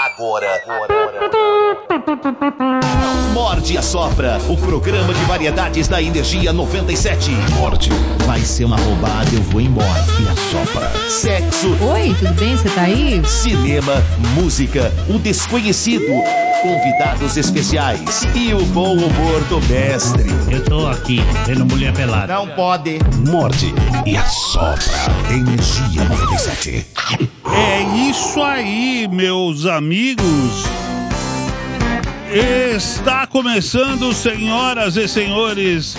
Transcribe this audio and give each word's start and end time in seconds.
Agora. 0.00 0.48
Morde 3.34 3.76
a 3.76 3.82
Sopra, 3.82 4.38
o 4.48 4.56
programa 4.56 5.12
de 5.12 5.22
variedades 5.26 5.88
da 5.88 6.00
Energia 6.00 6.54
97. 6.54 7.30
Morde. 7.58 7.90
Vai 8.24 8.40
ser 8.40 8.64
uma 8.64 8.78
roubada, 8.78 9.28
eu 9.30 9.42
vou 9.42 9.60
embora. 9.60 10.02
E 10.18 10.26
a 10.26 10.34
Sopra. 10.50 10.90
Sexo, 11.10 11.76
Oi, 11.84 12.16
tudo 12.18 12.32
bem? 12.32 12.56
Você 12.56 12.70
tá 12.70 12.82
aí? 12.84 13.22
cinema, 13.26 14.02
música, 14.34 14.90
o 15.06 15.18
desconhecido, 15.18 16.10
convidados 16.62 17.36
especiais 17.36 18.26
e 18.34 18.52
o 18.52 18.64
bom 18.66 18.94
humor 18.94 19.40
do 19.48 19.60
mestre. 19.68 20.26
Eu 20.50 20.64
tô 20.64 20.86
aqui, 20.86 21.20
vendo 21.46 21.64
mulher 21.64 21.92
pelada. 21.92 22.34
Não 22.34 22.48
pode. 22.48 22.98
Morde 23.28 23.72
e 24.06 24.16
a 24.16 24.24
Sopra. 24.24 24.78
Energia 25.30 26.04
97. 26.04 26.86
É 27.52 27.82
isso 28.08 28.42
aí, 28.42 29.08
meus 29.10 29.66
amigos. 29.66 30.64
Está 32.32 33.26
começando, 33.26 34.14
senhoras 34.14 34.96
e 34.96 35.08
senhores, 35.08 35.96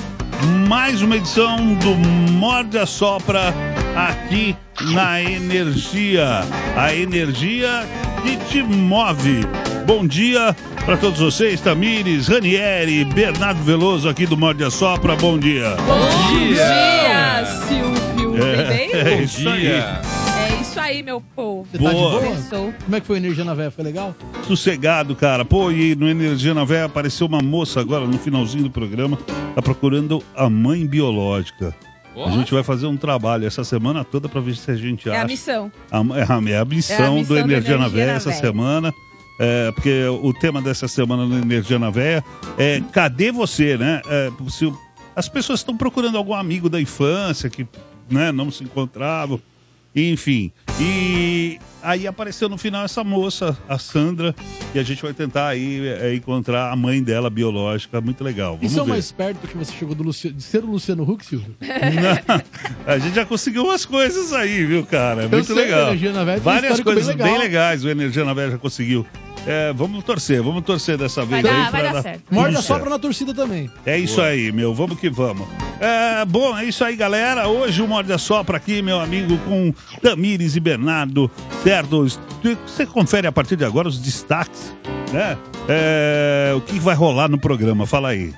mais 0.67 1.01
uma 1.01 1.17
edição 1.17 1.57
do 1.75 1.93
Morde 2.31 2.77
a 2.77 2.85
Sopra 2.85 3.53
aqui 3.95 4.55
na 4.93 5.21
Energia. 5.21 6.41
A 6.77 6.93
energia 6.93 7.85
que 8.23 8.37
te 8.37 8.63
move. 8.63 9.41
Bom 9.85 10.05
dia 10.05 10.55
para 10.85 10.97
todos 10.97 11.19
vocês, 11.19 11.59
Tamires, 11.59 12.27
Ranieri, 12.27 13.03
Bernardo 13.05 13.61
Veloso 13.63 14.07
aqui 14.07 14.25
do 14.25 14.37
Morde 14.37 14.63
a 14.63 14.69
Sopra. 14.71 15.15
Bom 15.15 15.37
dia. 15.37 15.75
Bom 15.85 16.35
dia, 16.37 17.45
Silvio. 17.67 18.43
É, 18.43 19.11
é 19.17 19.23
isso 19.23 19.47
aí. 19.49 19.67
É 19.67 20.01
isso 20.61 20.79
aí, 20.79 21.03
meu 21.03 21.21
povo. 21.35 21.67
Você 21.71 21.77
tá 21.77 21.89
de 21.89 21.95
Boa. 21.95 22.11
boa? 22.11 22.23
Começou. 22.23 22.73
Como 22.83 22.95
é 22.95 22.99
que 23.01 23.07
foi 23.07 23.15
a 23.17 23.19
energia 23.19 23.43
na 23.43 23.53
véia? 23.53 23.71
Foi 23.71 23.83
legal? 23.83 24.15
Sossegado, 24.47 25.15
cara. 25.15 25.43
Pô, 25.43 25.71
e 25.71 25.95
no 25.95 26.07
Energia 26.09 26.53
na 26.53 26.63
Véia 26.63 26.85
apareceu 26.85 27.27
uma 27.27 27.39
moça 27.41 27.79
agora 27.79 28.05
no 28.05 28.17
finalzinho 28.17 28.63
do 28.63 28.71
programa, 28.71 29.17
tá 29.55 29.61
procurando 29.61 30.23
a 30.35 30.49
mãe 30.49 30.85
biológica. 30.85 31.75
A 32.25 32.29
gente 32.31 32.53
vai 32.53 32.61
fazer 32.61 32.87
um 32.87 32.97
trabalho 32.97 33.45
essa 33.47 33.63
semana 33.63 34.03
toda 34.03 34.27
pra 34.27 34.41
ver 34.41 34.55
se 34.55 34.69
a 34.69 34.75
gente 34.75 35.07
É 35.09 35.13
acha. 35.13 35.21
a 35.23 35.27
missão. 35.27 35.71
A, 35.89 35.97
é 35.99 36.23
a, 36.23 36.51
é 36.55 36.57
a 36.59 36.65
missão 36.65 37.15
missão 37.15 37.21
do 37.23 37.27
do 37.27 37.37
Energia 37.37 37.77
na 37.77 37.85
Energia 37.85 37.89
Véia 37.89 38.07
na 38.07 38.17
essa 38.17 38.29
Véia. 38.29 38.41
semana. 38.41 38.93
É, 39.43 39.71
porque 39.71 40.03
o 40.21 40.31
tema 40.33 40.61
dessa 40.61 40.87
semana 40.87 41.25
no 41.25 41.35
Energia 41.35 41.79
na 41.79 41.89
Véia 41.89 42.23
é 42.59 42.79
cadê 42.91 43.31
você, 43.31 43.75
né? 43.75 43.99
É, 44.07 44.29
se 44.49 44.71
as 45.15 45.27
pessoas 45.27 45.61
estão 45.61 45.75
procurando 45.75 46.15
algum 46.15 46.35
amigo 46.35 46.69
da 46.69 46.79
infância 46.79 47.49
que 47.49 47.65
né, 48.07 48.31
não 48.31 48.51
se 48.51 48.63
encontravam, 48.63 49.41
enfim. 49.95 50.51
E 50.79 51.57
aí 51.81 52.05
apareceu 52.05 52.47
no 52.47 52.57
final 52.57 52.85
essa 52.85 53.03
moça, 53.03 53.57
a 53.67 53.77
Sandra, 53.79 54.35
e 54.75 54.79
a 54.79 54.83
gente 54.83 55.01
vai 55.01 55.11
tentar 55.13 55.47
aí 55.47 55.87
é, 55.87 56.13
encontrar 56.13 56.71
a 56.71 56.75
mãe 56.75 57.01
dela 57.01 57.29
biológica. 57.29 57.99
Muito 57.99 58.23
legal. 58.23 58.57
Vamos 58.57 58.71
Isso 58.71 58.79
é 58.79 58.83
ver. 58.83 58.89
mais 58.91 59.11
perto 59.11 59.47
que 59.47 59.57
você 59.57 59.73
chegou 59.73 59.95
do 59.95 60.03
Luci- 60.03 60.31
de 60.31 60.43
ser 60.43 60.63
o 60.63 60.67
Luciano 60.67 61.03
Huck, 61.03 61.25
Silvio? 61.25 61.55
Não, 61.59 62.41
a 62.85 62.97
gente 62.99 63.15
já 63.15 63.25
conseguiu 63.25 63.63
umas 63.65 63.85
coisas 63.85 64.31
aí, 64.33 64.63
viu, 64.65 64.85
cara? 64.85 65.27
Muito 65.27 65.45
sei, 65.47 65.55
legal. 65.55 65.85
o 65.85 65.87
Energia 65.89 66.13
na 66.13 66.23
Véia 66.23 66.35
tem 66.37 66.43
Várias 66.43 66.79
coisas 66.79 67.07
bem 67.07 67.17
bem, 67.17 67.25
legal. 67.25 67.39
legais 67.41 67.83
o 67.83 67.89
Energia 67.89 68.23
na 68.23 68.33
Véia 68.35 68.51
já 68.51 68.57
conseguiu. 68.59 69.05
É, 69.47 69.73
vamos 69.73 70.03
torcer, 70.03 70.41
vamos 70.41 70.63
torcer 70.63 70.97
dessa 70.97 71.25
vez 71.25 71.41
Vai 71.41 71.51
aí. 71.51 71.57
dar, 71.57 71.71
vai 71.71 71.81
pra 71.81 71.93
dar 71.93 72.01
certo. 72.03 72.23
Morde 72.29 72.61
sopra 72.61 72.89
na 72.89 72.99
torcida 72.99 73.33
também. 73.33 73.69
É 73.85 73.97
isso 73.97 74.21
aí, 74.21 74.51
meu. 74.51 74.73
Vamos 74.73 74.99
que 74.99 75.09
vamos. 75.09 75.47
É, 75.79 76.23
bom, 76.25 76.55
é 76.55 76.65
isso 76.65 76.83
aí, 76.83 76.95
galera. 76.95 77.47
Hoje 77.47 77.81
o 77.81 77.87
Morde 77.87 78.13
a 78.13 78.17
Sopra 78.19 78.57
aqui, 78.57 78.83
meu 78.83 78.99
amigo, 78.99 79.35
com 79.39 79.73
Tamires 80.01 80.55
e 80.55 80.59
Bernardo, 80.59 81.29
certo? 81.63 82.05
Você 82.67 82.85
confere 82.85 83.25
a 83.25 83.31
partir 83.31 83.55
de 83.55 83.65
agora 83.65 83.87
os 83.87 83.97
destaques, 83.97 84.75
né? 85.11 85.35
É, 85.67 86.53
o 86.55 86.61
que 86.61 86.79
vai 86.79 86.93
rolar 86.95 87.27
no 87.27 87.39
programa? 87.39 87.87
Fala 87.87 88.09
aí. 88.09 88.31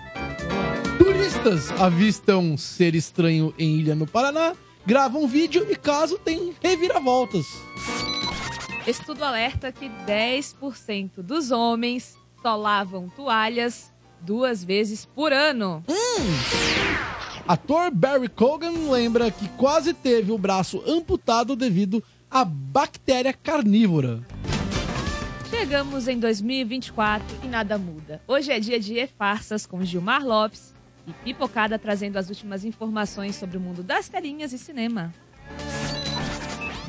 Turistas 0.98 1.70
avistam 1.82 2.58
ser 2.58 2.95
estranho 2.95 3.54
em 3.60 3.76
ilha 3.77 3.94
no 3.94 4.08
Paraná, 4.08 4.54
gravam 4.86 5.27
vídeo 5.27 5.67
e 5.70 5.76
caso 5.76 6.17
tem 6.17 6.54
reviravoltas. 6.64 7.45
Estudo 8.86 9.23
alerta 9.23 9.71
que 9.71 9.89
10% 10.05 11.21
dos 11.21 11.52
homens 11.52 12.17
só 12.42 12.55
lavam 12.58 13.08
toalhas 13.08 13.94
duas 14.20 14.61
vezes 14.61 15.05
por 15.05 15.32
ano. 15.32 15.83
Ator 17.48 17.92
Barry 17.92 18.27
Cogan 18.27 18.89
lembra 18.92 19.32
que 19.32 19.48
quase 19.49 19.94
teve 19.94 20.33
o 20.33 20.38
braço 20.38 20.83
amputado 20.86 21.55
devido 21.55 22.04
à 22.30 22.44
bactéria 22.44 23.32
carnívora. 23.33 24.21
Chegamos 25.50 26.10
em 26.10 26.20
2024 26.20 27.26
e 27.44 27.48
nada 27.48 27.77
muda. 27.77 28.21
Hoje 28.27 28.52
é 28.52 28.60
dia 28.60 28.80
de 28.80 29.00
E-Farsas 29.00 29.65
com 29.65 29.83
Gilmar 29.86 30.26
Lopes 30.26 30.73
e 31.08 31.14
Pipocada 31.14 31.80
trazendo 31.80 32.17
as 32.17 32.27
últimas 32.27 32.65
informações 32.65 33.38
sobre 33.38 33.55
o 33.55 33.61
mundo 33.61 33.82
das 33.82 34.10
telinhas 34.10 34.52
e 34.52 34.58
cinema. 34.58 35.14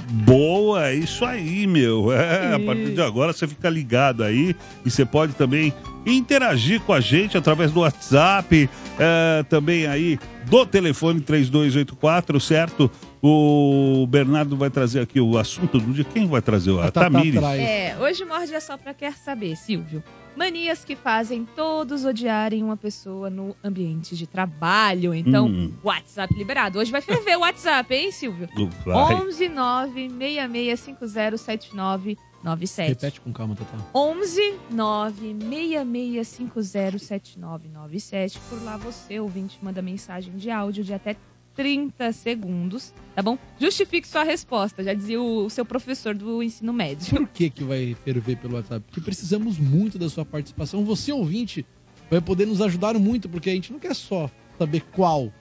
Boa, 0.09 0.89
é 0.89 0.95
isso 0.95 1.25
aí, 1.25 1.67
meu. 1.67 2.13
É, 2.13 2.55
a 2.55 2.61
partir 2.61 2.95
de 2.95 3.01
agora 3.01 3.33
você 3.33 3.47
fica 3.47 3.69
ligado 3.69 4.23
aí 4.23 4.55
e 4.85 4.91
você 4.91 5.05
pode 5.05 5.35
também 5.35 5.73
interagir 6.07 6.81
com 6.81 6.93
a 6.93 7.01
gente 7.01 7.37
através 7.37 7.73
do 7.73 7.81
WhatsApp, 7.81 8.69
é, 8.99 9.43
também 9.49 9.87
aí 9.87 10.19
do 10.47 10.67
telefone 10.67 11.21
3284, 11.21 12.39
certo? 12.41 12.91
O 13.23 14.07
Bernardo 14.07 14.57
vai 14.57 14.69
trazer 14.69 15.01
aqui 15.01 15.19
o 15.19 15.39
assunto 15.39 15.79
do 15.79 15.93
dia. 15.93 16.05
Quem 16.05 16.27
vai 16.27 16.43
trazer? 16.43 16.79
A, 16.79 16.87
A 16.87 16.91
Tamires. 16.91 17.43
É, 17.43 17.97
hoje 17.99 18.25
morde 18.25 18.61
só 18.61 18.77
pra 18.77 18.93
quer 18.93 19.15
saber, 19.15 19.57
Silvio. 19.57 20.03
Manias 20.37 20.85
que 20.85 20.97
fazem 20.97 21.45
todos 21.55 22.05
odiarem 22.05 22.63
uma 22.63 22.77
pessoa 22.77 23.31
no 23.31 23.55
ambiente 23.63 24.17
de 24.17 24.27
trabalho. 24.27 25.15
Então, 25.15 25.47
Hum. 25.47 25.73
WhatsApp 25.83 26.35
liberado. 26.35 26.79
Hoje 26.79 26.91
vai 26.91 27.01
ferver 27.01 27.37
o 27.37 27.41
WhatsApp, 27.41 27.95
hein, 27.95 28.11
Silvio? 28.11 28.49
Vai. 28.85 29.15
11 29.15 29.49
9 29.49 30.09
6650 30.11 31.39
7997. 31.39 32.89
Repete 32.89 33.21
com 33.21 33.33
calma, 33.33 33.55
Tatá. 33.55 33.79
11 33.95 34.55
9 34.71 35.37
6650 35.39 36.99
7997. 36.99 38.39
Por 38.51 38.63
lá 38.65 38.77
você, 38.77 39.21
ouvinte, 39.21 39.59
manda 39.63 39.81
mensagem 39.81 40.37
de 40.37 40.51
áudio 40.51 40.83
de 40.85 40.93
até 40.93 41.17
30 41.55 42.13
segundos, 42.13 42.93
tá 43.15 43.23
bom? 43.23 43.39
Justifique 43.59 44.07
sua 44.07 44.25
resposta, 44.25 44.83
já 44.83 44.93
dizia 44.93 45.21
o, 45.21 45.47
o 45.47 45.51
seu 45.51 45.65
professor 45.65 46.15
do 46.15 46.43
ensino 46.43 46.73
médio. 46.73 47.17
Por 47.17 47.29
que, 47.29 47.51
que 47.51 47.65
vai 47.65 47.95
ferver 48.05 48.37
pelo 48.37 48.55
WhatsApp? 48.55 48.85
Porque 48.87 49.01
precisamos 49.01 49.59
muito 49.59 49.99
da 49.99 50.09
sua 50.09 50.25
participação. 50.25 50.85
Você, 50.85 51.13
ouvinte, 51.13 51.65
vai 52.11 52.21
poder 52.21 52.47
nos 52.47 52.61
ajudar 52.61 52.99
muito, 52.99 53.29
porque 53.29 53.51
a 53.51 53.55
gente 53.55 53.73
não 53.73 53.79
quer 53.79 53.95
só 53.95 54.31
saber 54.59 54.83
qual 54.93 55.33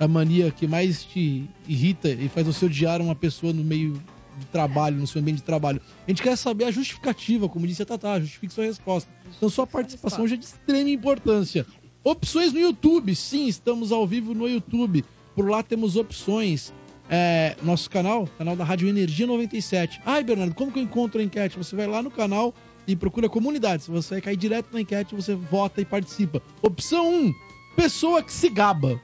a 0.00 0.06
mania 0.06 0.50
que 0.50 0.66
mais 0.66 1.04
te 1.04 1.48
irrita 1.66 2.08
e 2.08 2.28
faz 2.28 2.46
você 2.46 2.66
odiar 2.66 3.00
uma 3.00 3.14
pessoa 3.14 3.52
no 3.52 3.64
meio 3.64 4.00
de 4.38 4.46
trabalho, 4.46 4.96
no 4.96 5.06
seu 5.06 5.20
ambiente 5.20 5.38
de 5.38 5.42
trabalho. 5.42 5.80
A 6.06 6.10
gente 6.10 6.22
quer 6.22 6.36
saber 6.36 6.64
a 6.64 6.70
justificativa, 6.70 7.48
como 7.48 7.66
disse 7.66 7.82
a 7.82 7.86
Tatá, 7.86 8.20
justifique 8.20 8.52
sua 8.52 8.64
resposta. 8.64 9.10
Então, 9.36 9.48
sua 9.48 9.66
participação 9.66 10.26
já 10.26 10.34
é 10.34 10.38
de 10.38 10.44
extrema 10.44 10.88
importância. 10.88 11.66
Opções 12.04 12.52
no 12.52 12.60
YouTube, 12.60 13.14
sim, 13.14 13.48
estamos 13.48 13.90
ao 13.90 14.06
vivo 14.06 14.32
no 14.34 14.48
YouTube. 14.48 15.04
Por 15.38 15.48
lá 15.48 15.62
temos 15.62 15.94
opções. 15.94 16.74
É, 17.08 17.56
nosso 17.62 17.88
canal, 17.88 18.28
canal 18.36 18.56
da 18.56 18.64
Rádio 18.64 18.88
Energia 18.88 19.24
97. 19.24 20.00
Ai, 20.04 20.24
Bernardo, 20.24 20.52
como 20.52 20.72
que 20.72 20.80
eu 20.80 20.82
encontro 20.82 21.20
a 21.20 21.22
enquete? 21.22 21.56
Você 21.56 21.76
vai 21.76 21.86
lá 21.86 22.02
no 22.02 22.10
canal 22.10 22.52
e 22.88 22.96
procura 22.96 23.28
comunidades. 23.28 23.86
Você 23.86 24.14
vai 24.14 24.20
cair 24.20 24.36
direto 24.36 24.72
na 24.72 24.80
enquete, 24.80 25.14
você 25.14 25.36
vota 25.36 25.80
e 25.80 25.84
participa. 25.84 26.42
Opção 26.60 27.08
1, 27.08 27.32
pessoa 27.76 28.20
que 28.20 28.32
se 28.32 28.48
gaba. 28.48 29.00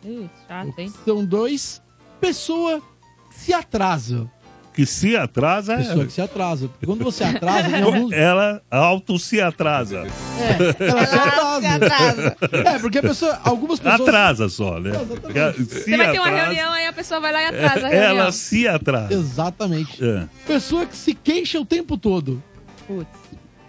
Putz, 0.00 0.30
chato, 0.48 0.78
hein? 0.78 0.88
Opção 0.88 1.26
2, 1.26 1.82
pessoa 2.18 2.80
que 3.28 3.38
se 3.38 3.52
atrasa. 3.52 4.32
Que 4.72 4.86
se 4.86 5.16
atrasa, 5.16 5.76
Pessoa 5.76 6.06
que 6.06 6.12
se 6.12 6.20
atrasa. 6.20 6.68
Porque 6.68 6.86
quando 6.86 7.02
você 7.02 7.24
atrasa, 7.24 7.68
em 7.76 7.82
alguns... 7.82 8.12
ela 8.12 8.62
auto 8.70 9.18
se 9.18 9.40
atrasa. 9.40 10.06
É, 10.38 10.84
ela 10.88 11.60
se 11.60 11.66
atrasa. 11.66 12.36
É, 12.52 12.78
porque 12.78 12.98
a 12.98 13.02
pessoa, 13.02 13.40
algumas 13.44 13.80
pessoas... 13.80 14.08
Atrasa 14.08 14.48
só, 14.48 14.78
né? 14.78 14.90
Exatamente. 14.90 15.64
Se 15.64 15.80
Você 15.84 15.96
vai 15.96 16.12
ter 16.12 16.18
uma 16.18 16.28
atrasa, 16.28 16.44
reunião, 16.44 16.72
aí 16.72 16.86
a 16.86 16.92
pessoa 16.92 17.20
vai 17.20 17.32
lá 17.32 17.42
e 17.42 17.46
atrasa 17.46 17.86
a 17.86 17.90
reunião. 17.90 18.10
Ela 18.10 18.32
se 18.32 18.68
atrasa. 18.68 19.12
Exatamente. 19.12 20.04
É. 20.04 20.26
Pessoa 20.46 20.86
que 20.86 20.96
se 20.96 21.14
queixa 21.14 21.60
o 21.60 21.64
tempo 21.66 21.98
todo. 21.98 22.42
Putz, 22.86 23.08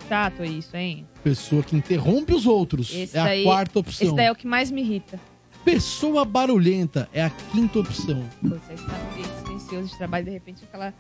chato 0.08 0.44
isso, 0.46 0.78
hein? 0.78 1.06
Pessoa 1.24 1.64
que 1.64 1.75
interrompe 1.75 2.34
os 2.34 2.46
outros. 2.46 2.94
Esse 2.94 3.18
é 3.18 3.24
daí- 3.24 3.42
a 3.42 3.44
quarta 3.44 3.80
opção. 3.80 4.08
Esse 4.08 4.16
daí 4.16 4.28
é 4.28 4.31
o 4.31 4.36
que 4.36 4.48
mais 4.48 4.70
me 4.72 4.81
irrita. 4.81 5.20
Pessoa 5.63 6.25
barulhenta 6.25 7.08
é 7.13 7.24
a 7.24 7.30
quinta 7.30 7.80
opção. 7.80 8.24
Você 8.42 8.74
tá 8.75 8.98
num 8.98 9.12
ambiente 9.12 9.40
silencioso 9.46 9.88
de 9.90 9.98
trabalho, 9.98 10.25
de 10.25 10.31
repente 10.31 10.63
aquela, 10.63 10.94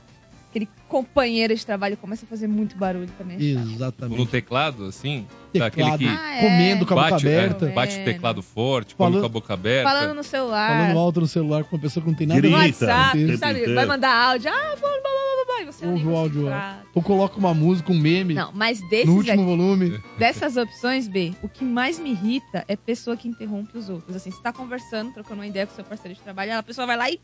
aquele 0.51 0.67
companheiro 0.89 1.55
de 1.55 1.65
trabalho 1.65 1.95
começa 1.95 2.25
a 2.25 2.27
fazer 2.27 2.45
muito 2.47 2.75
barulho 2.77 3.09
também. 3.17 3.37
No 3.55 3.71
Exatamente. 3.73 4.27
teclado, 4.27 4.85
assim, 4.85 5.25
Teclado, 5.53 5.71
daquele 5.77 5.97
que 5.97 6.07
Ah, 6.07 6.35
é. 6.35 6.41
comendo 6.41 6.85
com 6.85 6.93
a 6.93 6.97
boca 6.97 7.09
bate, 7.11 7.27
é, 7.27 7.37
aberta, 7.39 7.65
bate 7.67 7.99
o 7.99 8.03
teclado 8.03 8.41
forte, 8.43 8.93
come 8.95 9.07
Falando- 9.11 9.21
com 9.21 9.25
a 9.25 9.29
boca 9.29 9.53
aberta. 9.53 9.89
Falando 9.89 10.13
no 10.13 10.23
celular. 10.23 10.69
falando 10.69 10.99
alto 10.99 11.21
no 11.21 11.27
celular 11.27 11.63
com 11.63 11.75
uma 11.77 11.81
pessoa 11.81 12.03
que 12.03 12.09
não 12.11 12.17
tem 12.17 12.27
nada 12.27 12.41
Grita. 12.41 12.55
a 12.55 12.59
no. 12.59 12.65
WhatsApp, 12.65 13.37
sabe? 13.37 13.73
Vai 13.73 13.85
mandar 13.85 14.13
áudio. 14.13 14.49
Ah, 14.51 14.53
blá, 14.53 14.75
blá, 14.75 14.89
blá, 14.89 14.99
blá, 14.99 15.45
blá. 15.45 15.55
Ai, 15.57 15.65
você 15.65 15.85
ouve 15.85 16.05
o 16.07 16.15
áudio 16.15 16.53
alto. 16.53 16.87
Ou 16.95 17.01
coloca 17.03 17.37
uma 17.37 17.53
música, 17.53 17.91
um 17.91 17.97
meme 17.99 18.33
Não, 18.33 18.51
mas 18.53 18.81
no 18.81 18.89
desses 18.89 19.09
último 19.09 19.33
aqui, 19.41 19.43
volume. 19.43 19.99
dessas 20.17 20.57
opções, 20.57 21.07
B, 21.07 21.33
o 21.43 21.47
que 21.49 21.63
mais 21.63 21.97
me 21.99 22.11
irrita 22.11 22.63
é 22.67 22.75
pessoa 22.75 23.15
que 23.15 23.27
interrompe 23.27 23.77
os 23.77 23.87
outros. 23.89 24.15
Assim, 24.15 24.31
você 24.31 24.41
tá 24.41 24.51
conversando, 24.51 25.13
trocando 25.13 25.35
uma 25.41 25.47
ideia 25.47 25.65
com 25.67 25.73
seu 25.75 25.83
parceiro 25.83 26.15
de 26.15 26.21
trabalho, 26.21 26.57
a 26.57 26.63
pessoa 26.63 26.85
vai 26.87 26.97
lá 26.97 27.09
e 27.09 27.19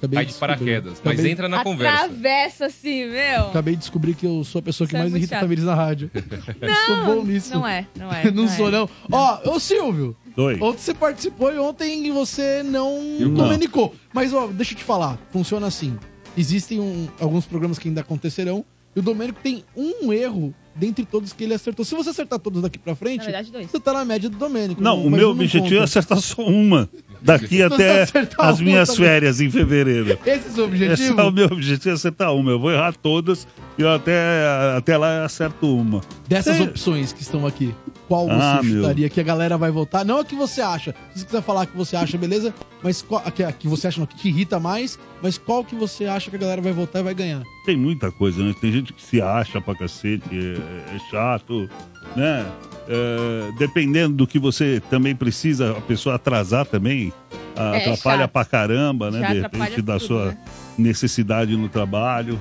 Acabei 0.00 0.16
Cai 0.16 0.24
de 0.24 0.30
descobrir. 0.32 0.54
paraquedas. 0.56 0.92
Mas 1.04 1.12
Acabei, 1.14 1.32
entra 1.32 1.48
na 1.48 1.62
conversa. 1.62 2.04
atravessa 2.04 2.66
assim, 2.66 3.04
meu. 3.10 3.48
acabei 3.48 3.74
de 3.74 3.80
descobrir 3.80 4.14
que 4.14 4.24
eu 4.26 4.42
sou 4.44 4.60
a 4.60 4.62
pessoa 4.62 4.88
que 4.88 4.92
Isso 4.94 4.96
é 4.96 5.00
mais 5.00 5.10
muito 5.10 5.20
irrita 5.20 5.34
chato. 5.36 5.42
famílias 5.42 5.66
na 5.66 5.74
rádio. 5.74 6.10
sou 6.86 7.04
bom 7.04 7.24
nisso. 7.24 7.52
Não 7.54 7.66
é, 7.66 7.86
não 7.98 8.10
é. 8.12 8.28
não 8.32 8.48
sou, 8.48 8.68
é. 8.68 8.70
não. 8.70 8.88
Ó, 9.12 9.50
ô 9.54 9.60
Silvio, 9.60 10.16
Oi. 10.36 10.58
ontem 10.60 10.78
você 10.80 10.94
participou 10.94 11.52
e 11.52 11.58
ontem 11.58 12.10
você 12.12 12.62
não 12.62 12.98
Não. 13.20 13.34
comunicou. 13.44 13.94
Mas, 14.12 14.32
ó, 14.32 14.46
deixa 14.46 14.72
eu 14.72 14.78
te 14.78 14.84
falar, 14.84 15.18
funciona 15.30 15.66
assim. 15.66 15.98
Existem 16.36 16.80
um- 16.80 17.06
alguns 17.20 17.44
programas 17.44 17.78
que 17.78 17.88
ainda 17.88 18.00
acontecerão 18.00 18.64
e 18.96 19.00
o 19.00 19.02
Domênico 19.02 19.38
tem 19.42 19.64
um 19.76 20.12
erro 20.12 20.54
dentre 20.74 21.04
todos 21.04 21.32
que 21.32 21.44
ele 21.44 21.52
acertou. 21.52 21.84
Se 21.84 21.94
você 21.94 22.10
acertar 22.10 22.38
todos 22.38 22.62
daqui 22.62 22.78
pra 22.78 22.94
frente, 22.94 23.18
Na 23.18 23.24
verdade, 23.24 23.52
dois. 23.52 23.70
você 23.70 23.78
tá 23.78 23.92
na 23.92 24.04
média 24.04 24.30
do 24.30 24.36
Domênico. 24.38 24.80
Não, 24.80 24.98
o 25.04 25.10
mas 25.10 25.20
meu 25.20 25.30
um 25.30 25.34
não 25.34 25.42
objetivo 25.42 25.74
é 25.80 25.82
acertar 25.82 26.18
só 26.20 26.42
uma 26.42 26.88
daqui 27.22 27.62
até 27.62 28.06
as 28.38 28.60
minhas 28.60 28.88
também. 28.88 29.04
férias 29.04 29.40
em 29.40 29.50
fevereiro. 29.50 30.18
Esse 30.26 30.30
é 30.30 30.36
o 30.36 30.40
seu 30.40 30.48
Esse 30.48 30.60
objetivo? 30.62 31.20
é 31.20 31.24
o 31.24 31.30
meu 31.30 31.46
objetivo, 31.46 31.90
é 31.90 31.92
acertar 31.92 32.34
uma. 32.34 32.50
Eu 32.50 32.58
vou 32.60 32.70
errar 32.72 32.94
todas 32.94 33.46
e 33.78 33.82
eu 33.82 33.90
até, 33.90 34.46
até 34.76 34.96
lá 34.96 35.16
eu 35.18 35.24
acerto 35.24 35.74
uma. 35.76 36.00
Dessas 36.28 36.56
Tem- 36.58 36.66
opções 36.66 37.12
que 37.12 37.22
estão 37.22 37.46
aqui, 37.46 37.74
qual 38.08 38.26
você 38.26 38.34
Ah, 38.40 38.60
meu. 38.62 38.76
chutaria 38.82 39.08
que 39.08 39.20
a 39.20 39.24
galera 39.24 39.56
vai 39.58 39.70
votar? 39.70 40.04
Não 40.04 40.18
a 40.18 40.24
que 40.24 40.34
você 40.34 40.60
acha. 40.60 40.94
Se 41.14 41.20
você 41.20 41.26
quiser 41.26 41.42
falar 41.42 41.62
a 41.62 41.66
que 41.66 41.76
você 41.76 41.96
acha, 41.96 42.16
beleza? 42.16 42.54
Mas 42.82 43.02
qual, 43.02 43.22
a 43.24 43.30
que, 43.30 43.42
a 43.42 43.52
que 43.52 43.68
você 43.68 43.88
acha 43.88 43.98
não, 44.00 44.06
que 44.06 44.16
te 44.16 44.28
irrita 44.28 44.58
mais, 44.58 44.98
mas 45.22 45.36
qual 45.36 45.64
que 45.64 45.74
você 45.74 46.06
acha 46.06 46.30
que 46.30 46.36
a 46.36 46.38
galera 46.38 46.60
vai 46.62 46.72
votar 46.72 47.00
e 47.00 47.04
vai 47.04 47.14
ganhar? 47.14 47.42
Tem 47.66 47.76
muita 47.76 48.10
coisa, 48.10 48.42
né? 48.42 48.54
Tem 48.60 48.72
gente 48.72 48.92
que 48.92 49.02
se 49.02 49.20
acha 49.20 49.60
pra 49.60 49.74
cacete, 49.74 50.24
é, 50.32 50.96
é 50.96 50.98
chato, 51.10 51.68
né? 52.16 52.46
É, 52.92 53.52
dependendo 53.56 54.16
do 54.16 54.26
que 54.26 54.36
você 54.38 54.82
também 54.90 55.14
precisa, 55.14 55.70
a 55.78 55.80
pessoa 55.80 56.16
atrasar 56.16 56.66
também 56.66 57.12
É, 57.54 57.76
atrapalha 57.78 58.22
chato. 58.22 58.30
pra 58.32 58.44
caramba, 58.44 59.10
né? 59.12 59.20
Já 59.20 59.32
De 59.34 59.40
repente 59.42 59.80
da 59.82 59.92
tudo, 59.98 60.06
sua 60.06 60.24
né? 60.26 60.38
necessidade 60.76 61.56
no 61.56 61.68
trabalho. 61.68 62.40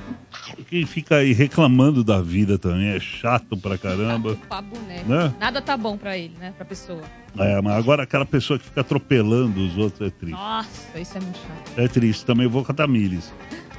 Quem 0.67 0.85
fica 0.87 1.17
aí 1.17 1.33
reclamando 1.33 2.03
da 2.03 2.19
vida 2.21 2.57
também 2.57 2.87
é 2.87 2.99
chato 2.99 3.55
pra 3.57 3.77
caramba, 3.77 4.35
Pra 4.47 4.61
boneco. 4.61 5.07
né? 5.07 5.33
Nada 5.39 5.61
tá 5.61 5.77
bom 5.77 5.95
pra 5.97 6.17
ele, 6.17 6.33
né? 6.39 6.51
Pra 6.55 6.65
pessoa. 6.65 7.01
É, 7.37 7.61
mas 7.61 7.75
agora 7.75 8.01
aquela 8.03 8.25
pessoa 8.25 8.57
que 8.57 8.65
fica 8.65 8.81
atropelando 8.81 9.59
os 9.63 9.77
outros 9.77 10.07
é 10.07 10.09
triste. 10.09 10.31
Nossa, 10.31 10.99
isso 10.99 11.15
é 11.17 11.21
muito 11.21 11.37
chato. 11.37 11.71
É 11.79 11.87
triste. 11.87 12.25
Também 12.25 12.47
vou 12.47 12.65
com 12.65 12.71
a 12.71 12.75
Tamires. 12.75 13.31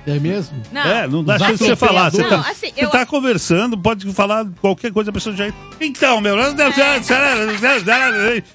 É 0.06 0.18
mesmo? 0.18 0.56
Não, 0.72 0.80
É, 0.80 1.06
não 1.06 1.22
dá 1.22 1.38
chance 1.38 1.58
de 1.58 1.64
você 1.70 1.76
falar. 1.76 2.10
Você, 2.10 2.22
Não, 2.22 2.30
tá, 2.42 2.50
assim, 2.50 2.72
você 2.72 2.84
eu- 2.84 2.90
tá 2.90 3.04
conversando, 3.04 3.76
pode 3.76 4.10
falar 4.12 4.46
qualquer 4.60 4.92
coisa, 4.92 5.10
a 5.10 5.12
pessoa 5.12 5.36
já. 5.36 5.52
Então, 5.80 6.20
meu. 6.20 6.34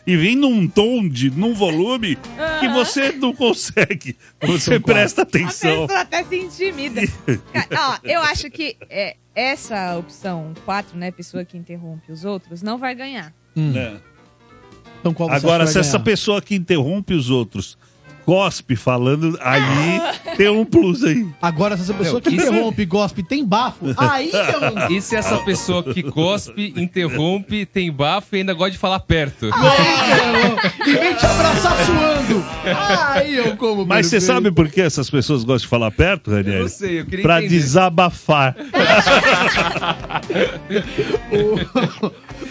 E 0.06 0.18
vem 0.18 0.36
num 0.36 0.68
tom, 0.68 1.07
de, 1.07 1.30
num 1.30 1.53
volume 1.53 2.18
que 2.59 2.68
você 2.69 3.12
não 3.12 3.33
consegue. 3.33 4.18
Você 4.42 4.80
presta 4.80 5.21
a 5.21 5.24
atenção. 5.24 5.88
pessoa 5.88 6.00
até 6.01 6.24
se 6.24 6.36
intimida. 6.36 7.01
Ó, 7.77 7.97
eu 8.03 8.21
acho 8.21 8.50
que 8.50 8.75
é, 8.89 9.15
essa 9.36 9.97
opção 9.97 10.53
4, 10.65 10.97
né? 10.97 11.12
Pessoa 11.12 11.45
que 11.45 11.57
interrompe 11.57 12.12
os 12.12 12.25
outros, 12.25 12.62
não 12.62 12.77
vai 12.77 12.95
ganhar. 12.95 13.31
Hum. 13.56 13.71
né? 13.71 13.97
Então 15.00 15.13
qual 15.13 15.30
você 15.30 15.36
Agora, 15.36 15.68
se 15.68 15.74
vai 15.75 15.81
essa 15.81 15.92
ganhar? 15.94 16.03
pessoa 16.03 16.42
que 16.42 16.56
interrompe 16.56 17.13
os 17.13 17.30
outros 17.30 17.77
cospe 18.25 18.75
falando, 18.75 19.38
aí 19.42 20.01
tem 20.36 20.50
um 20.50 20.66
plus 20.66 21.04
aí. 21.04 21.25
Agora, 21.42 21.77
se 21.77 21.83
essa 21.83 21.94
pessoa 21.94 22.19
que 22.22 22.30
isso- 22.30 22.48
interrompe 22.48 22.81
e 22.81 22.86
gospe 22.86 23.24
tem 23.24 23.45
bafo, 23.45 23.86
aí 23.98 24.31
eu... 24.89 24.92
E 24.95 25.01
se 25.01 25.16
essa 25.16 25.38
pessoa 25.39 25.83
que 25.83 26.01
cospe, 26.04 26.74
interrompe, 26.75 27.66
tem 27.66 27.92
bafo 27.92 28.36
e 28.36 28.39
ainda 28.39 28.54
gosta 28.54 28.72
de 28.72 28.77
falar 28.77 29.00
perto? 29.00 29.45
e 30.86 30.94
vem 30.94 31.13
te 31.16 31.25
abraçar 31.25 31.75
suando. 31.86 32.44
Aí 33.13 33.36
eu 33.36 33.56
como 33.57 33.86
Mas 33.86 34.07
você 34.07 34.19
sabe 34.19 34.51
por 34.51 34.68
que 34.69 34.81
essas 34.81 35.10
pessoas 35.10 35.44
gostam 35.44 35.66
de 35.66 35.68
falar 35.68 35.92
perto, 35.92 36.31
Eu 36.31 36.38
Ranieri? 36.38 36.62
não 36.62 36.68
sei, 36.68 37.00
eu 37.01 37.06
queria 37.06 37.24
Pra 37.24 37.38
entender. 37.39 37.56
desabafar. 37.56 38.56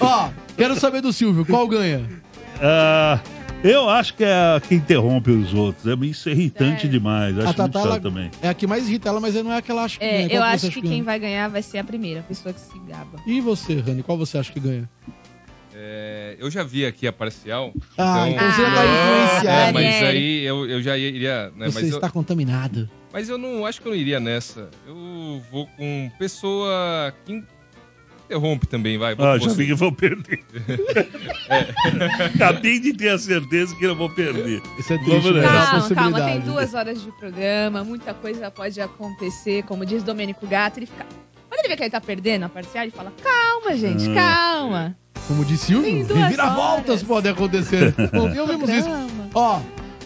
Ó, 0.01 0.29
quero 0.57 0.75
saber 0.79 1.01
do 1.01 1.13
Silvio, 1.13 1.45
qual 1.45 1.67
ganha? 1.69 2.03
Ah, 2.61 3.19
eu 3.65 3.89
acho 3.89 4.15
que 4.15 4.23
é 4.25 4.33
a 4.33 4.61
que 4.61 4.75
interrompe 4.75 5.31
os 5.31 5.53
outros. 5.55 5.87
É 5.87 6.07
isso 6.07 6.29
é 6.29 6.33
irritante 6.33 6.83
Sério? 6.83 6.91
demais. 6.91 7.39
Acho 7.39 7.49
a 7.49 7.53
Tatá, 7.55 7.79
muito 7.81 7.93
chato 7.95 8.03
também. 8.03 8.31
é 8.43 8.49
a 8.49 8.55
que 8.55 8.67
mais 8.67 8.87
irrita 8.87 9.09
ela, 9.09 9.21
mas 9.21 9.35
não 9.35 9.53
é 9.53 9.57
a 9.57 9.63
que 9.63 9.71
ela 9.71 9.85
acha 9.85 9.99
que 9.99 10.05
É. 10.05 10.09
Qual 10.11 10.23
eu 10.23 10.29
que 10.29 10.59
você 10.59 10.67
acho 10.67 10.75
que 10.75 10.81
ganha? 10.83 10.95
quem 10.95 11.03
vai 11.03 11.19
ganhar 11.19 11.49
vai 11.49 11.63
ser 11.63 11.79
a 11.79 11.85
primeira, 11.85 12.21
a 12.21 12.23
pessoa 12.23 12.53
que 12.53 12.61
se 12.61 12.79
gaba. 12.81 13.19
E 13.27 13.41
você, 13.41 13.81
Rani, 13.81 14.03
qual 14.03 14.17
você 14.19 14.39
acha 14.39 14.53
que 14.53 14.61
ganha? 14.61 14.89
É, 15.77 16.37
eu 16.39 16.51
já 16.51 16.63
vi 16.63 16.87
aqui 16.87 17.07
a 17.07 17.13
parcial. 17.13 17.73
Ah, 17.99 18.29
então 18.29 18.51
você 18.53 18.63
já 18.63 18.71
tá 18.71 18.83
Ah. 18.83 19.69
É, 19.69 19.73
mas 19.73 20.03
aí 20.05 20.45
eu, 20.45 20.69
eu 20.71 20.81
já 20.81 20.97
iria. 20.97 21.51
Né, 21.57 21.67
Você 21.67 21.81
mas, 21.81 21.91
eu, 21.91 21.97
está 21.97 22.09
contaminado. 22.09 22.89
mas 23.13 23.29
eu 23.29 23.37
não 23.37 23.67
acho 23.67 23.81
que 23.83 23.89
eu 23.89 23.93
não 23.93 23.99
iria 23.99 24.21
nessa. 24.21 24.69
Eu 24.87 25.43
vou 25.51 25.67
com 25.77 26.11
pessoa 26.19 27.13
que 27.27 27.43
interrompe 28.25 28.67
também, 28.67 28.97
vai. 28.99 29.15
Ah, 29.19 29.39
já 29.39 29.51
vi 29.53 29.67
que 29.67 29.73
eu 29.73 29.77
vou 29.77 29.93
perder. 29.93 30.43
Acabei 32.35 32.79
de 32.81 32.93
ter 32.93 33.11
a 33.11 33.19
certeza 33.19 33.75
que 33.77 33.85
eu 33.85 33.95
vou 33.97 34.11
perder. 34.11 34.63
Isso 34.79 34.93
é 34.93 34.99
Vamos 34.99 35.23
triste, 35.23 35.29
é 35.39 35.41
nessa. 35.43 35.77
uma 35.77 35.95
Calma, 35.95 36.19
calma, 36.19 36.33
tem 36.33 36.41
duas 36.41 36.75
horas 36.75 37.03
de 37.03 37.11
programa, 37.13 37.85
muita 37.85 38.15
coisa 38.15 38.51
pode 38.51 38.81
acontecer, 38.81 39.63
como 39.65 39.85
diz 39.85 40.03
Domênico 40.03 40.47
Gato, 40.47 40.79
ele 40.79 40.87
fica... 40.87 41.05
Quando 41.49 41.61
ele 41.61 41.69
vê 41.69 41.77
que 41.77 41.83
ele 41.85 41.91
tá 41.91 42.01
perdendo 42.01 42.45
a 42.45 42.49
parcial, 42.49 42.85
ele 42.85 42.91
fala, 42.93 43.13
calma, 43.23 43.77
gente, 43.77 44.09
Ah. 44.11 44.15
calma. 44.15 44.97
Como 45.29 45.45
disse 45.45 45.67
Silvio, 45.67 46.07
reviravoltas 46.15 46.89
horas. 46.89 47.03
podem 47.03 47.33
acontecer. 47.33 47.95
Ouvimos 48.41 48.69
isso. 48.69 48.89
Ó, 49.35 49.61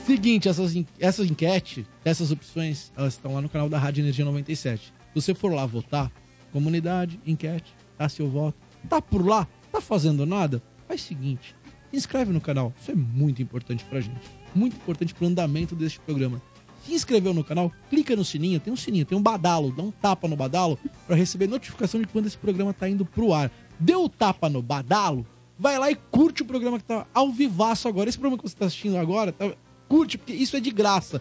seguinte, 0.06 0.48
essas, 0.48 0.72
essas 1.00 1.28
enquetes, 1.28 1.84
essas 2.04 2.30
opções, 2.30 2.92
elas 2.96 3.14
estão 3.14 3.34
lá 3.34 3.40
no 3.40 3.48
canal 3.48 3.68
da 3.68 3.78
Rádio 3.78 4.02
Energia 4.02 4.24
97. 4.24 4.84
Se 4.86 4.92
você 5.14 5.34
for 5.34 5.52
lá 5.52 5.66
votar, 5.66 6.08
comunidade, 6.52 7.18
enquete, 7.26 7.74
dá 7.98 8.08
seu 8.08 8.28
voto, 8.28 8.56
tá 8.88 9.00
por 9.02 9.26
lá, 9.26 9.46
tá 9.72 9.80
fazendo 9.80 10.24
nada, 10.24 10.62
faz 10.86 11.02
o 11.02 11.04
seguinte, 11.04 11.54
se 11.90 11.96
inscreve 11.96 12.32
no 12.32 12.40
canal. 12.40 12.72
Isso 12.80 12.90
é 12.90 12.94
muito 12.94 13.42
importante 13.42 13.84
pra 13.84 14.00
gente. 14.00 14.20
Muito 14.54 14.76
importante 14.76 15.12
pro 15.14 15.26
andamento 15.26 15.74
deste 15.74 16.00
programa. 16.00 16.40
Se 16.84 16.94
inscreveu 16.94 17.34
no 17.34 17.44
canal, 17.44 17.70
clica 17.90 18.16
no 18.16 18.24
sininho, 18.24 18.58
tem 18.60 18.72
um 18.72 18.76
sininho, 18.76 19.04
tem 19.04 19.16
um 19.18 19.22
badalo, 19.22 19.70
dá 19.72 19.82
um 19.82 19.90
tapa 19.90 20.26
no 20.26 20.36
badalo 20.36 20.78
pra 21.06 21.14
receber 21.16 21.46
notificação 21.46 22.00
de 22.00 22.06
quando 22.06 22.26
esse 22.26 22.38
programa 22.38 22.72
tá 22.72 22.88
indo 22.88 23.04
pro 23.04 23.34
ar. 23.34 23.50
Deu 23.78 24.04
o 24.04 24.08
tapa 24.08 24.48
no 24.48 24.62
badalo, 24.62 25.26
vai 25.58 25.78
lá 25.78 25.90
e 25.90 25.94
curte 25.96 26.42
o 26.42 26.46
programa 26.46 26.78
que 26.78 26.84
tá 26.84 27.06
ao 27.12 27.30
vivaço 27.30 27.88
agora. 27.88 28.08
Esse 28.08 28.18
programa 28.18 28.42
que 28.42 28.48
você 28.48 28.56
tá 28.56 28.64
assistindo 28.66 28.96
agora, 28.96 29.32
tá- 29.32 29.52
curte, 29.86 30.16
porque 30.16 30.32
isso 30.32 30.56
é 30.56 30.60
de 30.60 30.70
graça. 30.70 31.20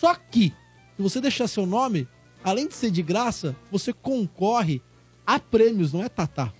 Só 0.00 0.14
que, 0.14 0.52
se 0.96 1.02
você 1.02 1.20
deixar 1.20 1.46
seu 1.46 1.64
nome, 1.64 2.08
além 2.42 2.66
de 2.66 2.74
ser 2.74 2.90
de 2.90 3.02
graça, 3.02 3.54
você 3.70 3.92
concorre 3.92 4.82
a 5.26 5.38
prêmios, 5.38 5.92
não 5.92 6.02
é, 6.02 6.08
Tatá? 6.08 6.52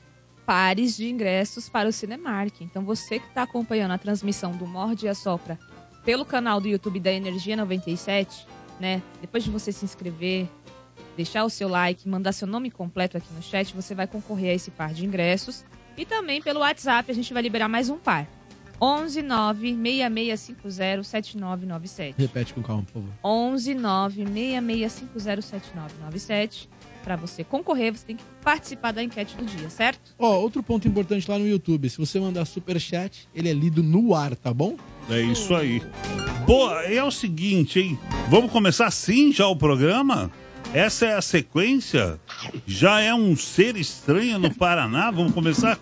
pares 0.45 0.97
de 0.97 1.09
ingressos 1.09 1.69
para 1.69 1.89
o 1.89 1.93
Cinemark. 1.93 2.61
Então 2.61 2.85
você 2.85 3.19
que 3.19 3.27
está 3.27 3.43
acompanhando 3.43 3.93
a 3.93 3.99
transmissão 3.99 4.53
do 4.53 4.67
Morde 4.67 5.07
e 5.07 5.09
Assopra 5.09 5.59
pelo 6.05 6.25
canal 6.25 6.61
do 6.61 6.69
YouTube 6.69 7.01
da 7.01 7.11
Energia 7.13 7.57
97, 7.57 8.47
né? 8.79 9.03
Depois 9.21 9.43
de 9.43 9.51
você 9.51 9.73
se 9.73 9.85
inscrever, 9.85 10.47
deixar 11.17 11.45
o 11.45 11.51
seu 11.51 11.69
like, 11.69 12.09
mandar 12.09 12.33
seu 12.33 12.47
nome 12.47 12.71
completo 12.71 13.17
aqui 13.17 13.33
no 13.35 13.43
chat, 13.43 13.75
você 13.75 13.95
vai 13.95 14.07
concorrer 14.07 14.51
a 14.51 14.55
esse 14.55 14.71
par 14.71 14.93
de 14.93 15.07
ingressos. 15.07 15.65
E 15.97 16.05
também 16.05 16.43
pelo 16.43 16.61
WhatsApp 16.61 17.11
a 17.11 17.15
gente 17.15 17.33
vai 17.33 17.43
liberar 17.43 17.69
mais 17.69 17.89
um 17.89 17.97
par. 17.97 18.29
11 18.81 19.23
9 19.23 19.77
6650 19.77 21.05
7997. 21.05 22.15
Repete 22.19 22.53
com 22.53 22.63
calma, 22.63 22.83
por 22.83 22.93
favor. 22.95 23.09
11 23.23 23.75
9 23.75 24.25
6650 24.27 25.43
7997. 25.43 26.69
Para 27.05 27.17
você 27.17 27.45
concorrer, 27.45 27.93
você 27.95 28.07
tem 28.07 28.17
que 28.17 28.25
participar 28.43 28.93
da 28.93 29.03
enquete 29.03 29.37
do 29.37 29.45
dia, 29.45 29.69
certo? 29.69 30.01
Ó, 30.19 30.37
outro 30.39 30.63
ponto 30.63 30.89
importante 30.89 31.31
lá 31.31 31.39
no 31.39 31.47
YouTube, 31.47 31.89
se 31.91 31.99
você 31.99 32.19
mandar 32.19 32.47
superchat, 32.47 33.29
ele 33.35 33.51
é 33.51 33.53
lido 33.53 33.83
no 33.83 34.15
ar, 34.15 34.35
tá 34.35 34.55
bom? 34.55 34.77
É 35.11 35.21
isso 35.21 35.55
aí. 35.55 35.83
Boa, 36.47 36.83
é 36.85 37.05
o 37.05 37.11
seguinte, 37.11 37.79
hein? 37.79 37.99
Vamos 38.31 38.51
começar 38.51 38.87
assim 38.87 39.31
já 39.33 39.47
o 39.47 39.55
programa? 39.55 40.31
Essa 40.73 41.05
é 41.07 41.15
a 41.15 41.21
sequência? 41.23 42.19
Já 42.67 43.01
é 43.01 43.15
um 43.15 43.37
ser 43.37 43.77
estranho 43.77 44.39
no 44.39 44.53
Paraná? 44.55 45.11
Vamos 45.11 45.33
começar 45.35 45.79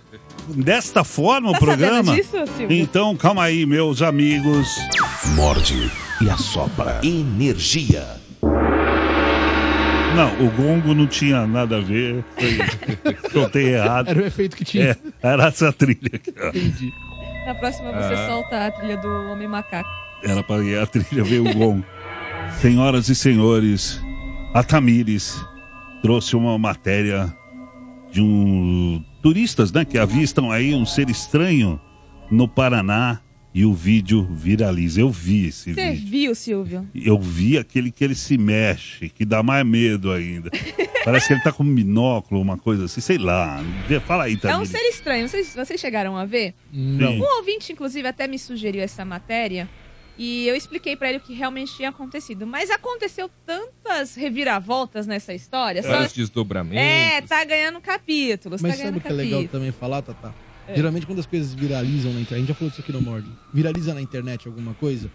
desta 0.48 1.04
forma 1.04 1.50
o 1.50 1.52
Tá 1.52 1.58
programa? 1.60 2.04
sabendo 2.04 2.16
disso, 2.16 2.56
Silvio? 2.56 2.76
Então, 2.78 3.16
calma 3.16 3.44
aí, 3.44 3.64
meus 3.64 4.02
amigos. 4.02 4.68
Morde 5.36 5.88
e 6.20 6.28
assopra. 6.28 7.00
Energia. 7.04 8.20
Não, 10.14 10.46
o 10.46 10.50
gongo 10.50 10.94
não 10.94 11.06
tinha 11.06 11.46
nada 11.46 11.78
a 11.78 11.80
ver. 11.80 12.24
Foi... 12.36 13.14
Contei 13.32 13.74
errado. 13.74 14.08
Era 14.08 14.22
o 14.22 14.26
efeito 14.26 14.56
que 14.56 14.64
tinha. 14.64 14.90
É, 14.90 14.96
era 15.22 15.44
essa 15.46 15.72
trilha 15.72 16.10
aqui, 16.14 16.32
ó. 16.40 16.48
Entendi. 16.48 16.90
Na 17.46 17.54
próxima 17.54 17.90
você 17.92 18.14
Ah. 18.14 18.26
solta 18.28 18.66
a 18.66 18.70
trilha 18.70 18.96
do 18.98 19.08
Homem 19.30 19.48
Macaco. 19.48 19.88
Era 20.22 20.42
para 20.42 20.62
ir 20.62 20.78
a 20.78 20.86
trilha, 20.86 21.24
veio 21.24 21.48
o 21.48 21.54
gongo. 21.54 21.84
Senhoras 22.60 23.08
e 23.08 23.14
senhores, 23.14 24.00
a 24.54 24.62
Tamires 24.62 25.44
trouxe 26.02 26.36
uma 26.36 26.56
matéria 26.58 27.34
de 28.12 28.20
um 28.20 29.02
turistas, 29.22 29.72
né, 29.72 29.84
que 29.84 29.96
avistam 29.98 30.50
aí 30.50 30.74
um 30.74 30.84
ser 30.84 31.08
estranho 31.08 31.80
no 32.30 32.46
Paraná 32.46 33.20
e 33.54 33.64
o 33.64 33.74
vídeo 33.74 34.24
viraliza. 34.30 35.00
Eu 35.00 35.10
vi 35.10 35.46
esse 35.46 35.74
Você 35.74 35.90
vídeo. 35.92 36.10
viu, 36.10 36.34
Silvio? 36.34 36.88
Eu 36.94 37.20
vi 37.20 37.58
aquele 37.58 37.90
que 37.90 38.02
ele 38.02 38.14
se 38.14 38.38
mexe, 38.38 39.08
que 39.08 39.24
dá 39.24 39.42
mais 39.42 39.64
medo 39.66 40.10
ainda. 40.10 40.50
Parece 41.04 41.26
que 41.26 41.32
ele 41.34 41.42
tá 41.42 41.52
com 41.52 41.62
um 41.64 41.74
binóculo, 41.74 42.40
uma 42.40 42.56
coisa 42.56 42.84
assim, 42.84 43.00
sei 43.00 43.18
lá. 43.18 43.62
Fala 44.06 44.24
aí, 44.24 44.38
É 44.42 44.56
um 44.56 44.64
ser 44.64 44.78
estranho. 44.88 45.28
Vocês, 45.28 45.54
vocês 45.54 45.80
chegaram 45.80 46.16
a 46.16 46.24
ver? 46.24 46.54
Não. 46.72 47.12
Sim. 47.12 47.20
Um 47.20 47.36
ouvinte, 47.38 47.72
inclusive, 47.72 48.06
até 48.06 48.26
me 48.26 48.38
sugeriu 48.38 48.82
essa 48.82 49.04
matéria. 49.04 49.68
E 50.16 50.46
eu 50.46 50.54
expliquei 50.54 50.94
pra 50.94 51.08
ele 51.08 51.18
o 51.18 51.20
que 51.20 51.34
realmente 51.34 51.74
tinha 51.74 51.88
acontecido. 51.88 52.46
Mas 52.46 52.70
aconteceu 52.70 53.30
tantas 53.44 54.14
reviravoltas 54.14 55.06
nessa 55.06 55.34
história. 55.34 55.82
Só... 55.82 55.88
Vários 55.88 56.12
desdobramentos. 56.12 56.78
É, 56.78 57.20
tá 57.22 57.44
ganhando 57.44 57.80
capítulos. 57.80 58.62
Mas 58.62 58.72
tá 58.72 58.76
sabe 58.78 58.90
ganhando 58.90 58.98
o 58.98 59.00
que 59.00 59.08
é 59.08 59.12
legal 59.12 59.40
capítulos. 59.40 59.50
também 59.50 59.72
falar, 59.72 60.02
Tata? 60.02 60.32
É. 60.68 60.76
Geralmente 60.76 61.06
quando 61.06 61.18
as 61.18 61.26
coisas 61.26 61.52
viralizam 61.54 62.12
na 62.12 62.20
internet, 62.20 62.34
a 62.34 62.38
gente 62.38 62.48
já 62.48 62.54
falou 62.54 62.70
isso 62.70 62.80
aqui 62.80 62.92
no 62.92 63.00
Mord, 63.02 63.26
viraliza 63.52 63.92
na 63.94 64.00
internet 64.00 64.46
alguma 64.46 64.74
coisa, 64.74 65.10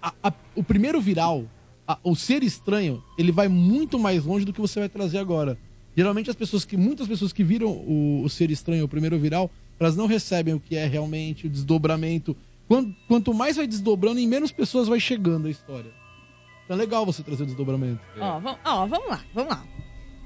a- 0.00 0.12
a- 0.22 0.32
o 0.54 0.62
primeiro 0.62 1.00
viral, 1.00 1.44
a- 1.86 1.98
o 2.04 2.14
ser 2.14 2.42
estranho, 2.42 3.02
ele 3.18 3.32
vai 3.32 3.48
muito 3.48 3.98
mais 3.98 4.24
longe 4.24 4.44
do 4.44 4.52
que 4.52 4.60
você 4.60 4.78
vai 4.80 4.88
trazer 4.88 5.18
agora. 5.18 5.58
Geralmente 5.96 6.30
as 6.30 6.36
pessoas 6.36 6.64
que, 6.64 6.76
muitas 6.76 7.08
pessoas 7.08 7.32
que 7.32 7.42
viram 7.42 7.68
o, 7.70 8.22
o 8.24 8.28
ser 8.28 8.50
estranho, 8.52 8.84
o 8.84 8.88
primeiro 8.88 9.18
viral, 9.18 9.50
elas 9.80 9.96
não 9.96 10.06
recebem 10.06 10.54
o 10.54 10.60
que 10.60 10.76
é 10.76 10.86
realmente 10.86 11.46
o 11.46 11.50
desdobramento. 11.50 12.36
Quanto, 12.68 12.94
quanto 13.08 13.34
mais 13.34 13.56
vai 13.56 13.66
desdobrando, 13.66 14.20
em 14.20 14.28
menos 14.28 14.52
pessoas 14.52 14.86
vai 14.86 15.00
chegando 15.00 15.48
a 15.48 15.50
história. 15.50 15.90
Então 16.64 16.76
é 16.76 16.78
legal 16.78 17.04
você 17.04 17.22
trazer 17.22 17.42
o 17.44 17.46
desdobramento. 17.46 18.00
Ó, 18.20 18.38
vam- 18.38 18.58
ó, 18.64 18.86
vamos 18.86 19.08
lá, 19.08 19.20
vamos 19.34 19.50
lá. 19.50 19.64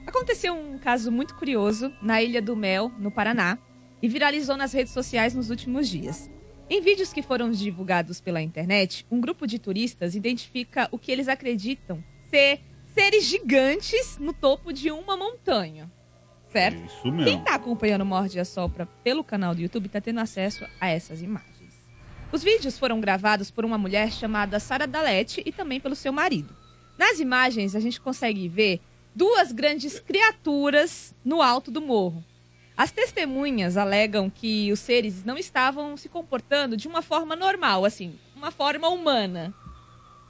Aconteceu 0.06 0.52
um 0.54 0.76
caso 0.78 1.10
muito 1.12 1.34
curioso 1.36 1.92
na 2.02 2.20
Ilha 2.20 2.42
do 2.42 2.56
Mel, 2.56 2.90
no 2.98 3.10
Paraná, 3.10 3.56
e 4.02 4.08
viralizou 4.08 4.56
nas 4.56 4.72
redes 4.72 4.92
sociais 4.92 5.32
nos 5.32 5.48
últimos 5.48 5.88
dias. 5.88 6.28
Em 6.68 6.80
vídeos 6.80 7.12
que 7.12 7.22
foram 7.22 7.50
divulgados 7.50 8.20
pela 8.20 8.42
internet, 8.42 9.06
um 9.10 9.20
grupo 9.20 9.46
de 9.46 9.58
turistas 9.58 10.14
identifica 10.14 10.88
o 10.90 10.98
que 10.98 11.12
eles 11.12 11.28
acreditam 11.28 12.02
ser 12.28 12.60
seres 12.94 13.24
gigantes 13.24 14.18
no 14.18 14.32
topo 14.32 14.72
de 14.72 14.90
uma 14.90 15.16
montanha. 15.16 15.90
Certo? 16.50 16.84
Isso 16.84 17.02
Quem 17.02 17.12
mesmo. 17.12 17.44
tá 17.44 17.54
acompanhando 17.54 18.02
o 18.02 18.06
Morde 18.06 18.38
a 18.38 18.44
Sopra 18.44 18.86
pelo 19.04 19.24
canal 19.24 19.54
do 19.54 19.62
YouTube 19.62 19.88
tá 19.88 20.00
tendo 20.00 20.20
acesso 20.20 20.66
a 20.80 20.88
essas 20.88 21.22
imagens. 21.22 21.52
Os 22.30 22.42
vídeos 22.42 22.78
foram 22.78 23.00
gravados 23.00 23.50
por 23.50 23.64
uma 23.64 23.78
mulher 23.78 24.10
chamada 24.10 24.58
Sara 24.58 24.86
Dalete 24.86 25.42
e 25.44 25.52
também 25.52 25.78
pelo 25.78 25.94
seu 25.94 26.12
marido. 26.12 26.54
Nas 26.98 27.20
imagens 27.20 27.74
a 27.74 27.80
gente 27.80 28.00
consegue 28.00 28.48
ver 28.48 28.80
duas 29.14 29.52
grandes 29.52 30.00
criaturas 30.00 31.14
no 31.24 31.42
alto 31.42 31.70
do 31.70 31.80
morro. 31.80 32.24
As 32.76 32.90
testemunhas 32.90 33.76
alegam 33.76 34.30
que 34.30 34.72
os 34.72 34.80
seres 34.80 35.24
não 35.24 35.36
estavam 35.36 35.96
se 35.96 36.08
comportando 36.08 36.76
de 36.76 36.88
uma 36.88 37.02
forma 37.02 37.36
normal, 37.36 37.84
assim, 37.84 38.18
uma 38.34 38.50
forma 38.50 38.88
humana. 38.88 39.54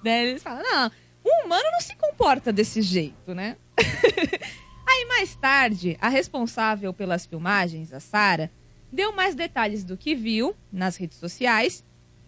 Né? 0.02 0.28
Eles 0.28 0.42
falam, 0.42 0.62
não, 0.62 0.90
um 1.24 1.46
humano 1.46 1.70
não 1.72 1.80
se 1.80 1.94
comporta 1.96 2.52
desse 2.52 2.82
jeito, 2.82 3.34
né? 3.34 3.56
Aí 4.86 5.06
mais 5.06 5.34
tarde, 5.36 5.96
a 6.00 6.08
responsável 6.08 6.92
pelas 6.92 7.24
filmagens, 7.24 7.92
a 7.92 8.00
Sara, 8.00 8.50
deu 8.90 9.12
mais 9.12 9.34
detalhes 9.34 9.84
do 9.84 9.96
que 9.96 10.14
viu 10.14 10.54
nas 10.70 10.96
redes 10.96 11.18
sociais 11.18 11.84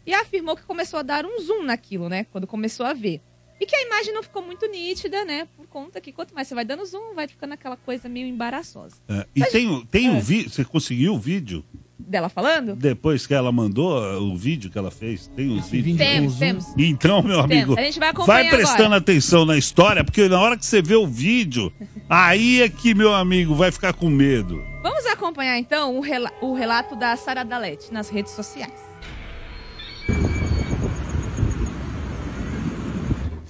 e 0.07 0.15
afirmou 0.15 0.57
que 0.57 0.63
começou 0.63 1.01
a 1.01 1.03
dar 1.03 1.27
um 1.27 1.41
zoom 1.41 1.65
naquilo, 1.65 2.09
né? 2.09 2.25
Quando 2.31 2.47
começou 2.47 2.87
a 2.87 2.93
ver. 2.93 3.21
E 3.61 3.67
que 3.67 3.75
a 3.77 3.83
imagem 3.83 4.13
não 4.13 4.23
ficou 4.23 4.43
muito 4.43 4.67
nítida, 4.69 5.25
né? 5.25 5.47
Por 5.57 5.67
conta 5.69 6.01
que 6.01 6.13
quanto 6.13 6.35
mais 6.35 6.49
você 6.49 6.55
vai 6.55 6.65
dando 6.65 6.85
zoom, 6.85 7.15
vai 7.15 7.29
ficando 7.29 7.53
aquela 7.55 7.77
coisa 7.77 8.09
meio 8.09 8.27
embaraçosa. 8.27 8.97
É, 9.09 9.27
e 9.35 9.45
tem, 9.47 9.69
o- 9.71 9.85
tem 9.87 10.09
É. 10.09 10.11
o 10.13 10.21
vídeo, 10.21 10.51
você 10.51 10.65
conseguiu 10.65 11.15
o 11.15 11.19
vídeo? 11.19 11.65
Dela 11.97 12.29
falando? 12.29 12.75
Depois 12.75 13.25
que 13.27 13.33
ela 13.33 13.53
mandou 13.53 13.97
uh, 14.03 14.21
o 14.21 14.37
vídeo 14.37 14.69
que 14.69 14.77
ela 14.77 14.91
fez, 14.91 15.29
tem 15.29 15.57
os 15.57 15.69
vídeos. 15.69 15.97
vídeo 15.97 15.99
Temos, 15.99 16.37
temos. 16.39 16.65
Então, 16.77 17.23
meu 17.23 17.39
amigo, 17.39 17.75
Temos. 17.75 17.79
A 17.79 17.83
gente 17.83 17.99
vai 18.01 18.09
acompanhar 18.09 18.43
vai 18.43 18.51
prestando 18.51 18.83
agora. 18.83 18.97
atenção 18.99 19.45
na 19.47 19.57
história, 19.57 20.03
porque 20.05 20.29
na 20.29 20.41
hora 20.41 20.59
que 20.59 20.67
você 20.67 20.83
vê 20.83 20.97
o 20.97 21.07
vídeo, 21.07 21.73
aí 22.09 22.61
é 22.61 22.69
que, 22.69 22.93
meu 22.95 23.15
amigo, 23.15 23.55
vai 23.55 23.71
ficar 23.71 23.93
com 23.95 24.11
medo. 24.11 24.61
Vamos 24.83 25.07
acompanhar 25.07 25.57
então 25.59 25.97
o, 25.97 26.01
rela- 26.01 26.33
o 26.43 26.53
relato 26.53 26.97
da 26.97 27.17
Sara 27.17 27.45
Dalete 27.45 27.93
nas 27.93 28.09
redes 28.11 28.33
sociais. 28.33 28.73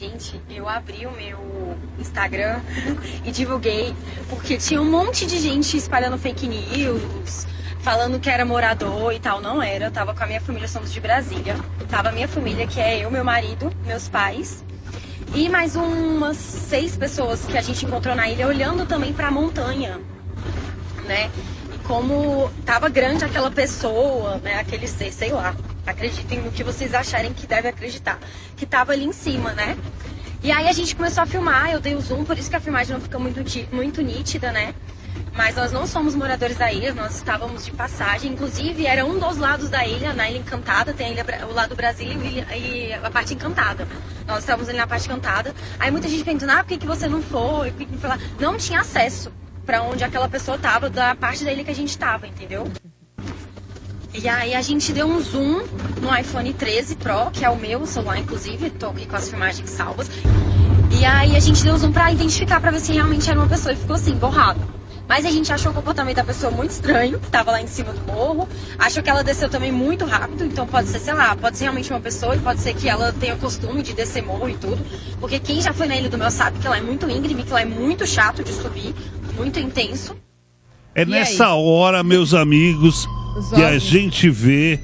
Gente, 0.04 0.38
eu 0.50 0.68
abri 0.68 1.06
o 1.06 1.11
meu 1.12 1.78
Instagram 1.99 2.61
e 3.25 3.30
divulguei 3.30 3.94
porque 4.28 4.58
tinha 4.58 4.78
um 4.78 4.84
monte 4.84 5.25
de 5.25 5.38
gente 5.38 5.78
espalhando 5.78 6.18
fake 6.18 6.46
news, 6.46 7.46
falando 7.80 8.20
que 8.20 8.28
era 8.28 8.44
morador 8.44 9.14
e 9.14 9.18
tal. 9.18 9.40
Não 9.40 9.62
era, 9.62 9.87
eu 9.87 9.90
tava 9.90 10.12
com 10.12 10.23
a 10.23 10.26
minha 10.26 10.42
família, 10.42 10.68
somos 10.68 10.92
de 10.92 11.00
Brasília. 11.00 11.56
Tava 11.88 12.11
a 12.11 12.12
minha 12.12 12.28
família, 12.28 12.66
que 12.66 12.78
é 12.80 13.02
eu, 13.02 13.11
meu 13.11 13.25
marido, 13.25 13.73
meus 13.87 14.06
pais. 14.06 14.62
E 15.34 15.49
mais 15.49 15.75
umas 15.75 16.37
seis 16.37 16.99
pessoas 16.99 17.46
que 17.46 17.56
a 17.56 17.62
gente 17.62 17.87
encontrou 17.87 18.14
na 18.14 18.28
ilha 18.28 18.46
olhando 18.46 18.84
também 18.84 19.11
pra 19.11 19.30
montanha, 19.30 19.99
né? 21.06 21.30
Como 21.85 22.50
tava 22.64 22.88
grande 22.88 23.25
aquela 23.25 23.50
pessoa, 23.50 24.38
né? 24.38 24.59
Aquele 24.59 24.88
ser, 24.88 25.12
sei 25.12 25.33
lá. 25.33 25.55
Acreditem 25.87 26.41
no 26.41 26.50
que 26.50 26.64
vocês 26.64 26.95
acharem 26.95 27.33
que 27.33 27.47
deve 27.47 27.69
acreditar. 27.69 28.19
Que 28.57 28.64
tava 28.64 28.93
ali 28.93 29.05
em 29.05 29.12
cima, 29.12 29.53
né? 29.53 29.76
E 30.43 30.53
aí 30.53 30.69
a 30.69 30.73
gente 30.73 30.95
começou 30.95 31.23
a 31.23 31.26
filmar, 31.26 31.71
eu 31.71 31.81
dei 31.81 31.95
o 31.95 32.00
zoom, 32.00 32.23
por 32.25 32.37
isso 32.37 32.50
que 32.50 32.57
a 32.57 32.61
filmagem 32.61 32.93
não 32.93 33.00
fica 33.00 33.19
muito, 33.19 33.41
muito 33.73 34.03
nítida, 34.03 34.53
né? 34.53 34.75
Mas 35.35 35.57
nós 35.57 35.73
não 35.73 35.87
somos 35.87 36.14
moradores 36.14 36.57
da 36.57 36.73
ilha, 36.73 36.95
nós 36.95 37.17
estávamos 37.17 37.64
de 37.64 37.73
passagem. 37.73 38.33
Inclusive, 38.33 38.87
era 38.87 39.05
um 39.05 39.19
dos 39.19 39.37
lados 39.37 39.69
da 39.69 39.87
ilha, 39.87 40.12
na 40.12 40.29
Ilha 40.29 40.38
Encantada, 40.38 40.93
tem 40.93 41.12
ilha, 41.12 41.25
o 41.50 41.53
lado 41.53 41.75
Brasil 41.75 42.09
e, 42.23 42.93
a 42.93 43.11
parte 43.11 43.35
encantada. 43.35 43.88
Nós 44.26 44.41
estávamos 44.41 44.69
ali 44.69 44.79
na 44.79 44.87
parte 44.87 45.07
encantada. 45.07 45.55
Aí 45.79 45.91
muita 45.91 46.09
gente 46.09 46.23
perguntando, 46.25 46.53
ah, 46.53 46.59
por 46.59 46.67
que, 46.67 46.79
que 46.79 46.87
você 46.87 47.09
não 47.09 47.21
foi? 47.21 47.75
Não 48.38 48.57
tinha 48.57 48.81
acesso 48.81 49.33
para 49.64 49.83
onde 49.83 50.04
aquela 50.04 50.28
pessoa 50.28 50.56
estava, 50.56 50.90
da 50.90 51.14
parte 51.14 51.44
da 51.44 51.52
ilha 51.52 51.64
que 51.64 51.71
a 51.71 51.75
gente 51.75 51.90
estava, 51.90 52.26
entendeu? 52.26 52.71
E 54.12 54.28
aí 54.28 54.54
a 54.54 54.62
gente 54.62 54.92
deu 54.92 55.06
um 55.06 55.21
zoom 55.21 55.64
no 56.00 56.16
iPhone 56.16 56.52
13 56.52 56.97
Pro, 56.97 57.30
que 57.33 57.44
é 57.44 57.50
o 57.50 57.56
meu 57.56 57.85
celular, 57.85 58.18
inclusive, 58.18 58.71
tô 58.71 58.87
aqui 58.87 59.06
com 59.06 59.16
as 59.16 59.28
filmagens 59.28 59.68
salvas. 59.71 60.09
E 60.90 61.04
aí 61.04 61.35
a 61.35 61.40
gente 61.40 61.64
deu 61.64 61.76
zoom 61.76 61.90
pra 61.90 62.12
identificar, 62.12 62.61
pra 62.61 62.71
ver 62.71 62.80
se 62.80 62.92
realmente 62.92 63.28
era 63.28 63.38
uma 63.38 63.49
pessoa 63.49 63.73
e 63.73 63.76
ficou 63.76 63.97
assim, 63.97 64.14
borrado. 64.14 64.61
Mas 65.09 65.26
a 65.26 65.30
gente 65.30 65.52
achou 65.52 65.71
o 65.71 65.75
comportamento 65.75 66.16
da 66.16 66.25
pessoa 66.25 66.50
muito 66.50 66.71
estranho, 66.71 67.18
que 67.21 67.30
tava 67.30 67.50
lá 67.50 67.61
em 67.61 67.66
cima 67.66 67.92
do 67.92 68.00
morro. 68.11 68.49
Achou 68.78 69.02
que 69.02 69.11
ela 69.11 69.23
desceu 69.23 69.50
também 69.50 69.71
muito 69.71 70.04
rápido, 70.04 70.44
então 70.44 70.66
pode 70.66 70.88
ser, 70.88 70.99
sei 70.99 71.12
lá, 71.12 71.37
pode 71.37 71.59
ser 71.59 71.64
realmente 71.64 71.90
uma 71.90 72.00
pessoa 72.00 72.35
e 72.35 72.38
pode 72.38 72.61
ser 72.61 72.75
que 72.75 72.88
ela 72.88 73.12
tenha 73.12 73.37
costume 73.37 73.83
de 73.83 73.92
descer 73.92 74.23
morro 74.23 74.49
e 74.49 74.54
tudo. 74.54 74.78
Porque 75.21 75.38
quem 75.38 75.61
já 75.61 75.73
foi 75.73 75.87
na 75.87 75.97
Ilha 75.97 76.09
do 76.09 76.16
Mel 76.16 76.30
sabe 76.30 76.59
que 76.59 76.66
ela 76.66 76.78
é 76.78 76.80
muito 76.80 77.09
íngreme, 77.09 77.42
que 77.42 77.50
ela 77.50 77.61
é 77.61 77.66
muito 77.66 78.06
chato 78.06 78.42
de 78.42 78.52
subir, 78.52 78.94
muito 79.37 79.59
intenso. 79.61 80.17
É 80.95 81.03
E 81.03 81.07
nessa 81.07 81.47
aí? 81.47 81.53
hora, 81.53 82.03
meus 82.05 82.35
amigos, 82.35 83.07
Os 83.37 83.50
que 83.50 83.62
a 83.64 83.79
gente 83.79 84.31
vê 84.31 84.79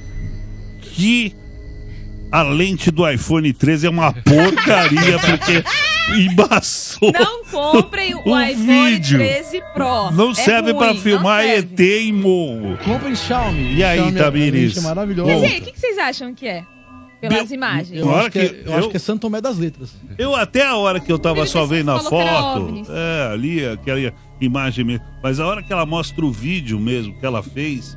que 0.81 1.35
a 2.33 2.43
lente 2.43 2.91
do 2.91 3.09
iPhone 3.09 3.53
13 3.53 3.87
é 3.87 3.91
uma 3.91 4.13
porcaria, 4.13 5.19
porque 5.25 5.65
embaçou. 6.17 7.13
Não 7.13 7.45
comprem 7.45 8.15
o, 8.15 8.23
O 8.29 8.41
iPhone 8.41 8.91
vídeo 8.91 9.19
13 9.19 9.63
Pro. 9.73 10.11
Não 10.13 10.31
É 10.33 10.35
serve 10.35 10.73
não 10.73 10.97
filmar 10.97 11.43
serve. 11.45 11.75
ET 11.75 11.81
em 12.03 12.13
morro. 12.13 12.77
Comprem 12.85 13.15
Xiaomi. 13.15 13.75
E 13.75 13.85
aí, 13.85 13.99
Xiaomi 13.99 14.19
é- 14.19 14.23
Tamires? 14.23 14.77
É 14.77 14.81
maravilhoso. 14.81 15.31
Mas 15.31 15.43
e 15.43 15.47
aí, 15.47 15.61
o 15.61 15.63
que, 15.63 15.73
que 15.73 15.81
vocês 15.81 15.99
acham 15.99 16.35
que 16.35 16.47
é? 16.47 16.65
Pelas 17.29 17.51
imagens. 17.51 17.99
Eu, 18.01 18.15
acho 18.15 18.31
que, 18.31 18.39
é, 18.39 18.49
que 18.49 18.69
eu 18.69 18.75
acho 18.75 18.87
eu- 18.87 18.91
que 18.91 18.97
é 18.97 19.01
Santo 19.01 19.21
Tomé 19.21 19.41
das 19.41 19.59
Letras. 19.59 19.95
Eu 20.19 20.35
até 20.35 20.67
a 20.67 20.77
hora 20.77 20.99
que 21.01 21.11
eu 21.13 21.19
tava 21.19 21.45
só 21.47 21.67
vendo 21.67 21.91
a 21.91 22.01
foto, 22.01 22.83
é, 22.91 23.33
ali, 23.33 23.67
aquela 23.67 24.13
imagem 24.41 24.85
mesmo. 24.85 25.05
Mas 25.23 25.39
a 25.39 25.47
hora 25.47 25.63
que 25.63 25.73
ela 25.73 25.85
mostra 25.85 26.25
o 26.25 26.31
vídeo 26.33 26.79
mesmo 26.81 27.19
que 27.19 27.27
ela 27.27 27.43
fez, 27.43 27.97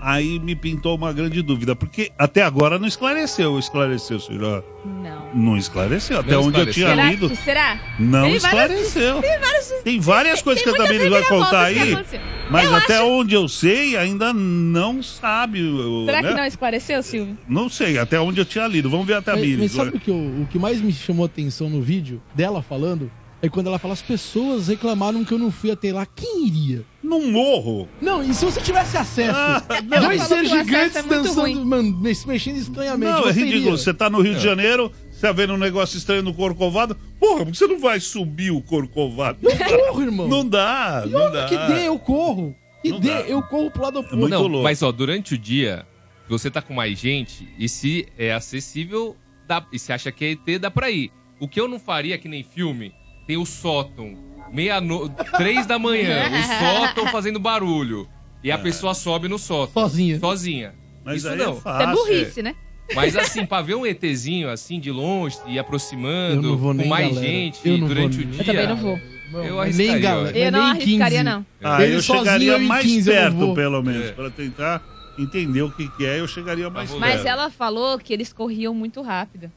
aí 0.00 0.38
me 0.38 0.54
pintou 0.54 0.94
uma 0.96 1.12
grande 1.12 1.42
dúvida. 1.42 1.74
Porque 1.76 2.10
até 2.18 2.42
agora 2.42 2.78
não 2.78 2.86
esclareceu. 2.86 3.58
Esclareceu, 3.58 4.18
senhor? 4.20 4.64
Não. 4.84 5.18
Não 5.34 5.56
esclareceu. 5.56 6.20
Até 6.20 6.32
Não 6.32 6.44
onde 6.44 6.58
eu 6.60 6.68
esclareceu. 6.68 6.72
tinha 6.74 6.88
Será 6.96 7.10
lido, 7.10 7.28
que 7.30 7.36
será? 7.36 7.80
não 7.98 8.22
Tem 8.30 8.38
várias- 8.38 8.80
esclareceu. 8.80 9.20
Tem 9.22 9.38
várias, 9.38 9.74
Tem 9.84 10.00
várias 10.00 10.42
coisas 10.42 10.62
que 10.62 10.68
a 10.68 10.72
tem 10.72 10.80
muitas 10.80 10.98
Tamires 10.98 11.20
vai 11.28 11.38
contar 11.38 11.72
que 11.72 11.78
aí, 11.80 12.18
mas 12.50 12.64
Eu 12.64 12.74
até 12.76 12.94
acho- 12.96 13.06
onde 13.06 13.34
eu 13.34 13.46
sei, 13.48 13.96
ainda 13.96 14.32
não 14.32 15.02
sabe. 15.02 15.60
Será 16.06 16.22
né? 16.22 16.28
que 16.28 16.34
não 16.34 16.44
esclareceu, 16.46 17.02
Silvio? 17.02 17.36
Não 17.46 17.68
sei, 17.68 17.98
até 17.98 18.18
onde 18.18 18.40
eu 18.40 18.44
tinha 18.44 18.66
lido. 18.66 18.88
Vamos 18.88 19.06
ver 19.06 19.14
a 19.14 19.16
Mas, 19.16 19.24
Tamires. 19.26 19.58
mas 19.60 19.72
sabe 19.72 19.96
o 19.96 20.00
que, 20.00 20.10
eu- 20.10 20.14
o 20.42 20.46
que 20.50 20.58
mais 20.58 20.80
me 20.80 20.92
chamou 20.92 21.26
atenção 21.26 21.68
no 21.68 21.82
vídeo 21.82 22.22
dela 22.34 22.62
falando? 22.62 23.10
É 23.40 23.48
quando 23.48 23.68
ela 23.68 23.78
fala, 23.78 23.94
as 23.94 24.02
pessoas 24.02 24.66
reclamaram 24.66 25.24
que 25.24 25.32
eu 25.32 25.38
não 25.38 25.52
fui 25.52 25.70
até 25.70 25.92
lá. 25.92 26.04
Quem 26.04 26.46
iria? 26.48 26.84
Num 27.00 27.30
morro. 27.30 27.88
Não, 28.00 28.20
e 28.22 28.34
se 28.34 28.44
você 28.44 28.60
tivesse 28.60 28.96
acesso? 28.96 29.32
Ah, 29.38 29.62
dois 30.00 30.22
seres 30.22 30.50
que 30.50 30.56
acesso 30.56 30.64
gigantes 30.64 30.96
é 30.96 31.02
dançando, 31.04 31.64
mano, 31.64 32.14
se 32.14 32.26
mexendo 32.26 32.56
estranhamente. 32.56 33.12
Não, 33.12 33.18
é 33.20 33.32
você 33.32 33.38
ridículo. 33.40 33.56
iria? 33.60 33.70
Você 33.70 33.94
tá 33.94 34.10
no 34.10 34.20
Rio 34.20 34.34
de 34.34 34.42
Janeiro, 34.42 34.90
você 35.08 35.20
tá 35.20 35.30
vendo 35.30 35.52
um 35.52 35.56
negócio 35.56 35.96
estranho 35.96 36.22
no 36.22 36.34
Corcovado, 36.34 36.96
Porra, 37.20 37.44
você 37.44 37.66
não 37.68 37.78
vai 37.78 38.00
subir 38.00 38.50
o 38.50 38.60
corcovado? 38.60 39.38
Eu 39.42 39.56
corro, 39.56 40.02
irmão. 40.02 40.28
Não 40.28 40.44
dá, 40.48 41.04
E 41.06 41.10
não 41.10 41.30
dá. 41.32 41.46
que 41.46 41.56
dê, 41.56 41.86
eu 41.88 41.98
corro. 41.98 42.54
Que 42.82 42.90
Não 42.90 43.00
dê, 43.00 43.08
dá. 43.08 43.20
eu 43.22 43.42
corro 43.42 43.70
pro 43.70 43.82
lado 43.82 43.98
oposto. 44.00 44.16
muito 44.16 44.30
não, 44.32 44.46
louco. 44.46 44.62
mas 44.64 44.82
ó, 44.82 44.90
durante 44.92 45.34
o 45.34 45.38
dia, 45.38 45.84
você 46.28 46.50
tá 46.50 46.60
com 46.62 46.74
mais 46.74 46.98
gente 46.98 47.48
e 47.58 47.68
se 47.68 48.06
é 48.16 48.32
acessível, 48.32 49.16
dá, 49.48 49.64
e 49.72 49.78
se 49.78 49.92
acha 49.92 50.10
que 50.12 50.24
é 50.24 50.30
ET, 50.32 50.60
dá 50.60 50.70
pra 50.70 50.90
ir. 50.90 51.10
O 51.40 51.46
que 51.48 51.60
eu 51.60 51.66
não 51.68 51.78
faria, 51.80 52.16
que 52.18 52.28
nem 52.28 52.42
filme, 52.44 52.92
tem 53.28 53.36
o 53.36 53.44
sótão, 53.46 54.14
meia 54.50 54.80
no... 54.80 55.08
três 55.36 55.66
da 55.66 55.78
manhã, 55.78 56.24
o 56.30 56.42
sótão 56.88 57.06
fazendo 57.08 57.38
barulho. 57.38 58.08
E 58.42 58.50
a 58.50 58.56
pessoa 58.58 58.94
sobe 58.94 59.28
no 59.28 59.38
sótão. 59.38 59.82
Sozinha. 59.82 60.18
Sozinha. 60.18 60.74
Mas 61.04 61.18
Isso 61.18 61.28
aí 61.28 61.36
não. 61.38 61.52
é 61.52 61.60
fácil. 61.60 61.88
É 61.88 61.92
burrice, 61.92 62.42
né? 62.42 62.54
Mas 62.94 63.14
assim, 63.18 63.44
pra 63.44 63.60
ver 63.60 63.74
um 63.74 63.84
ETzinho 63.84 64.48
assim 64.48 64.80
de 64.80 64.90
longe 64.90 65.36
e 65.46 65.58
aproximando 65.58 66.56
com 66.58 66.72
nem, 66.72 66.88
mais 66.88 67.08
galera. 67.14 67.26
gente 67.32 67.76
durante 67.78 68.20
o 68.20 68.24
dia. 68.24 68.40
Eu 68.40 68.44
também 68.46 68.66
não 68.66 68.76
vou. 68.76 68.98
Eu 69.30 69.50
Não, 69.56 69.60
arriscaria, 69.60 69.92
nem 69.92 70.00
galera. 70.00 70.38
Eu 70.38 70.52
não 70.52 70.60
nem 70.60 70.70
arriscaria, 70.70 71.18
15. 71.18 71.22
não. 71.24 71.46
Ah, 71.62 71.82
Ele 71.84 71.96
eu 71.96 72.02
sozinho, 72.02 72.24
chegaria 72.24 72.58
mais 72.60 72.86
15 72.86 73.10
eu 73.10 73.30
não 73.30 73.38
perto, 73.38 73.54
pelo 73.54 73.82
menos, 73.82 74.06
É. 74.06 74.12
pra 74.12 74.30
tentar 74.30 74.82
entender 75.18 75.62
o 75.62 75.70
que, 75.70 75.86
que 75.88 76.06
é, 76.06 76.20
eu 76.20 76.26
chegaria 76.28 76.70
mais 76.70 76.90
Mas 76.92 76.98
perto. 77.00 77.16
Mas 77.16 77.26
ela 77.26 77.50
falou 77.50 77.98
que 77.98 78.12
eles 78.12 78.32
corriam 78.32 78.72
muito 78.72 79.02
rápido. 79.02 79.52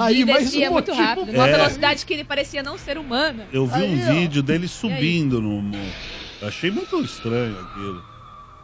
Aí, 0.00 0.24
mais 0.24 0.44
descia 0.44 0.68
um 0.70 0.72
muito 0.74 0.88
motivo. 0.90 1.06
rápido. 1.06 1.32
Numa 1.32 1.48
É. 1.48 1.52
velocidade 1.52 2.04
que 2.06 2.12
ele 2.14 2.24
parecia 2.24 2.62
não 2.62 2.76
ser 2.78 2.98
humana. 2.98 3.46
Eu 3.52 3.66
vi 3.66 3.74
um 3.82 3.94
Aí, 3.94 4.02
ó. 4.08 4.12
vídeo 4.12 4.42
dele 4.42 4.68
subindo 4.68 5.40
no, 5.40 5.62
Achei 6.42 6.70
muito 6.70 7.00
estranho 7.02 7.58
aquilo. 7.60 8.04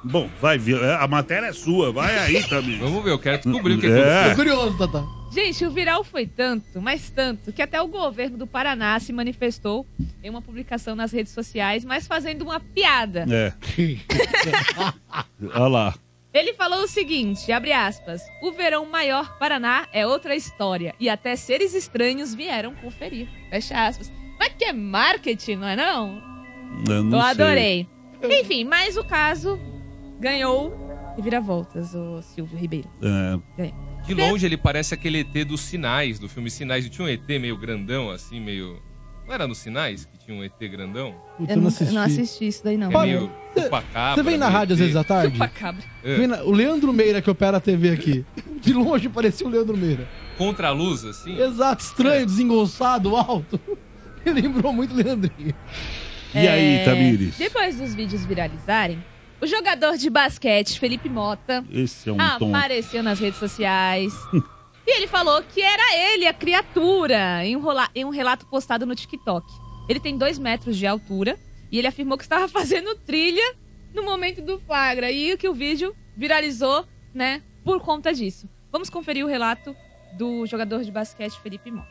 Bom, 0.04 0.28
vai 0.40 0.58
ver. 0.58 0.82
é, 0.82 0.94
A 0.96 1.06
matéria 1.06 1.46
é 1.46 1.52
sua, 1.52 1.92
vai 1.92 2.18
aí 2.18 2.42
também. 2.48 2.78
Vamos 2.78 3.02
ver, 3.04 3.10
eu 3.10 3.18
quero 3.18 3.40
descobrir 3.42 3.74
o 3.74 3.80
que 3.80 3.86
É. 3.86 3.90
aconteceu. 3.90 4.30
Tô 4.30 4.36
curioso, 4.36 4.78
Tata. 4.78 5.04
Gente, 5.32 5.64
o 5.64 5.70
viral 5.70 6.04
foi 6.04 6.26
tanto, 6.26 6.82
mas 6.82 7.08
tanto, 7.08 7.52
que 7.54 7.62
até 7.62 7.80
o 7.80 7.86
governo 7.86 8.36
do 8.36 8.46
Paraná 8.46 9.00
se 9.00 9.14
manifestou 9.14 9.86
em 10.22 10.28
uma 10.28 10.42
publicação 10.42 10.94
nas 10.94 11.10
redes 11.10 11.32
sociais, 11.32 11.84
mas 11.86 12.06
fazendo 12.06 12.42
uma 12.42 12.60
piada. 12.60 13.24
É. 13.30 13.52
Olha 15.54 15.66
lá. 15.68 15.94
Ele 16.32 16.54
falou 16.54 16.82
o 16.84 16.88
seguinte, 16.88 17.52
abre 17.52 17.72
aspas, 17.72 18.22
o 18.40 18.52
verão 18.52 18.86
maior 18.86 19.36
Paraná 19.38 19.86
é 19.92 20.06
outra 20.06 20.34
história 20.34 20.94
e 20.98 21.08
até 21.08 21.36
seres 21.36 21.74
estranhos 21.74 22.34
vieram 22.34 22.74
conferir. 22.74 23.28
Fecha 23.50 23.86
aspas. 23.86 24.10
Mas 24.38 24.54
que 24.54 24.64
é 24.64 24.72
marketing, 24.72 25.56
não 25.56 25.68
é 25.68 25.76
não? 25.76 26.22
Eu 26.88 27.04
não 27.04 27.18
Eu 27.18 27.22
sei. 27.22 27.30
adorei. 27.30 27.88
Enfim, 28.22 28.64
mas 28.64 28.96
o 28.96 29.04
caso 29.04 29.60
ganhou 30.18 30.74
reviravoltas, 31.16 31.94
o 31.94 32.22
Silvio 32.22 32.56
Ribeiro. 32.58 32.88
É, 33.58 33.70
De 34.06 34.14
longe 34.14 34.46
ele 34.46 34.56
parece 34.56 34.94
aquele 34.94 35.20
ET 35.20 35.44
dos 35.46 35.60
Sinais, 35.60 36.18
do 36.18 36.28
filme 36.28 36.48
Sinais. 36.50 36.86
E 36.86 36.88
tinha 36.88 37.04
um 37.04 37.08
ET 37.08 37.26
meio 37.28 37.56
grandão, 37.58 38.10
assim, 38.10 38.40
meio... 38.40 38.82
Não 39.26 39.34
era 39.34 39.46
nos 39.46 39.58
Sinais 39.58 40.06
que 40.06 40.18
um 40.32 40.42
ET 40.44 40.52
grandão? 40.70 41.14
Putz, 41.36 41.50
Eu 41.50 41.56
não 41.56 41.62
não, 41.62 41.68
assisti. 41.68 41.94
não 41.94 42.02
assisti 42.02 42.46
isso 42.48 42.64
daí 42.64 42.76
não. 42.76 42.90
É 42.92 43.02
meio 43.06 43.30
chupacabra. 43.56 44.14
Você 44.14 44.22
vem 44.22 44.36
na 44.38 44.46
meio 44.46 44.58
rádio 44.58 44.72
às 44.74 44.78
vezes 44.80 44.96
à 44.96 45.04
tarde? 45.04 45.32
Chupacabra. 45.32 45.84
É. 46.02 46.26
Na- 46.26 46.42
O 46.42 46.50
Leandro 46.52 46.92
Meira 46.92 47.20
que 47.22 47.30
opera 47.30 47.56
a 47.56 47.60
TV 47.60 47.90
aqui. 47.90 48.24
De 48.60 48.72
longe 48.72 49.08
parecia 49.08 49.46
o 49.46 49.50
Leandro 49.50 49.76
Meira. 49.76 50.08
Contra 50.38 50.68
a 50.68 50.70
luz, 50.70 51.04
assim. 51.04 51.40
Exato, 51.40 51.82
estranho, 51.84 52.24
desengonçado, 52.26 53.16
alto. 53.16 53.60
Ele 54.24 54.40
lembrou 54.42 54.72
muito 54.72 54.92
o 54.94 54.96
Leandrinho. 54.96 55.54
E 56.34 56.48
aí, 56.48 56.84
Tamires? 56.84 57.38
É, 57.40 57.44
Depois 57.44 57.76
dos 57.76 57.94
vídeos 57.94 58.24
viralizarem, 58.24 59.02
o 59.40 59.46
jogador 59.46 59.96
de 59.98 60.08
basquete 60.08 60.78
Felipe 60.78 61.08
Mota 61.08 61.62
Esse 61.70 62.08
é 62.08 62.12
um 62.12 62.16
Ah, 62.20 62.36
tom. 62.38 62.54
apareceu 62.54 63.02
nas 63.02 63.18
redes 63.18 63.38
sociais. 63.38 64.14
e 64.86 64.96
ele 64.96 65.06
falou 65.08 65.42
que 65.42 65.60
era 65.60 65.96
ele, 66.14 66.26
a 66.26 66.32
criatura, 66.32 67.40
um, 67.44 67.62
em 67.94 68.04
um 68.04 68.10
relato 68.10 68.46
postado 68.46 68.86
no 68.86 68.94
TikTok. 68.94 69.46
Ele 69.92 70.00
tem 70.00 70.16
dois 70.16 70.38
metros 70.38 70.78
de 70.78 70.87
altura 70.87 71.38
e 71.70 71.78
ele 71.78 71.87
afirmou 71.87 72.16
que 72.16 72.25
estava 72.25 72.49
fazendo 72.49 72.94
trilha 72.96 73.54
no 73.94 74.02
momento 74.02 74.40
do 74.40 74.58
flagra. 74.58 75.11
E 75.11 75.37
que 75.37 75.46
o 75.46 75.52
vídeo 75.52 75.94
viralizou, 76.16 76.87
né, 77.14 77.42
por 77.62 77.78
conta 77.80 78.12
disso. 78.12 78.48
Vamos 78.70 78.88
conferir 78.88 79.22
o 79.22 79.28
relato 79.28 79.76
do 80.16 80.46
jogador 80.46 80.83
de 80.83 80.90
basquete 80.90 81.38
Felipe 81.42 81.70
Mota. 81.70 81.88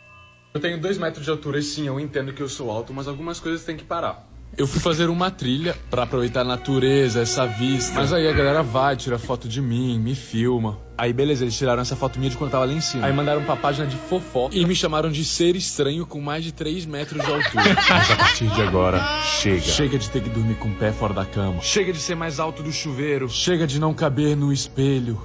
Eu 0.51 0.59
tenho 0.59 0.81
dois 0.81 0.97
metros 0.97 1.23
de 1.23 1.29
altura 1.29 1.59
e 1.59 1.63
sim, 1.63 1.85
eu 1.85 1.99
entendo 1.99 2.33
que 2.33 2.41
eu 2.41 2.49
sou 2.49 2.71
alto, 2.71 2.91
mas 2.91 3.07
algumas 3.07 3.39
coisas 3.39 3.63
têm 3.63 3.77
que 3.77 3.83
parar. 3.83 4.27
Eu 4.57 4.67
fui 4.67 4.81
fazer 4.81 5.07
uma 5.07 5.29
trilha 5.29 5.77
pra 5.89 6.03
aproveitar 6.03 6.41
a 6.41 6.43
natureza, 6.43 7.21
essa 7.21 7.45
vista. 7.45 7.93
Mas 7.93 8.11
aí 8.11 8.27
a 8.27 8.33
galera 8.33 8.63
vai, 8.63 8.97
tira 8.97 9.17
foto 9.19 9.47
de 9.47 9.61
mim, 9.61 9.97
me 9.99 10.15
filma. 10.15 10.77
Aí 11.01 11.11
beleza, 11.11 11.43
eles 11.43 11.57
tiraram 11.57 11.81
essa 11.81 11.95
foto 11.95 12.19
minha 12.19 12.29
de 12.29 12.37
quando 12.37 12.49
eu 12.49 12.51
tava 12.51 12.65
lá 12.65 12.73
em 12.73 12.79
cima. 12.79 13.07
Aí 13.07 13.11
mandaram 13.11 13.43
pra 13.43 13.55
página 13.55 13.87
de 13.87 13.97
fofoca 13.97 14.55
e 14.55 14.63
me 14.67 14.75
chamaram 14.75 15.09
de 15.09 15.25
ser 15.25 15.55
estranho 15.55 16.05
com 16.05 16.21
mais 16.21 16.43
de 16.43 16.51
3 16.51 16.85
metros 16.85 17.25
de 17.25 17.31
altura. 17.31 17.63
Mas 17.89 18.11
a 18.11 18.15
partir 18.15 18.47
de 18.47 18.61
agora, 18.61 19.03
chega. 19.23 19.61
Chega 19.61 19.97
de 19.97 20.07
ter 20.11 20.21
que 20.21 20.29
dormir 20.29 20.53
com 20.59 20.69
o 20.69 20.75
pé 20.75 20.91
fora 20.91 21.11
da 21.11 21.25
cama. 21.25 21.59
Chega 21.59 21.91
de 21.91 21.97
ser 21.97 22.13
mais 22.13 22.39
alto 22.39 22.61
do 22.61 22.71
chuveiro. 22.71 23.27
Chega 23.27 23.65
de 23.65 23.79
não 23.79 23.95
caber 23.95 24.37
no 24.37 24.53
espelho. 24.53 25.19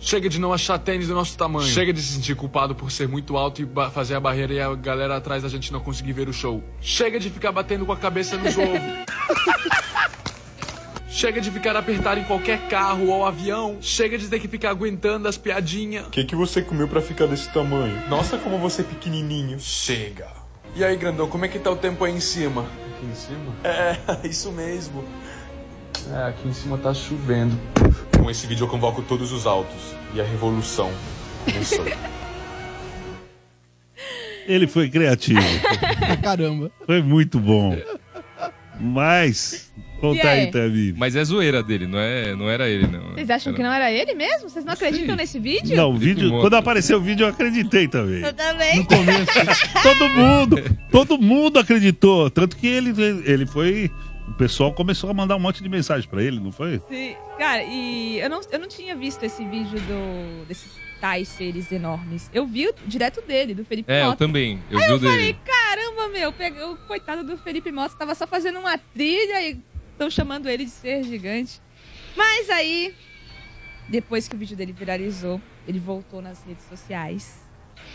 Chega 0.00 0.28
de 0.28 0.40
não 0.40 0.52
achar 0.52 0.80
tênis 0.80 1.06
do 1.06 1.14
nosso 1.14 1.38
tamanho. 1.38 1.68
Chega 1.68 1.92
de 1.92 2.02
se 2.02 2.14
sentir 2.14 2.34
culpado 2.34 2.74
por 2.74 2.90
ser 2.90 3.06
muito 3.06 3.36
alto 3.36 3.62
e 3.62 3.68
fazer 3.92 4.16
a 4.16 4.20
barreira 4.20 4.52
e 4.52 4.60
a 4.60 4.74
galera 4.74 5.16
atrás 5.16 5.44
da 5.44 5.48
gente 5.48 5.72
não 5.72 5.78
conseguir 5.78 6.12
ver 6.12 6.28
o 6.28 6.32
show. 6.32 6.60
Chega 6.80 7.20
de 7.20 7.30
ficar 7.30 7.52
batendo 7.52 7.86
com 7.86 7.92
a 7.92 7.96
cabeça 7.96 8.36
nos 8.36 8.58
ovos. 8.58 8.80
Chega 11.22 11.40
de 11.40 11.52
ficar 11.52 11.76
apertado 11.76 12.18
em 12.18 12.24
qualquer 12.24 12.66
carro 12.66 13.06
ou 13.06 13.24
avião. 13.24 13.76
Chega 13.80 14.18
de 14.18 14.26
ter 14.26 14.40
que 14.40 14.48
ficar 14.48 14.70
aguentando 14.70 15.28
as 15.28 15.38
piadinhas. 15.38 16.08
O 16.08 16.10
que, 16.10 16.24
que 16.24 16.34
você 16.34 16.60
comeu 16.60 16.88
pra 16.88 17.00
ficar 17.00 17.26
desse 17.28 17.48
tamanho? 17.48 17.96
Nossa, 18.08 18.36
como 18.36 18.58
você 18.58 18.82
é 18.82 18.84
pequenininho. 18.84 19.56
Chega. 19.60 20.26
E 20.74 20.82
aí, 20.82 20.96
grandão, 20.96 21.28
como 21.28 21.44
é 21.44 21.48
que 21.48 21.60
tá 21.60 21.70
o 21.70 21.76
tempo 21.76 22.04
aí 22.04 22.12
em 22.12 22.18
cima? 22.18 22.62
Aqui 22.62 23.06
em 23.06 23.14
cima? 23.14 23.54
É, 23.62 23.96
isso 24.26 24.50
mesmo. 24.50 25.04
É, 26.12 26.24
aqui 26.30 26.48
em 26.48 26.52
cima 26.52 26.76
tá 26.76 26.92
chovendo. 26.92 27.56
Com 28.18 28.28
esse 28.28 28.44
vídeo 28.48 28.64
eu 28.64 28.68
convoco 28.68 29.00
todos 29.00 29.30
os 29.30 29.46
altos. 29.46 29.94
E 30.14 30.20
a 30.20 30.24
revolução 30.24 30.90
começou. 31.44 31.84
Ele 34.44 34.66
foi 34.66 34.90
criativo. 34.90 35.40
Caramba. 36.20 36.72
foi 36.84 37.00
muito 37.00 37.38
bom. 37.38 37.76
Mas, 38.82 39.72
conta 40.00 40.28
aí? 40.28 40.40
aí, 40.40 40.50
Tamires. 40.50 40.96
Mas 40.96 41.14
é 41.14 41.24
zoeira 41.24 41.62
dele, 41.62 41.86
não, 41.86 41.98
é, 41.98 42.34
não 42.34 42.50
era 42.50 42.68
ele, 42.68 42.86
não. 42.88 43.12
Vocês 43.12 43.30
acham 43.30 43.54
que 43.54 43.62
não 43.62 43.72
era 43.72 43.92
ele 43.92 44.12
mesmo? 44.14 44.48
Vocês 44.48 44.64
não 44.64 44.72
acreditam 44.72 45.14
nesse 45.14 45.38
vídeo? 45.38 45.76
Não, 45.76 45.90
o 45.90 45.96
vídeo, 45.96 46.30
quando 46.40 46.54
apareceu 46.54 46.98
o 46.98 47.00
vídeo, 47.00 47.24
eu 47.24 47.28
acreditei 47.28 47.86
também. 47.86 48.22
Eu 48.22 48.32
também. 48.32 48.84
Todo 49.82 50.08
mundo, 50.08 50.56
todo 50.90 51.18
mundo 51.18 51.58
acreditou. 51.58 52.30
Tanto 52.30 52.56
que 52.56 52.66
ele, 52.66 52.92
ele 53.24 53.46
foi. 53.46 53.90
O 54.28 54.34
pessoal 54.34 54.72
começou 54.72 55.10
a 55.10 55.14
mandar 55.14 55.36
um 55.36 55.40
monte 55.40 55.62
de 55.62 55.68
mensagem 55.68 56.08
pra 56.08 56.22
ele, 56.22 56.40
não 56.40 56.50
foi? 56.50 56.80
Sim. 56.88 57.14
Cara, 57.38 57.62
e 57.64 58.18
eu 58.18 58.30
não, 58.30 58.40
eu 58.50 58.58
não 58.58 58.68
tinha 58.68 58.96
visto 58.96 59.22
esse 59.24 59.44
vídeo 59.44 59.78
do, 59.80 60.44
desses 60.46 60.70
tais 61.02 61.26
seres 61.26 61.72
enormes. 61.72 62.30
Eu 62.32 62.46
vi 62.46 62.68
o- 62.68 62.74
direto 62.86 63.20
dele, 63.22 63.54
do 63.54 63.64
Felipe 63.64 63.90
É, 63.92 64.02
eu 64.02 64.06
Mota. 64.06 64.18
também. 64.18 64.62
Eu 64.70 64.78
Aí 64.78 64.84
vi 64.86 64.92
eu 64.92 65.00
falei, 65.00 65.16
dele. 65.32 65.38
caramba, 65.44 66.08
meu, 66.10 66.30
o 66.70 66.76
coitado 66.86 67.24
do 67.24 67.36
Felipe 67.36 67.72
Mota 67.72 67.96
tava 67.98 68.14
só 68.14 68.24
fazendo 68.24 68.60
uma 68.60 68.78
trilha 68.78 69.42
e 69.42 69.58
estão 69.90 70.08
chamando 70.08 70.48
ele 70.48 70.64
de 70.64 70.70
ser 70.70 71.02
gigante. 71.02 71.60
Mas 72.16 72.48
aí, 72.50 72.94
depois 73.88 74.28
que 74.28 74.36
o 74.36 74.38
vídeo 74.38 74.56
dele 74.56 74.72
viralizou, 74.72 75.40
ele 75.66 75.80
voltou 75.80 76.22
nas 76.22 76.40
redes 76.44 76.64
sociais 76.68 77.40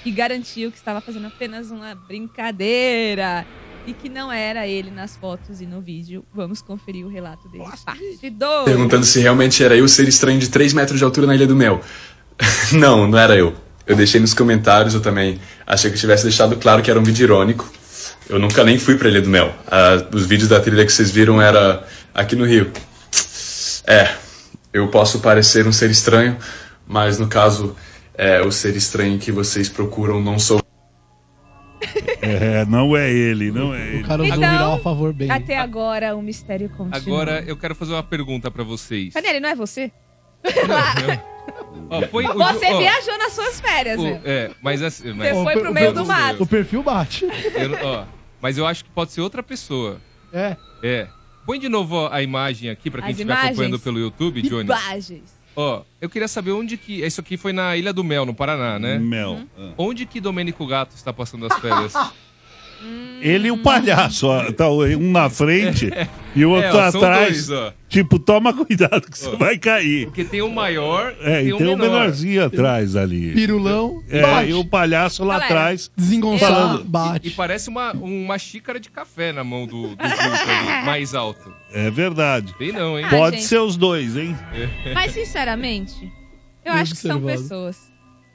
e 0.04 0.12
garantiu 0.12 0.70
que 0.70 0.78
estava 0.78 1.00
fazendo 1.00 1.28
apenas 1.28 1.72
uma 1.72 1.96
brincadeira 1.96 3.46
e 3.86 3.94
que 3.94 4.10
não 4.10 4.30
era 4.30 4.68
ele 4.68 4.92
nas 4.92 5.16
fotos 5.16 5.62
e 5.62 5.66
no 5.66 5.80
vídeo. 5.80 6.26
Vamos 6.34 6.62
conferir 6.62 7.06
o 7.06 7.10
relato 7.10 7.48
dele. 7.48 7.64
Parte 7.86 8.30
2. 8.30 8.66
Perguntando 8.66 9.06
se 9.06 9.22
realmente 9.22 9.64
era 9.64 9.78
eu 9.78 9.86
o 9.86 9.88
ser 9.90 10.10
estranho 10.10 10.40
de 10.40 10.50
3 10.50 10.74
metros 10.74 11.00
de 11.00 11.06
altura 11.06 11.26
na 11.26 11.36
Ilha 11.36 11.48
do 11.48 11.56
Mel. 11.56 11.82
não, 12.74 13.08
não 13.08 13.18
era 13.18 13.36
eu. 13.36 13.56
Eu 13.86 13.96
deixei 13.96 14.20
nos 14.20 14.34
comentários, 14.34 14.94
eu 14.94 15.02
também 15.02 15.40
achei 15.66 15.90
que 15.90 15.96
eu 15.96 16.00
tivesse 16.02 16.24
deixado 16.24 16.56
claro 16.58 16.82
que 16.82 16.92
era 16.92 17.00
um 17.00 17.04
vídeo 17.04 17.24
irônico. 17.24 17.70
Eu 18.30 18.38
nunca 18.40 18.64
nem 18.64 18.78
fui 18.78 18.98
pra 18.98 19.08
Ilha 19.08 19.22
do 19.22 19.30
Mel. 19.30 19.54
Ah, 19.66 20.06
os 20.14 20.26
vídeos 20.26 20.50
da 20.50 20.60
trilha 20.60 20.86
que 20.86 20.92
vocês 20.92 21.10
viram 21.10 21.42
era 21.42 21.88
aqui 22.14 22.36
no 22.36 22.46
Rio. 22.46 22.70
É, 23.88 24.14
eu 24.74 24.90
posso 24.90 25.20
parecer 25.20 25.66
um 25.66 25.72
ser 25.72 25.90
estranho, 25.90 26.38
mas 26.86 27.18
no 27.18 27.28
caso, 27.28 27.74
é, 28.14 28.42
o 28.42 28.52
ser 28.52 28.76
estranho 28.76 29.18
que 29.18 29.32
vocês 29.32 29.70
procuram 29.70 30.22
não 30.22 30.38
sou 30.38 30.62
É, 32.22 32.66
não 32.66 32.98
é 32.98 33.10
ele, 33.10 33.50
não 33.52 33.74
é 33.74 33.78
O 33.78 33.82
ele. 33.84 34.04
cara 34.04 34.24
usou 34.24 34.36
Então, 34.36 34.50
o 34.50 34.52
viral 34.52 34.74
a 34.74 34.80
favor 34.80 35.14
bem. 35.14 35.32
Até 35.32 35.58
agora 35.58 36.14
o 36.14 36.22
mistério 36.22 36.68
continua. 36.70 36.98
Agora 36.98 37.44
eu 37.48 37.56
quero 37.56 37.74
fazer 37.74 37.94
uma 37.94 38.04
pergunta 38.04 38.52
pra 38.52 38.66
vocês. 38.66 39.14
Cadê 39.14 39.30
ele? 39.30 39.40
Não 39.40 39.50
é 39.50 39.56
você? 39.56 39.90
Ó, 41.90 42.02
põe 42.08 42.26
o- 42.28 42.34
Você 42.34 42.66
ó, 42.74 42.78
viajou 42.80 43.18
nas 43.18 43.34
suas 43.34 43.60
férias, 43.62 44.00
o- 44.00 44.04
né? 44.04 44.22
É, 44.26 44.52
mas 44.62 44.82
assim. 44.82 45.14
Mas, 45.14 45.30
Você 45.36 45.44
foi 45.44 45.56
o 45.56 45.60
pro 45.62 45.74
meio 45.74 45.94
do 45.94 46.06
mato. 46.06 46.44
O 46.44 46.48
perfil 46.48 46.84
bate. 46.84 47.26
eu, 47.26 47.78
ó, 47.84 48.06
mas 48.42 48.58
eu 48.58 48.66
acho 48.66 48.84
que 48.84 48.90
pode 48.92 49.12
ser 49.12 49.22
outra 49.22 49.42
pessoa. 49.42 50.02
É. 50.34 50.58
É. 50.84 51.08
Põe 51.46 51.60
de 51.60 51.70
novo 51.70 52.08
a 52.12 52.22
imagem 52.22 52.70
aqui 52.70 52.92
pra 52.92 53.02
quem 53.02 53.12
As 53.12 53.18
estiver 53.18 53.32
imagens? 53.32 53.52
acompanhando 53.52 53.80
pelo 53.80 54.00
YouTube, 54.00 54.42
Johnny. 54.42 54.66
Imagens. 54.66 55.38
Ó, 55.56 55.82
eu 56.02 56.10
queria 56.10 56.28
saber 56.28 56.52
onde 56.52 56.78
que. 56.78 57.02
Isso 57.06 57.22
aqui 57.22 57.38
foi 57.38 57.52
na 57.54 57.76
Ilha 57.78 57.92
do 57.94 58.04
Mel, 58.04 58.26
no 58.26 58.34
Paraná, 58.34 58.78
né? 58.78 59.00
Mel. 59.00 59.32
Uhum. 59.32 59.48
Ah. 59.58 59.70
Onde 59.78 60.06
que 60.06 60.20
Domênico 60.20 60.68
Gato 60.68 60.94
está 60.96 61.12
passando 61.14 61.46
as 61.52 61.58
férias? 61.60 61.94
Ele 63.20 63.48
e 63.48 63.52
o 63.52 63.58
palhaço, 63.58 64.28
ó, 64.28 64.52
tá 64.52 64.70
um 64.70 65.12
na 65.12 65.28
frente 65.30 65.90
e 66.36 66.46
o 66.46 66.52
outro 66.52 66.78
É, 66.78 66.82
ó, 66.84 66.88
atrás. 66.88 67.48
dois, 67.48 67.52
ó. 67.52 67.74
Tipo, 67.90 68.20
toma 68.20 68.54
cuidado 68.54 69.10
que 69.10 69.18
você 69.18 69.36
vai 69.36 69.58
cair. 69.58 70.06
Porque 70.06 70.24
tem 70.24 70.42
o 70.44 70.50
maior 70.52 71.16
É, 71.22 71.44
e 71.44 71.52
o 71.52 71.58
tem 71.58 71.66
um 71.68 71.78
menor. 71.78 71.92
menorzinho 72.00 72.46
atrás 72.46 72.96
ali. 72.96 73.34
Pirulão, 73.34 74.04
É, 74.10 74.22
bate. 74.22 74.50
e 74.52 74.54
o 74.54 74.64
palhaço 74.64 75.24
lá 75.24 75.36
Galera, 75.40 75.46
atrás. 75.56 75.92
Desengonçado, 75.98 76.84
bate. 76.84 77.28
E 77.30 77.32
parece 77.32 77.70
uma, 77.70 77.92
uma 77.94 78.38
xícara 78.38 78.80
de 78.80 78.92
café 78.92 79.32
na 79.34 79.44
mão 79.44 79.66
do, 79.66 79.96
do 79.96 79.98
ali, 80.00 80.86
mais 80.86 81.16
alto. 81.16 81.52
É 81.74 81.90
verdade. 81.90 82.54
Tem 82.60 82.72
não, 82.72 83.00
hein? 83.00 83.06
Ah, 83.06 83.10
Pode 83.10 83.38
gente. 83.38 83.48
ser 83.48 83.60
os 83.60 83.76
dois, 83.76 84.16
hein? 84.16 84.38
Mas, 84.94 85.14
sinceramente, 85.14 85.96
eu 86.64 86.74
acho 86.74 86.92
que 86.94 87.00
são 87.02 87.20
pessoas. 87.22 87.78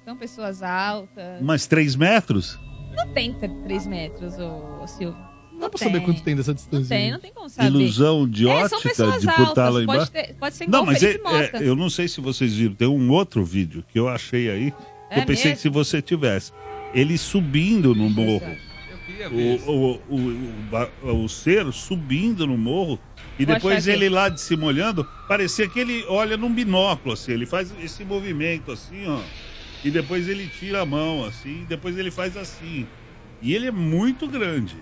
São 0.05 0.17
pessoas 0.17 0.63
altas. 0.65 1.41
Mas 1.41 1.67
três 1.69 1.95
metros? 1.95 2.59
Não 2.97 3.09
tem 3.09 3.33
3 3.35 3.87
metros, 3.87 4.35
ô 4.39 4.87
Silvio. 4.87 5.17
Não 5.53 5.59
dá 5.61 5.69
pra 5.71 5.79
saber 5.79 6.01
quanto 6.01 6.23
tem 6.23 6.35
dessa 6.35 6.51
Não 6.51 6.55
distância. 6.57 6.97
tem, 6.97 7.13
não 7.13 7.21
tem 7.21 7.33
como 7.33 7.49
saber. 7.49 7.69
Ilusão 7.69 8.29
de 8.29 8.49
É, 8.49 8.51
ótica 8.53 8.81
pessoas 8.89 9.21
de 9.21 9.27
por 9.27 9.43
estar 9.49 9.69
lá 9.69 9.83
embaixo? 9.83 10.11
Pode, 10.13 10.27
ter, 10.27 10.35
pode 10.35 10.55
ser 10.57 10.65
igual 10.65 10.85
Não, 10.85 10.93
mas 10.93 11.03
é, 11.03 11.13
é, 11.13 11.51
eu 11.63 11.77
não 11.77 11.89
sei 11.91 12.09
se 12.09 12.21
vocês 12.21 12.55
viram. 12.55 12.75
Tem 12.75 12.89
um 12.89 13.11
outro 13.11 13.45
vídeo 13.45 13.85
que 13.89 13.99
eu 13.99 14.09
achei 14.09 14.51
aí. 14.51 14.75
É 15.11 15.21
eu 15.21 15.27
pensei 15.27 15.51
mesmo? 15.51 15.57
que 15.57 15.63
se 15.63 15.69
você 15.69 16.01
tivesse. 16.03 16.53
Ele 16.95 17.17
subindo 17.17 17.95
no 17.95 18.09
morro. 18.11 18.43
Eu 18.91 18.99
queria 19.07 19.29
O, 19.29 19.31
ver. 19.31 19.63
o, 19.69 20.01
o, 21.11 21.25
o, 21.25 21.29
ser 21.29 21.71
subindo 21.73 22.47
no 22.47 22.57
morro. 22.59 22.99
E 23.39 23.45
Vou 23.45 23.55
depois 23.55 23.87
ele 23.87 24.09
lá 24.09 24.29
de 24.29 24.41
se 24.41 24.57
molhando. 24.57 25.07
Parecia 25.29 25.69
que 25.69 25.79
ele 25.79 26.05
olha 26.09 26.37
num 26.37 26.53
binóculo, 26.53 27.15
assim. 27.15 27.33
Ele 27.33 27.47
faz 27.47 27.73
esse 27.83 28.05
movimento 28.05 28.73
assim, 28.73 29.07
ó. 29.07 29.21
E 29.85 29.91
depois 29.91 30.29
ele 30.29 30.47
tira 30.49 30.83
a 30.83 30.87
mão, 30.87 31.25
assim. 31.25 31.63
E 31.63 31.65
depois 31.67 31.99
ele 31.99 32.11
faz 32.11 32.37
assim. 32.37 32.87
E 33.41 33.55
ele 33.55 33.67
é 33.67 33.71
muito 33.73 34.27
grande. 34.29 34.77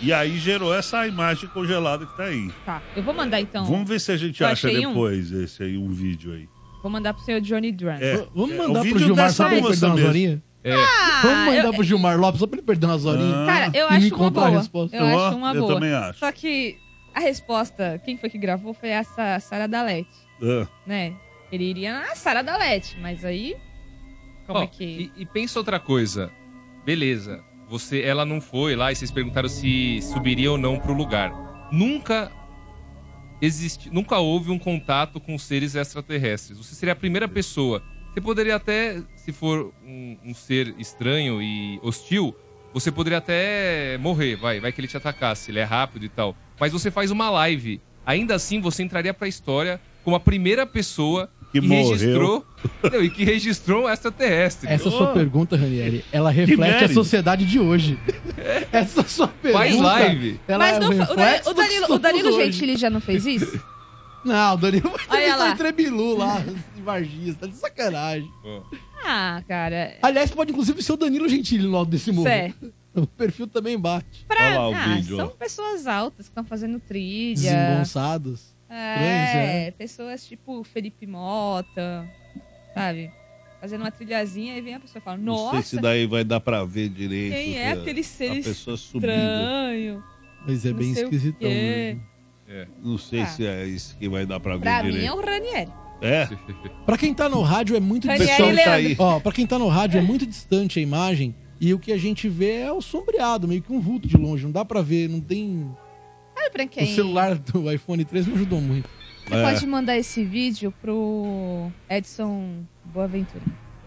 E 0.00 0.12
aí 0.12 0.38
gerou 0.38 0.74
essa 0.74 1.06
imagem 1.06 1.48
congelada 1.48 2.04
que 2.06 2.16
tá 2.16 2.24
aí. 2.24 2.50
Tá, 2.64 2.82
eu 2.94 3.02
vou 3.02 3.14
mandar 3.14 3.40
então. 3.40 3.64
Vamos 3.64 3.88
ver 3.88 4.00
se 4.00 4.12
a 4.12 4.16
gente 4.16 4.40
eu 4.42 4.46
acha 4.48 4.68
achei 4.68 4.86
um. 4.86 4.90
depois 4.90 5.30
esse 5.32 5.62
aí, 5.62 5.78
um 5.78 5.90
vídeo 5.90 6.32
aí. 6.32 6.48
Vou 6.82 6.90
mandar 6.90 7.14
pro 7.14 7.24
senhor 7.24 7.40
Johnny 7.40 7.72
Drum. 7.72 7.90
É, 7.92 8.26
Vamos 8.34 8.52
é, 8.52 8.56
mandar 8.58 8.80
o 8.82 8.88
pro 8.88 8.98
Gilmar 8.98 9.32
só 9.32 9.44
pra 9.46 9.56
ele 9.56 9.66
perder 9.66 9.86
umas 9.86 10.04
horinhas? 10.04 10.40
É. 10.62 10.74
Vamos 11.22 11.38
mandar 11.46 11.64
eu- 11.64 11.72
pro 11.74 11.84
Gilmar 11.84 12.18
Lopes 12.18 12.40
só 12.40 12.46
pra 12.46 12.58
ele 12.58 12.66
perder 12.66 12.86
umas 12.86 13.04
horinhas. 13.04 13.34
Ah, 13.34 13.46
Cara, 13.46 13.70
eu 13.74 13.86
e 13.86 13.90
me 13.90 13.96
acho 14.06 14.14
uma 14.16 14.30
boa. 14.30 14.48
resposta. 14.50 14.96
Eu 14.96 15.04
Ó, 15.04 15.26
acho 15.28 15.36
uma 15.36 15.54
eu 15.54 15.60
boa. 15.62 15.74
também 15.74 15.92
acho. 15.94 16.18
Só 16.18 16.30
que 16.32 16.76
a 17.14 17.20
resposta, 17.20 18.00
quem 18.04 18.16
foi 18.18 18.28
que 18.28 18.36
gravou 18.38 18.74
foi 18.74 18.90
essa 18.90 19.38
Sara 19.40 19.66
Dalete, 19.66 20.08
Ah, 20.42 20.66
né? 20.86 21.14
Ele 21.52 21.64
iria 21.64 21.92
na 22.00 22.14
Sara 22.16 22.42
Dalete, 22.42 22.96
mas 23.00 23.24
aí. 23.24 23.56
Como 24.46 24.58
Ó, 24.58 24.62
é 24.62 24.66
que. 24.66 24.84
e, 25.16 25.22
e 25.22 25.26
pensa 25.26 25.58
outra 25.58 25.78
coisa. 25.80 26.30
Beleza, 26.84 27.42
você, 27.68 28.02
ela 28.02 28.24
não 28.24 28.40
foi 28.40 28.76
lá 28.76 28.92
e 28.92 28.96
vocês 28.96 29.10
perguntaram 29.10 29.48
se 29.48 30.00
subiria 30.02 30.50
ou 30.50 30.58
não 30.58 30.78
pro 30.78 30.92
lugar. 30.92 31.32
Nunca 31.72 32.30
existe, 33.40 33.90
nunca 33.90 34.18
houve 34.18 34.50
um 34.50 34.58
contato 34.58 35.18
com 35.20 35.38
seres 35.38 35.74
extraterrestres. 35.74 36.58
Você 36.58 36.74
seria 36.74 36.92
a 36.92 36.96
primeira 36.96 37.26
pessoa. 37.26 37.82
Você 38.12 38.20
poderia 38.20 38.56
até, 38.56 39.02
se 39.16 39.32
for 39.32 39.72
um, 39.84 40.16
um 40.24 40.34
ser 40.34 40.74
estranho 40.78 41.42
e 41.42 41.80
hostil, 41.82 42.34
você 42.72 42.92
poderia 42.92 43.18
até 43.18 43.98
morrer, 43.98 44.36
vai, 44.36 44.60
vai 44.60 44.72
que 44.72 44.80
ele 44.80 44.88
te 44.88 44.96
atacasse, 44.96 45.50
ele 45.50 45.58
é 45.58 45.64
rápido 45.64 46.04
e 46.04 46.08
tal. 46.08 46.36
Mas 46.58 46.72
você 46.72 46.90
faz 46.90 47.10
uma 47.10 47.30
live. 47.30 47.80
Ainda 48.06 48.34
assim, 48.34 48.60
você 48.60 48.82
entraria 48.82 49.14
pra 49.14 49.26
história 49.26 49.80
como 50.04 50.14
a 50.14 50.20
primeira 50.20 50.66
pessoa 50.66 51.30
Que 51.60 51.60
morreu. 51.60 51.90
registrou 51.90 52.46
não, 52.82 53.02
e 53.02 53.10
que 53.10 53.24
registrou 53.24 53.84
um 53.84 53.88
extraterrestre. 53.88 54.68
Essa 54.68 54.90
sua 54.90 55.12
pergunta, 55.12 55.56
Ranieri, 55.56 56.04
ela 56.10 56.30
reflete 56.30 56.84
a 56.84 56.88
sociedade 56.88 57.44
de 57.46 57.60
hoje. 57.60 57.96
Essa 58.72 59.04
sua 59.04 59.28
pergunta. 59.28 59.64
Faz 59.64 59.76
live. 59.80 60.40
Ela 60.48 60.58
Mas 60.58 60.76
é 60.76 60.80
não, 60.80 60.92
fa- 60.92 61.12
o, 61.46 61.50
o 61.50 61.54
Danilo, 61.54 61.94
o 61.94 61.98
Danilo. 61.98 62.32
Gentili 62.32 62.76
já 62.76 62.90
não 62.90 63.00
fez 63.00 63.24
isso? 63.24 63.60
Não, 64.24 64.54
o 64.54 64.56
Danilo 64.56 64.90
vai 65.06 65.26
Olha 65.26 65.36
lá. 65.36 65.54
Trebilu 65.54 66.16
lá, 66.16 66.42
em 66.78 66.82
Varginha, 66.82 67.34
tá 67.34 67.46
de 67.46 67.56
sacanagem. 67.56 68.30
Ah, 69.04 69.42
cara. 69.46 69.98
Aliás, 70.00 70.30
pode 70.30 70.50
inclusive 70.50 70.82
ser 70.82 70.92
o 70.92 70.96
Danilo 70.96 71.28
Gentili 71.28 71.66
no 71.68 71.76
alto 71.76 71.90
desse. 71.90 72.10
Certo. 72.22 72.72
O 72.94 73.06
perfil 73.06 73.46
também 73.46 73.78
bate. 73.78 74.24
Pra, 74.26 74.42
Olha 74.46 74.58
lá 74.60 74.68
o 74.70 74.74
ah, 74.74 74.94
vídeo, 74.94 75.16
são 75.18 75.28
pessoas 75.28 75.86
altas 75.86 76.26
que 76.26 76.30
estão 76.30 76.42
fazendo 76.42 76.80
trilha. 76.80 77.34
Desengonçados. 77.34 78.53
É, 78.76 79.66
é. 79.68 79.70
pessoas 79.70 80.26
tipo 80.26 80.62
Felipe 80.64 81.06
Mota, 81.06 82.08
sabe? 82.74 83.10
Fazendo 83.60 83.80
uma 83.82 83.90
trilhazinha 83.90 84.56
e 84.56 84.60
vem 84.60 84.74
a 84.74 84.80
pessoa 84.80 85.00
e 85.00 85.02
fala, 85.04 85.16
não 85.16 85.36
sei 85.36 85.44
nossa, 85.58 85.62
se 85.62 85.80
daí 85.80 86.06
vai 86.06 86.22
dar 86.24 86.40
pra 86.40 86.64
ver 86.64 86.88
direito. 86.90 87.32
quem 87.34 87.56
é 87.58 87.72
aquele 87.72 88.02
ser 88.02 88.30
A 88.30 88.34
pessoa 88.42 88.76
subindo. 88.76 89.10
estranho? 89.10 90.04
Mas 90.46 90.66
é 90.66 90.72
bem 90.72 90.90
esquisitão 90.92 91.48
quê. 91.48 91.96
mesmo. 92.46 92.68
Não 92.82 92.98
sei 92.98 93.22
Ah. 93.22 93.26
se 93.26 93.46
é 93.46 93.64
isso 93.64 93.96
que 93.96 94.06
vai 94.08 94.26
dar 94.26 94.38
pra 94.38 94.56
ver 94.56 94.62
Pra 94.62 94.82
mim 94.82 94.90
direito. 94.92 95.10
é 95.10 95.14
o 95.14 95.20
Ranieri. 95.24 95.72
É? 96.02 96.28
Pra 96.84 96.98
quem 96.98 97.14
tá 97.14 97.28
no 97.28 97.40
rádio 97.40 97.74
é 97.76 97.80
muito 97.80 98.06
e 98.10 98.18
que 98.18 98.26
tá 98.62 98.72
aí. 98.74 98.94
Ó, 98.98 99.18
pra 99.20 99.32
quem 99.32 99.46
tá 99.46 99.58
no 99.58 99.68
rádio 99.68 99.98
é 99.98 100.02
muito 100.02 100.26
distante 100.26 100.78
a 100.78 100.82
imagem 100.82 101.34
e 101.58 101.72
o 101.72 101.78
que 101.78 101.90
a 101.92 101.96
gente 101.96 102.28
vê 102.28 102.56
é 102.60 102.70
o 102.72 102.82
sombreado, 102.82 103.48
meio 103.48 103.62
que 103.62 103.72
um 103.72 103.80
vulto 103.80 104.06
de 104.06 104.16
longe. 104.18 104.44
Não 104.44 104.52
dá 104.52 104.62
pra 104.64 104.82
ver, 104.82 105.08
não 105.08 105.20
tem. 105.20 105.70
Sabe 106.34 106.50
pra 106.50 106.66
quem? 106.66 106.84
O 106.84 106.94
celular 106.94 107.34
do 107.36 107.70
iPhone 107.72 108.04
3 108.04 108.26
não 108.26 108.34
ajudou 108.34 108.60
muito. 108.60 108.88
Você 109.26 109.34
É. 109.34 109.42
pode 109.42 109.66
mandar 109.66 109.96
esse 109.96 110.22
vídeo 110.24 110.72
pro 110.82 111.70
Edson 111.88 112.64
Boaventura. 112.84 113.42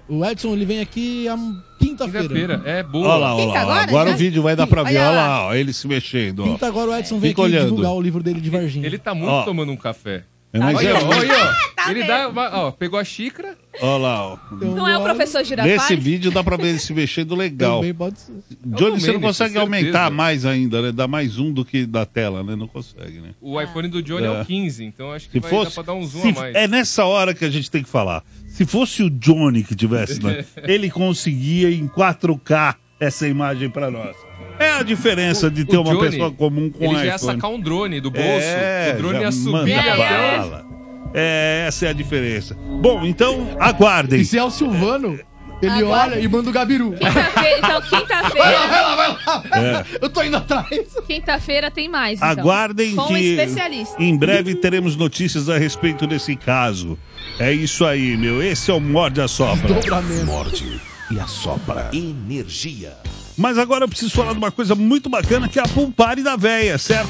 O 0.09 0.25
Edson 0.25 0.53
ele 0.53 0.65
vem 0.65 0.79
aqui 0.79 1.27
a 1.27 1.35
quinta-feira. 1.79 2.27
Quinta-feira, 2.27 2.61
é 2.65 2.81
boa. 2.81 3.09
Olha 3.09 3.17
lá, 3.17 3.35
olha 3.35 3.45
lá. 3.45 3.59
agora, 3.61 3.81
Agora 3.83 4.09
já? 4.11 4.15
o 4.15 4.17
vídeo 4.17 4.41
vai 4.41 4.55
dar 4.55 4.65
pra 4.65 4.81
ver. 4.83 4.97
Olha 4.97 5.09
Olha 5.09 5.15
lá. 5.17 5.47
ó, 5.47 5.53
ele 5.53 5.73
se 5.73 5.85
mexendo. 5.87 6.39
Ó. 6.39 6.47
Quinta 6.47 6.65
agora 6.67 6.91
o 6.91 6.95
Edson 6.95 7.19
vem 7.19 7.31
Fica 7.31 7.41
aqui 7.43 7.51
olhando. 7.51 7.65
divulgar 7.69 7.91
o 7.93 8.01
livro 8.01 8.23
dele 8.23 8.39
de 8.39 8.49
Varginha. 8.49 8.85
Ele 8.85 8.97
tá 8.97 9.13
muito 9.13 9.29
Ó. 9.29 9.43
tomando 9.43 9.71
um 9.71 9.75
café. 9.77 10.23
Mas 10.53 10.77
Olha, 10.77 10.87
é, 10.89 10.93
olha, 10.93 11.33
ó. 11.43 11.53
Tá 11.75 11.91
ele 11.91 12.03
dá 12.03 12.29
ó, 12.53 12.71
pegou 12.71 12.97
a 12.97 13.03
xícara. 13.03 13.55
olha 13.81 13.97
lá, 13.97 14.27
ó. 14.33 14.37
Então, 14.53 14.75
Não 14.75 14.87
é 14.87 14.97
o 14.97 15.03
professor 15.03 15.43
Girafales? 15.43 15.81
Nesse 15.81 15.95
vídeo 15.95 16.31
dá 16.31 16.43
pra 16.43 16.57
ver 16.57 16.69
ele 16.69 16.79
se 16.79 16.93
mexendo 16.93 17.35
legal. 17.35 17.79
Também 17.81 17.93
pode 17.93 18.19
ser. 18.19 18.31
Johnny, 18.65 18.99
você 18.99 19.11
não 19.11 19.19
consegue 19.21 19.53
certeza. 19.53 19.59
aumentar 19.61 20.09
mais 20.09 20.45
ainda, 20.45 20.81
né? 20.81 20.91
Dá 20.91 21.07
mais 21.07 21.37
um 21.37 21.51
do 21.51 21.63
que 21.65 21.85
da 21.85 22.05
tela, 22.05 22.43
né? 22.43 22.55
Não 22.55 22.67
consegue, 22.67 23.19
né? 23.19 23.31
O 23.41 23.61
iPhone 23.61 23.87
do 23.89 24.01
Johnny 24.01 24.25
é, 24.25 24.29
É. 24.29 24.41
o 24.41 24.45
15, 24.45 24.83
então 24.85 25.11
acho 25.11 25.25
que 25.27 25.33
Se 25.33 25.39
vai 25.39 25.49
fosse, 25.49 25.75
dar 25.75 25.83
pra 25.83 25.93
dar 25.93 25.99
um 25.99 26.05
zoom 26.05 26.21
se- 26.21 26.29
a 26.29 26.33
mais. 26.41 26.55
é 26.55 26.67
nessa 26.67 27.05
hora 27.05 27.33
que 27.35 27.45
a 27.45 27.49
gente 27.49 27.69
tem 27.69 27.83
que 27.83 27.89
falar. 27.89 28.23
Se 28.47 28.65
fosse 28.65 29.03
o 29.03 29.09
Johnny 29.09 29.63
que 29.63 29.75
tivesse, 29.75 30.23
né, 30.23 30.43
ele 30.63 30.89
conseguia 30.89 31.69
em 31.69 31.87
4K 31.87 32.75
essa 32.99 33.27
imagem 33.27 33.69
pra 33.69 33.91
nós. 33.91 34.15
É 34.59 34.71
a 34.71 34.83
diferença 34.83 35.49
de 35.51 35.65
ter 35.65 35.77
O 35.77 35.81
uma 35.81 35.93
Johnny, 35.93 36.09
pessoa 36.11 36.31
comum 36.31 36.69
com 36.69 36.83
Ele 36.83 36.93
iPhone. 36.93 37.05
ia 37.07 37.17
sacar 37.17 37.51
um 37.51 37.59
drone 37.59 38.01
do 38.01 38.09
bolso, 38.11 38.27
É, 38.45 38.93
o 38.95 38.97
drone 39.01 39.19
ia 39.19 39.31
subir 39.31 39.73
até... 39.73 39.97
bala. 39.97 40.65
É, 41.13 41.65
essa 41.67 41.85
é 41.85 41.89
a 41.89 41.93
diferença. 41.93 42.55
Bom, 42.81 43.05
então 43.05 43.55
aguardem. 43.59 44.19
E 44.21 44.25
se 44.25 44.37
é 44.37 44.43
o 44.43 44.49
Silvano, 44.51 45.19
ele 45.61 45.71
Agora- 45.83 46.11
olha 46.11 46.19
e 46.19 46.27
manda 46.27 46.49
o 46.49 46.53
Gabiru. 46.53 46.91
Quinta-feira, 46.93 47.57
então, 47.59 47.81
quinta-feira. 47.81 48.67
Vai 48.67 48.81
lá, 48.81 48.95
vai 48.95 49.07
lá. 49.09 49.43
É. 49.53 49.85
Eu 50.01 50.09
tô 50.09 50.21
indo 50.21 50.37
atrás. 50.37 50.67
Quinta-feira 51.07 51.71
tem 51.71 51.87
mais. 51.89 52.17
Então, 52.19 52.29
Aguardem 52.29 52.95
com 52.95 53.03
um 53.03 53.07
que 53.07 53.19
especialista. 53.19 53.95
em 54.03 54.15
breve 54.17 54.53
teremos 54.55 54.95
notícias 54.95 55.49
a 55.49 55.57
respeito 55.57 56.05
desse 56.05 56.35
caso. 56.35 56.97
É 57.39 57.51
isso 57.51 57.85
aí, 57.85 58.15
meu. 58.17 58.43
Esse 58.43 58.69
é 58.69 58.73
o 58.73 58.79
Morde 58.81 59.21
a 59.21 59.27
Sopra. 59.27 59.73
Dobramento. 59.73 60.25
Morde 60.25 60.81
e 61.09 61.19
assopra. 61.19 61.89
Energia. 61.93 62.93
Mas 63.37 63.57
agora 63.57 63.83
eu 63.85 63.89
preciso 63.89 64.11
falar 64.11 64.31
de 64.33 64.37
uma 64.39 64.51
coisa 64.51 64.73
muito 64.75 65.09
bacana 65.09 65.47
que 65.47 65.59
é 65.59 65.61
a 65.61 65.67
Pulpare 65.67 66.23
da 66.23 66.35
Véia, 66.35 66.77
certo? 66.77 67.09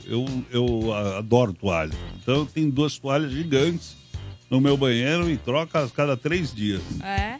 Eu, 0.08 0.24
eu 0.50 0.92
a- 0.92 1.18
adoro 1.18 1.52
toalha. 1.52 1.92
Então 2.22 2.36
eu 2.36 2.46
tenho 2.46 2.70
duas 2.70 2.98
toalhas 2.98 3.30
gigantes 3.30 3.96
no 4.50 4.60
meu 4.60 4.76
banheiro 4.76 5.28
e 5.30 5.36
troco 5.36 5.76
a 5.76 5.88
cada 5.90 6.16
três 6.16 6.54
dias. 6.54 6.80
É? 7.02 7.36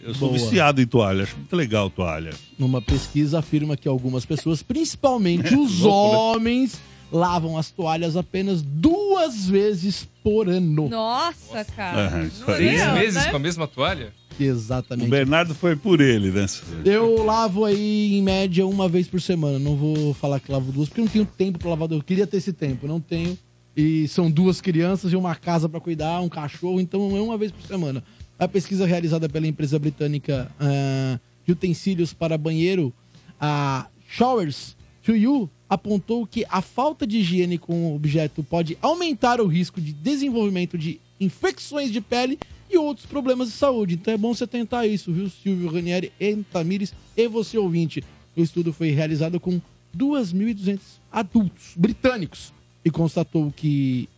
Eu 0.00 0.14
sou 0.14 0.28
Boa. 0.28 0.38
viciado 0.40 0.80
em 0.80 0.86
toalha, 0.86 1.24
acho 1.24 1.36
muito 1.36 1.56
legal 1.56 1.90
toalha. 1.90 2.30
Numa 2.58 2.80
pesquisa 2.80 3.40
afirma 3.40 3.76
que 3.76 3.88
algumas 3.88 4.24
pessoas, 4.24 4.62
principalmente 4.62 5.52
os 5.58 5.80
Louco, 5.80 6.12
né? 6.12 6.16
homens, 6.36 6.80
lavam 7.10 7.58
as 7.58 7.70
toalhas 7.70 8.16
apenas 8.16 8.62
duas 8.62 9.46
vezes 9.48 10.08
por 10.22 10.48
ano. 10.48 10.88
Nossa, 10.88 11.64
cara. 11.64 12.22
É, 12.46 12.52
é, 12.52 12.56
Seis 12.56 12.92
meses 12.94 13.24
né? 13.24 13.30
com 13.30 13.36
a 13.36 13.40
mesma 13.40 13.66
toalha? 13.66 14.12
O 14.38 14.42
Exatamente. 14.42 15.10
Bernardo 15.10 15.54
foi 15.54 15.76
por 15.76 16.00
ele, 16.00 16.30
né? 16.30 16.46
Eu 16.84 17.24
lavo 17.24 17.64
aí 17.64 18.16
em 18.16 18.22
média 18.22 18.66
uma 18.66 18.88
vez 18.88 19.08
por 19.08 19.20
semana. 19.20 19.58
Não 19.58 19.76
vou 19.76 20.14
falar 20.14 20.40
que 20.40 20.50
lavo 20.50 20.72
duas, 20.72 20.88
porque 20.88 21.00
não 21.00 21.08
tenho 21.08 21.26
tempo 21.26 21.58
pra 21.58 21.70
lavar 21.70 21.88
duas. 21.88 22.00
Eu 22.00 22.04
queria 22.06 22.26
ter 22.26 22.38
esse 22.38 22.52
tempo, 22.52 22.86
não 22.86 23.00
tenho. 23.00 23.38
E 23.76 24.06
são 24.08 24.30
duas 24.30 24.60
crianças 24.60 25.12
e 25.12 25.16
uma 25.16 25.34
casa 25.34 25.68
pra 25.68 25.80
cuidar, 25.80 26.20
um 26.20 26.28
cachorro, 26.28 26.80
então 26.80 27.16
é 27.16 27.20
uma 27.20 27.38
vez 27.38 27.50
por 27.50 27.62
semana. 27.62 28.04
A 28.38 28.46
pesquisa 28.46 28.86
realizada 28.86 29.28
pela 29.28 29.46
empresa 29.46 29.78
britânica 29.78 30.50
ah, 30.60 31.18
de 31.46 31.52
utensílios 31.52 32.12
para 32.12 32.36
banheiro, 32.36 32.92
a 33.40 33.86
Showers 34.08 34.76
to 35.02 35.16
You, 35.16 35.48
apontou 35.68 36.26
que 36.26 36.44
a 36.50 36.60
falta 36.60 37.06
de 37.06 37.18
higiene 37.18 37.56
com 37.56 37.92
o 37.92 37.96
objeto 37.96 38.42
pode 38.42 38.76
aumentar 38.82 39.40
o 39.40 39.46
risco 39.46 39.80
de 39.80 39.92
desenvolvimento 39.92 40.76
de 40.76 41.00
infecções 41.18 41.90
de 41.90 42.00
pele 42.00 42.38
e 42.72 42.78
outros 42.78 43.06
problemas 43.06 43.48
de 43.48 43.54
saúde. 43.54 43.94
Então 43.94 44.14
é 44.14 44.16
bom 44.16 44.34
você 44.34 44.46
tentar 44.46 44.86
isso, 44.86 45.12
viu, 45.12 45.28
Silvio 45.28 45.70
Ranieri 45.70 46.12
e 46.18 46.36
Tamires 46.50 46.94
e 47.16 47.28
você 47.28 47.58
ouvinte. 47.58 48.02
O 48.34 48.42
estudo 48.42 48.72
foi 48.72 48.90
realizado 48.90 49.38
com 49.38 49.60
2.200 49.96 50.80
adultos 51.10 51.74
britânicos 51.76 52.52
e 52.84 52.90
constatou 52.90 53.52
que 53.54 54.08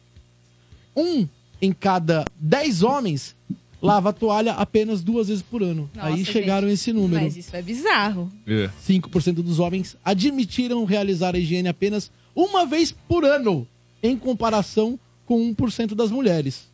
um 0.96 1.26
em 1.60 1.72
cada 1.72 2.24
10 2.36 2.82
homens 2.82 3.34
lava 3.82 4.10
a 4.10 4.12
toalha 4.12 4.52
apenas 4.52 5.02
duas 5.02 5.28
vezes 5.28 5.42
por 5.42 5.62
ano. 5.62 5.90
Nossa, 5.94 6.08
Aí 6.08 6.16
gente, 6.18 6.32
chegaram 6.32 6.68
a 6.68 6.72
esse 6.72 6.92
número. 6.92 7.22
Mas 7.22 7.36
isso 7.36 7.54
é 7.54 7.60
bizarro. 7.60 8.32
É. 8.46 8.70
5% 8.82 9.34
dos 9.34 9.58
homens 9.58 9.96
admitiram 10.04 10.84
realizar 10.84 11.34
a 11.34 11.38
higiene 11.38 11.68
apenas 11.68 12.10
uma 12.34 12.64
vez 12.64 12.92
por 12.92 13.24
ano, 13.24 13.66
em 14.02 14.16
comparação 14.16 14.98
com 15.26 15.54
1% 15.54 15.94
das 15.94 16.10
mulheres. 16.10 16.68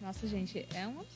Nossa, 0.00 0.26
gente, 0.26 0.64
é 0.74 0.86
um 0.86 0.90
absurdo. 0.90 1.13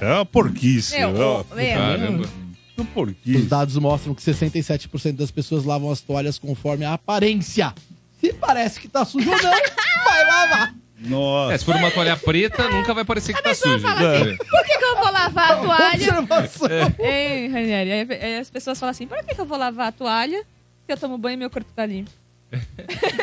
É, 0.00 0.04
é 0.06 0.12
uma 0.14 0.26
porquice. 0.26 0.98
Meu, 0.98 1.14
ó. 1.20 1.40
ô, 1.50 1.54
meu. 1.54 1.74
Caramba. 1.76 2.28
Uma 2.76 2.84
Os 2.84 2.90
porquice. 2.92 3.42
dados 3.42 3.76
mostram 3.78 4.14
que 4.14 4.22
67% 4.22 5.12
das 5.16 5.30
pessoas 5.30 5.64
lavam 5.64 5.90
as 5.90 6.00
toalhas 6.00 6.38
conforme 6.38 6.84
a 6.84 6.92
aparência. 6.94 7.72
Se 8.20 8.32
parece 8.32 8.80
que 8.80 8.88
tá 8.88 9.04
sujo 9.04 9.30
ou 9.30 9.36
não, 9.42 9.50
vai 10.04 10.24
lavar. 10.26 10.74
Nossa. 10.98 11.52
É, 11.54 11.58
se 11.58 11.64
for 11.64 11.76
uma 11.76 11.90
toalha 11.90 12.16
preta, 12.16 12.68
nunca 12.72 12.92
vai 12.94 13.04
parecer 13.04 13.34
que 13.34 13.42
tá 13.42 13.54
sujo. 13.54 13.78
fala 13.80 14.16
assim, 14.16 14.30
É. 14.30 14.36
por 14.36 14.64
que, 14.64 14.78
que 14.78 14.84
eu 14.84 14.96
vou 14.96 15.10
lavar 15.12 15.52
a 15.52 15.56
toalha? 15.62 15.94
Observação. 16.18 16.94
Ei, 16.98 17.48
Ranieri, 17.48 17.92
aí, 17.92 18.06
aí 18.20 18.38
as 18.38 18.50
pessoas 18.50 18.78
falam 18.80 18.90
assim, 18.90 19.06
por 19.06 19.22
que, 19.24 19.34
que 19.34 19.40
eu 19.40 19.46
vou 19.46 19.56
lavar 19.58 19.88
a 19.88 19.92
toalha 19.92 20.38
se 20.86 20.92
eu 20.92 20.96
tomo 20.96 21.16
banho 21.18 21.34
e 21.34 21.36
meu 21.38 21.50
corpo 21.50 21.70
tá 21.74 21.84
limpo? 21.86 22.10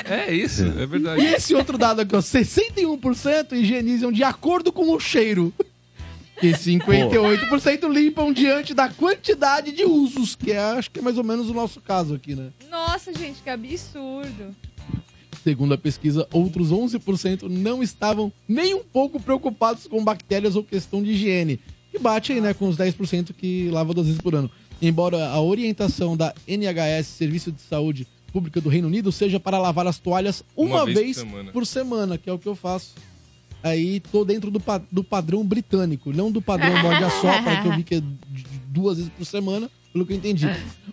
É 0.06 0.32
isso, 0.34 0.64
é 0.64 0.84
E 0.84 0.86
verdade. 0.86 1.26
esse 1.26 1.56
outro 1.56 1.78
dado 1.78 2.02
aqui, 2.02 2.16
ó, 2.16 2.20
61% 2.20 3.54
higienizam 3.54 4.12
de 4.12 4.24
acordo 4.24 4.72
com 4.72 4.92
o 4.94 5.00
cheiro. 5.00 5.54
E 6.41 6.48
58% 6.54 7.88
limpam 7.91 8.34
diante 8.34 8.74
da 8.74 8.89
quantidade 8.89 9.72
de 9.72 9.86
usos, 9.86 10.36
que 10.36 10.52
é, 10.52 10.60
acho 10.60 10.89
que 10.91 11.00
é 11.00 11.02
mais 11.02 11.17
ou 11.17 11.24
menos 11.24 11.50
o 11.50 11.54
nosso 11.54 11.80
caso 11.80 12.15
aqui, 12.15 12.36
né? 12.36 12.50
Nossa, 12.69 13.13
gente, 13.13 13.41
que 13.41 13.50
absurdo. 13.50 14.56
Segundo 15.43 15.74
a 15.74 15.78
pesquisa, 15.78 16.28
outros 16.32 16.69
11% 16.72 17.43
não 17.50 17.84
estavam 17.84 18.32
nem 18.48 18.74
um 18.74 18.84
pouco 18.84 19.19
preocupados 19.19 19.88
com 19.88 20.04
bactérias 20.04 20.56
ou 20.56 20.63
questão 20.63 21.04
de 21.04 21.12
higiene. 21.12 21.60
Que 21.91 22.00
bate 22.00 22.32
aí, 22.32 22.41
né, 22.41 22.54
com 22.54 22.67
os 22.67 22.78
10% 22.78 23.34
que 23.34 23.69
lava 23.69 23.93
duas 23.93 24.08
vezes 24.08 24.22
por 24.22 24.34
ano. 24.34 24.50
Embora 24.82 25.28
a 25.30 25.41
orientação 25.41 26.15
da 26.17 26.34
NHS, 26.48 27.08
Serviço 27.08 27.52
de 27.52 27.62
Saúde 27.62 28.08
Pública 28.32 28.60
do 28.60 28.69
Reino 28.69 28.88
Unido, 28.88 29.12
seja 29.12 29.39
para 29.39 29.60
lavar 29.60 29.86
as 29.86 30.00
toalhas 30.00 30.43
uma, 30.58 30.84
Uma 30.84 30.86
vez 30.86 31.17
por 31.17 31.24
semana. 31.28 31.52
por 31.52 31.65
semana, 31.67 32.17
que 32.17 32.30
é 32.30 32.34
o 32.34 32.39
que 32.39 32.48
eu 32.48 32.56
faço. 32.56 32.96
Aí 33.63 33.99
tô 34.02 34.26
dentro 34.26 34.52
do, 34.52 34.60
pa- 34.60 34.82
do 34.91 35.04
padrão 35.04 35.43
britânico, 35.45 36.12
não 36.12 36.30
do 36.32 36.41
padrão 36.41 36.82
morde 36.82 37.04
a 37.04 37.10
sopra, 37.10 37.62
que 37.62 37.67
eu 37.69 37.76
vi 37.78 37.84
que 37.84 37.95
é 37.95 38.04
duas 38.67 38.97
vezes 38.97 39.12
por 39.17 39.26
semana, 39.26 39.71
pelo 39.93 40.06
que 40.06 40.12
eu 40.13 40.17
entendi. 40.17 40.45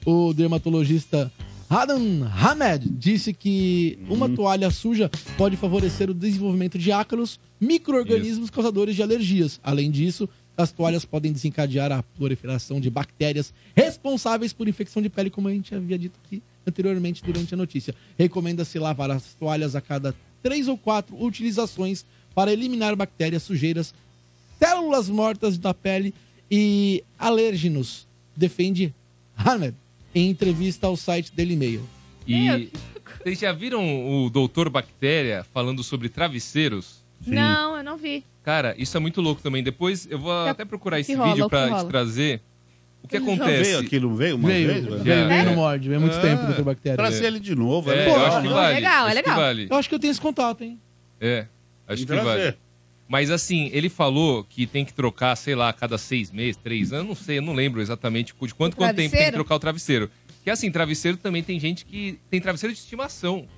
O 0.06 0.33
dermatologista 0.33 1.33
Hadan 1.68 2.26
Hamed 2.33 2.88
disse 2.90 3.33
que 3.33 3.98
uma 4.09 4.28
toalha 4.28 4.70
suja 4.70 5.11
pode 5.37 5.56
favorecer 5.56 6.09
o 6.11 6.14
desenvolvimento 6.14 6.78
de 6.78 6.92
ácaros, 6.92 7.40
micro-organismos 7.61 8.50
causadores 8.50 8.94
de 8.94 9.02
alergias. 9.02 9.59
Além 9.62 9.90
disso, 9.90 10.28
as 10.56 10.70
toalhas 10.70 11.04
podem 11.04 11.33
desencadear 11.33 11.90
a 11.90 12.02
proliferação 12.02 12.80
de 12.80 12.90
bactérias 12.90 13.52
responsáveis 13.74 14.52
por 14.52 14.68
infecção 14.68 15.00
de 15.02 15.09
pele, 15.09 15.30
como 15.30 15.48
a 15.48 15.52
gente 15.52 15.74
havia 15.74 15.98
dito 15.98 16.18
aqui 16.24 16.42
anteriormente 16.66 17.22
durante 17.24 17.54
a 17.54 17.56
notícia. 17.56 17.94
Recomenda-se 18.18 18.78
lavar 18.78 19.11
as 19.11 19.35
toalhas 19.35 19.74
a 19.74 19.80
cada 19.80 20.14
três 20.42 20.68
ou 20.68 20.76
quatro 20.76 21.16
utilizações 21.22 22.04
para 22.35 22.53
eliminar 22.53 22.95
bactérias, 22.97 23.43
sujeiras, 23.43 23.95
células 24.59 25.09
mortas 25.09 25.59
da 25.59 25.73
pele 25.75 26.14
e 26.51 27.03
alérgenos, 27.19 28.07
defende 28.37 28.95
Hamed 29.37 29.75
em 30.14 30.29
entrevista 30.31 30.87
ao 30.87 30.97
site 30.97 31.33
Daily 31.35 31.57
Mail. 31.57 31.83
E 32.27 32.71
vocês 33.23 33.38
já 33.38 33.53
viram 33.53 34.25
o 34.25 34.31
Doutor 34.31 34.69
Bactéria 34.71 35.45
falando 35.53 35.83
sobre 35.83 36.09
travesseiros? 36.09 37.01
Não, 37.27 37.77
eu 37.77 37.85
não 37.85 37.97
vi. 37.97 38.25
Cara, 38.43 38.75
isso 38.79 38.97
é 38.97 39.01
muito 39.01 39.21
louco 39.21 39.43
também. 39.43 39.62
Depois 39.62 40.07
eu 40.11 40.19
vou 40.19 40.33
até 40.33 40.64
procurar 40.64 40.99
esse 41.01 41.14
rola, 41.14 41.33
vídeo 41.35 41.49
pra 41.49 41.83
te 41.83 41.87
trazer. 41.87 42.40
O 43.03 43.09
que 43.09 43.16
Já 43.19 43.23
acontece? 43.23 43.62
veio 43.71 43.79
aqui, 43.79 44.01
não 44.01 44.14
veio 44.14 44.37
uma 44.37 44.49
Veio, 44.49 44.66
vez? 44.69 44.79
veio, 44.85 44.90
velho? 44.93 45.05
veio, 45.05 45.29
Já, 45.29 45.45
no 45.45 45.51
é. 45.51 45.57
Mord, 45.57 45.88
veio 45.88 46.01
muito 46.01 46.16
Ah, 46.16 46.21
tempo, 46.21 46.53
Dr. 46.53 46.62
Bactéria. 46.62 46.97
Trazer 46.97 47.25
ele 47.27 47.40
de 47.40 47.55
novo. 47.55 47.90
É, 47.90 47.97
né? 47.97 48.09
eu 48.09 48.27
acho 48.27 48.43
que 48.43 48.49
Pô, 48.49 48.55
vale. 48.55 48.73
é 48.73 48.75
legal, 48.77 48.93
é 48.93 49.07
acho 49.07 49.14
legal. 49.16 49.35
Que 49.35 49.40
vale. 49.40 49.66
Eu 49.71 49.77
acho 49.77 49.88
que 49.88 49.95
eu 49.95 49.99
tenho 49.99 50.11
esse 50.11 50.21
contato, 50.21 50.62
hein? 50.64 50.79
É, 51.21 51.47
acho 51.92 52.07
que 52.07 52.14
vale. 52.14 52.55
Mas 53.09 53.29
assim, 53.29 53.68
ele 53.72 53.88
falou 53.88 54.44
que 54.44 54.66
tem 54.66 54.85
que 54.85 54.94
trocar, 54.94 55.35
sei 55.35 55.57
lá, 55.57 55.68
a 55.70 55.72
cada 55.72 55.98
seis 55.98 56.31
meses, 56.31 56.57
três 56.57 56.92
anos, 56.92 57.09
não 57.09 57.14
sei, 57.16 57.38
eu 57.38 57.42
não 57.42 57.53
lembro 57.53 57.81
exatamente 57.81 58.26
de 58.29 58.55
quanto, 58.55 58.76
quanto 58.76 58.94
tempo 58.94 59.11
tem 59.16 59.24
que 59.24 59.33
trocar 59.33 59.57
o 59.57 59.59
travesseiro. 59.59 60.09
Porque 60.37 60.48
assim, 60.48 60.70
travesseiro 60.70 61.16
também 61.16 61.42
tem 61.42 61.59
gente 61.59 61.85
que 61.85 62.20
tem 62.31 62.40
travesseiro 62.40 62.72
de 62.72 62.79
estimação, 62.81 63.48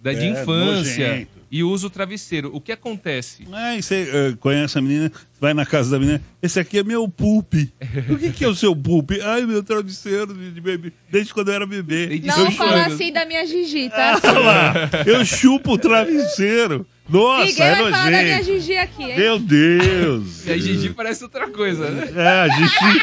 da, 0.00 0.12
de 0.12 0.26
É, 0.26 0.30
infância, 0.30 1.08
nojento. 1.08 1.38
E 1.50 1.62
usa 1.62 1.86
o 1.86 1.90
travesseiro. 1.90 2.50
O 2.54 2.60
que 2.60 2.72
acontece? 2.72 3.44
É, 3.52 3.78
e 3.78 3.82
você 3.82 4.08
eh, 4.12 4.34
conhece 4.38 4.78
a 4.78 4.82
menina, 4.82 5.10
vai 5.40 5.54
na 5.54 5.64
casa 5.64 5.90
da 5.90 5.98
menina, 5.98 6.22
esse 6.42 6.58
aqui 6.60 6.78
é 6.78 6.82
meu 6.84 7.08
pulpe. 7.08 7.72
O 8.08 8.16
que, 8.16 8.32
que 8.32 8.44
é 8.44 8.48
o 8.48 8.54
seu 8.54 8.74
pulpe? 8.74 9.20
Ai, 9.20 9.42
meu 9.42 9.62
travesseiro 9.62 10.32
de, 10.34 10.50
de 10.50 10.60
bebê, 10.60 10.92
desde 11.10 11.32
quando 11.32 11.48
eu 11.48 11.54
era 11.54 11.66
bebê. 11.66 12.20
Não 12.24 12.50
fala 12.50 12.82
anos. 12.82 12.94
assim 12.94 13.12
da 13.12 13.24
minha 13.24 13.44
Gigi, 13.46 13.90
tá? 13.90 14.20
Olha 14.22 14.38
lá, 14.38 14.74
eu 15.06 15.24
chupo 15.24 15.72
o 15.72 15.78
travesseiro. 15.78 16.86
Nossa, 17.08 17.44
Ninguém 17.46 17.66
é 17.66 17.74
vai 17.74 17.90
falar 17.90 18.10
da 18.10 18.22
minha. 18.22 18.42
Gigi 18.42 18.76
aqui, 18.76 19.02
hein? 19.02 19.16
Meu 19.16 19.38
Deus. 19.38 20.46
E 20.48 20.52
a 20.52 20.58
Gigi 20.58 20.90
parece 20.90 21.22
outra 21.24 21.48
coisa, 21.48 21.90
né? 21.90 22.08
É, 22.14 22.50
Gigi. 22.50 23.02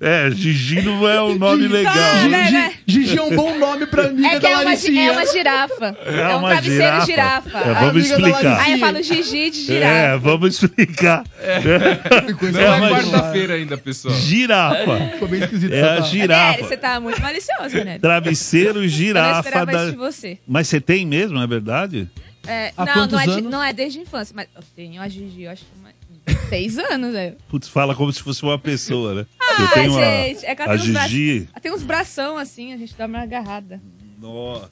É, 0.00 0.30
Gigi 0.30 0.82
não 0.82 1.08
é 1.08 1.20
um 1.22 1.36
nome 1.36 1.66
legal. 1.68 1.94
Não, 1.94 2.28
né, 2.28 2.44
Gigi, 2.44 2.54
né? 2.54 2.74
Gigi 2.86 3.18
é 3.18 3.22
um 3.22 3.34
bom 3.34 3.58
nome 3.58 3.86
pra 3.86 4.06
amiga 4.06 4.28
É 4.28 4.40
que 4.40 4.46
é 4.46 4.50
uma, 4.56 4.72
é 4.72 5.10
uma 5.10 5.26
girafa. 5.26 5.96
É, 6.04 6.34
um 6.34 6.38
uma 6.38 6.50
travesseiro 6.50 7.04
girafa. 7.04 7.06
girafa. 7.06 7.55
É, 7.64 7.74
vamos 7.74 8.06
explicar. 8.10 8.60
Aí 8.60 8.72
eu 8.72 8.78
falo 8.78 9.02
Gigi 9.02 9.50
de 9.50 9.62
girafa. 9.64 9.94
É, 9.94 10.16
vamos 10.18 10.54
explicar. 10.54 11.24
Não 12.52 12.60
É 12.60 12.64
é 12.64 12.70
uma 12.70 12.88
quarta-feira 12.90 13.54
ainda, 13.54 13.76
pessoal. 13.78 14.14
Girafa. 14.14 14.98
Ficou 15.12 15.28
bem 15.28 15.40
esquisito. 15.40 15.72
É 15.72 15.82
a 15.82 15.94
Nery, 16.00 16.06
girafa. 16.06 16.64
você 16.64 16.76
tá 16.76 17.00
muito 17.00 17.20
malicioso, 17.20 17.76
né? 17.84 17.98
Travesseiro 17.98 18.78
Eu 18.78 18.82
não 18.82 18.88
girafa 18.88 19.40
esperava 19.40 19.72
isso 19.72 19.84
da... 19.84 19.90
de 19.90 19.96
você. 19.96 20.38
Mas 20.46 20.68
você 20.68 20.80
tem 20.80 21.06
mesmo, 21.06 21.38
é 21.38 21.46
verdade? 21.46 22.08
É, 22.46 22.72
Há 22.76 22.84
não, 22.84 23.06
não 23.08 23.20
é, 23.20 23.26
de- 23.26 23.40
não 23.42 23.62
é 23.62 23.72
desde 23.72 23.98
a 23.98 24.02
infância, 24.02 24.32
mas 24.36 24.46
eu 24.54 24.62
tenho 24.76 25.02
a 25.02 25.08
Gigi, 25.08 25.42
eu 25.42 25.50
acho 25.50 25.64
que 25.64 25.70
uma- 25.80 26.38
seis 26.48 26.78
anos, 26.78 27.12
velho. 27.12 27.36
Putz, 27.48 27.68
fala 27.68 27.94
como 27.94 28.12
se 28.12 28.22
fosse 28.22 28.42
uma 28.42 28.58
pessoa, 28.58 29.14
né? 29.14 29.26
Ah, 29.40 29.62
eu 29.62 29.68
tenho 29.68 29.92
gente, 29.94 30.46
a, 30.46 30.50
é 30.50 30.54
que 30.54 30.62
ela 30.62 30.74
a 30.74 30.76
tem 30.78 30.86
uns 30.86 30.92
braços- 30.92 31.10
Gigi. 31.10 31.48
Tem 31.60 31.72
uns 31.72 31.82
bração 31.82 32.36
assim, 32.38 32.72
a 32.72 32.76
gente 32.76 32.94
dá 32.96 33.06
uma 33.06 33.20
agarrada. 33.22 33.80
Nossa. 34.20 34.70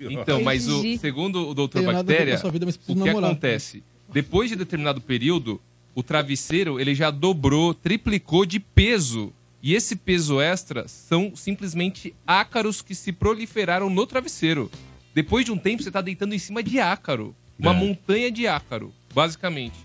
Então, 0.00 0.42
mas 0.42 0.68
o, 0.68 0.82
segundo 0.98 1.48
o 1.48 1.54
a 1.54 2.02
Bactéria, 2.04 2.36
vida, 2.50 2.64
o 2.66 2.68
preciso 2.78 3.04
que 3.04 3.06
namorar. 3.10 3.30
acontece? 3.30 3.82
Depois 4.12 4.50
de 4.50 4.56
determinado 4.56 5.00
período, 5.00 5.60
o 5.94 6.02
travesseiro 6.02 6.78
ele 6.80 6.94
já 6.94 7.10
dobrou, 7.10 7.72
triplicou 7.74 8.44
de 8.46 8.60
peso. 8.60 9.32
E 9.62 9.74
esse 9.74 9.94
peso 9.94 10.40
extra 10.40 10.88
são 10.88 11.32
simplesmente 11.36 12.12
ácaros 12.26 12.82
que 12.82 12.94
se 12.94 13.12
proliferaram 13.12 13.88
no 13.88 14.06
travesseiro. 14.06 14.70
Depois 15.14 15.44
de 15.44 15.52
um 15.52 15.56
tempo, 15.58 15.82
você 15.82 15.88
está 15.88 16.00
deitando 16.00 16.34
em 16.34 16.38
cima 16.38 16.62
de 16.62 16.80
ácaro. 16.80 17.34
Uma 17.58 17.70
É. 17.70 17.74
montanha 17.74 18.30
de 18.30 18.46
ácaro, 18.46 18.92
basicamente. 19.14 19.76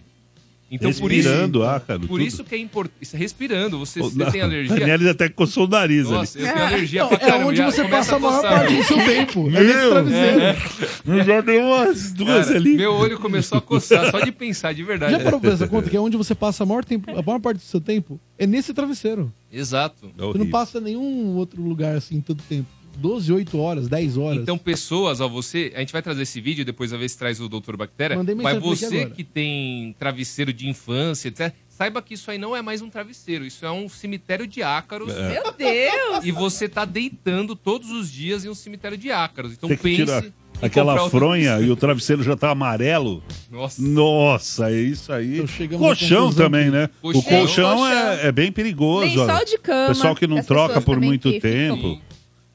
Então, 0.69 0.91
por 0.93 1.11
isso, 1.13 1.29
Respirando, 1.29 1.63
ácaro. 1.63 1.99
por 2.01 2.07
tudo. 2.19 2.21
isso 2.23 2.43
que 2.43 2.53
é 2.53 2.57
importante. 2.57 3.15
Respirando, 3.15 3.79
você, 3.79 4.01
Oh, 4.01 4.09
você 4.09 4.17
não. 4.17 4.29
tem 4.31 4.41
alergia. 4.41 4.75
Daniela 4.77 5.11
até 5.11 5.29
coçou 5.29 5.63
o 5.65 5.67
nariz 5.69 6.09
Nossa, 6.09 6.37
ali. 6.37 6.45
eu 6.47 6.53
tenho 6.53 6.65
alergia 6.65 7.01
Não, 7.03 7.07
pra 7.07 7.17
é 7.17 7.19
caramba. 7.21 7.45
onde 7.47 7.57
já 7.57 7.65
você 7.71 7.83
passa 7.87 8.15
a 8.17 8.19
maior 8.19 8.41
parte 8.41 8.75
do 8.75 8.83
seu 8.83 8.97
tempo. 8.97 9.47
É 9.47 9.51
Meu, 9.51 9.63
nesse 9.63 9.89
travesseiro. 9.89 10.57
Eu 11.05 11.23
já 11.23 11.41
dei 11.41 11.59
umas 11.59 12.11
duas 12.11 12.45
Cara, 12.47 12.57
ali. 12.57 12.75
Meu 12.75 12.93
olho 12.93 13.17
começou 13.17 13.57
a 13.59 13.61
coçar 13.61 14.11
só 14.11 14.19
de 14.19 14.31
pensar, 14.33 14.73
de 14.73 14.83
verdade. 14.83 15.13
Já 15.13 15.19
parou 15.21 15.39
pra 15.39 15.51
essa 15.51 15.67
conta 15.67 15.89
que 15.89 15.95
é 15.95 15.99
onde 16.01 16.17
você 16.17 16.35
passa 16.35 16.63
a 16.63 16.65
maior, 16.65 16.83
tempo, 16.83 17.09
a 17.17 17.21
maior 17.21 17.39
parte 17.39 17.59
do 17.59 17.63
seu 17.63 17.79
tempo? 17.79 18.19
É 18.37 18.45
nesse 18.45 18.73
travesseiro. 18.73 19.31
Exato. 19.49 20.11
É 20.17 20.21
Você 20.21 20.37
não 20.37 20.49
passa 20.49 20.81
nenhum 20.81 21.35
outro 21.37 21.61
lugar 21.61 21.95
assim 21.95 22.19
tanto 22.19 22.43
tempo. 22.43 22.67
12, 22.97 23.31
8 23.31 23.57
horas, 23.57 23.87
10 23.87 24.17
horas. 24.17 24.41
Então, 24.41 24.57
pessoas, 24.57 25.21
ó, 25.21 25.27
você. 25.27 25.71
A 25.75 25.79
gente 25.79 25.93
vai 25.93 26.01
trazer 26.01 26.23
esse 26.23 26.41
vídeo, 26.41 26.65
depois 26.65 26.91
a 26.93 26.97
ver 26.97 27.07
se 27.09 27.17
traz 27.17 27.39
o 27.39 27.47
Doutor 27.47 27.77
Bactéria. 27.77 28.17
Mandei 28.17 28.35
Mas 28.35 28.59
você 28.59 29.05
que 29.05 29.23
tem 29.23 29.95
travesseiro 29.99 30.51
de 30.51 30.67
infância, 30.67 31.27
etc., 31.29 31.53
saiba 31.69 32.01
que 32.01 32.15
isso 32.15 32.31
aí 32.31 32.37
não 32.39 32.55
é 32.55 32.61
mais 32.61 32.81
um 32.81 32.89
travesseiro. 32.89 33.45
Isso 33.45 33.65
é 33.65 33.71
um 33.71 33.87
cemitério 33.87 34.47
de 34.47 34.63
ácaros. 34.63 35.15
É. 35.15 35.29
Meu 35.29 35.51
Deus! 35.53 36.25
E 36.25 36.31
você 36.31 36.67
tá 36.67 36.85
deitando 36.85 37.55
todos 37.55 37.91
os 37.91 38.11
dias 38.11 38.43
em 38.43 38.49
um 38.49 38.55
cemitério 38.55 38.97
de 38.97 39.11
ácaros. 39.11 39.53
Então 39.53 39.69
Tem 39.69 39.77
que 39.77 39.83
pense. 40.05 40.33
aquela 40.59 41.07
fronha 41.09 41.59
e 41.59 41.69
o 41.69 41.75
travesseiro 41.75 42.23
já 42.23 42.35
tá 42.35 42.49
amarelo. 42.49 43.23
Nossa. 43.51 43.79
Nossa, 43.81 44.71
é 44.71 44.81
isso 44.81 45.13
aí. 45.13 45.39
Então 45.59 45.77
colchão 45.77 46.33
também, 46.33 46.71
né? 46.71 46.89
Colchão. 46.99 47.21
O 47.21 47.23
colchão. 47.23 47.87
É, 47.87 48.27
é 48.27 48.31
bem 48.31 48.51
perigoso. 48.51 49.05
Lençol 49.05 49.45
de 49.45 49.57
cama. 49.59 49.87
Pessoal 49.89 50.15
que 50.15 50.25
não 50.25 50.41
troca 50.41 50.81
por 50.81 50.99
muito 50.99 51.29
que 51.29 51.39
ficam- 51.39 51.51
tempo. 51.51 52.06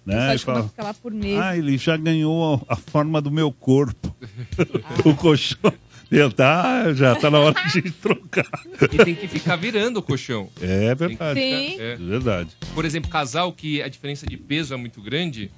Né? 0.04 0.34
E 0.34 0.38
cama 0.40 0.56
fala, 0.58 0.68
fica 0.68 0.82
lá 0.82 0.94
por 0.94 1.12
mês. 1.12 1.38
ah, 1.40 1.56
ele 1.56 1.78
já 1.78 1.96
ganhou 1.96 2.64
a, 2.68 2.74
a 2.74 2.76
forma 2.76 3.20
do 3.20 3.30
meu 3.30 3.52
corpo. 3.52 4.14
o 5.04 5.14
colchão. 5.14 5.72
Meu, 6.10 6.30
tá, 6.30 6.92
já 6.92 7.14
tá 7.14 7.30
na 7.30 7.38
hora 7.38 7.58
de 7.72 7.82
trocar. 8.02 8.44
E 8.92 8.98
tem 9.04 9.14
que 9.14 9.26
ficar 9.28 9.56
virando 9.56 9.98
o 9.98 10.02
colchão. 10.02 10.50
É 10.60 10.94
Tem 10.94 11.08
verdade. 11.08 11.40
Sim. 11.40 11.70
ficar- 11.70 11.82
é. 11.84 11.92
É 11.92 11.96
verdade. 11.96 12.50
por 12.74 12.84
exemplo, 12.84 13.08
casal 13.10 13.52
que 13.52 13.80
a 13.80 13.88
diferença 13.88 14.26
de 14.26 14.36
peso 14.36 14.74
é 14.74 14.76
muito 14.76 15.00
grande, 15.00 15.50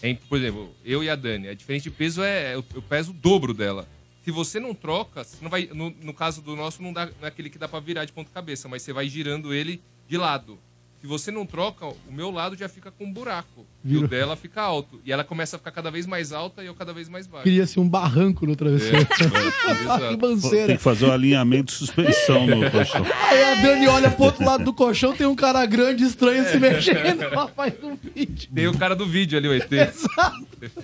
é, 0.00 0.14
por 0.28 0.38
exemplo, 0.38 0.74
eu 0.84 1.04
e 1.04 1.10
a 1.10 1.16
Dani, 1.16 1.48
a 1.48 1.54
diferença 1.54 1.82
de 1.84 1.90
peso 1.90 2.22
é 2.22 2.54
eu, 2.54 2.64
eu 2.74 2.80
peso 2.80 3.10
o 3.10 3.14
dobro 3.14 3.52
dela. 3.52 3.86
Se 4.24 4.30
você 4.30 4.60
não 4.60 4.74
troca, 4.74 5.24
você 5.24 5.36
não 5.42 5.50
vai, 5.50 5.68
no, 5.74 5.90
no 6.02 6.14
caso 6.14 6.40
do 6.40 6.54
nosso, 6.54 6.82
não, 6.82 6.92
dá, 6.92 7.06
não 7.06 7.12
é 7.24 7.26
aquele 7.28 7.50
que 7.50 7.58
dá 7.58 7.66
pra 7.68 7.80
virar 7.80 8.04
de 8.04 8.12
ponta 8.12 8.30
cabeça, 8.32 8.68
mas 8.68 8.82
você 8.82 8.92
vai 8.92 9.08
girando 9.08 9.52
ele 9.52 9.82
de 10.08 10.16
lado. 10.16 10.58
Se 11.00 11.06
você 11.06 11.30
não 11.30 11.46
troca, 11.46 11.86
o 11.86 11.96
meu 12.10 12.30
lado 12.30 12.54
já 12.54 12.68
fica 12.68 12.90
com 12.90 13.06
um 13.06 13.12
buraco. 13.12 13.64
E 13.82 13.88
Virou. 13.88 14.04
o 14.04 14.08
dela 14.08 14.36
fica 14.36 14.60
alto. 14.60 15.00
E 15.02 15.10
ela 15.10 15.24
começa 15.24 15.56
a 15.56 15.58
ficar 15.58 15.70
cada 15.70 15.90
vez 15.90 16.06
mais 16.06 16.30
alta 16.30 16.62
e 16.62 16.66
eu 16.66 16.74
cada 16.74 16.92
vez 16.92 17.08
mais 17.08 17.26
baixo. 17.26 17.44
Cria-se 17.44 17.80
um 17.80 17.88
barranco 17.88 18.44
no 18.44 18.52
É, 18.52 18.54
travesseiro. 18.54 18.98
é, 18.98 19.04
que 19.08 19.70
exato. 19.70 20.50
Tem 20.50 20.76
que 20.76 20.82
fazer 20.82 21.06
o 21.06 21.12
alinhamento 21.12 21.72
de 21.72 21.78
suspensão 21.78 22.46
no 22.46 22.70
colchão. 22.70 23.02
Aí 23.30 23.42
a 23.44 23.54
Dani 23.62 23.88
olha 23.88 24.10
pro 24.10 24.24
outro 24.26 24.44
lado 24.44 24.62
do 24.62 24.74
colchão, 24.74 25.16
tem 25.16 25.26
um 25.26 25.34
cara 25.34 25.64
grande 25.64 26.04
estranho 26.04 26.44
se 26.46 26.58
mexendo. 26.58 27.22
Ela 27.22 27.48
faz 27.48 27.72
um 27.82 27.96
vídeo. 27.96 28.50
Tem 28.54 28.68
o 28.68 28.76
cara 28.76 28.94
do 28.94 29.06
vídeo 29.06 29.38
ali, 29.38 29.48
o 29.48 29.54
ET. 29.54 29.70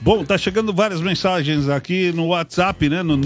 Bom, 0.01 0.25
tá 0.25 0.39
chegando 0.39 0.73
várias 0.73 1.03
mensagens 1.03 1.69
aqui 1.69 2.11
no 2.13 2.29
WhatsApp, 2.29 2.89
né? 2.89 3.03
No 3.03 3.19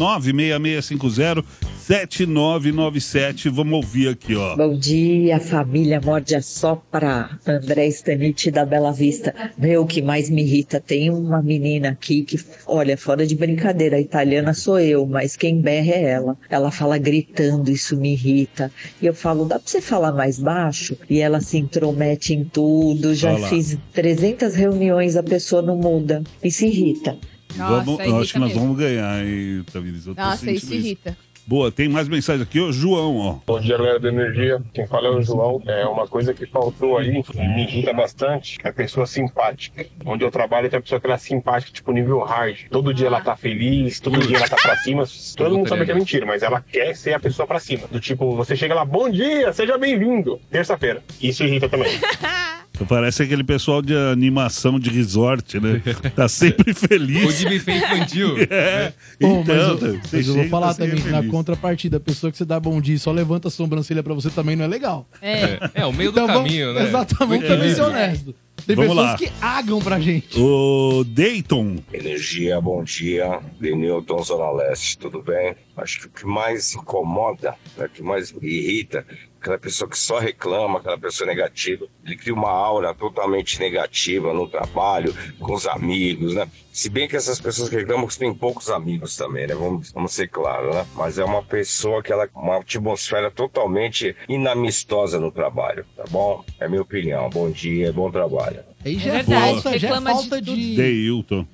966507997. 1.90 3.50
Vamos 3.50 3.72
ouvir 3.74 4.08
aqui, 4.08 4.36
ó. 4.36 4.54
Bom 4.54 4.78
dia, 4.78 5.40
família 5.40 6.00
Morde 6.00 6.36
a 6.36 6.42
Sopra, 6.42 7.36
André 7.44 7.88
Stanite 7.88 8.48
da 8.48 8.64
Bela 8.64 8.92
Vista. 8.92 9.34
Meu, 9.58 9.82
o 9.82 9.86
que 9.86 10.00
mais 10.00 10.30
me 10.30 10.42
irrita, 10.42 10.80
tem 10.80 11.10
uma 11.10 11.42
menina 11.42 11.88
aqui 11.88 12.22
que, 12.22 12.38
olha, 12.64 12.96
fora 12.96 13.26
de 13.26 13.34
brincadeira, 13.34 13.96
a 13.96 14.00
italiana 14.00 14.54
sou 14.54 14.78
eu, 14.78 15.04
mas 15.04 15.34
quem 15.34 15.60
berra 15.60 15.90
é 15.90 16.02
ela. 16.04 16.38
Ela 16.48 16.70
fala 16.70 16.96
gritando, 16.96 17.72
isso 17.72 17.96
me 17.96 18.12
irrita. 18.12 18.70
E 19.02 19.06
eu 19.06 19.14
falo, 19.14 19.44
dá 19.44 19.58
pra 19.58 19.68
você 19.68 19.80
falar 19.80 20.12
mais 20.12 20.38
baixo? 20.38 20.96
E 21.08 21.18
ela 21.18 21.40
se 21.40 21.58
intromete 21.58 22.32
em 22.34 22.44
tudo, 22.44 23.16
já 23.16 23.32
Olha 23.32 23.40
lá. 23.42 23.48
fiz 23.48 23.76
300 23.92 24.54
reuniões, 24.54 25.16
a 25.16 25.24
pessoa 25.24 25.60
não 25.60 25.76
muda 25.76 26.22
e 26.40 26.52
se 26.52 26.66
irrita. 26.66 27.18
Nossa, 27.56 27.84
vamos, 27.84 27.98
eu 27.98 28.06
irrita 28.06 28.20
acho 28.20 28.32
que 28.32 28.38
nós 28.38 28.48
mesmo. 28.50 28.62
vamos 28.62 28.78
ganhar, 28.78 29.26
hein, 29.26 29.64
Tamiris? 29.72 30.06
Nossa, 30.06 30.52
isso 30.52 30.72
irrita. 30.72 31.16
Boa, 31.46 31.72
tem 31.72 31.88
mais 31.88 32.08
mensagem 32.08 32.42
aqui, 32.42 32.60
ô 32.60 32.70
João, 32.70 33.16
ó. 33.16 33.38
Bom 33.46 33.60
dia, 33.60 33.76
galera 33.76 33.98
da 33.98 34.08
Energia. 34.08 34.62
Quem 34.72 34.86
fala 34.86 35.08
é 35.08 35.10
o 35.10 35.22
João. 35.22 35.60
É 35.66 35.84
uma 35.86 36.06
coisa 36.06 36.32
que 36.32 36.46
faltou 36.46 36.98
aí, 36.98 37.10
me 37.34 37.62
irrita 37.62 37.92
bastante, 37.92 38.58
é 38.62 38.68
a 38.68 38.72
pessoa 38.72 39.06
simpática. 39.06 39.84
Onde 40.04 40.24
eu 40.24 40.30
trabalho 40.30 40.70
tem 40.70 40.78
a 40.78 40.82
pessoa 40.82 41.00
que 41.00 41.06
ela 41.06 41.14
é 41.14 41.18
simpática, 41.18 41.72
tipo 41.72 41.92
nível 41.92 42.20
hard. 42.20 42.68
Todo 42.70 42.94
dia 42.94 43.08
ela 43.08 43.20
tá 43.20 43.36
feliz, 43.36 43.98
todo 44.00 44.18
dia 44.20 44.36
ela 44.36 44.48
tá 44.48 44.56
pra 44.56 44.76
cima. 44.76 45.04
Todo 45.36 45.56
mundo 45.56 45.68
sabe 45.68 45.84
que 45.84 45.90
é 45.90 45.94
mentira, 45.94 46.24
mas 46.24 46.42
ela 46.42 46.60
quer 46.60 46.94
ser 46.94 47.14
a 47.14 47.20
pessoa 47.20 47.46
pra 47.46 47.58
cima. 47.58 47.86
Do 47.88 47.98
tipo, 47.98 48.36
você 48.36 48.54
chega 48.54 48.74
lá, 48.74 48.84
bom 48.84 49.10
dia, 49.10 49.52
seja 49.52 49.76
bem-vindo. 49.76 50.40
Terça-feira. 50.50 51.02
Isso 51.20 51.42
irrita 51.42 51.68
também. 51.68 51.90
Parece 52.88 53.22
aquele 53.22 53.44
pessoal 53.44 53.82
de 53.82 53.94
animação 53.94 54.78
de 54.80 54.90
resort, 54.90 55.58
né? 55.60 55.82
Tá 56.16 56.28
sempre 56.28 56.72
O 56.72 56.74
feliz. 56.74 57.38
de 57.38 57.44
buffet 57.48 57.76
infantil. 57.78 58.36
É. 58.50 58.92
Bom, 59.20 59.40
Então, 59.42 59.54
mas 59.54 59.66
eu, 59.68 59.78
você 59.78 60.16
mas 60.16 60.28
eu 60.28 60.34
vou 60.34 60.48
falar 60.48 60.68
tá 60.74 60.84
também, 60.86 61.04
na 61.04 61.18
feliz. 61.18 61.30
contrapartida, 61.30 61.96
a 61.98 62.00
pessoa 62.00 62.30
que 62.30 62.38
você 62.38 62.44
dá 62.44 62.58
bom 62.58 62.80
dia 62.80 62.94
e 62.94 62.98
só 62.98 63.12
levanta 63.12 63.48
a 63.48 63.50
sobrancelha 63.50 64.02
pra 64.02 64.14
você 64.14 64.30
também 64.30 64.56
não 64.56 64.64
é 64.64 64.68
legal. 64.68 65.06
É. 65.20 65.32
É, 65.42 65.60
é, 65.74 65.86
o 65.86 65.92
meio 65.92 66.10
do 66.12 66.20
vamos- 66.26 66.34
caminho, 66.36 66.72
né? 66.74 66.84
Exatamente, 66.84 67.44
O 67.44 67.48
também 67.48 67.74
ser 67.74 67.80
equilíbrio. 67.82 67.86
honesto. 67.86 68.34
Tem 68.66 68.76
Vamos 68.76 68.90
pessoas 68.94 69.10
lá. 69.12 69.16
que 69.16 69.32
agam 69.40 69.78
pra 69.80 69.98
gente. 69.98 70.38
O 70.38 71.02
Dayton, 71.06 71.76
Energia, 71.92 72.60
bom 72.60 72.84
dia. 72.84 73.40
Denilton, 73.58 74.22
Zona 74.22 74.50
Leste, 74.52 74.98
tudo 74.98 75.22
bem? 75.22 75.54
Acho 75.78 76.00
que 76.00 76.06
o 76.06 76.10
que 76.10 76.26
mais 76.26 76.74
incomoda, 76.74 77.54
né, 77.78 77.86
o 77.86 77.88
que 77.88 78.02
mais 78.02 78.34
irrita, 78.42 79.06
aquela 79.40 79.58
pessoa 79.58 79.88
que 79.88 79.98
só 79.98 80.18
reclama, 80.18 80.78
aquela 80.78 80.98
pessoa 80.98 81.26
negativa. 81.26 81.86
Ele 82.04 82.16
cria 82.16 82.34
uma 82.34 82.50
aura 82.50 82.94
totalmente 82.94 83.58
negativa 83.58 84.32
no 84.34 84.46
trabalho, 84.46 85.14
com 85.38 85.54
os 85.54 85.66
amigos, 85.66 86.34
né? 86.34 86.46
Se 86.72 86.88
bem 86.90 87.08
que 87.08 87.16
essas 87.16 87.40
pessoas 87.40 87.68
que 87.68 87.76
reclamam 87.76 88.06
que 88.06 88.18
têm 88.18 88.32
poucos 88.34 88.68
amigos 88.70 89.16
também, 89.16 89.46
né? 89.46 89.54
Vamos, 89.54 89.90
vamos 89.92 90.12
ser 90.12 90.28
claros, 90.28 90.74
né? 90.74 90.86
Mas 90.94 91.18
é 91.18 91.24
uma 91.24 91.42
pessoa 91.42 92.02
que 92.02 92.12
ela 92.12 92.28
uma 92.34 92.58
atmosfera 92.58 93.30
totalmente 93.30 94.14
inamistosa 94.28 95.18
no 95.18 95.30
trabalho, 95.32 95.84
tá 95.96 96.04
bom? 96.10 96.44
É 96.60 96.68
minha 96.68 96.82
opinião. 96.82 97.28
Bom 97.30 97.50
dia, 97.50 97.92
bom 97.92 98.10
trabalho. 98.10 98.60
Aí 98.84 98.98
já 98.98 99.10
é, 99.10 99.22
verdade, 99.22 99.62
falta, 99.62 99.78
já 99.78 99.88
é 99.88 99.90
reclama 99.90 100.10
de 100.10 100.16
falta 100.28 100.36
tudo. 100.44 100.56
de. 100.56 100.76
Deilton. 100.76 101.46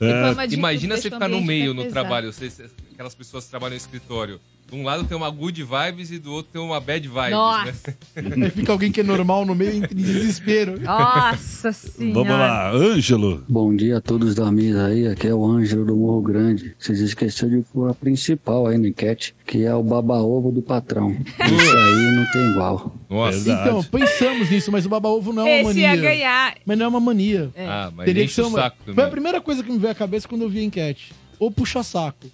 É, 0.00 0.54
Imagina 0.54 0.96
você 0.96 1.10
ficar 1.10 1.28
no 1.28 1.36
ambiente 1.38 1.46
meio 1.46 1.74
no 1.74 1.86
trabalho, 1.86 2.32
você- 2.32 2.70
aquelas 2.92 3.14
pessoas 3.14 3.44
que 3.44 3.50
trabalham 3.50 3.72
no 3.72 3.76
escritório. 3.76 4.40
De 4.70 4.76
um 4.76 4.84
lado 4.84 5.04
tem 5.04 5.16
uma 5.16 5.30
good 5.30 5.62
vibes 5.64 6.10
e 6.10 6.18
do 6.18 6.30
outro 6.30 6.52
tem 6.52 6.60
uma 6.60 6.78
bad 6.78 7.08
vibes, 7.08 7.30
Nossa. 7.30 7.96
né? 8.16 8.44
Aí 8.44 8.50
fica 8.50 8.70
alguém 8.70 8.92
que 8.92 9.00
é 9.00 9.02
normal 9.02 9.46
no 9.46 9.54
meio 9.54 9.72
entre 9.76 9.94
desespero. 9.94 10.78
Nossa 10.78 11.72
senhora. 11.72 12.12
vamos 12.14 12.32
lá, 12.32 12.70
Ângelo. 12.72 13.42
Bom 13.48 13.74
dia 13.74 13.96
a 13.96 14.00
todos 14.02 14.34
da 14.34 14.52
mesa 14.52 14.86
aí, 14.88 15.06
aqui 15.06 15.26
é 15.26 15.34
o 15.34 15.42
Ângelo 15.42 15.86
do 15.86 15.96
Morro 15.96 16.20
Grande. 16.20 16.74
Vocês 16.78 17.00
esqueceram 17.00 17.60
de 17.60 17.64
pôr 17.72 17.88
a 17.90 17.94
principal 17.94 18.66
aí 18.66 18.76
na 18.76 18.88
enquete, 18.88 19.34
que 19.46 19.64
é 19.64 19.74
o 19.74 19.82
baba-ovo 19.82 20.52
do 20.52 20.60
patrão. 20.60 21.12
Isso 21.12 21.76
aí 21.76 22.10
não 22.14 22.30
tem 22.30 22.50
igual. 22.50 22.94
Nossa. 23.08 23.38
Verdade. 23.38 23.68
Então, 23.68 23.84
pensamos 23.84 24.50
nisso, 24.50 24.70
mas 24.70 24.84
o 24.84 24.88
baba-ovo 24.90 25.32
não 25.32 25.46
é 25.46 25.62
uma 25.62 25.70
Esse 25.70 25.80
mania. 25.80 25.94
ia 25.94 25.96
ganhar. 25.96 26.54
Mas 26.66 26.76
não 26.76 26.84
é 26.84 26.88
uma 26.88 27.00
mania. 27.00 27.50
É. 27.54 27.66
Ah, 27.66 27.90
mas 27.96 28.04
Teria 28.04 28.26
que 28.26 28.32
ser 28.34 28.42
o 28.42 28.48
uma... 28.48 28.58
saco 28.58 28.76
Foi 28.94 29.04
a 29.04 29.08
primeira 29.08 29.40
coisa 29.40 29.62
que 29.64 29.72
me 29.72 29.78
veio 29.78 29.92
à 29.92 29.94
cabeça 29.94 30.28
quando 30.28 30.42
eu 30.42 30.50
vi 30.50 30.58
a 30.58 30.62
enquete. 30.64 31.14
Ou 31.38 31.50
puxa-saco. 31.50 32.26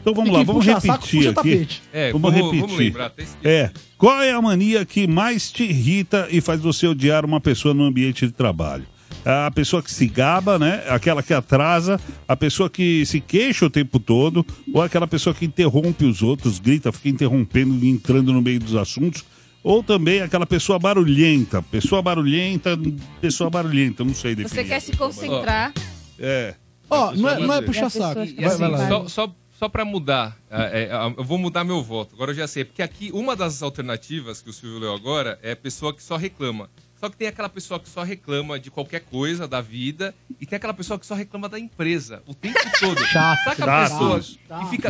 Então 0.00 0.14
vamos 0.14 0.30
lá, 0.32 0.42
vamos 0.42 0.64
saco, 0.64 0.86
repetir 0.86 1.18
puxa 1.34 1.40
aqui. 1.40 1.68
É, 1.92 2.12
Vamos 2.12 2.30
vamos, 2.32 2.36
repetir. 2.44 2.60
vamos 2.60 2.78
lembrar. 2.78 3.12
É, 3.44 3.70
qual 3.98 4.22
é 4.22 4.32
a 4.32 4.40
mania 4.40 4.84
que 4.86 5.06
mais 5.06 5.50
te 5.52 5.64
irrita 5.64 6.26
e 6.30 6.40
faz 6.40 6.60
você 6.60 6.86
odiar 6.86 7.24
uma 7.24 7.40
pessoa 7.40 7.74
no 7.74 7.84
ambiente 7.84 8.26
de 8.26 8.32
trabalho? 8.32 8.86
A 9.22 9.50
pessoa 9.50 9.82
que 9.82 9.92
se 9.92 10.06
gaba, 10.06 10.58
né? 10.58 10.82
Aquela 10.88 11.22
que 11.22 11.34
atrasa, 11.34 12.00
a 12.26 12.34
pessoa 12.34 12.70
que 12.70 13.04
se 13.04 13.20
queixa 13.20 13.66
o 13.66 13.70
tempo 13.70 13.98
todo, 14.00 14.46
ou 14.72 14.80
aquela 14.80 15.06
pessoa 15.06 15.34
que 15.34 15.44
interrompe 15.44 16.06
os 16.06 16.22
outros, 16.22 16.58
grita, 16.58 16.90
fica 16.90 17.10
interrompendo 17.10 17.84
e 17.84 17.90
entrando 17.90 18.32
no 18.32 18.40
meio 18.40 18.58
dos 18.58 18.74
assuntos. 18.74 19.22
Ou 19.62 19.82
também 19.82 20.22
aquela 20.22 20.46
pessoa 20.46 20.78
barulhenta. 20.78 21.60
Pessoa 21.60 22.00
barulhenta, 22.00 22.78
pessoa 23.20 23.50
barulhenta, 23.50 24.02
não 24.02 24.14
sei 24.14 24.34
definir. 24.34 24.54
Você 24.62 24.64
quer 24.64 24.80
se 24.80 24.96
concentrar. 24.96 25.74
É. 26.18 26.54
Ó, 26.88 27.12
não 27.14 27.28
é, 27.28 27.38
não 27.38 27.54
é 27.54 27.58
E- 27.58 27.62
puxar 27.62 27.90
saco. 27.90 28.14
Vai, 28.14 28.24
assim, 28.46 28.58
vai 28.58 28.88
só, 28.88 29.08
só, 29.08 29.34
só 29.60 29.68
pra 29.68 29.84
mudar, 29.84 30.38
é, 30.50 30.84
é, 30.84 30.90
eu 31.18 31.22
vou 31.22 31.36
mudar 31.36 31.64
meu 31.64 31.82
voto. 31.82 32.14
Agora 32.14 32.30
eu 32.30 32.34
já 32.34 32.48
sei. 32.48 32.64
Porque 32.64 32.80
aqui, 32.80 33.10
uma 33.12 33.36
das 33.36 33.62
alternativas 33.62 34.40
que 34.40 34.48
o 34.48 34.54
Silvio 34.54 34.78
leu 34.78 34.94
agora 34.94 35.38
é 35.42 35.52
a 35.52 35.56
pessoa 35.56 35.92
que 35.92 36.02
só 36.02 36.16
reclama. 36.16 36.70
Só 37.00 37.08
que 37.08 37.16
tem 37.16 37.28
aquela 37.28 37.48
pessoa 37.48 37.80
que 37.80 37.88
só 37.88 38.02
reclama 38.02 38.60
de 38.60 38.70
qualquer 38.70 39.00
coisa 39.00 39.48
da 39.48 39.62
vida 39.62 40.14
e 40.38 40.44
tem 40.44 40.56
aquela 40.58 40.74
pessoa 40.74 40.98
que 40.98 41.06
só 41.06 41.14
reclama 41.14 41.48
da 41.48 41.58
empresa 41.58 42.22
o 42.26 42.34
tempo 42.34 42.58
todo. 42.78 43.02
Chato, 43.06 43.48
aquela 43.48 43.88
chato, 43.88 43.98
pessoa 43.98 44.22
chato. 44.22 44.60
que 44.64 44.70
fica. 44.70 44.88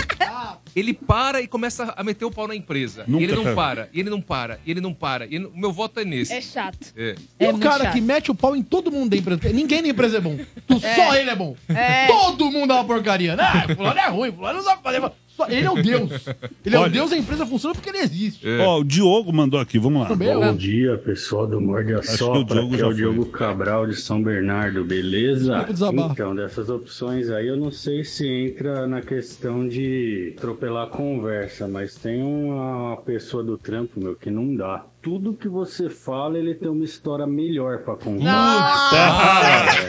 Ele 0.75 0.93
para 0.93 1.41
e 1.41 1.47
começa 1.47 1.95
a 1.97 2.03
meter 2.03 2.25
o 2.25 2.31
pau 2.31 2.49
na 2.49 2.55
empresa. 2.57 3.05
Nunca, 3.07 3.23
e 3.23 3.27
ele 3.27 3.37
não 3.37 3.55
para, 3.55 3.89
e 3.93 4.01
ele 4.01 4.11
não 4.11 4.21
para, 4.21 4.61
e 4.67 4.71
ele 4.73 4.81
não 4.81 4.93
para. 4.95 5.27
E 5.27 5.35
ele- 5.37 5.47
O 5.47 5.57
meu 5.57 5.73
voto 5.73 6.01
é 6.01 6.05
nesse. 6.05 6.33
É 6.33 6.41
chato. 6.41 6.93
É. 6.97 7.15
E 7.39 7.45
É 7.45 7.51
o 7.53 7.59
cara 7.59 7.85
chato. 7.85 7.93
que 7.95 8.01
mete 8.01 8.31
o 8.31 8.35
pau 8.35 8.57
em 8.57 8.63
todo 8.63 8.91
mundo 8.91 9.11
da 9.11 9.17
empresa. 9.17 9.53
Ninguém 9.53 9.81
da 9.83 9.89
empresa 9.89 10.17
é 10.19 10.21
bom. 10.21 10.37
Tu- 10.67 10.81
É. 10.85 10.95
Só 10.97 11.15
ele 11.15 11.31
é 11.31 11.37
bom. 11.37 11.57
É. 11.69 12.07
Todo 12.09 12.51
mundo 12.51 12.73
é 12.73 12.75
uma 12.77 12.85
porcaria. 12.85 13.37
Não, 13.37 13.77
fulano 13.77 13.99
é 14.01 14.09
ruim, 14.09 14.33
fulano 14.33 14.59
não 14.59 14.65
sabe 14.65 14.83
fazer. 14.83 15.01
Ele 15.49 15.67
é 15.67 15.71
o 15.71 15.83
Deus. 15.83 16.27
Ele 16.65 16.77
é 16.77 16.79
Olha. 16.79 16.89
o 16.89 16.93
Deus, 16.93 17.13
a 17.13 17.17
empresa 17.17 17.47
funciona 17.47 17.75
porque 17.75 17.89
ele 17.89 17.99
existe. 17.99 18.47
Ó, 18.61 18.81
o 18.81 18.85
Diogo 18.85 19.33
mandou 19.33 19.59
aqui, 19.61 19.79
vamos 19.79 20.03
lá. 20.03 20.09
Também 20.09 20.35
Bom 20.35 20.57
dia, 20.57 20.97
pessoal 20.99 21.47
do 21.47 21.61
Morde 21.61 21.95
a 21.95 21.99
Acho 21.99 22.09
que 22.09 22.15
o 22.15 22.17
Sopra, 22.17 22.55
Diogo 22.55 22.77
já 22.77 22.85
é 22.85 22.87
o 22.87 22.91
foi. 22.91 22.97
Diogo 22.97 23.27
Cabral 23.27 23.87
de 23.87 23.97
São 23.97 24.23
Bernardo, 24.23 24.85
beleza? 24.85 25.53
Desculpa 25.53 25.71
o 25.71 25.73
desabafo. 25.73 26.13
Então, 26.13 26.35
dessas 26.35 26.69
opções 26.69 27.31
aí, 27.31 27.47
eu 27.47 27.57
não 27.57 27.71
sei 27.71 28.05
se 28.05 28.27
entra 28.27 28.87
na 28.87 29.01
questão 29.01 29.67
de 29.69 30.35
atropelar 30.37 30.87
a 30.87 30.91
conversa, 30.91 31.69
mas 31.69 31.95
tem 31.95 32.23
uma 32.23 32.97
pessoa 32.99 33.43
do 33.43 33.57
trampo, 33.57 34.01
meu, 34.01 34.15
que 34.15 34.31
não 34.31 34.55
dá. 34.55 34.85
Tudo 35.03 35.33
que 35.33 35.49
você 35.49 35.89
fala, 35.89 36.39
ele 36.39 36.55
tem 36.55 36.69
uma 36.69 36.85
história 36.85 37.27
melhor 37.27 37.79
pra 37.79 37.97
contar. 37.97 38.93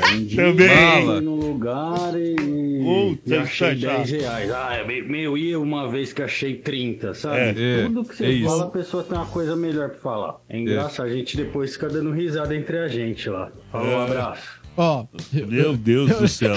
É, 0.09 0.16
um 0.16 0.24
dia 0.26 0.43
Também. 0.45 1.22
num 1.22 1.36
lugar 1.36 2.14
e, 2.18 2.36
Puta, 2.38 3.36
e 3.36 3.38
achei 3.38 3.74
isso 3.74 3.86
é 3.86 3.89
10 3.97 4.12
reais. 4.12 4.51
Ah, 4.51 4.76
é 4.76 4.88
me- 4.88 5.01
meu, 5.01 5.38
e 5.38 5.53
uma 5.55 5.89
vez 5.89 6.14
que 6.14 6.22
achei 6.24 6.55
30, 6.55 7.14
sabe? 7.14 7.62
É, 7.62 7.84
Tudo 7.88 8.05
que 8.05 8.16
você 8.16 8.26
é 8.26 8.30
isso. 8.32 8.49
fala, 8.49 8.64
a 8.66 8.70
pessoa 8.70 9.03
tem 9.03 9.18
uma 9.18 9.26
coisa 9.28 9.53
melhor 9.53 9.89
pra 9.89 9.99
falar. 9.99 10.38
É 10.47 10.57
engraçado, 10.57 11.07
a 11.07 11.12
gente 11.12 11.36
depois 11.36 11.74
fica 11.74 11.89
dando 11.89 12.12
risada 12.12 12.55
entre 12.55 12.78
a 12.78 12.88
gente 12.88 13.30
lá. 13.30 13.51
Falou, 13.70 13.89
um 13.97 14.01
abraço. 14.03 14.61
Ó, 14.78 15.05
Meu 15.34 15.76
Deus 15.76 16.09
do 16.17 16.28
céu. 16.28 16.55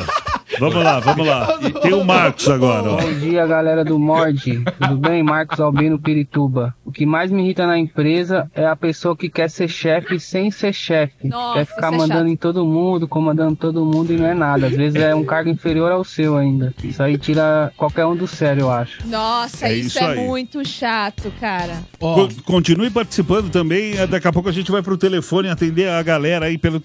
Vamos 0.61 0.77
lá, 0.85 1.01
vamos 1.01 1.27
lá. 1.27 1.59
E 1.62 1.73
tem 1.81 1.93
o 1.95 2.05
Marcos 2.05 2.49
agora, 2.49 2.89
ó. 2.93 3.01
Bom 3.01 3.12
dia, 3.19 3.45
galera 3.45 3.85
do 3.85 3.99
Mord. 3.99 4.62
Tudo 4.81 4.97
bem? 4.99 5.21
Marcos 5.21 5.59
Albino 5.59 5.99
Pirituba. 5.99 6.73
O 6.85 6.93
que 6.93 7.05
mais 7.05 7.33
me 7.33 7.43
irrita 7.43 7.67
na 7.67 7.77
empresa 7.77 8.49
é 8.55 8.65
a 8.65 8.77
pessoa 8.77 9.17
que 9.17 9.29
quer 9.29 9.51
ser 9.51 9.67
chefe 9.67 10.21
sem 10.21 10.53
ser 10.53 10.73
chefe. 10.73 11.27
Nossa, 11.27 11.55
quer 11.59 11.65
ficar 11.67 11.87
isso 11.89 11.95
é 11.95 11.99
mandando 11.99 12.21
chato. 12.21 12.33
em 12.33 12.37
todo 12.37 12.65
mundo, 12.65 13.09
comandando 13.09 13.57
todo 13.57 13.85
mundo 13.85 14.12
e 14.12 14.17
não 14.17 14.27
é 14.29 14.35
nada. 14.35 14.69
Às 14.69 14.75
vezes 14.77 15.03
é 15.03 15.12
um 15.12 15.25
cargo 15.25 15.51
inferior 15.51 15.91
ao 15.91 16.05
seu 16.05 16.37
ainda. 16.37 16.73
Isso 16.85 17.03
aí 17.03 17.19
tira 17.19 17.73
qualquer 17.77 18.07
um 18.07 18.15
do 18.15 18.29
sério, 18.29 18.61
eu 18.62 18.71
acho. 18.71 19.05
Nossa, 19.09 19.67
É 19.67 19.75
isso, 19.75 19.89
isso 19.89 19.99
é 19.99 20.07
aí. 20.12 20.25
muito 20.25 20.65
chato, 20.65 21.33
cara. 21.41 21.83
ó. 22.01 22.15
Co- 22.15 22.29
Continue 22.45 22.91
participando 22.91 23.51
também. 23.51 23.99
eh, 23.99 24.07
Daqui 24.07 24.29
a 24.29 24.33
pouco 24.33 24.49
a 24.49 24.53
gente 24.53 24.71
vai 24.71 24.83
pro 24.83 24.97
telefone 24.97 25.49
atender 25.49 25.89
a 25.89 26.01
galera 26.01 26.47
aí 26.47 26.57
pelo 26.57 26.79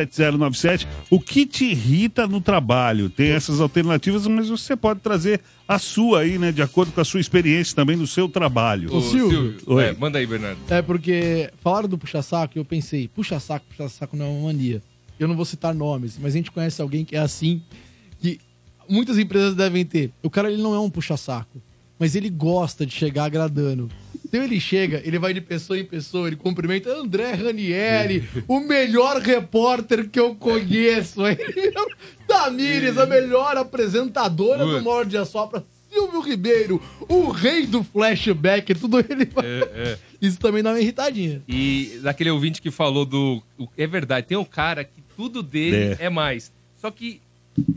32847097. 0.00 0.86
O 1.10 1.20
que 1.20 1.46
te 1.46 1.64
irrita 1.66 2.26
no 2.26 2.40
trabalho? 2.40 3.10
Tem 3.10 3.30
essas 3.30 3.60
alternativas, 3.60 4.26
mas 4.26 4.48
você 4.48 4.74
pode 4.76 5.00
trazer 5.00 5.40
a 5.66 5.78
sua 5.78 6.20
aí, 6.20 6.38
né? 6.38 6.52
De 6.52 6.62
acordo 6.62 6.92
com 6.92 7.00
a 7.00 7.04
sua 7.04 7.20
experiência 7.20 7.74
também 7.74 7.96
no 7.96 8.06
seu 8.06 8.28
trabalho. 8.28 8.94
Ô, 8.94 9.00
Silvio. 9.00 9.56
Oi. 9.66 9.84
É, 9.84 9.92
manda 9.92 10.18
aí, 10.18 10.26
Bernardo. 10.26 10.58
É 10.68 10.82
porque 10.82 11.50
falaram 11.60 11.88
do 11.88 11.98
puxa-saco 11.98 12.56
e 12.56 12.60
eu 12.60 12.64
pensei, 12.64 13.08
puxa-saco, 13.08 13.66
puxa-saco 13.68 14.16
não 14.16 14.26
é 14.26 14.28
uma 14.28 14.46
mania. 14.46 14.82
Eu 15.18 15.28
não 15.28 15.36
vou 15.36 15.44
citar 15.44 15.74
nomes, 15.74 16.18
mas 16.20 16.34
a 16.34 16.36
gente 16.36 16.50
conhece 16.50 16.80
alguém 16.82 17.04
que 17.04 17.14
é 17.14 17.20
assim, 17.20 17.62
que 18.20 18.40
muitas 18.88 19.18
empresas 19.18 19.54
devem 19.54 19.84
ter. 19.84 20.10
O 20.22 20.30
cara 20.30 20.50
ele 20.50 20.62
não 20.62 20.74
é 20.74 20.80
um 20.80 20.90
puxa-saco, 20.90 21.62
mas 21.98 22.16
ele 22.16 22.28
gosta 22.28 22.84
de 22.84 22.92
chegar 22.92 23.24
agradando. 23.24 23.88
Então 24.32 24.44
ele 24.44 24.58
chega, 24.58 25.02
ele 25.04 25.18
vai 25.18 25.34
de 25.34 25.42
pessoa 25.42 25.78
em 25.78 25.84
pessoa, 25.84 26.26
ele 26.26 26.36
cumprimenta 26.36 26.88
André 26.88 27.34
Ranieri, 27.34 28.26
o 28.48 28.60
melhor 28.60 29.20
repórter 29.20 30.08
que 30.08 30.18
eu 30.18 30.34
conheço. 30.34 31.20
Ele 31.26 31.70
Tamires, 32.26 32.96
a 32.96 33.04
melhor 33.04 33.58
apresentadora 33.58 34.64
do 34.64 34.80
Morde 34.80 35.18
a 35.18 35.26
Sopra. 35.26 35.62
Silvio 35.92 36.20
Ribeiro, 36.20 36.82
o 37.06 37.28
rei 37.28 37.66
do 37.66 37.84
flashback, 37.84 38.74
tudo 38.74 39.00
ele 39.00 39.26
vai. 39.26 39.44
É, 39.44 39.70
é. 39.74 39.98
Isso 40.22 40.40
também 40.40 40.62
dá 40.62 40.70
uma 40.70 40.80
irritadinha. 40.80 41.42
E 41.46 42.00
daquele 42.02 42.30
ouvinte 42.30 42.62
que 42.62 42.70
falou 42.70 43.04
do. 43.04 43.42
É 43.76 43.86
verdade, 43.86 44.28
tem 44.28 44.38
um 44.38 44.46
cara 44.46 44.82
que 44.82 45.02
tudo 45.14 45.42
dele 45.42 45.94
é, 45.98 46.08
mais. 46.08 46.50
Só 46.78 46.90
que 46.90 47.20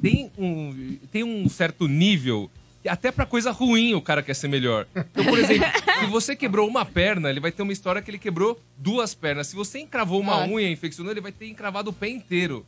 tem 0.01 0.31
um, 0.37 0.97
tem 1.11 1.21
um 1.21 1.49
certo 1.49 1.85
nível. 1.85 2.49
Até 2.87 3.11
pra 3.11 3.25
coisa 3.25 3.51
ruim 3.51 3.93
o 3.93 4.01
cara 4.01 4.21
quer 4.21 4.33
ser 4.33 4.47
melhor. 4.47 4.85
Então, 4.95 5.25
por 5.25 5.39
exemplo, 5.39 5.67
se 5.99 6.05
você 6.07 6.35
quebrou 6.35 6.67
uma 6.67 6.85
perna, 6.85 7.29
ele 7.29 7.39
vai 7.39 7.51
ter 7.51 7.61
uma 7.63 7.73
história 7.73 8.01
que 8.01 8.11
ele 8.11 8.19
quebrou 8.19 8.59
duas 8.77 9.13
pernas. 9.15 9.47
Se 9.47 9.55
você 9.55 9.79
encravou 9.79 10.19
uma 10.19 10.37
Nossa. 10.41 10.51
unha 10.51 10.69
e 10.69 10.73
infeccionou, 10.73 11.11
ele 11.11 11.21
vai 11.21 11.31
ter 11.31 11.47
encravado 11.47 11.89
o 11.89 11.93
pé 11.93 12.09
inteiro. 12.09 12.65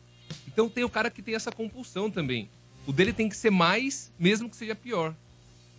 Então 0.48 0.68
tem 0.68 0.84
o 0.84 0.90
cara 0.90 1.10
que 1.10 1.22
tem 1.22 1.36
essa 1.36 1.52
compulsão 1.52 2.10
também. 2.10 2.50
O 2.86 2.92
dele 2.94 3.14
tem 3.14 3.30
que 3.30 3.36
ser 3.38 3.52
mais, 3.52 4.12
mesmo 4.18 4.50
que 4.50 4.56
seja 4.56 4.74
pior. 4.74 5.14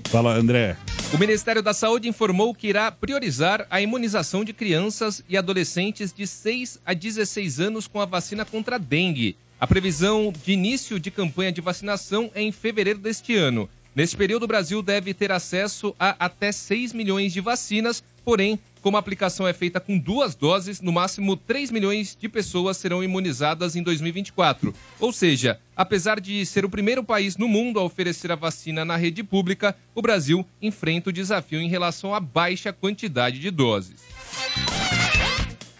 Fala, 0.08 0.34
André. 0.34 0.74
O 1.12 1.18
Ministério 1.18 1.62
da 1.62 1.74
Saúde 1.74 2.08
informou 2.08 2.54
que 2.54 2.66
irá 2.66 2.90
priorizar 2.90 3.66
a 3.70 3.80
imunização 3.80 4.42
de 4.42 4.54
crianças 4.54 5.22
e 5.28 5.36
adolescentes 5.36 6.14
de 6.14 6.26
6 6.26 6.80
a 6.84 6.94
16 6.94 7.60
anos 7.60 7.86
com 7.86 8.00
a 8.00 8.06
vacina 8.06 8.44
contra 8.44 8.76
a 8.76 8.78
dengue. 8.78 9.36
A 9.60 9.66
previsão 9.66 10.32
de 10.44 10.52
início 10.52 10.98
de 10.98 11.10
campanha 11.10 11.52
de 11.52 11.60
vacinação 11.60 12.30
é 12.34 12.40
em 12.40 12.50
fevereiro 12.50 12.98
deste 12.98 13.36
ano. 13.36 13.68
Neste 13.94 14.16
período, 14.16 14.44
o 14.44 14.48
Brasil 14.48 14.80
deve 14.80 15.12
ter 15.12 15.32
acesso 15.32 15.94
a 15.98 16.14
até 16.18 16.52
6 16.52 16.92
milhões 16.92 17.32
de 17.32 17.40
vacinas, 17.40 18.02
porém, 18.28 18.58
como 18.82 18.98
a 18.98 19.00
aplicação 19.00 19.48
é 19.48 19.54
feita 19.54 19.80
com 19.80 19.98
duas 19.98 20.34
doses, 20.34 20.82
no 20.82 20.92
máximo 20.92 21.34
3 21.34 21.70
milhões 21.70 22.14
de 22.14 22.28
pessoas 22.28 22.76
serão 22.76 23.02
imunizadas 23.02 23.74
em 23.74 23.82
2024. 23.82 24.74
Ou 25.00 25.14
seja, 25.14 25.58
apesar 25.74 26.20
de 26.20 26.44
ser 26.44 26.62
o 26.62 26.68
primeiro 26.68 27.02
país 27.02 27.38
no 27.38 27.48
mundo 27.48 27.80
a 27.80 27.82
oferecer 27.82 28.30
a 28.30 28.34
vacina 28.34 28.84
na 28.84 28.96
rede 28.96 29.24
pública, 29.24 29.74
o 29.94 30.02
Brasil 30.02 30.44
enfrenta 30.60 31.08
o 31.08 31.12
desafio 31.12 31.58
em 31.58 31.70
relação 31.70 32.14
à 32.14 32.20
baixa 32.20 32.70
quantidade 32.70 33.38
de 33.38 33.50
doses. 33.50 34.02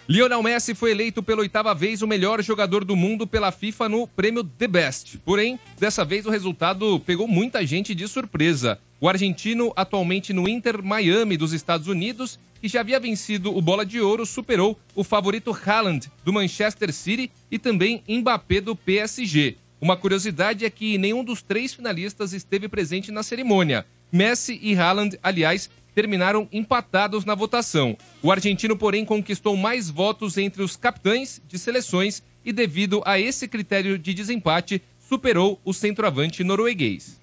Lionel 0.09 0.43
Messi 0.43 0.75
foi 0.75 0.93
eleito 0.93 1.23
pela 1.23 1.43
oitava 1.43 1.75
vez 1.75 2.01
o 2.01 2.07
melhor 2.07 2.43
jogador 2.43 2.83
do 2.83 2.97
mundo 2.97 3.27
pela 3.27 3.53
FIFA 3.53 3.91
no 3.91 4.07
prêmio 4.07 4.43
The 4.43 4.67
Best. 4.67 5.19
Porém, 5.19 5.61
dessa 5.79 6.03
vez 6.03 6.25
o 6.25 6.31
resultado 6.31 6.99
pegou 7.01 7.29
muita 7.29 7.67
gente 7.67 7.95
de 7.95 8.09
surpresa. 8.09 8.81
O 9.01 9.09
argentino, 9.09 9.73
atualmente 9.77 10.33
no 10.33 10.49
Inter 10.49 10.83
Miami 10.83 11.37
dos 11.37 11.53
Estados 11.53 11.87
Unidos, 11.87 12.39
que 12.61 12.67
já 12.67 12.81
havia 12.81 12.99
vencido 12.99 13.57
o 13.57 13.63
Bola 13.63 13.87
de 13.87 14.01
Ouro, 14.01 14.27
superou 14.27 14.77
o 14.93 15.05
favorito 15.05 15.53
Haaland 15.53 16.11
do 16.25 16.33
Manchester 16.33 16.93
City 16.93 17.31
e 17.49 17.59
também 17.61 18.03
Mbappé 18.09 18.61
do 18.61 18.75
PSG. 18.75 19.57
Uma 19.81 19.97
curiosidade 19.97 20.65
é 20.65 20.71
que 20.71 20.99
nenhum 20.99 21.23
dos 21.23 21.43
três 21.43 21.73
finalistas 21.73 22.33
esteve 22.33 22.67
presente 22.69 23.13
na 23.13 23.23
cerimônia. 23.23 23.87
Messi 24.11 24.59
e 24.61 24.75
Haaland, 24.75 25.17
aliás, 25.23 25.71
terminaram 25.95 26.49
empatados 26.51 27.25
na 27.25 27.37
votação. 27.37 27.97
O 28.21 28.33
argentino, 28.33 28.77
porém, 28.77 29.05
conquistou 29.05 29.57
mais 29.57 29.89
votos 29.89 30.37
entre 30.37 30.61
os 30.61 30.75
capitães 30.75 31.41
de 31.47 31.57
seleções 31.57 32.21
e, 32.45 32.53
devido 32.53 33.01
a 33.05 33.21
esse 33.21 33.47
critério 33.47 33.97
de 33.97 34.13
desempate, 34.13 34.83
superou 34.99 35.61
o 35.65 35.73
centroavante 35.73 36.43
norueguês. 36.43 37.21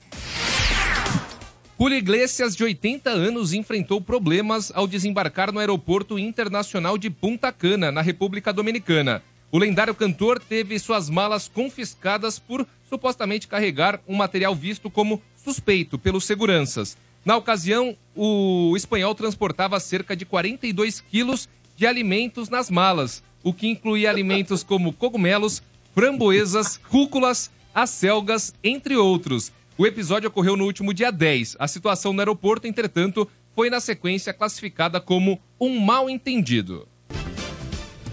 Julio 1.77 1.97
Iglesias, 1.97 2.55
de 2.55 2.63
80 2.63 3.09
anos, 3.09 3.51
enfrentou 3.51 3.99
problemas 3.99 4.71
ao 4.73 4.87
desembarcar 4.87 5.51
no 5.51 5.59
Aeroporto 5.59 6.17
Internacional 6.17 6.97
de 6.97 7.09
Punta 7.09 7.51
Cana, 7.51 7.91
na 7.91 8.01
República 8.01 8.53
Dominicana. 8.53 9.21
O 9.51 9.57
lendário 9.57 9.93
cantor 9.93 10.39
teve 10.39 10.79
suas 10.79 11.09
malas 11.09 11.49
confiscadas 11.49 12.39
por 12.39 12.65
supostamente 12.89 13.49
carregar 13.49 13.99
um 14.07 14.15
material 14.15 14.55
visto 14.55 14.89
como 14.89 15.21
suspeito 15.35 15.99
pelos 15.99 16.23
seguranças. 16.23 16.97
Na 17.25 17.35
ocasião, 17.35 17.97
o 18.15 18.73
espanhol 18.77 19.13
transportava 19.13 19.77
cerca 19.77 20.15
de 20.15 20.25
42 20.25 21.01
quilos 21.01 21.49
de 21.75 21.85
alimentos 21.85 22.47
nas 22.47 22.69
malas, 22.69 23.21
o 23.43 23.53
que 23.53 23.67
incluía 23.67 24.09
alimentos 24.09 24.63
como 24.63 24.93
cogumelos, 24.93 25.61
framboesas, 25.93 26.79
rúculas, 26.85 27.51
acelgas, 27.73 28.53
entre 28.63 28.95
outros. 28.95 29.51
O 29.77 29.85
episódio 29.85 30.29
ocorreu 30.29 30.55
no 30.55 30.63
último 30.63 30.93
dia 30.93 31.11
10. 31.11 31.57
A 31.59 31.67
situação 31.67 32.13
no 32.13 32.21
aeroporto, 32.21 32.65
entretanto, 32.65 33.29
foi 33.53 33.69
na 33.69 33.81
sequência 33.81 34.33
classificada 34.33 35.01
como 35.01 35.37
um 35.59 35.79
mal 35.81 36.09
entendido. 36.09 36.87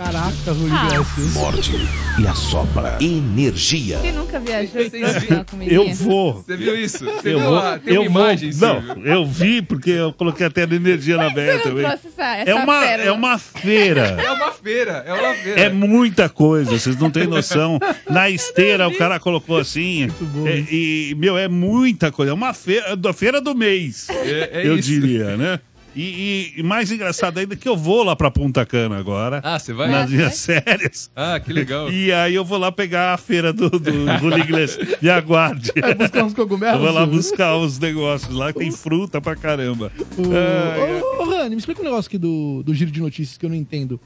Caraca, 0.05 0.53
Rui 0.53 0.70
Ah. 0.72 0.86
Iglesias. 0.86 1.34
Morde 1.34 1.88
e 2.18 2.26
assopra. 2.26 2.98
Energia. 3.00 3.98
Quem 4.03 4.12
nunca 4.12 4.40
viajou? 4.40 4.82
Eu 5.66 5.94
vou. 5.94 6.42
Você 6.42 6.57
viu 6.57 6.76
isso? 6.76 7.05
Você 7.05 7.28
Eu 7.28 7.38
viu 7.38 7.40
vou, 7.40 7.50
lá? 7.50 7.78
Tem 7.78 7.94
eu 7.94 8.03
uma 8.03 8.11
vou. 8.11 8.20
imagem, 8.22 8.50
Não, 8.55 8.82
eu 9.05 9.24
vi 9.26 9.62
porque 9.62 9.90
eu 9.90 10.12
coloquei 10.12 10.46
até 10.46 10.66
na 10.66 10.74
energia 10.74 11.16
na 11.16 11.24
não 11.24 11.30
também. 11.62 11.84
essa, 11.84 12.09
essa 12.09 12.50
É 12.50 12.55
uma, 12.55 12.80
pérola? 12.80 13.09
é 13.09 13.12
uma 13.12 13.38
feira. 13.38 14.07
É 14.20 14.30
uma 14.32 14.53
feira, 14.53 15.05
é 15.07 15.12
uma 15.12 15.34
feira. 15.34 15.61
É 15.61 15.68
muita 15.70 16.28
coisa, 16.28 16.70
vocês 16.78 16.96
não 16.96 17.11
têm 17.11 17.26
noção. 17.26 17.78
Na 18.11 18.28
esteira 18.28 18.88
o 18.88 18.96
cara 18.96 19.20
colocou 19.20 19.57
assim. 19.59 20.09
é, 20.46 20.59
e, 20.70 21.14
meu, 21.16 21.38
é 21.38 21.48
muita 21.48 22.11
coisa. 22.11 22.32
É 22.32 22.34
uma 22.34 22.53
feira, 22.53 22.96
da 22.96 23.12
feira 23.12 23.40
do 23.40 23.55
mês. 23.55 24.09
É- 24.11 24.50
é 24.62 24.66
eu 24.66 24.76
isso. 24.78 24.88
diria, 24.88 25.36
né? 25.36 25.61
E, 25.95 26.55
e 26.57 26.62
mais 26.62 26.90
engraçado 26.90 27.38
ainda 27.38 27.55
que 27.55 27.68
eu 27.68 27.76
vou 27.76 28.03
lá 28.03 28.16
pra 28.16 28.30
Punta 28.30 28.64
Cana 28.64 28.97
agora. 28.99 29.40
Ah, 29.45 29.59
você 29.59 29.72
vai? 29.72 29.90
Nas 29.90 30.11
Ah, 30.11 30.14
minhas 30.14 30.47
férias. 30.47 31.11
Ah, 31.14 31.38
que 31.38 31.53
legal. 31.53 31.90
E 31.93 32.11
aí 32.12 32.34
eu 32.34 32.45
vou 32.45 32.57
lá 32.59 32.72
pegar 32.72 33.12
a 33.12 33.18
feira 33.18 33.53
do, 33.53 33.68
do 33.68 33.93
Julio 34.18 34.38
Iglesias. 34.38 34.97
Me 35.03 35.11
aguarde. 35.11 35.70
Vai 35.78 35.95
buscar 35.95 36.24
uns 36.24 36.34
cogumelos? 36.34 36.74
Eu 36.76 36.80
vou 36.80 36.93
lá 36.93 37.05
buscar 37.07 37.57
os 37.57 37.78
negócios 37.78 38.34
lá, 38.34 38.53
que 38.53 38.59
tem 38.61 38.72
fruta 38.72 39.20
pra 39.20 39.36
caramba. 39.36 39.93
Ô, 40.16 41.22
ô, 41.22 41.24
Rani, 41.30 41.51
me 41.51 41.57
explica 41.57 41.80
um 41.80 41.84
negócio 41.84 42.09
aqui 42.09 42.18
do, 42.18 42.62
do 42.62 42.74
giro 42.74 42.90
de 42.90 43.01
notícias 43.01 43.36
que 43.36 43.45
eu 43.45 43.51
não 43.51 43.57
entendo. 43.57 44.01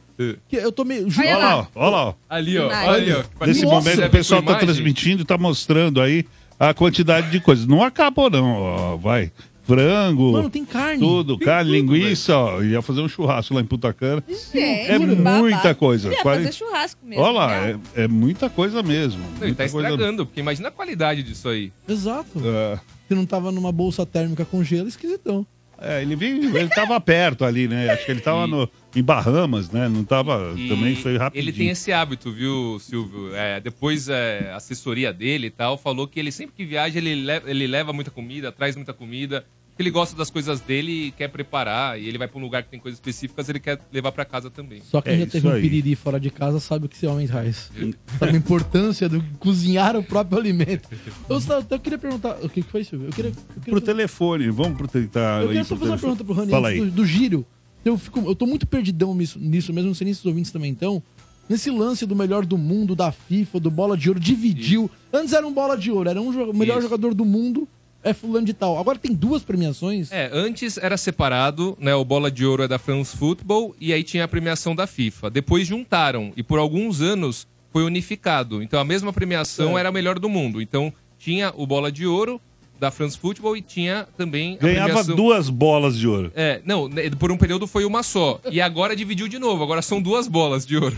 Que 0.49 0.57
eu 0.57 0.73
tô 0.73 0.85
meio. 0.85 1.07
Olha 1.19 1.37
lá, 1.37 1.69
olha 1.75 1.91
lá. 1.91 2.15
Ali, 2.29 2.59
ó. 2.59 2.71
Ali, 2.71 3.13
ó. 3.13 3.47
Nesse 3.47 3.63
Nossa. 3.65 3.75
momento 3.91 4.07
o 4.07 4.11
pessoal 4.11 4.43
tá 4.43 4.55
transmitindo, 4.57 5.25
tá 5.25 5.37
mostrando 5.39 6.01
aí 6.01 6.25
a 6.59 6.73
quantidade 6.73 7.31
de 7.31 7.39
coisas. 7.39 7.67
Não 7.67 7.83
acabou 7.83 8.31
não, 8.31 8.47
ó, 8.63 8.97
vai. 8.97 9.31
Frango, 9.67 10.33
Mano, 10.33 10.49
tem 10.51 10.65
carne. 10.65 11.01
tudo, 11.01 11.37
Tem 11.37 11.47
carne, 11.47 11.71
tudo, 11.81 11.93
linguiça, 11.95 12.37
ó, 12.37 12.63
ia 12.63 12.81
fazer 12.81 13.01
um 13.01 13.09
churrasco 13.09 13.53
lá 13.55 13.61
em 13.61 13.65
Punta 13.65 13.93
Cana. 13.93 14.23
Gente, 14.29 14.57
É 14.91 14.99
babado. 14.99 15.39
muita 15.43 15.75
coisa. 15.75 16.13
Ia 16.13 16.23
Quase- 16.23 16.45
fazer 16.45 16.53
churrasco 16.57 17.01
mesmo. 17.05 17.23
Olha 17.25 17.33
lá, 17.33 17.49
né? 17.63 17.81
é, 17.97 18.05
é 18.05 18.09
muita 18.09 18.49
coisa 18.49 18.83
mesmo. 18.83 19.21
Não, 19.21 19.29
ele 19.39 19.47
muita 19.49 19.65
tá 19.67 19.71
coisa- 19.71 19.89
estragando, 19.89 20.25
porque 20.27 20.41
imagina 20.41 20.69
a 20.69 20.73
qualidade 20.73 21.23
disso 21.23 21.49
aí. 21.49 21.73
Exato. 21.89 22.41
É. 22.45 22.79
Se 23.09 23.15
não 23.15 23.27
tava 23.27 23.51
numa 23.51 23.73
bolsa 23.73 24.07
térmica 24.07 24.45
com 24.45 24.63
gelo, 24.63 24.89
esquisitão. 24.89 25.47
É, 25.79 26.01
ele 26.01 26.17
veio, 26.17 26.57
ele 26.57 26.71
tava 26.71 26.99
perto 27.03 27.45
ali, 27.45 27.69
né? 27.69 27.91
Acho 27.91 28.07
que 28.07 28.11
ele 28.11 28.21
tava 28.21 28.47
no, 28.47 28.67
em 28.95 29.03
Bahamas, 29.03 29.71
né? 29.71 29.87
Não 29.91 30.05
tava. 30.05 30.55
E 30.57 30.69
também 30.71 30.97
foi 30.97 31.19
rapidinho. 31.19 31.51
Ele 31.51 31.53
tem 31.53 31.69
esse 31.69 31.93
hábito, 31.93 32.33
viu, 32.33 32.79
Silvio? 32.81 33.35
É, 33.35 33.61
depois 33.61 34.09
é, 34.09 34.51
a 34.53 34.57
assessoria 34.57 35.13
dele 35.13 35.49
e 35.49 35.51
tal 35.51 35.77
falou 35.77 36.09
que 36.09 36.19
ele 36.19 36.33
sempre 36.33 36.55
que 36.57 36.65
viaja, 36.65 36.97
ele, 36.97 37.15
le- 37.15 37.43
ele 37.45 37.67
leva 37.67 37.93
muita 37.93 38.11
comida, 38.11 38.51
traz 38.51 38.75
muita 38.75 38.95
comida. 38.95 39.45
Que 39.77 39.83
Ele 39.83 39.91
gosta 39.91 40.17
das 40.17 40.31
coisas 40.31 40.61
dele 40.61 41.09
e 41.09 41.11
quer 41.11 41.29
preparar. 41.29 42.01
E 42.01 42.09
ele 42.09 42.17
vai 42.19 42.27
pra 42.27 42.39
um 42.39 42.43
lugar 42.43 42.63
que 42.63 42.71
tem 42.71 42.81
coisas 42.81 42.99
específicas, 42.99 43.49
ele 43.49 43.61
quer 43.61 43.79
levar 43.93 44.11
pra 44.13 44.25
casa 44.25 44.51
também. 44.51 44.81
Só 44.83 45.03
quem 45.03 45.19
já 45.21 45.27
teve 45.27 45.47
um 45.47 45.61
piriri 45.61 45.95
fora 45.95 46.19
de 46.19 46.31
casa 46.31 46.59
sabe 46.61 46.87
o 46.87 46.89
que 46.89 46.97
esse 46.97 47.07
homem 47.07 47.27
traz. 47.27 47.71
Sabe 48.19 48.33
a 48.33 48.37
importância 48.37 49.09
do 49.09 49.23
cozinhar 49.39 49.95
o 49.97 50.03
próprio 50.03 50.39
alimento. 50.39 50.89
Eu, 51.29 51.41
só- 51.41 51.63
eu 51.69 51.79
queria 51.79 51.99
perguntar. 51.99 52.39
O 52.43 52.49
que 52.49 52.63
foi, 52.63 52.83
Silvio? 52.85 53.09
Eu 53.09 53.13
queria. 53.13 53.31
Eu 53.31 53.61
queria 53.63 53.73
Pro 53.73 53.81
telefone, 53.81 54.49
vamos 54.51 54.79
pro 54.79 54.89
tentar. 54.89 55.41
Eu 55.41 55.47
ir 55.47 55.49
queria 55.49 55.65
só 55.65 55.77
fazer 55.77 55.91
uma 55.91 55.99
pergunta 55.99 56.25
pro 56.25 56.33
Rani 56.35 56.51
Fala 56.51 56.69
antes 56.69 56.83
aí. 56.83 56.91
do, 56.91 56.97
do 56.97 57.05
giro. 57.07 57.45
Eu, 57.85 57.99
fico, 57.99 58.21
eu 58.21 58.35
tô 58.35 58.47
muito 58.47 58.67
perdidão 58.67 59.15
nisso, 59.15 59.39
nisso 59.39 59.73
mesmo, 59.73 59.89
não 59.89 59.95
sei 59.95 60.07
nem 60.07 60.15
se 60.15 60.21
os 60.21 60.27
ouvintes 60.27 60.51
também 60.51 60.73
estão. 60.73 61.03
Nesse 61.49 61.71
lance 61.71 62.05
do 62.05 62.17
melhor 62.17 62.45
do 62.45 62.59
mundo, 62.59 62.97
da 62.97 63.13
FIFA, 63.13 63.61
do 63.61 63.71
bola 63.71 63.97
de 63.97 64.09
ouro, 64.09 64.19
dividiu. 64.19 64.91
Antes 65.13 65.33
era 65.33 65.47
um 65.47 65.53
bola 65.53 65.77
de 65.79 65.93
ouro, 65.93 66.09
era 66.11 66.21
um 66.21 66.33
jo- 66.33 66.51
o 66.51 66.57
melhor 66.57 66.79
Isso. 66.79 66.83
jogador 66.89 67.15
do 67.15 67.25
mundo, 67.25 67.69
é 68.11 68.15
fulano 68.15 68.47
de 68.47 68.53
tal. 68.55 68.79
Agora 68.79 68.99
tem 68.99 69.13
duas 69.15 69.43
premiações. 69.43 70.11
É, 70.13 70.31
antes 70.33 70.79
era 70.79 70.97
separado, 70.97 71.77
né? 71.81 71.95
O 71.95 72.05
Bola 72.05 72.31
de 72.31 72.45
Ouro 72.47 72.63
é 72.63 72.69
da 72.69 72.79
France 72.79 73.17
Football 73.17 73.75
e 73.81 73.93
aí 73.93 74.03
tinha 74.03 74.25
a 74.25 74.29
premiação 74.29 74.75
da 74.75 74.87
FIFA. 74.87 75.31
Depois 75.31 75.67
juntaram 75.67 76.33
e 76.37 76.43
por 76.43 76.59
alguns 76.59 77.01
anos 77.01 77.47
foi 77.73 77.85
unificado. 77.85 78.63
Então 78.63 78.81
a 78.81 78.85
mesma 78.85 79.13
premiação 79.13 79.77
É. 79.77 79.81
era 79.81 79.89
a 79.89 79.93
melhor 79.93 80.19
do 80.19 80.29
mundo. 80.29 80.61
Então 80.63 80.93
tinha 81.19 81.53
o 81.57 81.67
Bola 81.67 81.91
de 81.93 82.07
Ouro 82.07 82.41
da 82.79 82.91
France 82.91 83.19
Football 83.19 83.57
e 83.57 83.63
tinha 83.63 84.07
também 84.17 84.57
a 84.61 84.63
Ganhava 84.63 84.87
premiação... 84.89 85.17
duas 85.17 85.49
bolas 85.49 85.99
de 85.99 86.07
ouro. 86.07 86.33
É, 86.35 86.61
não, 86.65 86.89
né, 86.89 87.11
por 87.11 87.31
um 87.33 87.37
período 87.37 87.67
foi 87.67 87.85
uma 87.85 88.03
só. 88.03 88.41
E 88.51 88.61
agora 88.61 88.95
dividiu 88.95 89.29
de 89.29 89.39
novo. 89.39 89.63
Agora 89.63 89.83
são 89.83 90.01
duas 90.01 90.29
bolas 90.29 90.67
de 90.67 90.77
ouro. 90.77 90.97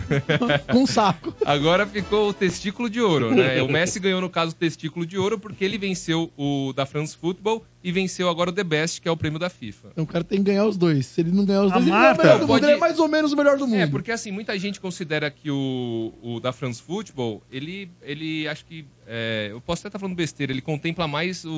Com 0.70 0.78
um 0.82 0.86
saco. 0.86 1.34
Agora 1.44 1.86
ficou 1.86 2.28
o 2.30 2.32
testículo 2.32 2.88
de 2.90 3.00
ouro, 3.00 3.34
né? 3.34 3.62
O 3.62 3.68
Messi 3.68 4.00
ganhou, 4.00 4.20
no 4.20 4.30
caso, 4.30 4.52
o 4.52 4.54
testículo 4.54 5.06
de 5.06 5.18
ouro 5.18 5.38
porque 5.38 5.64
ele 5.64 5.78
venceu 5.78 6.30
o 6.36 6.72
da 6.74 6.86
France 6.86 7.16
Football 7.16 7.64
e 7.82 7.92
venceu 7.92 8.28
agora 8.28 8.50
o 8.50 8.52
The 8.52 8.64
Best, 8.64 9.00
que 9.00 9.08
é 9.08 9.10
o 9.10 9.16
prêmio 9.16 9.38
da 9.38 9.48
FIFA. 9.48 9.88
Então 9.92 10.04
o 10.04 10.06
cara 10.06 10.24
tem 10.24 10.38
que 10.38 10.44
ganhar 10.44 10.66
os 10.66 10.76
dois. 10.76 11.06
Se 11.06 11.20
ele 11.20 11.30
não 11.30 11.44
ganhar 11.44 11.62
os 11.62 11.70
A 11.72 11.74
dois, 11.76 11.86
ele 11.86 11.94
não 11.94 11.98
é 11.98 12.00
o 12.00 12.04
Marta 12.06 12.22
melhor 12.22 12.34
do 12.34 12.40
mundo. 12.40 12.48
pode- 12.48 12.64
Ele 12.66 12.72
é 12.72 12.76
mais 12.76 12.98
ou 12.98 13.08
menos 13.08 13.32
o 13.32 13.36
melhor 13.36 13.56
do 13.56 13.66
mundo. 13.66 13.80
É, 13.80 13.86
porque 13.86 14.10
assim, 14.10 14.32
muita 14.32 14.58
gente 14.58 14.80
considera 14.80 15.30
que 15.30 15.50
o, 15.50 16.12
o 16.22 16.40
da 16.40 16.52
France 16.52 16.82
Football, 16.82 17.42
ele, 17.50 17.88
ele 18.02 18.48
acho 18.48 18.64
que. 18.64 18.84
é, 19.06 19.48
eu 19.52 19.60
posso 19.60 19.80
até 19.82 19.88
estar 19.88 19.98
falando 19.98 20.16
besteira, 20.16 20.52
ele 20.52 20.60
contempla 20.60 21.06
mais 21.06 21.44
o, 21.44 21.50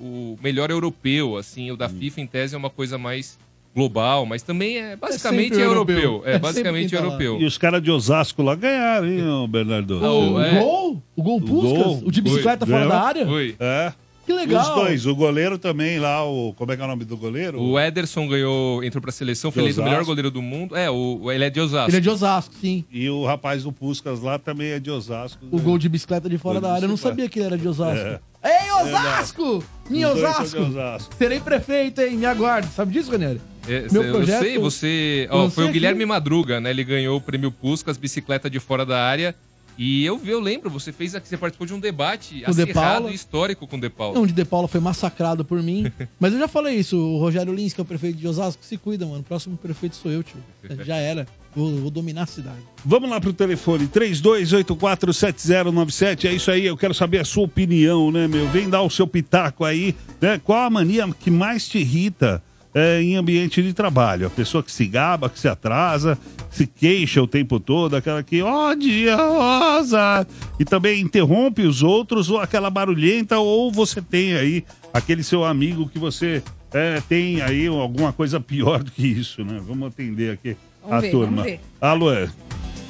o 0.00 0.38
melhor 0.42 0.70
europeu, 0.70 1.36
assim, 1.36 1.70
o 1.70 1.76
da 1.76 1.88
FIFA 1.88 2.20
em 2.22 2.26
tese 2.26 2.54
é 2.54 2.58
uma 2.58 2.70
coisa 2.70 2.96
mais 2.96 3.38
global, 3.74 4.26
mas 4.26 4.42
também 4.42 4.78
é 4.78 4.96
basicamente 4.96 5.50
sempre 5.50 5.62
é 5.62 5.66
europeu. 5.66 5.96
europeu. 5.98 6.28
É, 6.28 6.34
É 6.34 6.38
basicamente 6.38 6.90
tá 6.90 6.96
europeu. 6.96 7.40
E 7.40 7.44
os 7.44 7.56
caras 7.56 7.82
de 7.82 7.90
Osasco 7.90 8.42
lá 8.42 8.54
ganharam, 8.54 9.06
hein, 9.06 9.48
Bernardo? 9.48 10.00
O 10.00 10.40
é. 10.40 10.58
gol? 10.58 11.02
O 11.14 11.22
gol 11.22 11.40
Puskas? 11.40 12.02
O 12.02 12.10
de 12.10 12.20
bicicleta 12.20 12.66
fora 12.66 12.88
da 12.88 13.00
área? 13.00 13.26
Foi. 13.26 13.54
É. 13.60 13.92
Que 14.30 14.36
legal. 14.36 14.62
Os 14.62 14.74
dois, 14.84 15.06
o 15.06 15.14
goleiro 15.16 15.58
também 15.58 15.98
lá, 15.98 16.24
o. 16.24 16.54
Como 16.54 16.70
é 16.70 16.76
que 16.76 16.82
é 16.82 16.84
o 16.84 16.88
nome 16.88 17.04
do 17.04 17.16
goleiro? 17.16 17.60
O 17.60 17.78
Ederson 17.78 18.28
ganhou, 18.28 18.82
entrou 18.84 19.02
pra 19.02 19.10
seleção, 19.10 19.50
foi 19.50 19.62
eleito 19.62 19.80
o 19.80 19.84
melhor 19.84 19.96
Osasco. 19.96 20.10
goleiro 20.10 20.30
do 20.30 20.40
mundo. 20.40 20.76
É, 20.76 20.88
o, 20.90 21.30
ele 21.32 21.44
é 21.44 21.50
de 21.50 21.60
Osasco. 21.60 21.90
Ele 21.90 21.96
é 21.96 22.00
de 22.00 22.08
Osasco, 22.10 22.54
sim. 22.60 22.84
E 22.92 23.10
o 23.10 23.24
rapaz 23.26 23.64
do 23.64 23.72
Puscas 23.72 24.20
lá 24.20 24.38
também 24.38 24.68
é 24.70 24.78
de 24.78 24.90
Osasco. 24.90 25.44
O 25.50 25.58
gol 25.60 25.78
de 25.78 25.88
bicicleta 25.88 26.28
de 26.28 26.38
fora 26.38 26.60
Gol 26.60 26.68
da 26.68 26.74
área. 26.74 26.84
Eu 26.84 26.88
não 26.88 26.96
sabia 26.96 27.28
que 27.28 27.38
ele 27.38 27.46
era 27.46 27.58
de 27.58 27.66
Osasco. 27.66 28.06
É. 28.06 28.20
Ei, 28.42 28.70
Osasco! 28.72 29.64
Minha 29.90 30.08
Os 30.12 30.20
dois 30.20 30.32
são 30.34 30.42
Osasco! 30.44 30.60
Osasco. 30.62 31.14
Serei 31.16 31.40
prefeito, 31.40 32.00
hein? 32.00 32.16
Me 32.16 32.24
aguarde. 32.26 32.68
Sabe 32.68 32.92
disso, 32.92 33.10
Ranieri? 33.10 33.40
É, 33.68 33.86
Meu 33.92 34.02
cê- 34.04 34.10
projeto- 34.10 34.36
Eu 34.36 34.40
sei, 34.42 34.58
você. 34.58 35.28
ó, 35.30 35.50
foi 35.50 35.64
o 35.64 35.66
aqui- 35.66 35.74
Guilherme 35.74 36.06
Madruga, 36.06 36.58
né? 36.60 36.70
Ele 36.70 36.82
ganhou 36.82 37.18
o 37.18 37.20
prêmio 37.20 37.50
Puscas, 37.50 37.98
bicicleta 37.98 38.48
de 38.48 38.58
fora 38.58 38.86
da 38.86 39.02
área. 39.02 39.34
E 39.78 40.04
eu, 40.04 40.18
vi- 40.18 40.30
eu 40.30 40.40
lembro, 40.40 40.68
você 40.68 40.92
fez 40.92 41.14
aqui, 41.14 41.26
você 41.28 41.36
participou 41.38 41.66
de 41.66 41.72
um 41.74 41.80
debate 41.80 42.42
Com 42.44 42.50
o 42.50 42.54
De 42.54 42.66
Paula. 42.72 43.10
e 43.10 43.14
histórico 43.14 43.66
com 43.66 43.76
o 43.76 43.80
De 43.80 43.88
Paula. 43.88 44.14
Não, 44.14 44.26
de 44.26 44.32
De 44.32 44.44
Paula 44.44 44.68
foi 44.68 44.80
massacrado 44.80 45.44
por 45.44 45.62
mim. 45.62 45.90
Mas 46.20 46.32
eu 46.34 46.38
já 46.38 46.48
falei 46.48 46.74
isso. 46.76 46.96
O 46.98 47.18
Rogério 47.18 47.52
Lins, 47.54 47.72
que 47.72 47.80
é 47.80 47.82
o 47.82 47.86
prefeito 47.86 48.18
de 48.18 48.28
Osasco, 48.28 48.62
se 48.64 48.76
cuida, 48.76 49.06
mano. 49.06 49.20
O 49.20 49.24
próximo 49.24 49.56
prefeito 49.56 49.96
sou 49.96 50.10
eu, 50.10 50.22
tio. 50.22 50.36
Já 50.84 50.96
era. 50.96 51.26
Vou, 51.56 51.74
vou 51.78 51.90
dominar 51.90 52.22
a 52.22 52.26
cidade. 52.26 52.58
Vamos 52.84 53.10
lá 53.10 53.20
pro 53.20 53.32
telefone, 53.32 53.88
32847097. 53.88 56.24
É 56.28 56.32
isso 56.32 56.50
aí, 56.50 56.66
eu 56.66 56.76
quero 56.76 56.94
saber 56.94 57.18
a 57.18 57.24
sua 57.24 57.44
opinião, 57.44 58.10
né, 58.12 58.28
meu? 58.28 58.48
Vem 58.48 58.68
dar 58.68 58.82
o 58.82 58.90
seu 58.90 59.06
pitaco 59.06 59.64
aí, 59.64 59.94
né? 60.20 60.38
Qual 60.42 60.58
a 60.60 60.70
mania 60.70 61.08
que 61.18 61.30
mais 61.30 61.68
te 61.68 61.78
irrita 61.78 62.42
é, 62.74 63.02
em 63.02 63.16
ambiente 63.16 63.62
de 63.62 63.72
trabalho? 63.72 64.26
A 64.26 64.30
pessoa 64.30 64.62
que 64.62 64.70
se 64.70 64.86
gaba, 64.86 65.28
que 65.28 65.38
se 65.38 65.48
atrasa, 65.48 66.18
se 66.50 66.66
queixa 66.66 67.22
o 67.22 67.26
tempo 67.26 67.58
todo, 67.60 67.96
aquela 67.96 68.22
que 68.22 68.42
odiosa 68.42 70.26
e 70.58 70.64
também 70.64 71.00
interrompe 71.00 71.62
os 71.62 71.82
outros, 71.82 72.30
ou 72.30 72.38
aquela 72.38 72.70
barulhenta, 72.70 73.38
ou 73.38 73.70
você 73.70 74.00
tem 74.00 74.34
aí 74.34 74.64
aquele 74.92 75.22
seu 75.22 75.44
amigo 75.44 75.88
que 75.88 75.98
você 75.98 76.42
é, 76.72 77.00
tem 77.08 77.42
aí 77.42 77.66
alguma 77.66 78.12
coisa 78.12 78.40
pior 78.40 78.82
do 78.82 78.90
que 78.90 79.06
isso, 79.06 79.44
né? 79.44 79.60
Vamos 79.66 79.88
atender 79.88 80.32
aqui 80.32 80.56
Vamos 80.82 80.96
a 80.96 81.00
ver, 81.00 81.10
turma. 81.10 81.44
Alô. 81.80 82.10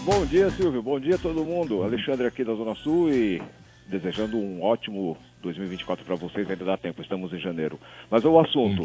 Bom 0.05 0.24
dia, 0.26 0.51
Silvio. 0.51 0.83
Bom 0.83 0.99
dia 0.99 1.16
a 1.16 1.18
todo 1.18 1.45
mundo. 1.45 1.83
Alexandre 1.83 2.26
aqui 2.26 2.45
da 2.45 2.55
Zona 2.55 2.74
Sul 2.74 3.12
e 3.12 3.43
desejando 3.89 4.37
um 4.37 4.62
ótimo 4.62 5.16
2024 5.43 6.05
para 6.05 6.14
vocês. 6.16 6.49
Ainda 6.51 6.64
dá 6.64 6.76
tempo, 6.76 7.01
estamos 7.03 7.32
em 7.32 7.38
janeiro. 7.38 7.78
Mas 8.11 8.24
o 8.24 8.38
assunto. 8.38 8.84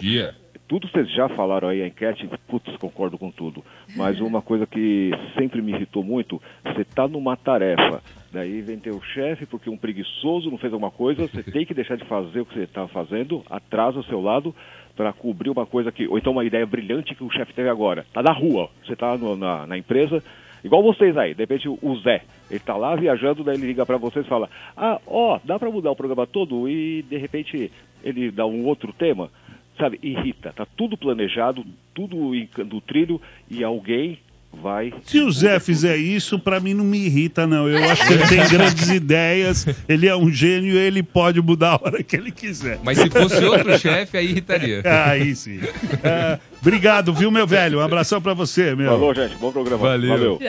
Tudo 0.67 0.87
vocês 0.87 1.09
já 1.11 1.29
falaram 1.29 1.67
aí, 1.67 1.81
a 1.83 1.87
enquete, 1.87 2.27
putz, 2.47 2.75
concordo 2.77 3.17
com 3.17 3.29
tudo. 3.29 3.63
Mas 3.95 4.19
uma 4.19 4.41
coisa 4.41 4.65
que 4.65 5.11
sempre 5.37 5.61
me 5.61 5.71
irritou 5.73 6.03
muito, 6.03 6.41
você 6.63 6.83
tá 6.83 7.07
numa 7.07 7.37
tarefa, 7.37 8.01
daí 8.31 8.61
vem 8.61 8.79
teu 8.79 8.99
chefe 9.13 9.45
porque 9.45 9.69
um 9.69 9.77
preguiçoso 9.77 10.49
não 10.49 10.57
fez 10.57 10.73
alguma 10.73 10.89
coisa, 10.89 11.27
você 11.27 11.43
tem 11.51 11.65
que 11.65 11.73
deixar 11.73 11.97
de 11.97 12.05
fazer 12.05 12.39
o 12.41 12.45
que 12.45 12.55
você 12.55 12.63
está 12.63 12.87
fazendo, 12.87 13.43
atrasa 13.47 13.99
o 13.99 14.03
seu 14.05 14.19
lado 14.21 14.55
para 14.95 15.13
cobrir 15.13 15.49
uma 15.51 15.65
coisa 15.67 15.91
que, 15.91 16.07
ou 16.07 16.17
então 16.17 16.31
uma 16.31 16.43
ideia 16.45 16.65
brilhante 16.65 17.13
que 17.13 17.23
o 17.23 17.29
chefe 17.29 17.53
teve 17.53 17.69
agora. 17.69 18.05
Tá 18.11 18.23
na 18.23 18.31
rua, 18.31 18.69
você 18.83 18.95
tá 18.95 19.15
no- 19.17 19.35
na, 19.35 19.67
na 19.67 19.77
empresa, 19.77 20.23
igual 20.65 20.83
vocês 20.83 21.15
aí, 21.15 21.33
de 21.33 21.43
repente 21.43 21.69
o 21.69 21.95
Zé, 21.99 22.23
ele 22.49 22.59
tá 22.59 22.75
lá 22.75 22.95
viajando, 22.95 23.43
daí 23.43 23.55
ele 23.55 23.67
liga 23.67 23.85
para 23.85 23.97
vocês 23.97 24.25
e 24.25 24.29
fala, 24.29 24.49
ah, 24.75 24.99
ó, 25.07 25.39
dá 25.43 25.57
para 25.57 25.71
mudar 25.71 25.91
o 25.91 25.95
programa 25.95 26.27
todo 26.27 26.67
e 26.67 27.03
de 27.03 27.17
repente 27.17 27.71
ele 28.03 28.31
dá 28.31 28.45
um 28.45 28.65
outro 28.65 28.91
tema 28.91 29.29
sabe, 29.77 29.99
irrita. 30.01 30.53
Tá 30.53 30.65
tudo 30.65 30.97
planejado, 30.97 31.65
tudo 31.93 32.31
do 32.65 32.81
trilho 32.81 33.21
e 33.49 33.63
alguém 33.63 34.19
vai. 34.61 34.93
Se 35.03 35.19
o 35.19 35.31
Zé 35.31 35.59
fizer 35.59 35.97
isso, 35.97 36.39
pra 36.39 36.59
mim 36.59 36.73
não 36.73 36.83
me 36.83 37.05
irrita, 37.05 37.45
não. 37.45 37.67
Eu 37.67 37.83
acho 37.89 38.05
que 38.07 38.13
ele 38.13 38.27
tem 38.27 38.47
grandes 38.47 38.89
ideias, 38.91 39.65
ele 39.87 40.07
é 40.07 40.15
um 40.15 40.31
gênio, 40.31 40.77
ele 40.77 41.03
pode 41.03 41.41
mudar 41.41 41.71
a 41.71 41.79
hora 41.83 42.03
que 42.03 42.15
ele 42.15 42.31
quiser. 42.31 42.79
Mas 42.83 42.97
se 42.97 43.09
fosse 43.09 43.43
outro 43.43 43.77
chefe, 43.77 44.17
aí 44.17 44.25
irritaria. 44.31 44.81
Aí 45.05 45.35
sim. 45.35 45.59
É, 46.03 46.39
obrigado, 46.61 47.13
viu, 47.13 47.29
meu 47.29 47.45
velho? 47.45 47.79
Um 47.79 47.81
abração 47.81 48.21
pra 48.21 48.33
você, 48.33 48.75
meu. 48.75 48.91
Falou, 48.91 49.13
gente. 49.13 49.35
Bom 49.37 49.51
programa. 49.51 49.81
Valeu. 49.81 50.39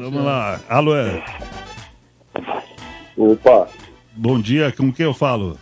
Vamos 0.00 0.24
lá. 0.24 0.60
Alô. 0.68 0.92
Opa, 3.16 3.68
Bom 4.16 4.40
dia, 4.40 4.72
com 4.72 4.92
quem 4.92 5.04
eu 5.04 5.14
falo? 5.14 5.58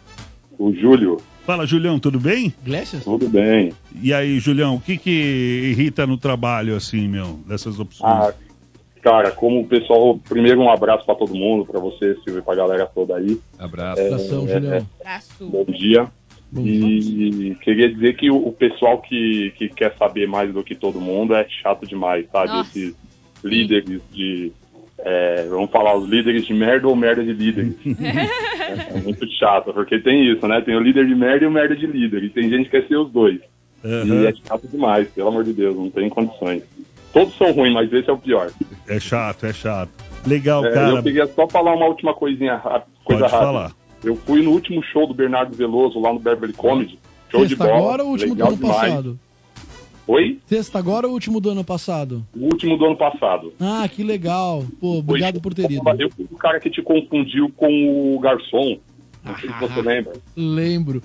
o 0.59 0.72
Júlio. 0.74 1.16
Fala, 1.45 1.66
Julião, 1.66 1.99
tudo 1.99 2.20
bem? 2.20 2.55
Iglesias? 2.62 3.03
Tudo 3.05 3.28
bem. 3.28 3.72
E 4.01 4.14
aí, 4.14 4.38
Julião, 4.38 4.76
o 4.76 4.80
que 4.80 4.97
que 4.97 5.70
irrita 5.70 6.07
no 6.07 6.16
trabalho, 6.16 6.76
assim, 6.76 7.09
meu, 7.09 7.40
dessas 7.47 7.80
opções? 7.80 8.12
Ah, 8.12 8.32
cara, 9.03 9.32
como 9.32 9.61
o 9.61 9.66
pessoal. 9.66 10.18
Primeiro, 10.18 10.61
um 10.61 10.70
abraço 10.70 11.05
pra 11.05 11.14
todo 11.16 11.34
mundo, 11.34 11.66
pra 11.66 11.80
você, 11.80 12.14
Silvio, 12.22 12.38
e 12.38 12.43
pra 12.43 12.55
galera 12.55 12.86
toda 12.86 13.16
aí. 13.16 13.40
Abraço. 13.59 14.01
É, 14.01 14.07
Abração, 14.07 14.45
é, 14.49 14.53
Julião. 14.53 14.86
Bom 15.40 15.64
dia. 15.64 16.09
E 16.55 17.57
queria 17.62 17.93
dizer 17.93 18.14
que 18.16 18.30
o, 18.30 18.36
o 18.36 18.53
pessoal 18.53 19.01
que, 19.01 19.53
que 19.57 19.68
quer 19.70 19.97
saber 19.97 20.28
mais 20.28 20.53
do 20.53 20.62
que 20.62 20.74
todo 20.74 21.01
mundo 21.01 21.34
é 21.34 21.47
chato 21.49 21.86
demais, 21.86 22.26
sabe? 22.30 22.49
Nossa. 22.49 22.78
Esses 22.78 22.95
líderes 23.43 24.01
de. 24.12 24.53
É, 25.05 25.46
vamos 25.48 25.70
falar, 25.70 25.96
os 25.96 26.09
líderes 26.09 26.46
de 26.46 26.55
merda 26.55 26.86
ou 26.88 26.94
merda 26.96 27.22
de 27.24 27.32
líderes. 27.32 27.74
é, 28.00 28.96
é 28.98 29.00
muito 29.03 29.26
chato, 29.38 29.72
porque 29.72 29.98
tem 29.98 30.30
isso, 30.32 30.46
né? 30.46 30.61
Tem 30.61 30.76
o 30.76 30.80
líder 30.80 31.07
de 31.07 31.14
merda 31.14 31.44
e 31.44 31.48
o 31.48 31.50
merda 31.50 31.74
de 31.76 31.86
líder. 31.86 32.24
E 32.24 32.30
tem 32.30 32.48
gente 32.48 32.64
que 32.68 32.80
quer 32.80 32.86
ser 32.86 32.96
os 32.96 33.11
dois. 33.11 33.40
E 33.84 34.26
é 34.26 34.32
chato 34.46 34.68
demais, 34.68 35.09
pelo 35.09 35.28
amor 35.28 35.42
de 35.44 35.53
Deus, 35.53 35.74
não 35.76 35.90
tem 35.90 36.09
condições. 36.09 36.62
Todos 37.12 37.36
são 37.36 37.50
ruins, 37.53 37.74
mas 37.74 37.92
esse 37.92 38.09
é 38.09 38.12
o 38.12 38.16
pior. 38.18 38.50
É 38.88 38.98
chato, 39.00 39.44
é 39.44 39.53
chato. 39.53 39.90
Legal, 40.26 40.64
É, 40.64 40.70
cara. 40.72 40.90
eu 40.96 41.03
queria 41.03 41.26
só 41.26 41.48
falar 41.48 41.74
uma 41.74 41.86
última 41.86 42.14
coisinha, 42.14 42.55
ra- 42.57 42.84
coisa 43.05 43.22
Pode 43.22 43.32
rápida. 43.32 43.38
falar. 43.53 43.72
Eu 44.05 44.14
fui 44.16 44.40
no 44.42 44.50
último 44.53 44.82
show 44.84 45.07
do 45.07 45.12
Bernardo 45.14 45.55
Veloso 45.57 46.00
lá 46.00 46.12
no 46.12 46.18
Beverly 46.20 46.53
Comedy. 46.55 46.98
Show 47.30 47.44
de 47.44 47.57
bola. 47.57 47.76
agora 47.76 48.03
ou 48.03 48.09
o 48.11 48.12
último 48.12 48.34
do 48.34 48.38
legal 48.38 48.48
ano 48.48 48.57
demais. 48.57 48.80
passado? 48.80 49.18
Oi? 50.07 50.38
Sexta 50.46 50.78
agora 50.78 51.07
ou 51.07 51.12
o 51.12 51.14
último 51.14 51.40
do 51.40 51.50
ano 51.50 51.64
passado? 51.64 52.24
O 52.36 52.44
último 52.46 52.76
do 52.76 52.86
ano 52.86 52.96
passado. 52.96 53.53
Ah, 53.61 53.88
que 53.88 54.03
legal. 54.03 54.64
Pô, 54.80 54.98
obrigado 54.98 55.40
por 55.40 55.55
ter 55.55 55.70
ido. 55.70 55.82
Eu 55.98 56.11
fui 56.11 56.26
o 56.30 56.36
cara 56.36 56.59
que 56.59 56.70
te 56.70 56.82
confundiu 56.82 57.50
com 57.57 58.14
o 58.14 58.18
garçom. 58.18 58.78
Não 59.24 59.38
sei 59.38 59.48
se 59.48 59.61
você 59.61 59.80
lembra. 59.80 60.12
Lembro. 60.36 61.03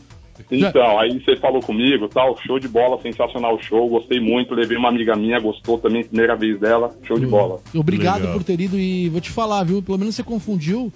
Então, 0.52 1.00
aí 1.00 1.20
você 1.20 1.36
falou 1.36 1.62
comigo, 1.62 2.08
tal, 2.08 2.38
show 2.38 2.60
de 2.60 2.68
bola, 2.68 3.02
sensacional 3.02 3.56
o 3.56 3.64
show, 3.64 3.90
gostei 3.90 4.20
muito, 4.20 4.54
levei 4.54 4.78
uma 4.78 4.90
amiga 4.90 5.16
minha, 5.16 5.40
gostou 5.40 5.80
também, 5.80 6.04
primeira 6.04 6.36
vez 6.36 6.60
dela, 6.60 6.96
show 7.04 7.18
de 7.20 7.26
bola. 7.26 7.60
Obrigado 7.74 8.22
Legal. 8.22 8.34
por 8.34 8.44
ter 8.44 8.60
ido 8.60 8.78
e 8.78 9.10
vou 9.10 9.20
te 9.20 9.32
falar, 9.32 9.64
viu? 9.64 9.82
Pelo 9.82 9.98
menos 9.98 10.16
você 10.16 10.24
confundiu. 10.24 10.92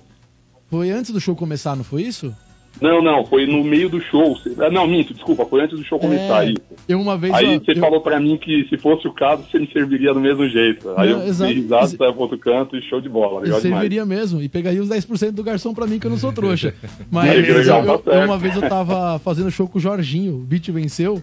Foi 0.69 0.91
antes 0.91 1.11
do 1.11 1.19
show 1.19 1.35
começar, 1.35 1.75
não 1.75 1.83
foi 1.83 2.03
isso? 2.03 2.33
Não, 2.79 3.01
não, 3.01 3.25
foi 3.25 3.45
no 3.45 3.63
meio 3.63 3.89
do 3.89 4.01
show. 4.01 4.35
Ah, 4.59 4.69
Não, 4.69 4.87
minto, 4.87 5.13
desculpa, 5.13 5.45
foi 5.45 5.61
antes 5.61 5.77
do 5.77 5.83
show 5.85 5.99
começar. 5.99 6.43
É, 6.43 6.47
aí. 6.47 6.55
Eu 6.87 6.99
uma 6.99 7.15
vez. 7.17 7.33
Aí 7.33 7.59
você 7.59 7.71
eu- 7.73 7.77
falou 7.77 8.01
pra 8.01 8.19
mim 8.19 8.37
que 8.37 8.65
se 8.69 8.77
fosse 8.77 9.07
o 9.07 9.13
caso, 9.13 9.43
você 9.43 9.59
me 9.59 9.71
serviria 9.71 10.13
do 10.13 10.19
mesmo 10.19 10.47
jeito. 10.49 10.89
Aí 10.97 11.11
Não, 11.11 11.21
eu 11.21 11.27
exato. 11.27 11.97
saia 11.97 12.11
pro 12.11 12.21
outro 12.21 12.39
canto 12.39 12.75
e 12.75 12.81
show 12.83 12.99
de 12.99 13.07
bola. 13.09 13.39
Eu 13.39 13.43
Legal 13.43 13.61
demais. 13.61 13.81
serviria 13.81 14.05
mesmo 14.05 14.41
e 14.41 14.49
pegaria 14.49 14.81
os 14.81 14.89
10% 14.89 15.31
do 15.35 15.43
garçom 15.43 15.73
pra 15.75 15.85
mim, 15.85 15.99
que 15.99 16.07
eu 16.07 16.11
não 16.11 16.17
sou 16.17 16.31
trouxa. 16.33 16.73
Mas 17.11 17.45
que 17.45 17.51
legal, 17.51 17.85
eu- 17.85 17.99
tá 17.99 18.11
eu- 18.15 18.25
uma 18.25 18.37
vez 18.37 18.55
eu 18.55 18.61
tava 18.67 19.19
fazendo 19.23 19.51
show 19.51 19.67
com 19.67 19.77
o 19.77 19.81
Jorginho, 19.81 20.35
o 20.35 20.39
Beat 20.39 20.69
venceu, 20.71 21.21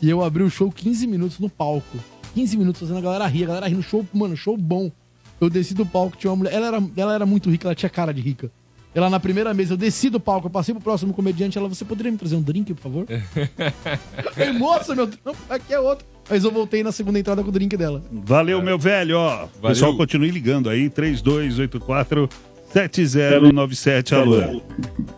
e 0.00 0.08
eu 0.08 0.22
abri 0.22 0.42
o 0.44 0.50
show 0.50 0.70
15 0.70 1.06
minutos 1.08 1.40
no 1.40 1.48
palco. 1.48 1.98
15 2.34 2.56
minutos 2.56 2.80
fazendo 2.82 2.98
a 2.98 3.02
galera 3.02 3.26
rir, 3.26 3.44
a 3.44 3.46
galera 3.48 3.66
rindo, 3.66 3.82
show, 3.82 4.06
mano, 4.14 4.36
show 4.36 4.56
bom. 4.56 4.92
Eu 5.40 5.50
desci 5.50 5.74
do 5.74 5.84
palco, 5.84 6.16
tinha 6.16 6.30
uma 6.30 6.36
mulher, 6.36 6.52
ela 6.54 6.66
era, 6.68 6.82
ela 6.96 7.14
era 7.14 7.26
muito 7.26 7.50
rica, 7.50 7.66
ela 7.66 7.74
tinha 7.74 7.90
cara 7.90 8.12
de 8.14 8.20
rica. 8.20 8.50
Ela 8.92 9.08
na 9.08 9.20
primeira 9.20 9.54
mesa, 9.54 9.74
eu 9.74 9.76
desci 9.76 10.10
do 10.10 10.18
palco, 10.18 10.48
eu 10.48 10.50
passei 10.50 10.74
pro 10.74 10.82
próximo 10.82 11.14
comediante, 11.14 11.56
ela, 11.56 11.68
você 11.68 11.84
poderia 11.84 12.10
me 12.10 12.18
trazer 12.18 12.34
um 12.34 12.42
drink, 12.42 12.74
por 12.74 12.82
favor? 12.82 13.06
Ei, 14.36 14.52
moça, 14.52 14.96
meu 14.96 15.06
trampo 15.06 15.38
aqui 15.48 15.72
é 15.72 15.78
outro. 15.78 16.04
Mas 16.28 16.42
eu 16.42 16.50
voltei 16.50 16.82
na 16.82 16.90
segunda 16.90 17.18
entrada 17.18 17.42
com 17.42 17.48
o 17.48 17.52
drink 17.52 17.76
dela. 17.76 18.02
Valeu, 18.10 18.60
meu 18.60 18.78
velho, 18.78 19.16
ó. 19.16 19.46
Pessoal, 19.62 19.96
continue 19.96 20.30
ligando 20.30 20.68
aí, 20.68 20.90
3284 20.90 22.28
7097, 22.72 24.14
alô. 24.14 24.62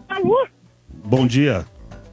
Alô? 0.08 0.46
Bom 1.04 1.26
dia. 1.26 1.66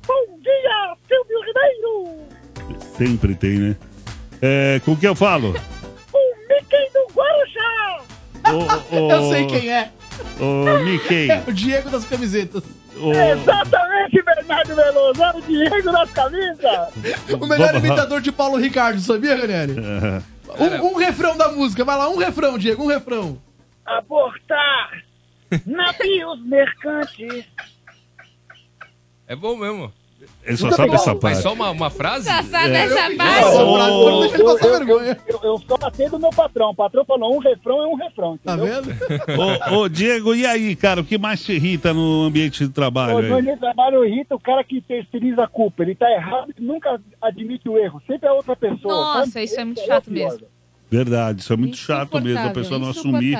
Bom 0.08 0.40
dia, 0.42 0.96
Silvio 1.08 1.40
Ribeiro! 1.46 2.80
Sempre 2.98 3.36
tem, 3.36 3.58
né? 3.60 3.76
É, 4.42 4.82
com 4.84 4.96
quem 4.96 5.08
eu 5.08 5.16
falo? 5.16 5.50
O 6.14 6.36
Mickey 6.48 6.90
do 6.94 7.14
Guarujá! 7.14 8.04
Eu 8.92 9.30
sei 9.30 9.46
quem 9.48 9.72
é. 9.72 9.92
Ô, 10.40 10.80
Mickey. 10.84 11.30
É 11.32 11.44
o 11.48 11.54
Diego 11.54 11.90
das 11.90 12.06
camisetas. 12.06 12.64
Ô, 12.98 13.12
Exatamente, 13.14 14.22
Bernardo 14.24 14.76
Veloso, 14.76 15.24
é 15.24 15.32
o 15.36 15.42
Diego 15.42 15.92
das 15.92 16.12
camisas! 16.12 16.90
O 17.40 17.46
melhor 17.46 17.74
Vamos- 17.74 17.88
imitador 17.88 18.22
de 18.22 18.32
Paulo 18.32 18.58
Ricardo, 18.58 19.00
sabia, 19.00 19.36
Ranieri? 19.38 19.76
Um, 20.60 20.86
um 20.88 20.96
refrão 20.96 21.38
da 21.38 21.50
música, 21.50 21.86
vai 21.86 21.98
lá, 21.98 22.10
um 22.10 22.18
refrão, 22.18 22.58
Diego, 22.58 22.84
um 22.84 22.88
refrão. 22.88 23.40
Abortar 23.86 25.04
navios 25.66 26.46
mercantes. 26.46 27.46
É 29.28 29.36
bom 29.36 29.56
mesmo. 29.56 29.94
Ele 30.44 30.58
só 30.58 30.72
sabe 30.72 30.94
essa 30.94 31.16
parte. 31.16 31.36
Mas 31.36 31.38
só 31.44 31.54
uma, 31.54 31.70
uma 31.72 31.90
frase? 31.90 32.26
Só 32.26 32.44
sabe 32.44 32.74
É. 32.74 32.84
essa 32.86 33.16
parte. 33.16 33.44
eu, 33.44 33.52
eu, 33.52 34.58
eu, 34.58 34.88
eu, 34.88 35.02
eu, 35.02 35.40
eu 35.44 35.64
só 35.68 36.20
meu 36.20 36.30
patrão. 36.30 36.70
O 36.72 36.76
patrão 36.76 37.06
falou 37.06 37.36
um 37.36 37.40
refrão 37.40 37.84
é 37.84 37.88
um 37.88 37.96
refrão, 37.96 38.38
Tá 38.44 38.56
entendeu? 38.56 38.82
Ô, 39.72 39.80
ô, 39.82 39.90
Diego, 39.90 40.36
e 40.36 40.46
aí, 40.46 40.76
cara, 40.76 41.02
o 41.02 41.04
que 41.04 41.18
mais 41.18 41.44
te 41.44 41.54
irrita 41.54 41.94
no 41.94 42.24
ambiente 42.24 42.66
de 42.66 42.74
trabalho 42.74 43.16
O 43.16 43.36
aí? 43.36 43.42
meu 43.42 43.58
trabalho 43.58 44.06
irrita 44.06 44.36
o 44.36 44.40
cara 44.40 44.64
que 44.64 44.82
terceiriza 44.82 45.44
a 45.44 45.48
culpa. 45.48 45.84
Ele 45.84 45.96
tá 45.96 46.10
errado 46.12 46.54
e 46.58 46.62
nunca 46.62 47.00
admite 47.22 47.68
o 47.70 47.78
erro. 47.78 48.02
Sempre 48.08 48.28
é 48.28 48.32
outra 48.32 48.56
pessoa. 48.56 48.94
Nossa, 48.94 49.32
sabe? 49.32 49.46
isso 49.46 49.60
é 49.60 49.66
muito 49.66 49.80
Esse 49.80 49.88
chato 49.88 50.12
pior. 50.12 50.32
mesmo. 50.32 50.48
Verdade, 50.92 51.42
isso 51.42 51.54
é 51.54 51.56
muito 51.56 51.78
chato 51.78 52.20
mesmo, 52.20 52.48
a 52.48 52.50
pessoa 52.50 52.80
não 52.80 52.90
assumir 52.90 53.38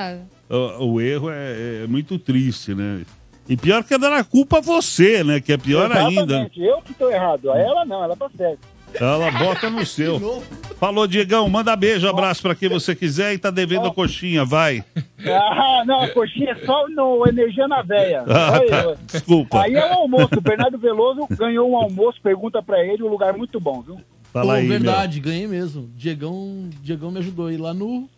o, 0.48 0.92
o 0.92 1.00
erro 1.00 1.30
é, 1.30 1.82
é 1.82 1.86
muito 1.88 2.16
triste, 2.16 2.74
né? 2.74 3.02
E 3.48 3.56
pior 3.56 3.82
que 3.82 3.94
é 3.94 3.98
dar 3.98 4.12
a 4.12 4.22
culpa 4.22 4.58
a 4.58 4.60
você, 4.60 5.24
né? 5.24 5.40
Que 5.40 5.52
é 5.52 5.56
pior 5.56 5.90
ainda. 5.90 6.22
Exatamente. 6.22 6.60
Eu 6.60 6.80
que 6.82 6.94
tô 6.94 7.10
errado. 7.10 7.50
Ela 7.50 7.84
não, 7.84 8.04
ela 8.04 8.16
tá 8.16 8.30
certa. 8.36 8.80
Ela 8.94 9.30
bota 9.30 9.70
no 9.70 9.84
seu. 9.86 10.42
Falou, 10.78 11.06
Diegão, 11.06 11.48
manda 11.48 11.76
beijo, 11.76 12.08
abraço 12.08 12.42
pra 12.42 12.54
quem 12.54 12.68
você 12.68 12.94
quiser 12.94 13.34
e 13.34 13.38
tá 13.38 13.50
devendo 13.50 13.86
a 13.86 13.94
coxinha, 13.94 14.44
vai. 14.44 14.84
Ah, 15.26 15.84
não, 15.86 16.00
a 16.00 16.08
coxinha 16.08 16.52
é 16.52 16.66
só 16.66 16.88
no 16.88 17.26
Energia 17.28 17.68
na 17.68 17.82
Veia. 17.82 18.22
Ah, 18.22 18.60
tá. 18.60 18.96
Desculpa. 19.06 19.62
Aí 19.62 19.74
é 19.74 19.90
o 19.90 19.98
almoço. 19.98 20.38
O 20.38 20.40
Bernardo 20.40 20.78
Veloso 20.78 21.26
ganhou 21.30 21.70
um 21.70 21.76
almoço, 21.76 22.20
pergunta 22.22 22.62
pra 22.62 22.84
ele, 22.84 23.02
um 23.02 23.08
lugar 23.08 23.36
muito 23.36 23.60
bom, 23.60 23.82
viu? 23.82 24.00
Fala 24.32 24.54
Pô, 24.54 24.58
aí, 24.60 24.68
verdade, 24.68 25.20
ganhei 25.20 25.46
mesmo. 25.46 25.90
Diegão, 25.96 26.70
Diegão 26.82 27.10
me 27.10 27.18
ajudou 27.18 27.46
aí 27.46 27.56
lá 27.56 27.74
no. 27.74 28.08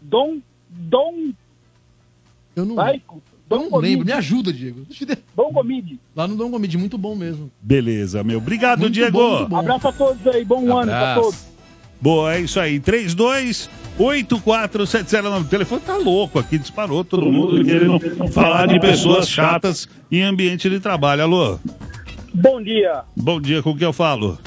Dom. 0.00 0.38
Dom. 0.68 1.32
Eu 2.54 2.64
não, 2.64 2.74
Vai, 2.76 3.02
Dom 3.48 3.56
não 3.64 3.70
Gomide. 3.70 3.90
lembro. 3.92 4.06
Me 4.06 4.12
ajuda, 4.12 4.52
Diego. 4.52 4.80
Deixa 4.88 5.04
eu 5.04 5.08
ver. 5.08 5.18
Dom 5.36 5.52
Gomide. 5.52 6.00
Lá 6.14 6.26
no 6.26 6.34
Dom 6.36 6.50
Gomide, 6.50 6.76
muito 6.76 6.98
bom 6.98 7.14
mesmo. 7.14 7.50
Beleza, 7.60 8.24
meu. 8.24 8.38
Obrigado, 8.38 8.80
Muito 8.80 8.92
Diego. 8.94 9.12
bom, 9.18 9.36
muito 9.38 9.48
bom. 9.48 9.58
Abraço 9.58 9.88
a 9.88 9.92
todos 9.92 10.26
aí, 10.26 10.44
bom 10.44 10.76
ano 10.76 10.90
pra 10.90 11.14
todos. 11.14 11.46
Boa, 12.00 12.34
é 12.34 12.40
isso 12.40 12.58
aí. 12.60 12.78
32 12.80 13.70
8470. 13.98 15.28
O 15.38 15.44
telefone 15.44 15.80
tá 15.80 15.96
louco 15.96 16.38
aqui, 16.38 16.58
disparou 16.58 17.04
todo 17.04 17.24
mundo 17.30 17.64
querendo 17.64 17.98
falar 18.30 18.66
de 18.66 18.78
pessoas 18.80 19.28
chatas 19.28 19.88
em 20.10 20.22
ambiente 20.22 20.68
de 20.68 20.80
trabalho. 20.80 21.22
Alô? 21.22 21.58
Bom 22.34 22.60
dia. 22.62 23.02
Bom 23.16 23.40
dia, 23.40 23.62
com 23.62 23.74
quem 23.76 23.86
eu 23.86 23.92
falo? 23.92 24.38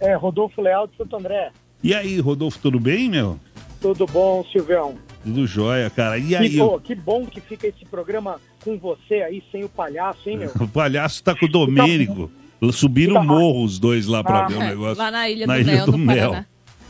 É, 0.00 0.14
Rodolfo 0.14 0.60
Leal 0.62 0.86
de 0.86 0.96
Santo 0.96 1.16
André. 1.16 1.50
E 1.82 1.94
aí, 1.94 2.18
Rodolfo, 2.20 2.58
tudo 2.58 2.80
bem, 2.80 3.10
meu? 3.10 3.38
Tudo 3.80 4.06
bom, 4.06 4.42
Silvião? 4.50 4.94
Tudo 5.24 5.46
jóia, 5.46 5.88
cara. 5.90 6.18
E 6.18 6.28
Que, 6.28 6.36
aí, 6.36 6.56
pô, 6.58 6.78
que 6.78 6.94
bom 6.94 7.26
que 7.26 7.40
fica 7.40 7.66
esse 7.66 7.84
programa 7.86 8.40
com 8.62 8.78
você 8.78 9.14
aí, 9.22 9.42
sem 9.50 9.64
o 9.64 9.68
palhaço, 9.68 10.28
hein, 10.28 10.38
meu? 10.38 10.50
o 10.60 10.68
palhaço 10.68 11.22
tá 11.24 11.34
com 11.34 11.46
o 11.46 11.48
Domênico. 11.48 12.30
Subiram 12.72 13.16
o 13.20 13.24
morro 13.24 13.62
os 13.64 13.78
dois 13.78 14.06
lá 14.06 14.22
pra 14.24 14.44
Ah, 14.44 14.46
ver 14.48 14.54
o 14.54 14.60
negócio. 14.60 14.96
Lá 15.02 15.10
na 15.10 15.28
Ilha 15.28 15.46
na 15.46 15.54
do 15.54 15.60
Ilha 15.60 15.72
Mel, 15.74 15.86
do 15.86 15.92
no 15.92 15.98
Mel. 15.98 16.44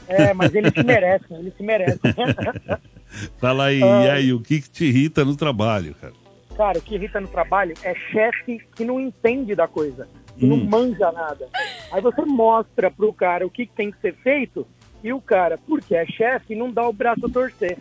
É, 0.06 0.34
mas 0.34 0.54
eles 0.54 0.72
se 0.72 0.82
merecem, 0.84 1.36
eles 1.38 1.56
se 1.56 1.62
merecem. 1.62 1.98
Fala 3.38 3.66
aí, 3.66 3.82
Ah. 3.82 4.04
e 4.04 4.10
aí, 4.10 4.32
o 4.32 4.40
que, 4.40 4.60
que 4.60 4.70
te 4.70 4.84
irrita 4.84 5.24
no 5.24 5.36
trabalho, 5.36 5.94
cara? 6.00 6.12
Cara, 6.56 6.78
o 6.78 6.82
que 6.82 6.94
irrita 6.94 7.20
no 7.20 7.26
trabalho 7.28 7.74
é 7.82 7.94
chefe 7.94 8.60
que 8.76 8.84
não 8.84 9.00
entende 9.00 9.54
da 9.54 9.66
coisa, 9.66 10.06
que 10.38 10.46
não 10.46 10.56
Hum. 10.56 10.68
manja 10.68 11.10
nada. 11.10 11.48
Aí 11.92 12.00
você 12.00 12.22
mostra 12.24 12.90
pro 12.90 13.12
cara 13.12 13.46
o 13.46 13.50
que, 13.50 13.66
que 13.66 13.72
tem 13.74 13.90
que 13.90 13.98
ser 14.00 14.14
feito 14.16 14.66
e 15.02 15.12
o 15.12 15.20
cara, 15.20 15.58
porque 15.66 15.94
é 15.96 16.06
chefe, 16.06 16.54
não 16.54 16.70
dá 16.70 16.86
o 16.88 16.92
braço 16.92 17.26
a 17.26 17.28
torcer. 17.28 17.76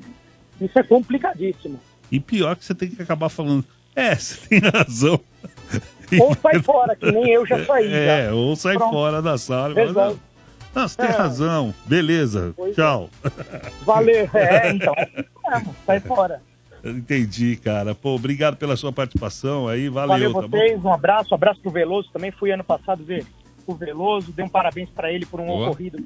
Isso 0.62 0.78
é 0.78 0.84
complicadíssimo. 0.84 1.80
E 2.12 2.20
pior 2.20 2.56
que 2.56 2.64
você 2.66 2.76
tem 2.76 2.90
que 2.90 3.02
acabar 3.02 3.30
falando, 3.30 3.66
é, 3.96 4.14
você 4.16 4.48
tem 4.48 4.60
razão. 4.60 5.20
Ou 6.20 6.36
sai 6.36 6.60
fora, 6.62 6.96
que 6.96 7.12
nem 7.12 7.32
eu 7.32 7.46
já 7.46 7.66
saí. 7.66 7.92
É, 7.92 8.26
já. 8.28 8.34
ou 8.36 8.56
sai 8.56 8.76
Pronto. 8.76 8.92
fora 8.92 9.20
da 9.20 9.36
sala. 9.36 9.74
Resolve. 9.74 10.20
não, 10.76 10.88
você 10.88 10.98
tem 10.98 11.08
É. 11.08 11.12
razão. 11.12 11.74
Beleza, 11.88 12.54
Pois 12.56 12.72
é. 12.72 12.76
tchau. 12.76 13.10
Valeu. 13.84 14.30
É, 14.36 14.70
então. 14.72 14.94
É, 14.96 15.64
sai 15.88 16.00
fora. 16.02 16.40
Entendi, 16.84 17.56
cara. 17.56 17.96
Pô, 17.96 18.14
obrigado 18.14 18.58
pela 18.58 18.76
sua 18.76 18.92
participação 18.92 19.68
aí. 19.68 19.90
Valeu, 19.90 20.32
Valeu 20.32 20.34
tá 20.34 20.48
vocês, 20.58 20.84
um 20.86 20.94
abraço, 20.94 21.30
um 21.32 21.36
abraço 21.36 21.62
pro 21.62 21.72
Veloso. 21.72 22.10
Também 22.14 22.30
fui 22.32 22.52
ano 22.52 22.64
passado 22.64 23.04
ver 23.04 23.26
o 23.66 23.74
Veloso, 23.74 24.32
dei 24.34 24.46
um 24.46 24.50
parabéns 24.50 24.90
pra 24.92 25.12
ele 25.12 25.26
por 25.26 25.40
um 25.40 25.48
Boa. 25.48 25.70
ocorrido 25.70 25.98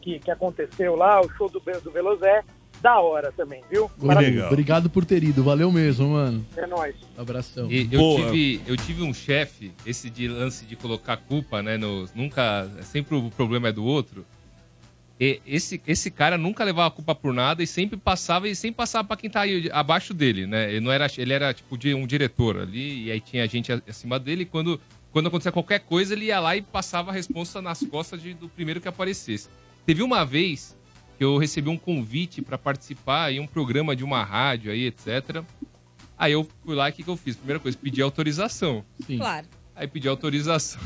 que, 0.00 0.18
que 0.18 0.30
aconteceu 0.30 0.96
lá. 0.96 1.20
O 1.20 1.28
show 1.34 1.48
do, 1.48 1.60
do 1.60 1.90
Veloso 1.92 2.24
é 2.24 2.42
da 2.82 3.00
hora 3.00 3.30
também, 3.32 3.62
viu? 3.70 3.90
Legal. 4.00 4.48
Obrigado 4.48 4.90
por 4.90 5.04
ter 5.04 5.22
ido. 5.22 5.42
Valeu 5.44 5.70
mesmo, 5.70 6.08
mano. 6.08 6.44
É 6.56 6.66
nóis. 6.66 6.96
Abração. 7.16 7.70
E 7.70 7.88
eu, 7.90 8.00
tive, 8.16 8.60
eu 8.66 8.76
tive 8.76 9.02
um 9.02 9.14
chefe, 9.14 9.70
esse 9.86 10.10
de 10.10 10.26
lance 10.28 10.64
de 10.66 10.74
colocar 10.74 11.16
culpa, 11.16 11.62
né? 11.62 11.76
No, 11.76 12.08
nunca. 12.14 12.68
Sempre 12.82 13.14
o 13.16 13.30
problema 13.30 13.68
é 13.68 13.72
do 13.72 13.84
outro. 13.84 14.26
E 15.20 15.40
esse, 15.46 15.80
esse 15.86 16.10
cara 16.10 16.36
nunca 16.36 16.64
levava 16.64 16.88
a 16.88 16.90
culpa 16.90 17.14
por 17.14 17.32
nada 17.32 17.62
e 17.62 17.66
sempre 17.66 17.96
passava 17.96 18.48
e 18.48 18.56
sempre 18.56 18.78
passava 18.78 19.06
pra 19.06 19.16
quem 19.16 19.30
tá 19.30 19.42
aí 19.42 19.70
abaixo 19.72 20.12
dele, 20.12 20.46
né? 20.46 20.68
Ele, 20.70 20.80
não 20.80 20.90
era, 20.90 21.06
ele 21.16 21.32
era 21.32 21.54
tipo 21.54 21.78
de 21.78 21.94
um 21.94 22.04
diretor 22.06 22.58
ali, 22.58 23.04
e 23.04 23.12
aí 23.12 23.20
tinha 23.20 23.46
gente 23.46 23.70
acima 23.88 24.18
dele, 24.18 24.42
e 24.42 24.46
quando, 24.46 24.80
quando 25.12 25.28
acontecia 25.28 25.52
qualquer 25.52 25.78
coisa, 25.80 26.14
ele 26.14 26.24
ia 26.24 26.40
lá 26.40 26.56
e 26.56 26.62
passava 26.62 27.12
a 27.12 27.14
resposta 27.14 27.62
nas 27.62 27.84
costas 27.84 28.20
de- 28.20 28.34
do 28.34 28.48
primeiro 28.48 28.80
que 28.80 28.88
aparecesse. 28.88 29.48
Teve 29.86 30.02
uma 30.02 30.24
vez 30.24 30.76
que 31.22 31.24
eu 31.24 31.38
recebi 31.38 31.68
um 31.68 31.78
convite 31.78 32.42
pra 32.42 32.58
participar 32.58 33.32
em 33.32 33.38
um 33.38 33.46
programa 33.46 33.94
de 33.94 34.02
uma 34.02 34.24
rádio 34.24 34.72
aí, 34.72 34.86
etc. 34.86 35.44
Aí 36.18 36.32
eu 36.32 36.44
fui 36.64 36.74
lá 36.74 36.88
e 36.88 36.90
o 36.90 36.94
que, 36.96 37.04
que 37.04 37.08
eu 37.08 37.16
fiz? 37.16 37.36
Primeira 37.36 37.60
coisa, 37.60 37.78
pedi 37.78 38.02
autorização. 38.02 38.84
Claro. 39.06 39.46
Aí 39.72 39.86
pedi 39.86 40.08
autorização. 40.08 40.80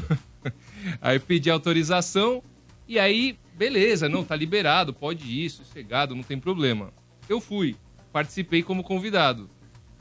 aí 1.00 1.18
pedi 1.18 1.48
autorização 1.48 2.42
e 2.86 2.98
aí, 2.98 3.38
beleza, 3.54 4.10
não, 4.10 4.22
tá 4.22 4.36
liberado, 4.36 4.92
pode 4.92 5.24
ir, 5.24 5.48
sossegado, 5.48 6.14
não 6.14 6.22
tem 6.22 6.38
problema. 6.38 6.92
Eu 7.26 7.40
fui, 7.40 7.74
participei 8.12 8.62
como 8.62 8.84
convidado. 8.84 9.48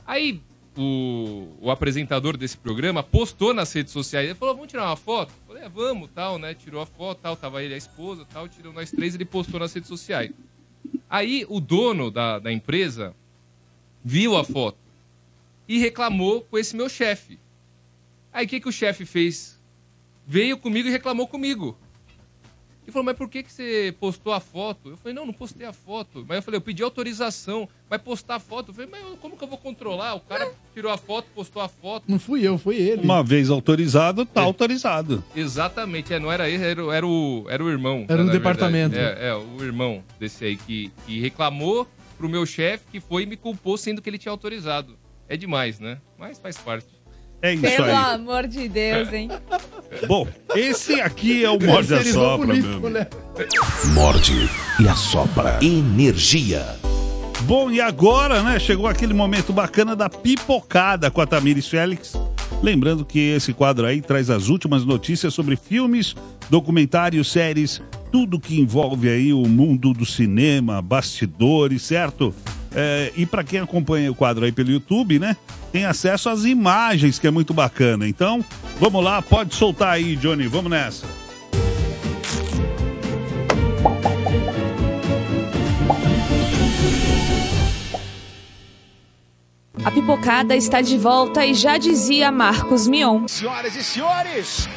Aí 0.06 0.42
o, 0.76 1.48
o 1.60 1.70
apresentador 1.70 2.36
desse 2.36 2.56
programa 2.56 3.02
postou 3.02 3.54
nas 3.54 3.72
redes 3.72 3.92
sociais, 3.92 4.26
ele 4.26 4.34
falou, 4.34 4.54
vamos 4.54 4.70
tirar 4.70 4.86
uma 4.86 4.96
foto? 4.96 5.32
Eu 5.40 5.46
falei, 5.46 5.64
é, 5.64 5.68
vamos, 5.68 6.10
tal, 6.14 6.38
né? 6.38 6.54
Tirou 6.54 6.80
a 6.80 6.86
foto, 6.86 7.20
tal, 7.22 7.36
tava 7.36 7.62
ele 7.62 7.74
a 7.74 7.76
esposa, 7.76 8.26
tal, 8.32 8.48
tirou 8.48 8.72
nós 8.72 8.90
três, 8.90 9.14
ele 9.14 9.24
postou 9.24 9.58
nas 9.58 9.72
redes 9.72 9.88
sociais. 9.88 10.30
Aí 11.08 11.46
o 11.48 11.60
dono 11.60 12.10
da, 12.10 12.38
da 12.38 12.52
empresa 12.52 13.14
viu 14.04 14.36
a 14.36 14.44
foto 14.44 14.78
e 15.68 15.78
reclamou 15.78 16.42
com 16.42 16.58
esse 16.58 16.76
meu 16.76 16.88
chefe. 16.88 17.38
Aí 18.32 18.46
o 18.46 18.48
que, 18.48 18.60
que 18.60 18.68
o 18.68 18.72
chefe 18.72 19.04
fez? 19.04 19.58
Veio 20.26 20.58
comigo 20.58 20.88
e 20.88 20.92
reclamou 20.92 21.26
comigo. 21.26 21.76
E 22.86 22.92
falou, 22.92 23.04
mas 23.04 23.16
por 23.16 23.28
que, 23.28 23.42
que 23.42 23.52
você 23.52 23.92
postou 23.98 24.32
a 24.32 24.38
foto? 24.38 24.90
Eu 24.90 24.96
falei, 24.96 25.12
não, 25.12 25.26
não 25.26 25.32
postei 25.32 25.66
a 25.66 25.72
foto. 25.72 26.24
Mas 26.28 26.36
eu 26.36 26.42
falei, 26.42 26.58
eu 26.58 26.62
pedi 26.62 26.82
autorização. 26.84 27.68
Vai 27.90 27.98
postar 27.98 28.36
a 28.36 28.38
foto? 28.38 28.70
Eu 28.70 28.74
falei, 28.74 28.88
mas 28.90 29.18
como 29.20 29.36
que 29.36 29.42
eu 29.42 29.48
vou 29.48 29.58
controlar? 29.58 30.14
O 30.14 30.20
cara 30.20 30.52
tirou 30.72 30.90
a 30.92 30.96
foto, 30.96 31.26
postou 31.34 31.60
a 31.62 31.68
foto. 31.68 32.04
Não 32.06 32.18
fui 32.18 32.46
eu, 32.46 32.56
foi 32.58 32.76
ele. 32.76 33.02
Uma 33.02 33.22
vez 33.24 33.50
autorizado, 33.50 34.22
É. 34.22 34.24
tá 34.24 34.42
autorizado. 34.42 35.22
Exatamente, 35.34 36.12
é, 36.14 36.18
não 36.20 36.30
era 36.30 36.48
ele, 36.48 36.62
era, 36.64 36.84
o- 36.84 36.92
era, 36.92 37.06
o, 37.06 37.46
era 37.48 37.64
o 37.64 37.68
irmão. 37.68 38.04
Era 38.08 38.18
né, 38.18 38.22
no 38.22 38.26
na 38.26 38.32
departamento. 38.32 38.96
É, 38.96 39.28
é, 39.28 39.34
o 39.34 39.62
irmão 39.64 40.02
desse 40.20 40.44
aí 40.44 40.56
que, 40.56 40.92
que 41.06 41.20
reclamou 41.20 41.86
pro 42.18 42.28
meu 42.28 42.46
chefe, 42.46 42.84
que 42.92 43.00
foi 43.00 43.24
e 43.24 43.26
me 43.26 43.36
culpou, 43.36 43.76
sendo 43.76 44.00
que 44.00 44.08
ele 44.08 44.18
tinha 44.18 44.30
autorizado. 44.32 44.96
É 45.28 45.36
demais, 45.36 45.80
né? 45.80 45.98
Mas 46.18 46.38
faz 46.38 46.56
parte. 46.56 46.86
É 47.42 47.52
isso 47.52 47.62
Pelo 47.62 47.84
aí. 47.84 47.92
amor 48.14 48.46
de 48.46 48.68
Deus, 48.68 49.12
hein? 49.12 49.28
Bom, 50.08 50.26
esse 50.54 51.00
aqui 51.00 51.44
é 51.44 51.50
o 51.50 51.52
Morde 51.52 51.94
a 51.94 51.96
Terceirizou 51.96 52.24
Sopra, 52.24 52.46
político, 52.46 52.80
meu. 52.80 52.90
né? 52.90 53.06
Morde 53.92 54.50
e 54.80 54.88
assopra. 54.88 55.58
Energia. 55.62 56.64
Bom, 57.42 57.70
e 57.70 57.80
agora, 57.80 58.42
né? 58.42 58.58
Chegou 58.58 58.86
aquele 58.86 59.14
momento 59.14 59.52
bacana 59.52 59.94
da 59.94 60.08
pipocada 60.08 61.10
com 61.10 61.20
a 61.20 61.26
Tamires 61.26 61.68
Félix. 61.68 62.14
Lembrando 62.62 63.04
que 63.04 63.18
esse 63.18 63.52
quadro 63.52 63.86
aí 63.86 64.00
traz 64.00 64.30
as 64.30 64.48
últimas 64.48 64.84
notícias 64.84 65.34
sobre 65.34 65.56
filmes, 65.56 66.14
documentários, 66.48 67.30
séries, 67.30 67.80
tudo 68.10 68.40
que 68.40 68.58
envolve 68.58 69.08
aí 69.08 69.32
o 69.32 69.46
mundo 69.46 69.92
do 69.92 70.06
cinema, 70.06 70.80
bastidores, 70.80 71.82
certo? 71.82 72.34
É, 72.78 73.10
e 73.16 73.24
para 73.24 73.42
quem 73.42 73.58
acompanha 73.58 74.12
o 74.12 74.14
quadro 74.14 74.44
aí 74.44 74.52
pelo 74.52 74.70
YouTube, 74.70 75.18
né? 75.18 75.34
Tem 75.72 75.86
acesso 75.86 76.28
às 76.28 76.44
imagens, 76.44 77.18
que 77.18 77.26
é 77.26 77.30
muito 77.30 77.54
bacana. 77.54 78.06
Então, 78.06 78.44
vamos 78.78 79.02
lá, 79.02 79.22
pode 79.22 79.54
soltar 79.54 79.94
aí, 79.94 80.14
Johnny. 80.14 80.46
Vamos 80.46 80.70
nessa. 80.70 81.06
A 89.82 89.90
pipocada 89.90 90.54
está 90.54 90.82
de 90.82 90.98
volta 90.98 91.46
e 91.46 91.54
já 91.54 91.78
dizia 91.78 92.30
Marcos 92.30 92.86
Mion. 92.86 93.26
Senhoras 93.26 93.74
e 93.74 93.82
senhores, 93.82 94.68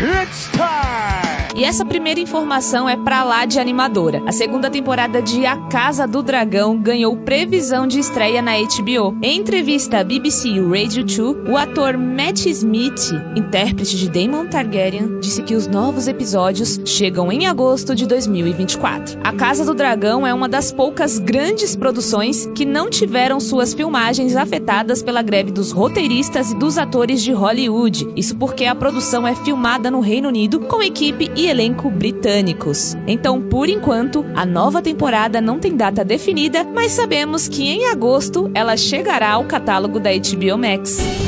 it's 0.00 0.50
time! 0.50 1.25
E 1.56 1.64
essa 1.64 1.86
primeira 1.86 2.20
informação 2.20 2.86
é 2.86 2.98
pra 2.98 3.24
lá 3.24 3.46
de 3.46 3.58
animadora. 3.58 4.22
A 4.26 4.30
segunda 4.30 4.68
temporada 4.68 5.22
de 5.22 5.46
A 5.46 5.56
Casa 5.68 6.06
do 6.06 6.22
Dragão 6.22 6.76
ganhou 6.76 7.16
previsão 7.16 7.86
de 7.86 7.98
estreia 7.98 8.42
na 8.42 8.52
HBO. 8.58 9.16
Em 9.22 9.38
entrevista 9.38 10.00
à 10.00 10.04
BBC 10.04 10.50
Radio 10.60 11.02
2, 11.02 11.18
o 11.50 11.56
ator 11.56 11.96
Matt 11.96 12.44
Smith, 12.44 13.10
intérprete 13.34 13.96
de 13.96 14.10
Daemon 14.10 14.48
Targaryen, 14.48 15.18
disse 15.18 15.42
que 15.42 15.54
os 15.54 15.66
novos 15.66 16.06
episódios 16.06 16.78
chegam 16.84 17.32
em 17.32 17.46
agosto 17.46 17.94
de 17.94 18.06
2024. 18.06 19.18
A 19.24 19.32
Casa 19.32 19.64
do 19.64 19.72
Dragão 19.72 20.26
é 20.26 20.34
uma 20.34 20.50
das 20.50 20.70
poucas 20.70 21.18
grandes 21.18 21.74
produções 21.74 22.44
que 22.54 22.66
não 22.66 22.90
tiveram 22.90 23.40
suas 23.40 23.72
filmagens 23.72 24.36
afetadas 24.36 25.02
pela 25.02 25.22
greve 25.22 25.50
dos 25.50 25.72
roteiristas 25.72 26.50
e 26.50 26.54
dos 26.54 26.76
atores 26.76 27.22
de 27.22 27.32
Hollywood. 27.32 28.12
Isso 28.14 28.36
porque 28.36 28.66
a 28.66 28.74
produção 28.74 29.26
é 29.26 29.34
filmada 29.34 29.90
no 29.90 30.00
Reino 30.00 30.28
Unido 30.28 30.60
com 30.60 30.82
equipe 30.82 31.30
e 31.34 31.45
elenco 31.48 31.90
britânicos. 31.90 32.96
Então, 33.06 33.40
por 33.40 33.68
enquanto, 33.68 34.24
a 34.34 34.46
nova 34.46 34.80
temporada 34.80 35.40
não 35.40 35.58
tem 35.58 35.76
data 35.76 36.04
definida, 36.04 36.64
mas 36.64 36.92
sabemos 36.92 37.48
que 37.48 37.68
em 37.68 37.86
agosto 37.86 38.50
ela 38.54 38.76
chegará 38.76 39.32
ao 39.32 39.44
catálogo 39.44 39.98
da 39.98 40.10
HBO 40.10 40.58
Max. 40.58 41.25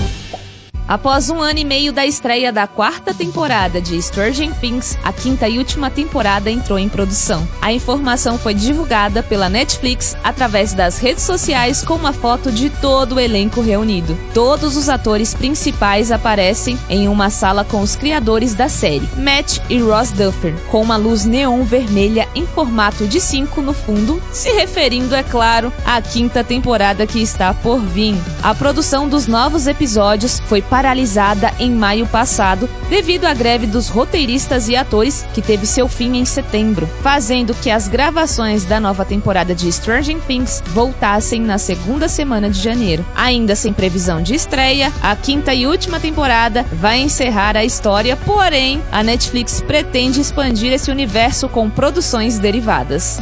Após 0.89 1.29
um 1.29 1.43
ano 1.43 1.59
e 1.59 1.67
meio 1.67 1.93
da 1.93 2.07
estreia 2.07 2.51
da 2.51 2.67
quarta 2.67 3.13
temporada 3.13 3.79
de 3.79 4.01
Stranger 4.01 4.51
Things, 4.59 4.97
a 5.05 5.13
quinta 5.13 5.47
e 5.47 5.59
última 5.59 5.91
temporada 5.91 6.51
entrou 6.51 6.79
em 6.79 6.89
produção. 6.89 7.47
A 7.61 7.71
informação 7.71 8.39
foi 8.39 8.55
divulgada 8.55 9.23
pela 9.23 9.51
Netflix 9.51 10.17
através 10.25 10.73
das 10.73 10.97
redes 10.97 11.25
sociais 11.25 11.83
com 11.83 11.93
uma 11.93 12.15
foto 12.15 12.51
de 12.51 12.71
todo 12.71 13.17
o 13.17 13.21
elenco 13.21 13.61
reunido. 13.61 14.19
Todos 14.33 14.79
os 14.79 14.89
atores 14.89 15.35
principais 15.35 16.11
aparecem 16.11 16.79
em 16.89 17.07
uma 17.07 17.29
sala 17.29 17.67
com 17.67 17.83
os 17.83 17.95
criadores 17.95 18.55
da 18.55 18.71
série, 18.71 19.07
Matt 19.15 19.59
e 19.69 19.79
Ross 19.81 20.11
Duffer, 20.11 20.55
com 20.71 20.81
uma 20.81 20.97
luz 20.97 21.27
neon 21.27 21.65
vermelha 21.65 22.27
em 22.35 22.47
formato 22.47 23.07
de 23.07 23.21
5 23.21 23.61
no 23.61 23.75
fundo, 23.75 24.23
se 24.33 24.51
referindo, 24.53 25.15
é 25.15 25.23
claro, 25.23 25.71
à 25.85 26.01
quinta 26.01 26.43
temporada 26.43 27.07
que 27.07 27.21
está 27.21 27.53
por 27.53 27.79
vir. 27.79 28.17
A 28.43 28.55
produção 28.55 29.07
dos 29.07 29.27
novos 29.27 29.67
episódios 29.67 30.41
foi 30.47 30.63
paralisada 30.79 31.53
em 31.59 31.73
maio 31.73 32.07
passado 32.07 32.71
devido 32.89 33.25
à 33.25 33.35
greve 33.35 33.67
dos 33.67 33.89
roteiristas 33.89 34.69
e 34.69 34.77
atores 34.77 35.27
que 35.35 35.43
teve 35.43 35.67
seu 35.67 35.89
fim 35.89 36.17
em 36.17 36.25
setembro, 36.25 36.89
fazendo 37.03 37.53
que 37.53 37.69
as 37.69 37.89
gravações 37.89 38.65
da 38.65 38.79
nova 38.79 39.05
temporada 39.05 39.57
de 39.57 39.73
Stranger 39.73 40.21
Things 40.21 40.63
voltassem 40.69 41.41
na 41.41 41.59
segunda 41.59 42.09
semana 42.09 42.49
de 42.49 42.63
janeiro. 42.63 43.05
Ainda 43.17 43.57
sem 43.57 43.73
previsão 43.73 44.23
de 44.23 44.37
estreia, 44.37 44.93
a 45.03 45.17
quinta 45.17 45.53
e 45.53 45.67
última 45.67 45.99
temporada 45.99 46.65
vai 46.75 47.01
encerrar 47.01 47.57
a 47.57 47.65
história, 47.65 48.17
porém, 48.17 48.81
a 48.93 49.03
Netflix 49.03 49.61
pretende 49.61 50.21
expandir 50.21 50.73
esse 50.73 50.93
universo 50.93 51.49
com 51.49 51.69
produções 51.69 52.39
derivadas. 52.39 53.19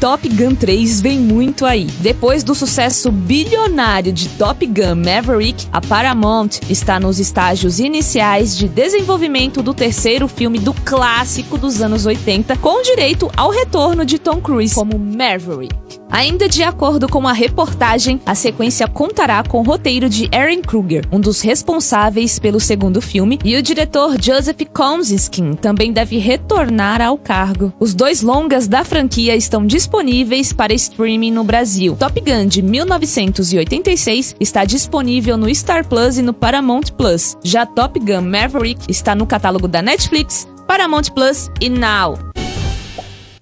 Top 0.00 0.28
Gun 0.28 0.54
3 0.54 1.00
vem 1.00 1.18
muito 1.18 1.66
aí. 1.66 1.86
Depois 2.00 2.44
do 2.44 2.54
sucesso 2.54 3.10
bilionário 3.10 4.12
de 4.12 4.28
Top 4.30 4.64
Gun 4.64 4.94
Maverick, 4.94 5.66
a 5.72 5.80
Paramount 5.80 6.60
está 6.70 7.00
nos 7.00 7.18
estágios 7.18 7.80
iniciais 7.80 8.56
de 8.56 8.68
desenvolvimento 8.68 9.60
do 9.60 9.74
terceiro 9.74 10.28
filme 10.28 10.60
do 10.60 10.72
clássico 10.72 11.58
dos 11.58 11.82
anos 11.82 12.06
80, 12.06 12.56
com 12.58 12.80
direito 12.82 13.28
ao 13.36 13.50
retorno 13.50 14.04
de 14.04 14.20
Tom 14.20 14.40
Cruise 14.40 14.74
como 14.74 14.96
Maverick. 14.96 15.97
Ainda 16.10 16.48
de 16.48 16.62
acordo 16.62 17.08
com 17.08 17.28
a 17.28 17.32
reportagem, 17.32 18.20
a 18.24 18.34
sequência 18.34 18.88
contará 18.88 19.42
com 19.42 19.60
o 19.60 19.62
roteiro 19.62 20.08
de 20.08 20.28
Aaron 20.34 20.62
Kruger, 20.62 21.04
um 21.12 21.20
dos 21.20 21.40
responsáveis 21.40 22.38
pelo 22.38 22.58
segundo 22.58 23.00
filme, 23.00 23.38
e 23.44 23.56
o 23.56 23.62
diretor 23.62 24.20
Joseph 24.20 24.62
Kosinski 24.72 25.56
também 25.60 25.92
deve 25.92 26.18
retornar 26.18 27.00
ao 27.00 27.18
cargo. 27.18 27.72
Os 27.78 27.94
dois 27.94 28.22
longas 28.22 28.66
da 28.66 28.84
franquia 28.84 29.36
estão 29.36 29.66
disponíveis 29.66 30.52
para 30.52 30.72
streaming 30.74 31.30
no 31.30 31.44
Brasil. 31.44 31.96
Top 31.98 32.18
Gun 32.20 32.46
de 32.46 32.62
1986 32.62 34.36
está 34.40 34.64
disponível 34.64 35.36
no 35.36 35.54
Star 35.54 35.86
Plus 35.86 36.18
e 36.18 36.22
no 36.22 36.32
Paramount 36.32 36.92
Plus. 36.96 37.36
Já 37.44 37.66
Top 37.66 37.98
Gun 38.00 38.22
Maverick 38.22 38.80
está 38.88 39.14
no 39.14 39.26
catálogo 39.26 39.68
da 39.68 39.82
Netflix, 39.82 40.48
Paramount 40.66 41.10
Plus 41.14 41.50
e 41.60 41.68
Now. 41.68 42.27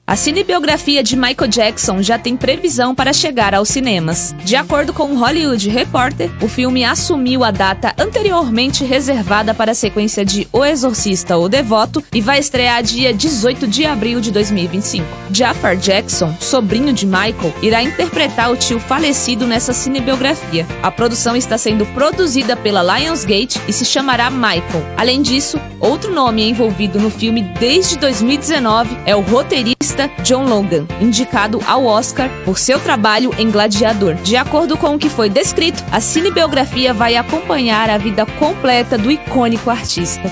A 0.09 0.15
cinebiografia 0.15 1.03
de 1.03 1.17
Michael 1.17 1.51
Jackson 1.51 2.01
já 2.01 2.17
tem 2.17 2.37
previsão 2.37 2.95
para 2.95 3.13
chegar 3.13 3.53
aos 3.53 3.69
cinemas. 3.69 4.37
De 4.45 4.55
acordo 4.55 4.93
com 4.93 5.11
o 5.11 5.19
Hollywood 5.19 5.69
Reporter, 5.69 6.31
o 6.41 6.47
filme 6.47 6.85
assumiu 6.85 7.43
a 7.43 7.51
data 7.51 7.93
anteriormente 7.99 8.85
reservada 8.85 9.53
para 9.53 9.73
a 9.73 9.75
sequência 9.75 10.25
de 10.25 10.47
O 10.53 10.65
Exorcista 10.65 11.37
ou 11.37 11.49
Devoto 11.49 12.05
e 12.15 12.21
vai 12.21 12.39
estrear 12.39 12.85
dia 12.85 13.13
18 13.13 13.67
de 13.67 13.85
abril 13.85 14.21
de 14.21 14.31
2025. 14.31 15.05
Jafar 15.33 15.77
Jackson, 15.77 16.33
sobrinho 16.39 16.93
de 16.93 17.05
Michael, 17.05 17.53
irá 17.61 17.83
interpretar 17.83 18.53
o 18.53 18.57
tio 18.57 18.79
falecido 18.79 19.45
nessa 19.45 19.73
cinebiografia. 19.73 20.65
A 20.85 20.91
produção 20.93 21.35
está 21.35 21.59
sendo 21.59 21.85
produzida 21.85 22.55
pela 22.55 22.97
Lionsgate 22.97 23.61
e 23.67 23.73
se 23.73 23.85
chamará 23.85 24.31
Michael. 24.31 24.87
Além 24.97 25.21
disso, 25.21 25.59
outro 25.81 26.15
nome 26.15 26.49
envolvido 26.49 27.01
no 27.01 27.11
filme 27.11 27.43
desde 27.59 27.99
2019 27.99 28.97
é 29.05 29.17
o 29.17 29.21
roteirista 29.21 29.96
John 30.23 30.45
Logan, 30.45 30.87
indicado 31.01 31.61
ao 31.67 31.85
Oscar 31.85 32.29
por 32.45 32.59
seu 32.59 32.79
trabalho 32.79 33.31
em 33.39 33.51
Gladiador. 33.51 34.15
De 34.17 34.37
acordo 34.37 34.77
com 34.77 34.95
o 34.95 34.99
que 34.99 35.09
foi 35.09 35.31
descrito, 35.31 35.83
a 35.91 36.01
cinebiografia 36.01 36.93
vai 36.93 37.17
acompanhar 37.17 37.89
a 37.89 37.99
vida 37.99 38.27
completa 38.27 38.99
do 38.99 39.11
icônico 39.11 39.71
artista. 39.71 40.31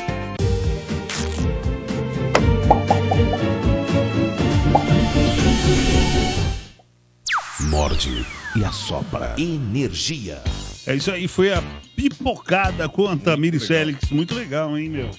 Morde 7.61 8.27
e 8.57 8.65
assopra. 8.65 9.35
Energia. 9.39 10.43
É 10.87 10.95
isso 10.95 11.11
aí, 11.11 11.27
foi 11.27 11.53
a 11.53 11.63
pipocada 11.97 12.89
com 12.89 13.09
a 13.09 13.17
Tamir 13.17 13.59
Selix. 13.59 14.11
Muito 14.11 14.35
legal, 14.35 14.77
hein, 14.77 14.91
meu? 14.91 15.11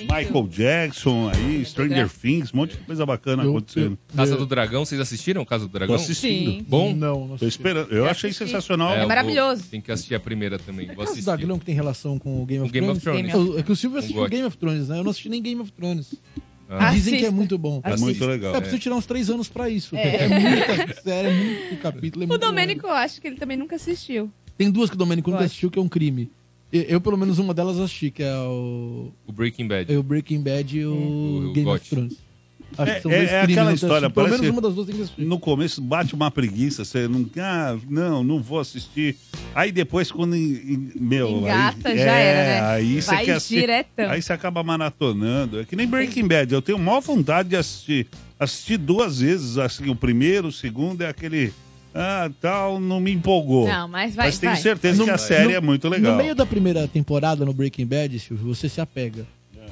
Michael 0.00 0.48
Jackson 0.48 1.30
aí, 1.30 1.64
Stranger 1.64 2.08
Things, 2.08 2.52
um 2.52 2.56
monte 2.58 2.72
de 2.76 2.78
coisa 2.84 3.04
bacana 3.06 3.42
acontecendo. 3.42 3.98
Casa 4.14 4.36
do 4.36 4.46
Dragão, 4.46 4.84
vocês 4.84 5.00
assistiram 5.00 5.44
Casa 5.44 5.66
do 5.66 5.72
Dragão? 5.72 5.96
Tô 5.96 6.02
assistindo. 6.02 6.50
Sim. 6.52 6.66
Bom? 6.68 6.94
Não, 6.94 7.26
não 7.28 7.38
Tô 7.38 7.46
esperando. 7.46 7.92
Eu 7.92 8.06
achei 8.06 8.32
sensacional. 8.32 8.92
eu 8.92 8.98
vou- 9.00 9.08
maravilhoso. 9.08 9.64
Tem 9.70 9.80
que 9.80 9.90
assistir 9.92 10.14
a 10.14 10.20
primeira 10.20 10.58
também. 10.58 10.86
Vou 10.86 10.96
Casa 10.96 11.06
do 11.10 11.12
assistir. 11.12 11.24
Dragão 11.24 11.58
que 11.58 11.64
tem 11.64 11.74
relação 11.74 12.18
com 12.18 12.42
o 12.42 12.46
Game 12.46 12.64
of 12.64 12.72
Game 12.72 12.88
of 12.88 13.00
Thrones? 13.00 13.30
Thrones. 13.30 13.56
É 13.58 13.62
que 13.62 13.72
o 13.72 13.76
Silvio 13.76 13.98
assistiu. 13.98 14.26
Game 14.28 14.44
of 14.46 14.56
Thrones, 14.56 14.88
né? 14.88 14.98
Eu 14.98 15.04
não 15.04 15.10
assisti 15.10 15.28
nem 15.28 15.42
Game 15.42 15.60
of 15.60 15.72
Thrones. 15.72 16.14
Ah. 16.68 16.90
Dizem 16.90 17.18
que 17.18 17.26
é 17.26 17.30
muito 17.30 17.58
bom. 17.58 17.80
É 17.84 17.96
muito 17.96 18.24
legal. 18.24 18.54
É, 18.54 18.58
precisa 18.60 18.80
tirar 18.80 18.96
uns 18.96 19.06
três 19.06 19.28
anos 19.28 19.48
pra 19.48 19.68
isso. 19.68 19.94
É. 19.94 20.16
É, 20.24 20.28
muita 20.28 21.02
série, 21.02 21.28
é 21.28 21.32
muito 21.68 21.76
capítulo. 21.82 22.22
É 22.24 22.26
O 22.26 22.28
muito 22.28 22.40
Domênico, 22.40 22.86
eu 22.86 22.92
acho 22.92 23.20
que 23.20 23.26
ele 23.28 23.36
também 23.36 23.56
nunca 23.56 23.76
assistiu. 23.76 24.30
Tem 24.56 24.70
duas 24.70 24.88
que 24.88 24.96
o 24.96 24.98
Domênico 24.98 25.30
nunca 25.30 25.42
Gosto. 25.42 25.46
assistiu, 25.50 25.70
que 25.70 25.78
é 25.78 25.82
um 25.82 25.88
crime. 25.88 26.30
Eu, 26.88 27.00
pelo 27.00 27.16
menos, 27.16 27.38
uma 27.38 27.54
delas 27.54 27.78
assisti, 27.78 28.10
que 28.10 28.22
é 28.22 28.34
o, 28.36 29.12
O 29.26 29.32
Breaking 29.32 29.68
Bad. 29.68 29.92
é 29.92 29.96
o 29.96 30.02
Breaking 30.02 30.42
Bad 30.42 30.76
e 30.78 30.84
o, 30.84 30.92
O- 30.92 31.50
o 31.50 31.52
Game 31.52 31.68
of. 31.70 31.88
Thrones. 31.88 32.24
Acho 32.76 32.90
É, 32.90 32.94
que 32.96 33.00
são 33.02 33.10
é- 33.12 33.24
é 33.24 33.40
aquela 33.42 33.72
história. 33.72 34.10
Pelo 34.10 34.28
menos 34.28 34.48
uma 34.48 34.60
das 34.60 34.74
duas 34.74 34.86
tem 34.88 34.96
que 34.96 35.02
assistir. 35.02 35.22
No 35.24 35.38
começo 35.38 35.80
bate 35.80 36.12
uma 36.12 36.28
preguiça, 36.28 36.84
você 36.84 37.06
não. 37.06 37.24
Ah, 37.38 37.76
não, 37.88 38.24
não 38.24 38.42
vou 38.42 38.58
assistir. 38.58 39.14
Aí 39.54 39.70
depois, 39.70 40.10
quando. 40.10 40.34
em- 40.34 40.54
em- 40.72 40.92
Meu, 40.98 41.28
Engata, 41.38 41.90
aí, 41.90 41.98
já 41.98 42.16
é, 42.18 42.24
era, 42.26 42.44
né? 42.62 42.72
Aí 42.72 43.00
você 43.00 43.10
Vai 43.14 43.24
quer 43.26 43.32
assistir. 43.34 43.60
diretão. 43.60 44.10
Aí 44.10 44.20
você 44.20 44.32
acaba 44.32 44.64
maratonando. 44.64 45.60
É 45.60 45.64
que 45.64 45.76
nem 45.76 45.86
Breaking 45.86 46.26
Bad. 46.26 46.52
Eu 46.52 46.60
tenho 46.62 46.78
maior 46.78 47.00
vontade 47.00 47.50
de 47.50 47.56
assistir. 47.56 48.08
Assistir 48.40 48.76
duas 48.76 49.20
vezes, 49.20 49.56
assim, 49.56 49.88
o 49.88 49.94
primeiro, 49.94 50.48
o 50.48 50.52
segundo 50.52 51.02
é 51.02 51.08
aquele. 51.08 51.52
Ah, 51.94 52.28
tal, 52.40 52.80
não 52.80 52.98
me 52.98 53.12
empolgou. 53.12 53.68
Não, 53.68 53.86
mas 53.86 54.14
vai, 54.16 54.26
Mas 54.26 54.38
tenho 54.38 54.52
vai. 54.52 54.60
certeza 54.60 55.04
que 55.04 55.10
a 55.10 55.18
série 55.18 55.54
é 55.54 55.60
muito 55.60 55.88
legal. 55.88 56.12
No 56.12 56.18
meio 56.18 56.34
da 56.34 56.44
primeira 56.44 56.88
temporada 56.88 57.44
no 57.44 57.52
Breaking 57.52 57.86
Bad, 57.86 58.18
Silvio, 58.18 58.52
você 58.54 58.68
se 58.68 58.80
apega. 58.80 59.24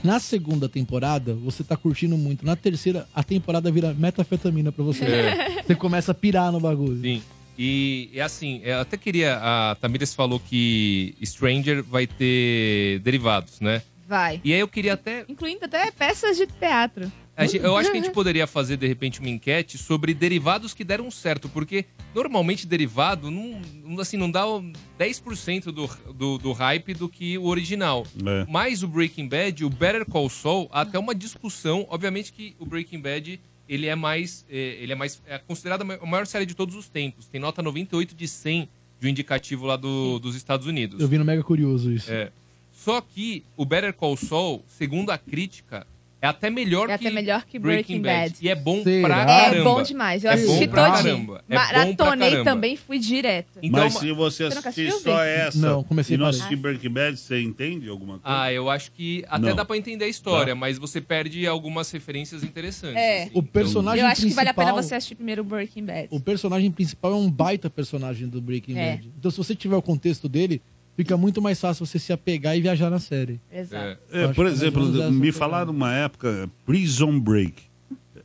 Na 0.05 0.19
segunda 0.19 0.69
temporada, 0.69 1.33
você 1.35 1.63
tá 1.63 1.77
curtindo 1.77 2.17
muito. 2.17 2.45
Na 2.45 2.57
terceira, 2.57 3.07
a 3.15 3.23
temporada 3.23 3.71
vira 3.71 3.95
metafetamina 3.95 4.73
pra 4.73 4.83
você. 4.85 5.05
É. 5.05 5.63
Você 5.63 5.77
começa 5.77 6.11
a 6.11 6.15
pirar 6.15 6.51
no 6.51 6.59
bagulho. 6.59 7.01
Sim. 7.01 7.23
E 7.57 8.11
é 8.15 8.21
assim, 8.21 8.61
eu 8.65 8.81
até 8.81 8.97
queria. 8.97 9.39
A 9.41 9.77
Tamires 9.81 10.13
falou 10.13 10.41
que 10.41 11.15
Stranger 11.25 11.85
vai 11.85 12.07
ter 12.09 12.99
derivados, 13.01 13.61
né? 13.61 13.81
Vai. 14.09 14.41
E 14.43 14.53
aí 14.53 14.59
eu 14.59 14.67
queria 14.67 14.95
até. 14.95 15.25
Incluindo 15.29 15.65
até 15.65 15.91
peças 15.93 16.37
de 16.37 16.47
teatro. 16.47 17.11
A 17.43 17.47
gente- 17.47 17.65
Eu 17.65 17.77
acho 17.77 17.91
que 17.91 17.97
a 17.99 18.01
gente 18.03 18.13
poderia 18.15 18.47
fazer, 18.47 18.77
de 18.77 18.87
repente, 18.87 19.21
uma 19.21 19.29
enquete 19.29 19.77
sobre 19.79 20.13
derivados 20.15 20.73
que 20.75 20.85
deram 20.85 21.11
certo, 21.11 21.49
porque 21.49 21.85
normalmente 22.15 22.67
derivado 22.67 23.31
não, 23.31 23.61
assim, 24.01 24.17
não 24.17 24.31
dá 24.31 24.47
o 24.47 24.63
10% 24.99 25.65
do, 25.73 25.91
do, 26.15 26.39
do 26.39 26.53
hype 26.53 26.95
do 26.95 27.09
que 27.09 27.37
o 27.39 27.45
original. 27.47 28.07
É. 28.27 28.47
Mas 28.49 28.83
o 28.83 28.89
Breaking 28.89 29.29
Bad, 29.29 29.65
o 29.65 29.71
Better 29.71 30.05
Call 30.07 30.29
Saul, 30.31 30.69
há 30.73 30.83
até 30.83 30.99
uma 30.99 31.15
discussão. 31.15 31.87
Obviamente 31.89 32.33
que 32.33 32.55
o 32.59 32.67
Breaking 32.67 33.01
Bad 33.01 33.41
ele 33.69 33.87
é 33.87 33.95
mais. 33.95 34.45
é, 34.51 34.57
ele 34.81 34.93
é 34.93 34.95
mais. 34.95 35.23
É 35.27 35.39
considerado 35.39 35.83
a 35.83 36.07
maior 36.07 36.27
série 36.27 36.45
de 36.47 36.55
todos 36.55 36.75
os 36.75 36.89
tempos. 36.89 37.27
Tem 37.27 37.41
nota 37.41 37.63
98 37.63 38.15
de 38.15 38.29
100 38.29 38.69
de 39.01 39.07
um 39.07 39.11
indicativo 39.11 39.67
lá 39.67 39.77
do- 39.77 40.19
dos 40.19 40.37
Estados 40.37 40.67
Unidos. 40.67 41.01
Eu 41.01 41.09
vi 41.09 41.19
no 41.19 41.25
Mega 41.25 41.43
Curioso 41.43 41.91
isso. 41.93 42.11
É. 42.13 42.31
Só 42.73 43.01
que 43.01 43.45
o 43.57 43.65
Better 43.65 43.93
Call 43.95 44.17
Saul, 44.17 44.65
segundo 44.67 45.11
a 45.11 45.19
crítica, 45.19 45.87
é 46.23 46.27
até 46.29 46.49
melhor, 46.49 46.89
É 46.89 46.97
que, 46.97 47.07
até 47.07 47.15
melhor 47.15 47.45
que 47.45 47.59
Breaking 47.59 48.01
Bad. 48.01 48.35
E 48.41 48.49
é 48.49 48.55
bom 48.55 48.81
Será? 48.85 49.09
pra 49.09 49.23
É 49.23 49.27
caramba. 49.51 49.65
bom 49.65 49.83
demais. 49.83 50.23
Eu 50.23 50.31
é 50.31 50.35
assisti 50.35 50.69
todinho. 50.69 50.75
caramba. 50.93 51.45
É 51.49 51.55
Maratonei 51.55 52.45
também, 52.45 52.77
fui 52.77 52.99
direto. 53.01 53.59
Então, 53.61 53.81
Mas 53.85 53.95
se 53.95 54.13
você 54.13 54.45
assistir 54.45 54.93
só 54.93 55.21
essa 55.25 55.59
Não, 55.59 55.83
comecei 55.83 56.15
e 56.15 56.19
não 56.19 56.27
assistir 56.27 56.55
Breaking 56.55 56.91
Bad, 56.91 57.17
você 57.19 57.43
entende 57.43 57.89
alguma 57.89 58.21
coisa? 58.21 58.43
Ah, 58.43 58.53
eu 58.53 58.71
acho 58.71 58.93
que 58.93 59.25
até 59.29 59.49
Não. 59.49 59.57
dá 59.57 59.65
pra 59.65 59.77
entender 59.77 60.05
a 60.05 60.09
história, 60.09 60.55
mas 60.55 60.79
você 60.79 61.01
perde 61.01 61.45
algumas 61.47 61.91
referências 61.91 62.45
interessantes. 62.45 62.97
É. 62.97 63.23
assim. 63.25 63.31
O 63.35 63.43
personagem 63.43 64.01
Eu 64.03 64.07
acho 64.07 64.23
que 64.23 64.33
vale 64.33 64.49
a 64.49 64.55
pena 64.55 64.73
você 64.73 64.95
assistir 64.95 65.17
primeiro 65.17 65.43
Breaking 65.43 65.85
Bad. 65.85 66.07
O 66.11 66.21
personagem 66.21 66.71
principal 66.71 67.13
é 67.13 67.17
um 67.17 67.29
baita 67.29 67.69
personagem 67.69 68.29
do 68.29 68.41
Breaking 68.41 68.79
É. 68.79 68.93
Bad. 68.93 69.13
Então, 69.19 69.29
se 69.31 69.37
você 69.39 69.57
tiver 69.57 69.75
o 69.77 69.83
contexto 69.83 70.29
dele, 70.29 70.63
fica 70.97 71.17
muito 71.17 71.41
mais 71.43 71.61
fácil 71.61 71.85
você 71.87 71.99
se 71.99 72.13
apegar 72.13 72.57
e 72.57 72.61
viajar 72.61 72.91
na 72.91 72.99
série. 72.99 73.41
Exato. 73.53 73.99
É, 74.13 74.29
por 74.29 74.47
é 74.47 74.51
exemplo, 74.51 74.85
me 75.13 75.33
falaram 75.33 75.73
uma 75.73 75.93
época 75.95 76.49
Prison 76.67 77.19
Break. 77.19 77.71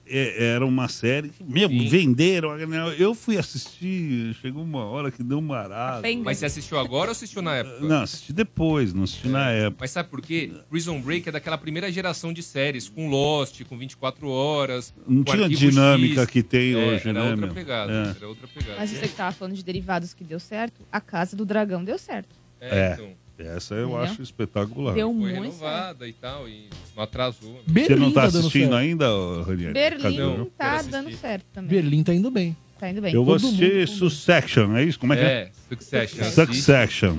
é- 0.10 0.52
era 0.54 0.66
uma 0.66 0.88
série 0.88 1.28
que, 1.28 1.44
meu, 1.44 1.68
venderam. 1.68 2.58
Eu 2.98 3.14
fui 3.14 3.38
assistir, 3.38 4.34
chegou 4.42 4.64
uma 4.64 4.86
hora 4.86 5.12
que 5.12 5.22
deu 5.22 5.38
um 5.40 5.42
marado. 5.42 6.02
Mas 6.24 6.38
você 6.38 6.46
assistiu 6.46 6.80
agora 6.80 7.10
ou 7.10 7.12
assistiu 7.12 7.42
na 7.42 7.56
época? 7.56 7.82
Não, 7.82 8.04
assisti 8.04 8.32
depois, 8.32 8.94
não 8.94 9.04
assisti 9.04 9.28
na 9.28 9.50
época. 9.52 9.80
Mas 9.82 9.92
sabe 9.92 10.08
por 10.08 10.22
quê? 10.22 10.50
Prison 10.70 11.02
Break 11.02 11.28
é 11.28 11.32
daquela 11.34 11.58
primeira 11.58 11.92
geração 11.92 12.32
de 12.32 12.42
séries, 12.42 12.88
com 12.88 13.10
Lost, 13.10 13.62
com 13.66 13.78
24 13.78 14.30
horas. 14.30 14.94
Não 15.06 15.26
com 15.26 15.34
tinha 15.34 15.46
a 15.46 15.50
dinâmica 15.50 16.22
X. 16.22 16.30
que 16.32 16.42
tem 16.42 16.72
É, 16.74 16.78
hoje, 16.78 17.10
era 17.10 17.24
né, 17.26 17.32
outra 17.32 17.48
pegada, 17.50 17.92
É. 17.92 18.16
era 18.18 18.28
outra 18.30 18.48
pegada. 18.48 18.76
Mas 18.80 18.90
você 18.92 19.08
que 19.10 19.14
tava 19.16 19.34
falando 19.34 19.56
de 19.56 19.64
derivados 19.64 20.14
que 20.14 20.24
deu 20.24 20.40
certo, 20.40 20.84
a 20.90 21.02
Casa 21.02 21.36
do 21.36 21.46
Dragão 21.46 21.84
deu 21.84 21.98
certo. 21.98 22.34
É, 22.60 22.80
É, 22.80 22.94
então. 22.94 23.10
essa 23.56 23.76
eu 23.76 23.88
Entendeu? 23.90 24.02
acho 24.04 24.22
espetacular. 24.22 24.94
Deu 24.96 25.08
Foi 25.10 25.16
muito 25.18 25.34
renovada 25.42 26.08
e 26.08 26.14
tal, 26.14 26.48
e 26.50 26.70
não 26.96 27.04
atrasou. 27.04 27.62
né? 27.68 27.84
Você 27.84 27.96
não 27.96 28.12
tá 28.12 28.26
dando 28.28 28.40
assistindo 28.40 28.62
certo. 28.70 28.76
ainda, 28.76 29.14
ô, 29.14 29.42
Ranieri? 29.44 29.74
Berlim 29.74 30.02
Cadê? 30.02 30.46
tá 30.58 30.82
dando 30.84 31.12
certo 31.16 31.46
também. 31.54 31.70
Berlim 31.70 32.04
tá 32.04 32.14
indo 32.14 32.32
bem. 32.32 32.56
Tá 32.80 32.90
indo 32.90 33.02
bem. 33.02 33.14
Eu 33.14 33.24
vou 33.26 33.40
Todo 33.40 33.48
assistir 33.48 33.88
Succession, 33.88 34.76
é 34.76 34.84
isso? 34.84 35.00
Como 35.00 35.14
é 35.14 35.18
que 35.18 35.24
é? 35.24 35.28
É, 35.28 35.52
Succession. 35.70 36.24
Succession. 36.26 37.18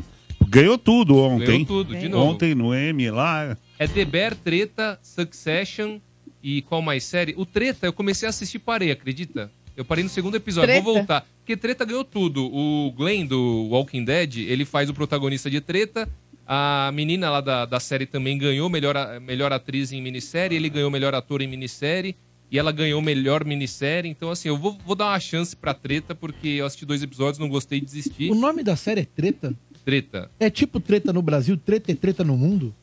Ganhou 0.48 0.78
tudo 0.78 1.16
ontem. 1.18 1.46
Ganhou 1.46 1.66
tudo, 1.66 1.96
de 1.96 2.08
novo. 2.08 2.30
Ontem 2.32 2.54
no 2.54 2.72
M 2.74 3.10
lá. 3.10 3.56
É 3.78 3.86
The 3.88 4.04
Bear, 4.04 4.34
Treta, 4.36 4.98
Succession 5.02 5.98
e 6.42 6.62
qual 6.62 6.80
mais 6.80 7.04
série? 7.04 7.34
O 7.36 7.44
Treta, 7.44 7.86
eu 7.86 7.92
comecei 7.92 8.26
a 8.26 8.30
assistir 8.30 8.56
e 8.56 8.60
parei, 8.60 8.90
acredita? 8.92 9.50
Eu 9.76 9.84
parei 9.84 10.02
no 10.04 10.10
segundo 10.10 10.36
episódio, 10.36 10.72
vou 10.82 10.94
Treta? 10.94 10.98
voltar. 10.98 11.26
Porque 11.48 11.56
Treta 11.56 11.82
ganhou 11.86 12.04
tudo. 12.04 12.44
O 12.44 12.92
Glenn 12.92 13.24
do 13.24 13.68
Walking 13.70 14.04
Dead, 14.04 14.36
ele 14.36 14.66
faz 14.66 14.90
o 14.90 14.92
protagonista 14.92 15.50
de 15.50 15.62
Treta. 15.62 16.06
A 16.46 16.90
menina 16.92 17.30
lá 17.30 17.40
da, 17.40 17.64
da 17.64 17.80
série 17.80 18.04
também 18.04 18.36
ganhou 18.36 18.68
melhor, 18.68 19.18
melhor 19.18 19.50
atriz 19.50 19.90
em 19.90 20.02
minissérie. 20.02 20.56
Ele 20.56 20.68
ganhou 20.68 20.90
melhor 20.90 21.14
ator 21.14 21.40
em 21.40 21.46
minissérie. 21.46 22.14
E 22.52 22.58
ela 22.58 22.70
ganhou 22.70 23.00
melhor 23.00 23.46
minissérie. 23.46 24.10
Então, 24.10 24.30
assim, 24.30 24.50
eu 24.50 24.58
vou, 24.58 24.76
vou 24.84 24.94
dar 24.94 25.06
uma 25.06 25.18
chance 25.18 25.56
pra 25.56 25.72
Treta, 25.72 26.14
porque 26.14 26.48
eu 26.48 26.66
assisti 26.66 26.84
dois 26.84 27.02
episódios, 27.02 27.38
não 27.38 27.48
gostei 27.48 27.80
de 27.80 27.86
desistir. 27.86 28.30
O 28.30 28.34
nome 28.34 28.62
da 28.62 28.76
série 28.76 29.00
é 29.00 29.06
Treta? 29.06 29.54
Treta. 29.86 30.30
É 30.38 30.50
tipo 30.50 30.78
treta 30.78 31.14
no 31.14 31.22
Brasil, 31.22 31.56
treta 31.56 31.90
é 31.90 31.94
treta 31.94 32.22
no 32.22 32.36
mundo? 32.36 32.74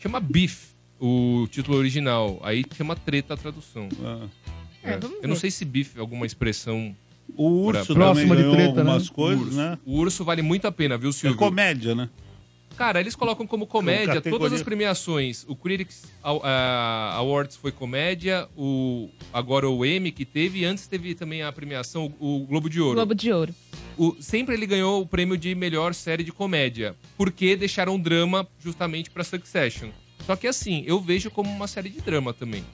Chama 0.00 0.18
Beef, 0.18 0.70
o 0.98 1.46
título 1.48 1.78
original. 1.78 2.40
Aí 2.42 2.64
chama 2.76 2.96
Treta 2.96 3.34
a 3.34 3.36
tradução. 3.36 3.88
É, 4.82 4.98
vamos 4.98 5.22
Eu 5.22 5.28
não 5.28 5.36
sei 5.36 5.50
se 5.50 5.64
Beef 5.64 5.96
é 5.96 6.00
alguma 6.00 6.26
expressão. 6.26 6.94
O 7.36 7.48
Urso 7.66 7.94
pra- 7.94 8.06
também 8.06 8.26
Próxima 8.26 8.36
de 8.36 8.42
ganhou 8.42 8.54
treta, 8.56 8.72
né? 8.74 8.80
algumas 8.90 9.08
coisas, 9.10 9.44
Urso. 9.46 9.56
né? 9.56 9.78
O 9.84 9.98
Urso 9.98 10.24
vale 10.24 10.42
muito 10.42 10.66
a 10.66 10.72
pena, 10.72 10.96
viu, 10.98 11.10
É 11.10 11.12
Silvio? 11.12 11.36
comédia, 11.38 11.94
né? 11.94 12.08
Cara, 12.76 13.00
eles 13.00 13.14
colocam 13.14 13.46
como 13.46 13.66
comédia 13.68 14.14
categoria. 14.14 14.38
todas 14.38 14.52
as 14.52 14.62
premiações. 14.62 15.44
O 15.48 15.54
Critics 15.54 16.04
Aw- 16.22 16.42
Awards 16.44 17.56
foi 17.56 17.70
comédia, 17.70 18.48
o 18.56 19.08
agora 19.32 19.68
o 19.70 19.86
Emmy 19.86 20.10
que 20.10 20.24
teve, 20.24 20.60
e 20.60 20.64
antes 20.64 20.86
teve 20.88 21.14
também 21.14 21.42
a 21.42 21.52
premiação, 21.52 22.12
o, 22.18 22.42
o 22.42 22.46
Globo 22.46 22.68
de 22.68 22.80
Ouro. 22.80 22.96
Globo 22.96 23.14
de 23.14 23.32
Ouro. 23.32 23.54
O- 23.96 24.16
sempre 24.20 24.54
ele 24.56 24.66
ganhou 24.66 25.00
o 25.00 25.06
prêmio 25.06 25.38
de 25.38 25.54
melhor 25.54 25.94
série 25.94 26.24
de 26.24 26.32
comédia, 26.32 26.96
porque 27.16 27.54
deixaram 27.54 27.98
drama 27.98 28.44
justamente 28.60 29.08
pra 29.08 29.22
Succession. 29.22 29.90
Só 30.26 30.34
que 30.34 30.46
assim, 30.48 30.82
eu 30.84 31.00
vejo 31.00 31.30
como 31.30 31.48
uma 31.50 31.68
série 31.68 31.88
de 31.90 32.00
drama 32.00 32.32
também. 32.34 32.64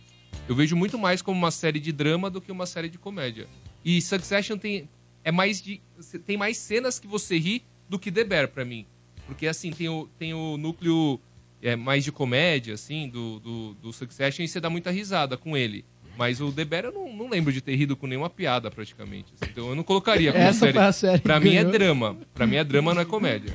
Eu 0.48 0.55
vejo 0.55 0.74
muito 0.76 0.98
mais 0.98 1.20
como 1.20 1.36
uma 1.38 1.51
série 1.51 1.78
de 1.78 1.92
drama 1.92 2.30
do 2.30 2.40
que 2.40 2.51
uma 2.51 2.64
série 2.64 2.88
de 2.88 2.96
comédia. 2.96 3.46
E 3.85 4.01
Succession 4.01 4.57
tem 4.59 4.89
é 5.24 5.31
mais 5.31 5.61
de 5.61 5.81
tem 6.26 6.37
mais 6.37 6.57
cenas 6.57 6.99
que 6.99 7.07
você 7.07 7.39
ri 7.39 7.62
do 7.89 7.99
que 7.99 8.11
The 8.11 8.24
Bear 8.24 8.49
pra 8.49 8.64
mim. 8.64 8.87
Porque 9.26 9.47
assim, 9.47 9.70
tem 9.70 9.89
o, 9.89 10.09
tem 10.18 10.35
o 10.35 10.57
núcleo 10.57 11.20
é, 11.62 11.76
mais 11.76 12.05
de 12.05 12.11
comédia, 12.11 12.74
assim, 12.74 13.09
do, 13.09 13.39
do, 13.41 13.74
do 13.74 13.93
Succession, 13.93 14.43
e 14.43 14.49
você 14.49 14.61
dá 14.61 14.70
muita 14.70 14.91
risada 14.91 15.37
com 15.37 15.57
ele. 15.57 15.85
Mas 16.16 16.41
o 16.41 16.51
The 16.53 16.64
Bear 16.64 16.85
eu 16.87 16.93
não, 16.93 17.12
não 17.14 17.28
lembro 17.31 17.53
de 17.53 17.61
ter 17.61 17.74
rido 17.76 17.97
com 17.97 18.07
nenhuma 18.07 18.28
piada, 18.28 18.70
praticamente. 18.70 19.33
assim. 19.35 19.51
Então 19.53 19.68
eu 19.68 19.74
não 19.74 19.83
colocaria 19.83 20.33
como 20.33 20.45
Essa 20.45 20.61
série. 20.61 20.72
foi 20.72 20.83
a 20.83 20.93
série 20.93 21.20
Pra 21.20 21.41
mim 21.41 21.55
é 21.55 21.64
drama. 21.64 22.16
Pra 22.35 22.47
mim 22.47 22.57
é 22.57 22.64
drama, 22.64 22.93
não 22.93 23.01
é 23.01 23.05
comédia. 23.05 23.55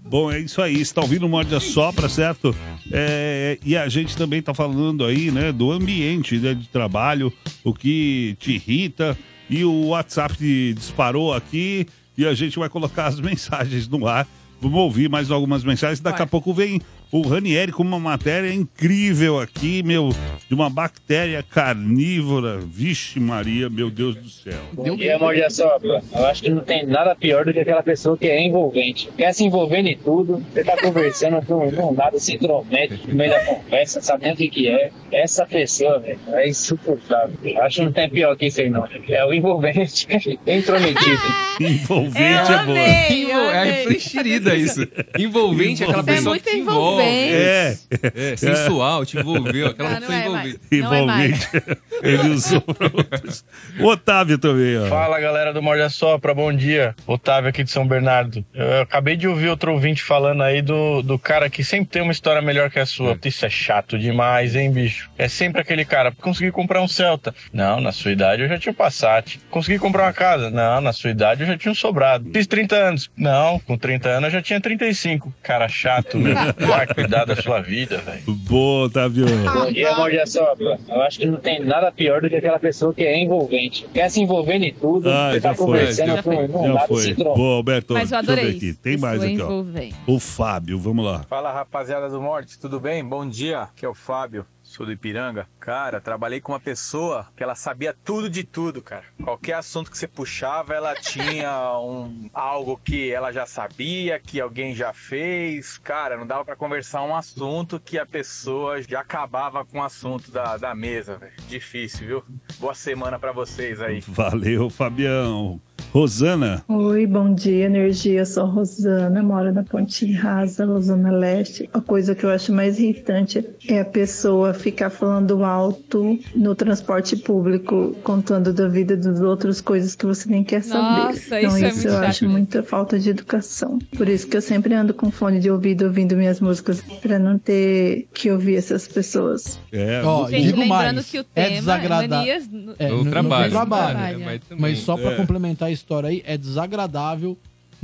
Bom, 0.00 0.30
é 0.32 0.40
isso 0.40 0.60
aí. 0.60 0.84
Você 0.84 0.92
tá 0.92 1.02
ouvindo 1.02 1.26
o 1.26 1.28
Morde 1.28 1.54
a 1.54 1.60
Sopra, 1.60 2.08
certo? 2.08 2.54
É, 2.90 3.58
e 3.64 3.76
a 3.76 3.88
gente 3.88 4.16
também 4.16 4.42
tá 4.42 4.52
falando 4.52 5.04
aí, 5.04 5.30
né, 5.30 5.52
do 5.52 5.70
ambiente 5.70 6.38
né, 6.38 6.54
de 6.54 6.66
trabalho, 6.68 7.32
o 7.62 7.72
que 7.72 8.36
te 8.40 8.52
irrita. 8.54 9.16
E 9.48 9.64
o 9.64 9.88
WhatsApp 9.88 10.74
disparou 10.74 11.32
aqui 11.32 11.86
e 12.16 12.26
a 12.26 12.34
gente 12.34 12.58
vai 12.58 12.68
colocar 12.68 13.06
as 13.06 13.18
mensagens 13.20 13.88
no 13.88 14.06
ar. 14.06 14.26
Vamos 14.60 14.78
ouvir 14.78 15.10
mais 15.10 15.30
algumas 15.30 15.62
mensagens. 15.62 16.00
Daqui 16.00 16.22
a 16.22 16.26
pouco 16.26 16.54
vem 16.54 16.80
o 17.10 17.22
Ranieri 17.22 17.70
com 17.70 17.82
uma 17.82 17.98
matéria 17.98 18.52
incrível 18.52 19.38
aqui, 19.38 19.82
meu, 19.82 20.10
de 20.48 20.54
uma 20.54 20.68
bactéria 20.68 21.42
carnívora. 21.42 22.58
Vixe 22.58 23.20
Maria, 23.20 23.70
meu 23.70 23.88
Deus 23.90 24.16
do 24.16 24.28
céu. 24.28 24.58
Bom 24.72 24.96
dia, 24.96 25.16
amor 25.16 25.34
de 25.34 25.48
sopra. 25.50 26.02
Eu 26.12 26.26
acho 26.26 26.42
que 26.42 26.50
não 26.50 26.62
tem 26.62 26.84
nada 26.86 27.14
pior 27.14 27.44
do 27.44 27.52
que 27.52 27.60
aquela 27.60 27.82
pessoa 27.82 28.18
que 28.18 28.26
é 28.26 28.44
envolvente. 28.44 29.08
Quer 29.16 29.32
se 29.32 29.44
envolver 29.44 29.78
em 29.78 29.96
tudo, 29.96 30.44
você 30.52 30.64
tá 30.64 30.76
conversando 30.76 31.44
com 31.46 31.70
não 31.70 31.92
nada, 31.92 32.18
se 32.18 32.34
intromete 32.34 33.00
no 33.06 33.14
meio 33.14 33.30
da 33.30 33.44
conversa, 33.44 34.00
sabendo 34.00 34.34
o 34.34 34.36
que 34.36 34.48
que 34.48 34.68
é. 34.68 34.90
Essa 35.12 35.46
pessoa, 35.46 36.00
velho, 36.00 36.18
é 36.32 36.48
insuportável. 36.48 37.36
Eu 37.44 37.62
acho 37.62 37.76
que 37.76 37.84
não 37.84 37.92
tem 37.92 38.10
pior 38.10 38.36
que 38.36 38.46
isso 38.46 38.60
aí, 38.60 38.68
não. 38.68 38.84
É 39.08 39.24
o 39.24 39.32
envolvente, 39.32 40.06
intrometido. 40.46 41.22
Envolvente 41.60 42.50
Eu 42.50 42.58
é 42.58 42.64
boa. 42.64 42.78
amei, 42.80 43.32
eu 43.32 43.50
É 43.50 43.84
enxerida 43.84 44.54
isso. 44.56 44.80
Envolvente 45.16 45.82
é 45.82 45.86
aquela 45.86 46.02
é 46.02 46.06
pessoa 46.06 46.34
muito 46.34 46.44
que 46.44 46.56
envolve. 46.56 47.03
Envolvente. 47.04 47.34
É. 47.34 48.32
É, 48.32 48.36
sensual, 48.36 49.04
te 49.06 49.18
envolveu. 49.18 49.68
Aquela 49.68 49.88
Ah, 49.90 50.00
não 50.00 50.00
pessoa 50.00 50.16
é 50.16 50.26
envolvente. 50.26 50.60
Não 50.72 50.94
é 50.94 51.02
mais. 51.04 51.30
Envolvente. 51.54 51.78
Ele 52.02 52.28
usou 52.30 52.60
pra 52.60 52.86
outros. 52.92 53.44
O 53.78 53.86
Otávio 53.86 54.38
também, 54.38 54.78
ó. 54.78 54.86
Fala 54.86 55.18
galera 55.20 55.52
do 55.52 55.62
Morde 55.62 55.82
a 55.82 55.88
Sopra, 55.90 56.34
bom 56.34 56.52
dia. 56.52 56.94
Otávio 57.06 57.48
aqui 57.50 57.64
de 57.64 57.70
São 57.70 57.86
Bernardo. 57.86 58.44
Eu 58.54 58.82
acabei 58.82 59.16
de 59.16 59.26
ouvir 59.26 59.48
outro 59.48 59.72
ouvinte 59.72 60.02
falando 60.02 60.42
aí 60.42 60.60
do, 60.60 61.02
do 61.02 61.18
cara 61.18 61.48
que 61.48 61.64
sempre 61.64 61.86
tem 61.86 62.02
uma 62.02 62.12
história 62.12 62.42
melhor 62.42 62.70
que 62.70 62.78
a 62.78 62.86
sua. 62.86 63.18
Isso 63.24 63.46
é 63.46 63.50
chato 63.50 63.98
demais, 63.98 64.54
hein, 64.54 64.70
bicho? 64.70 65.10
É 65.16 65.28
sempre 65.28 65.60
aquele 65.60 65.84
cara. 65.84 66.12
Consegui 66.20 66.50
comprar 66.50 66.82
um 66.82 66.88
Celta. 66.88 67.34
Não, 67.52 67.80
na 67.80 67.90
sua 67.92 68.10
idade 68.12 68.42
eu 68.42 68.48
já 68.48 68.58
tinha 68.58 68.72
um 68.72 68.74
Passat. 68.74 69.38
Consegui 69.50 69.78
comprar 69.78 70.04
uma 70.04 70.12
casa. 70.12 70.50
Não, 70.50 70.80
na 70.80 70.92
sua 70.92 71.10
idade 71.10 71.42
eu 71.42 71.46
já 71.46 71.56
tinha 71.56 71.72
um 71.72 71.74
sobrado. 71.74 72.30
Fiz 72.32 72.46
30 72.46 72.76
anos. 72.76 73.10
Não, 73.16 73.58
com 73.60 73.76
30 73.78 74.08
anos 74.08 74.24
eu 74.24 74.30
já 74.30 74.42
tinha 74.42 74.60
35. 74.60 75.32
Cara 75.42 75.68
chato. 75.68 76.18
Vai 76.84 76.94
cuidar 76.94 77.24
da 77.24 77.36
sua 77.36 77.60
vida, 77.60 77.98
velho. 77.98 78.22
Boa, 78.26 78.86
Otávio. 78.86 79.24
Bom 79.26 79.72
dia, 79.72 79.90
amor 79.92 80.10
de 80.10 80.26
sopra. 80.26 80.78
Eu 80.88 81.02
acho 81.02 81.18
que 81.18 81.26
não 81.26 81.38
tem 81.38 81.64
nada 81.64 81.90
pior 81.90 82.20
do 82.20 82.28
que 82.28 82.36
aquela 82.36 82.58
pessoa 82.58 82.92
que 82.92 83.02
é 83.02 83.18
envolvente. 83.22 83.86
Quer 83.94 84.10
se 84.10 84.20
envolver 84.20 84.56
em 84.62 84.72
tudo, 84.74 85.08
Ah, 85.10 85.30
tá 85.32 85.38
já 85.38 85.54
foi. 85.54 85.66
conversando 85.66 86.08
Já 86.16 86.22
com 86.22 86.34
foi. 86.34 86.48
não 86.48 86.74
Já 86.74 86.86
foi. 86.86 87.14
Boa, 87.14 87.56
Alberto. 87.56 87.94
Mas 87.94 88.12
eu 88.12 88.18
deixa 88.18 88.32
adorei 88.32 88.50
ver 88.52 88.56
aqui. 88.56 88.74
Tem 88.74 88.96
mais 88.98 89.22
aqui, 89.22 89.40
ó. 89.40 89.64
O 90.06 90.18
Fábio, 90.20 90.78
vamos 90.78 91.04
lá. 91.04 91.24
Fala 91.28 91.52
rapaziada 91.52 92.08
do 92.08 92.20
Morte, 92.20 92.58
tudo 92.58 92.78
bem? 92.78 93.04
Bom 93.04 93.26
dia, 93.26 93.60
aqui 93.62 93.84
é 93.86 93.88
o 93.88 93.94
Fábio, 93.94 94.44
sou 94.62 94.84
do 94.84 94.92
Ipiranga. 94.92 95.46
Cara, 95.64 95.98
trabalhei 95.98 96.42
com 96.42 96.52
uma 96.52 96.60
pessoa 96.60 97.26
que 97.34 97.42
ela 97.42 97.54
sabia 97.54 97.96
tudo 98.04 98.28
de 98.28 98.44
tudo, 98.44 98.82
cara. 98.82 99.04
Qualquer 99.22 99.54
assunto 99.54 99.90
que 99.90 99.96
você 99.96 100.06
puxava, 100.06 100.74
ela 100.74 100.94
tinha 100.94 101.78
um 101.78 102.28
algo 102.34 102.78
que 102.84 103.10
ela 103.10 103.32
já 103.32 103.46
sabia, 103.46 104.20
que 104.20 104.38
alguém 104.38 104.74
já 104.74 104.92
fez. 104.92 105.78
Cara, 105.78 106.18
não 106.18 106.26
dava 106.26 106.44
pra 106.44 106.54
conversar 106.54 107.02
um 107.02 107.16
assunto 107.16 107.80
que 107.80 107.98
a 107.98 108.04
pessoa 108.04 108.82
já 108.82 109.00
acabava 109.00 109.64
com 109.64 109.78
o 109.78 109.82
assunto 109.82 110.30
da, 110.30 110.58
da 110.58 110.74
mesa, 110.74 111.16
velho. 111.16 111.32
Difícil, 111.48 112.06
viu? 112.06 112.24
Boa 112.60 112.74
semana 112.74 113.18
pra 113.18 113.32
vocês 113.32 113.80
aí. 113.80 114.00
Valeu, 114.06 114.68
Fabião. 114.68 115.58
Rosana. 115.94 116.64
Oi, 116.66 117.06
bom 117.06 117.32
dia, 117.32 117.66
energia. 117.66 118.18
Eu 118.18 118.26
sou 118.26 118.42
a 118.42 118.48
Rosana, 118.48 119.22
moro 119.22 119.52
na 119.52 119.62
Ponte 119.62 120.10
Rasa, 120.12 120.66
Rosana 120.66 121.12
Leste. 121.12 121.70
A 121.72 121.80
coisa 121.80 122.16
que 122.16 122.24
eu 122.24 122.30
acho 122.30 122.52
mais 122.52 122.80
irritante 122.80 123.48
é 123.68 123.80
a 123.80 123.84
pessoa 123.84 124.52
ficar 124.52 124.90
falando 124.90 125.38
alto 125.54 126.18
no 126.34 126.54
transporte 126.54 127.16
público, 127.16 127.94
contando 128.02 128.52
da 128.52 128.68
vida 128.68 128.96
dos 128.96 129.20
outros, 129.20 129.60
coisas 129.60 129.94
que 129.94 130.04
você 130.04 130.28
nem 130.28 130.42
quer 130.44 130.62
saber. 130.62 130.82
Nossa, 131.06 131.40
então, 131.40 131.56
isso 131.56 131.64
é 131.64 131.68
isso 131.68 131.88
eu 131.88 131.92
chato 131.92 132.04
acho 132.04 132.28
muita 132.28 132.62
falta 132.62 132.98
de 132.98 133.10
educação. 133.10 133.78
Por 133.96 134.08
isso 134.08 134.26
que 134.26 134.36
eu 134.36 134.42
sempre 134.42 134.74
ando 134.74 134.92
com 134.92 135.10
fone 135.10 135.40
de 135.40 135.50
ouvido 135.50 135.84
ouvindo 135.86 136.16
minhas 136.16 136.40
músicas, 136.40 136.80
pra 137.00 137.18
não 137.18 137.38
ter 137.38 138.06
que 138.12 138.30
ouvir 138.30 138.56
essas 138.56 138.86
pessoas. 138.88 139.58
É, 139.72 140.02
Ó, 140.04 140.28
Gente, 140.28 140.42
digo 140.46 140.58
lembrando 140.60 140.94
mais, 140.96 141.10
que 141.10 141.18
o 141.18 141.20
é 141.20 141.24
tema 141.44 141.46
é 141.46 141.60
desagradável. 141.60 142.74
É, 142.78 142.88
No 142.88 143.04
no- 143.04 143.10
trabalho. 143.10 143.44
No 143.44 143.50
trabalho. 143.50 143.92
Trabalho, 143.94 144.18
mas, 144.20 144.26
Mas 144.26 144.40
também- 144.48 144.76
só 144.76 144.96
pra 144.96 145.12
É. 145.12 145.16
complementar 145.16 145.68
a 145.68 145.72
história 145.72 146.08
aí, 146.08 146.22
é 146.26 146.36
desagradável, 146.36 147.36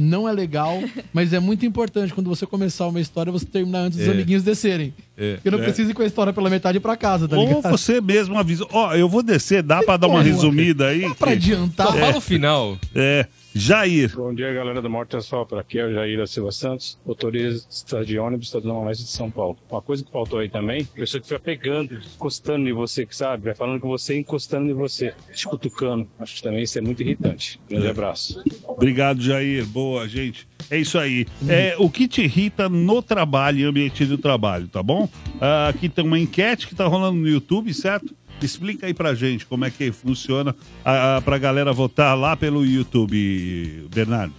não 0.02 0.28
é 0.28 0.32
legal, 0.32 0.80
mas 1.12 1.32
é 1.32 1.38
muito 1.40 1.66
importante 1.66 2.12
quando 2.14 2.28
você 2.28 2.46
começar 2.46 2.86
uma 2.86 3.00
história 3.00 3.30
você 3.30 3.44
terminar 3.44 3.80
antes 3.80 3.98
dos 3.98 4.08
É. 4.08 4.10
amiguinhos 4.10 4.42
descerem. 4.42 4.94
É. 5.16 5.34
Porque 5.34 5.50
não 5.50 5.58
É. 5.60 5.62
precisa 5.64 5.90
ir 5.90 5.94
com 5.94 6.02
a 6.02 6.06
história 6.06 6.32
pela 6.32 6.48
metade 6.48 6.80
pra 6.80 6.96
casa, 6.96 7.28
tá 7.28 7.36
Ou 7.36 7.46
ligado? 7.46 7.70
você 7.70 8.00
mesmo 8.00 8.38
avisa. 8.38 8.64
Ó, 8.72 8.94
eu 8.94 9.08
vou 9.08 9.22
descer, 9.22 9.62
dá 9.62 9.82
pra 9.82 9.96
dar 9.98 10.08
uma 10.08 10.22
resumida 10.22 10.86
aí? 10.88 11.02
Dá 11.02 11.14
pra 11.14 11.32
adiantar. 11.32 11.88
Só 11.88 11.92
fala 11.92 12.16
o 12.16 12.20
final. 12.20 12.78
É. 12.94 13.26
Jair. 13.54 14.14
Bom 14.14 14.32
dia, 14.32 14.52
galera 14.52 14.80
do 14.80 14.88
Morte 14.88 15.16
é 15.16 15.20
Sopra. 15.20 15.60
Aqui 15.60 15.78
é 15.78 15.84
o 15.84 15.92
Jair 15.92 16.16
da 16.18 16.26
Silva 16.26 16.52
Santos, 16.52 16.98
motorista 17.04 18.04
de 18.04 18.18
ônibus 18.18 18.52
da 18.52 18.60
Zona 18.60 18.78
Oeste 18.80 19.04
de 19.04 19.10
São 19.10 19.28
Paulo. 19.28 19.58
Uma 19.68 19.82
coisa 19.82 20.04
que 20.04 20.10
faltou 20.10 20.38
aí 20.38 20.48
também, 20.48 20.82
a 20.82 20.96
pessoa 20.96 21.20
que 21.20 21.26
fica 21.26 21.40
pegando, 21.40 21.94
encostando 22.14 22.68
em 22.68 22.72
você, 22.72 23.04
que 23.04 23.14
sabe? 23.14 23.44
Vai 23.44 23.54
falando 23.54 23.80
com 23.80 23.88
você, 23.88 24.16
encostando 24.18 24.70
em 24.70 24.74
você, 24.74 25.14
te 25.34 25.46
cutucando. 25.48 26.08
Acho 26.20 26.36
que 26.36 26.42
também 26.42 26.62
isso 26.62 26.78
é 26.78 26.80
muito 26.80 27.02
irritante. 27.02 27.60
Grande 27.68 27.88
abraço. 27.88 28.42
Obrigado, 28.68 29.20
Jair. 29.20 29.66
Boa, 29.66 30.06
gente. 30.06 30.46
É 30.70 30.78
isso 30.78 30.96
aí. 30.96 31.26
É, 31.48 31.74
o 31.78 31.90
que 31.90 32.06
te 32.06 32.22
irrita 32.22 32.68
no 32.68 33.02
trabalho 33.02 33.58
e 33.58 33.64
ambiente 33.64 34.04
do 34.04 34.16
trabalho, 34.16 34.68
tá 34.68 34.80
bom? 34.80 35.08
Ah, 35.40 35.68
aqui 35.68 35.88
tem 35.88 36.04
uma 36.04 36.18
enquete 36.18 36.68
que 36.68 36.74
tá 36.76 36.86
rolando 36.86 37.18
no 37.18 37.28
YouTube, 37.28 37.74
certo? 37.74 38.14
Explica 38.42 38.86
aí 38.86 38.94
pra 38.94 39.14
gente 39.14 39.44
como 39.46 39.64
é 39.64 39.70
que 39.70 39.92
funciona 39.92 40.54
ah, 40.84 41.20
pra 41.24 41.38
galera 41.38 41.72
votar 41.72 42.16
lá 42.16 42.36
pelo 42.36 42.64
YouTube, 42.64 43.88
Bernardo. 43.94 44.34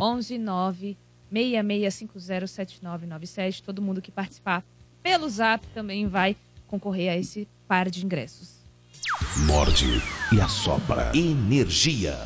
11 0.00 0.38
966507997. 1.32 3.62
Todo 3.62 3.82
mundo 3.82 4.02
que 4.02 4.10
participar 4.10 4.64
pelo 5.02 5.28
Zap 5.28 5.66
também 5.68 6.06
vai 6.06 6.36
concorrer 6.66 7.12
a 7.12 7.16
esse 7.16 7.46
par 7.68 7.90
de 7.90 8.04
ingressos. 8.04 8.62
Morde 9.46 10.02
e 10.32 10.40
assopra. 10.40 11.10
Energia. 11.14 12.18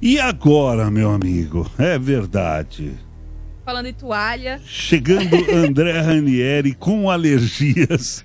E 0.00 0.18
agora, 0.18 0.90
meu 0.90 1.12
amigo? 1.12 1.70
É 1.78 1.98
verdade. 1.98 2.94
Falando 3.64 3.86
em 3.86 3.94
toalha, 3.94 4.60
Chegando 4.66 5.36
André 5.54 6.00
Ranieri 6.00 6.74
com 6.74 7.08
alergias. 7.08 8.24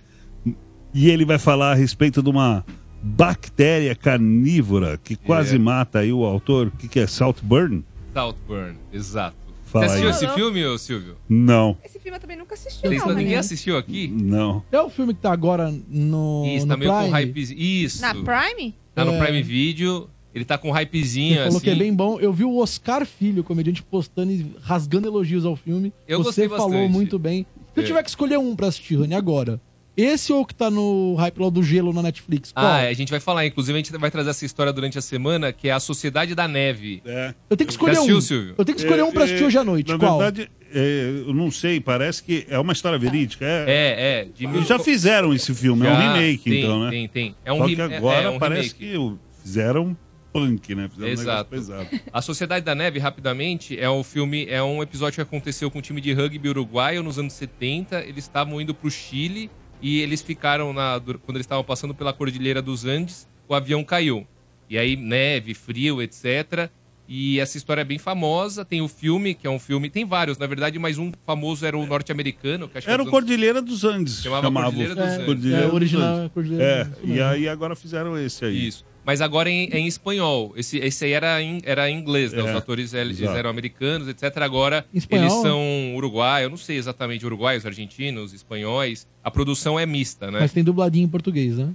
E 0.93 1.09
ele 1.09 1.25
vai 1.25 1.37
falar 1.37 1.73
a 1.73 1.75
respeito 1.75 2.23
de 2.23 2.29
uma 2.29 2.65
bactéria 3.07 3.95
carnívora 3.95 4.99
que 5.01 5.15
quase 5.15 5.55
É. 5.55 5.59
mata 5.59 5.99
aí 5.99 6.11
o 6.11 6.23
autor. 6.25 6.67
O 6.67 6.71
que, 6.71 6.87
que 6.87 6.99
é? 6.99 7.07
Saltburn? 7.07 7.83
Saltburn, 8.13 8.75
exato. 8.91 9.35
Fala 9.65 9.87
Você 9.87 9.95
assistiu 9.95 10.09
aí. 10.09 10.15
esse 10.15 10.27
filme, 10.35 10.65
ô 10.65 10.77
Silvio? 10.77 11.15
Não, 11.27 11.77
esse 11.83 11.99
filme 11.99 12.15
eu 12.17 12.21
também 12.21 12.37
nunca 12.37 12.53
assisti, 12.55 12.81
Vocês 12.87 12.99
não. 13.01 13.07
não- 13.09 13.15
ninguém 13.15 13.33
né? 13.33 13.39
assistiu 13.39 13.77
aqui? 13.77 14.07
não. 14.07 14.63
É 14.71 14.79
o 14.81 14.89
filme 14.89 15.13
que 15.13 15.19
tá 15.21 15.31
agora 15.31 15.73
no, 15.89 16.45
Isso, 16.47 16.65
no 16.65 16.73
tá 16.73 16.77
meio 16.77 16.91
com 16.91 16.97
Prime. 16.99 17.11
hype. 17.11 17.83
Isso. 17.83 18.01
Na 18.01 18.13
Prime? 18.13 18.73
Tá 18.95 19.03
no 19.05 19.13
É. 19.13 19.25
Prime 19.25 19.43
Video. 19.43 20.09
Ele 20.33 20.45
tá 20.45 20.57
com 20.57 20.69
um 20.69 20.71
hypezinho, 20.71 21.35
falou 21.37 21.49
assim. 21.49 21.59
que 21.61 21.69
é 21.69 21.75
bem 21.75 21.93
bom. 21.93 22.19
Eu 22.19 22.31
vi 22.31 22.43
o 22.45 22.57
Oscar 22.59 23.05
Filho, 23.07 23.43
comediante, 23.43 23.81
postando 23.81 24.31
e 24.31 24.45
rasgando 24.61 25.07
elogios 25.07 25.45
ao 25.45 25.55
filme. 25.55 25.91
Eu 26.07 26.19
Você 26.19 26.23
gostei 26.25 26.49
falou 26.49 26.69
bastante. 26.73 26.91
muito 26.91 27.17
bem. 27.17 27.45
Se 27.73 27.79
eu 27.79 27.83
É. 27.83 27.87
tiver 27.87 28.03
que 28.03 28.09
escolher 28.09 28.37
um 28.37 28.55
pra 28.55 28.67
assistir, 28.67 28.95
Rani, 28.99 29.15
agora. 29.15 29.59
Esse 29.97 30.31
ou 30.31 30.41
o 30.41 30.45
que 30.45 30.53
tá 30.53 30.69
no 30.69 31.15
hype 31.15 31.39
lá 31.39 31.49
do 31.49 31.63
gelo 31.63 31.91
na 31.91 32.03
Netflix? 32.03 32.51
Qual? 32.51 32.63
Ah, 32.63 32.81
a 32.81 32.93
gente 32.93 33.09
vai 33.09 33.19
falar, 33.19 33.47
inclusive 33.47 33.73
a 33.75 33.81
gente 33.81 33.91
vai 33.97 34.11
trazer 34.11 34.29
essa 34.29 34.45
história 34.45 34.71
durante 34.71 34.95
a 34.97 35.01
semana, 35.01 35.51
que 35.51 35.67
é 35.69 35.71
a 35.71 35.79
Sociedade 35.79 36.35
da 36.35 36.47
Neve. 36.47 37.01
É. 37.03 37.33
Eu 37.49 37.57
tenho 37.57 37.65
que 37.67 37.73
escolher 37.73 37.93
Já 37.95 37.99
assistiu, 38.01 38.17
um. 38.17 38.21
Silvio? 38.21 38.55
Eu 38.57 38.63
tenho 38.63 38.75
que 38.75 38.83
escolher 38.83 39.01
um 39.03 39.11
pra 39.11 39.23
assistir 39.23 39.43
hoje 39.43 39.57
à 39.57 39.63
noite. 39.63 39.91
Na 39.91 39.97
Qual? 39.97 40.19
verdade, 40.19 40.51
é, 40.71 41.23
eu 41.25 41.33
não 41.33 41.49
sei, 41.49 41.79
parece 41.81 42.21
que 42.21 42.45
é 42.47 42.59
uma 42.59 42.73
história 42.73 42.99
verídica. 42.99 43.43
É, 43.43 43.65
É, 43.67 44.19
é. 44.21 44.25
de 44.25 44.45
mil- 44.45 44.63
Já 44.63 44.77
fizeram 44.77 45.33
esse 45.33 45.51
filme, 45.55 45.87
é 45.87 45.89
um 45.89 45.93
Já, 45.93 46.13
remake, 46.13 46.49
tem, 46.49 46.59
então, 46.63 46.83
né? 46.83 46.89
Tem, 46.91 47.07
tem. 47.07 47.35
É 47.43 47.51
um 47.51 47.57
Só 47.57 47.65
que 47.65 47.81
é- 47.81 47.97
agora 47.97 48.21
é 48.21 48.29
um 48.29 48.37
parece 48.37 48.75
remake. 48.79 49.17
que 49.17 49.41
fizeram 49.41 49.97
punk, 50.31 50.75
né? 50.75 50.87
Fizeram 50.93 51.11
Exato. 51.11 51.49
um 51.51 51.57
negócio 51.59 51.75
pesado. 51.85 52.01
A 52.13 52.21
Sociedade 52.21 52.63
da 52.63 52.75
Neve, 52.75 52.99
rapidamente, 52.99 53.79
é 53.79 53.89
um 53.89 54.03
filme, 54.03 54.45
é 54.47 54.61
um 54.61 54.83
episódio 54.83 55.15
que 55.15 55.21
aconteceu 55.21 55.71
com 55.71 55.79
o 55.79 55.81
time 55.81 55.99
de 55.99 56.13
rugby 56.13 56.49
uruguaio 56.49 57.01
nos 57.01 57.17
anos 57.17 57.33
70. 57.33 58.01
Eles 58.01 58.25
estavam 58.25 58.61
indo 58.61 58.75
pro 58.75 58.91
Chile 58.91 59.49
e 59.81 59.99
eles 60.01 60.21
ficaram 60.21 60.73
na 60.73 60.99
quando 60.99 61.35
eles 61.37 61.45
estavam 61.45 61.63
passando 61.63 61.93
pela 61.93 62.11
Cordilheira 62.13 62.61
dos 62.61 62.85
Andes, 62.85 63.27
o 63.47 63.53
avião 63.53 63.83
caiu. 63.83 64.25
E 64.69 64.77
aí 64.77 64.95
neve, 64.95 65.53
frio, 65.53 66.01
etc. 66.01 66.69
E 67.07 67.39
essa 67.39 67.55
história 67.57 67.81
é 67.81 67.85
bem 67.85 67.97
famosa. 67.97 68.65
Tem 68.65 68.81
o 68.81 68.87
filme, 68.89 69.33
que 69.33 69.47
é 69.47 69.49
um 69.49 69.59
filme, 69.59 69.89
tem 69.89 70.03
vários, 70.03 70.37
na 70.37 70.45
verdade, 70.45 70.77
mas 70.77 70.97
um 70.97 71.11
famoso 71.25 71.65
era 71.65 71.77
o 71.77 71.85
norte-americano, 71.85 72.67
que 72.67 72.77
acho 72.77 72.85
que 72.87 72.91
Era 72.91 73.01
é 73.01 73.05
o 73.05 73.09
Cordilheira 73.09 73.61
dos 73.61 73.85
Andes. 73.85 74.21
Chamava 74.21 74.43
chamava 74.47 74.65
Cordilheira 74.65 74.95
dos 74.95 75.03
o- 75.05 75.07
Andes. 75.15 75.25
Cordilheira 75.25 75.61
É, 75.61 75.65
dos 75.67 75.73
original 75.73 76.03
Andes. 76.15 76.25
é 76.25 76.29
Cordilheira 76.29 76.63
É, 76.65 76.83
dos 76.83 76.97
Andes, 76.97 77.15
e 77.15 77.21
aí 77.21 77.47
agora 77.47 77.75
fizeram 77.77 78.17
esse 78.17 78.43
aí. 78.43 78.67
Isso. 78.67 78.83
Mas 79.07 79.21
agora 79.21 79.49
em, 79.49 79.69
é 79.71 79.79
em 79.79 79.87
espanhol. 79.87 80.53
Esse, 80.57 80.77
esse 80.79 81.05
aí 81.05 81.13
era 81.13 81.41
em, 81.41 81.61
era 81.63 81.89
em 81.89 81.97
inglês, 81.97 82.33
né? 82.33 82.41
É, 82.41 82.43
Os 82.43 82.49
atores 82.57 82.93
eles 82.93 83.21
exato. 83.21 83.37
eram 83.37 83.49
americanos, 83.49 84.05
etc. 84.09 84.23
Agora 84.41 84.85
Em 84.93 84.97
espanhol? 84.97 85.23
eles 85.25 85.33
são 85.41 85.95
uruguaios, 85.95 86.43
eu 86.43 86.49
não 86.49 86.57
sei 86.57 86.75
exatamente 86.75 87.25
uruguaios, 87.25 87.65
argentinos, 87.65 88.33
espanhóis. 88.33 89.07
A 89.23 89.31
produção 89.31 89.79
é 89.79 89.85
mista, 89.85 90.29
né? 90.29 90.39
Mas 90.41 90.51
tem 90.51 90.61
dubladinho 90.61 91.05
em 91.05 91.09
português, 91.09 91.57
né? 91.57 91.69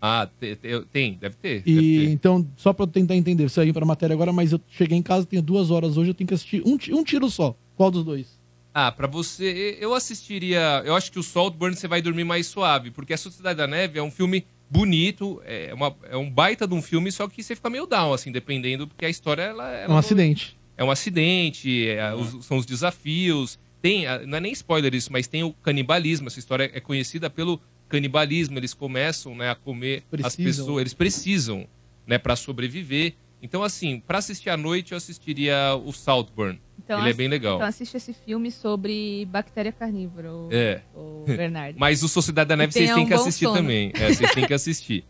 Ah, 0.00 0.28
te- 0.38 0.56
te- 0.56 0.84
tem, 0.92 1.14
deve 1.18 1.34
ter. 1.36 1.62
E 1.64 1.74
deve 1.74 1.80
ter. 2.06 2.12
então, 2.12 2.46
só 2.58 2.74
pra 2.74 2.82
eu 2.82 2.86
tentar 2.86 3.16
entender, 3.16 3.48
você 3.48 3.60
vai 3.60 3.64
vir 3.66 3.72
pra 3.72 3.86
matéria 3.86 4.12
agora, 4.12 4.30
mas 4.34 4.52
eu 4.52 4.60
cheguei 4.68 4.98
em 4.98 5.02
casa, 5.02 5.24
tenho 5.24 5.40
duas 5.40 5.70
horas 5.70 5.96
hoje, 5.96 6.10
eu 6.10 6.14
tenho 6.14 6.28
que 6.28 6.34
assistir 6.34 6.62
um, 6.66 6.76
um 6.98 7.02
tiro 7.02 7.30
só. 7.30 7.56
Qual 7.74 7.90
dos 7.90 8.04
dois? 8.04 8.38
Ah, 8.74 8.92
pra 8.92 9.06
você, 9.06 9.78
eu 9.80 9.94
assistiria. 9.94 10.82
Eu 10.84 10.94
acho 10.94 11.10
que 11.10 11.18
o 11.18 11.22
Saltburn 11.22 11.74
você 11.74 11.88
vai 11.88 12.02
dormir 12.02 12.24
mais 12.24 12.46
suave, 12.46 12.90
porque 12.90 13.14
a 13.14 13.16
Sociedade 13.16 13.56
da 13.56 13.66
Neve 13.66 13.98
é 13.98 14.02
um 14.02 14.10
filme 14.10 14.44
bonito, 14.74 15.40
é, 15.46 15.72
uma, 15.72 15.94
é 16.10 16.16
um 16.16 16.28
baita 16.28 16.66
de 16.66 16.74
um 16.74 16.82
filme, 16.82 17.12
só 17.12 17.28
que 17.28 17.42
você 17.42 17.54
fica 17.54 17.70
meio 17.70 17.86
down, 17.86 18.12
assim, 18.12 18.32
dependendo, 18.32 18.88
porque 18.88 19.06
a 19.06 19.08
história 19.08 19.42
ela, 19.42 19.70
ela 19.70 19.82
É 19.82 19.86
um 19.86 19.90
não- 19.90 19.98
acidente. 19.98 20.58
é 20.76 20.82
um 20.84 20.90
acidente, 20.90 21.88
é, 21.88 22.12
os- 22.14 22.44
são 22.44 22.56
os 22.56 22.66
desafios. 22.66 23.58
Tem, 23.80 24.04
não 24.26 24.38
é 24.38 24.40
nem 24.40 24.52
spoiler 24.52 24.92
isso, 24.94 25.12
mas 25.12 25.26
tem 25.28 25.42
o 25.44 25.52
canibalismo. 25.52 26.26
Essa 26.26 26.38
história 26.40 26.70
é 26.74 26.80
conhecida 26.80 27.30
pelo 27.30 27.60
canibalismo. 27.88 28.58
Eles 28.58 28.74
começam 28.74 29.34
né, 29.34 29.50
a 29.50 29.54
comer 29.54 30.02
as 30.22 30.34
Precisam. 30.34 30.64
pessoas. 30.64 30.80
Eles 30.80 30.94
precisam 30.94 31.66
né, 32.06 32.18
para 32.18 32.34
sobreviver. 32.34 33.14
Então, 33.44 33.62
assim, 33.62 34.00
para 34.00 34.16
assistir 34.16 34.48
à 34.48 34.56
noite, 34.56 34.92
eu 34.92 34.96
assistiria 34.96 35.74
o 35.84 35.92
Saltburn. 35.92 36.58
Então, 36.82 36.98
Ele 36.98 37.10
é 37.10 37.12
bem 37.12 37.28
legal. 37.28 37.56
Então 37.56 37.68
assiste 37.68 37.94
esse 37.94 38.14
filme 38.14 38.50
sobre 38.50 39.26
bactéria 39.30 39.70
carnívora, 39.70 40.32
o, 40.32 40.48
É. 40.50 40.80
o 40.94 41.24
Bernardo. 41.26 41.78
Mas 41.78 42.02
o 42.02 42.08
Sociedade 42.08 42.48
da 42.48 42.56
Neve 42.56 42.72
vocês 42.72 42.90
têm 42.90 43.04
um 43.04 43.06
que 43.06 43.12
assistir 43.12 43.44
sono. 43.44 43.58
também. 43.58 43.92
É, 43.94 44.14
vocês 44.14 44.30
têm 44.32 44.46
que 44.46 44.54
assistir. 44.54 45.04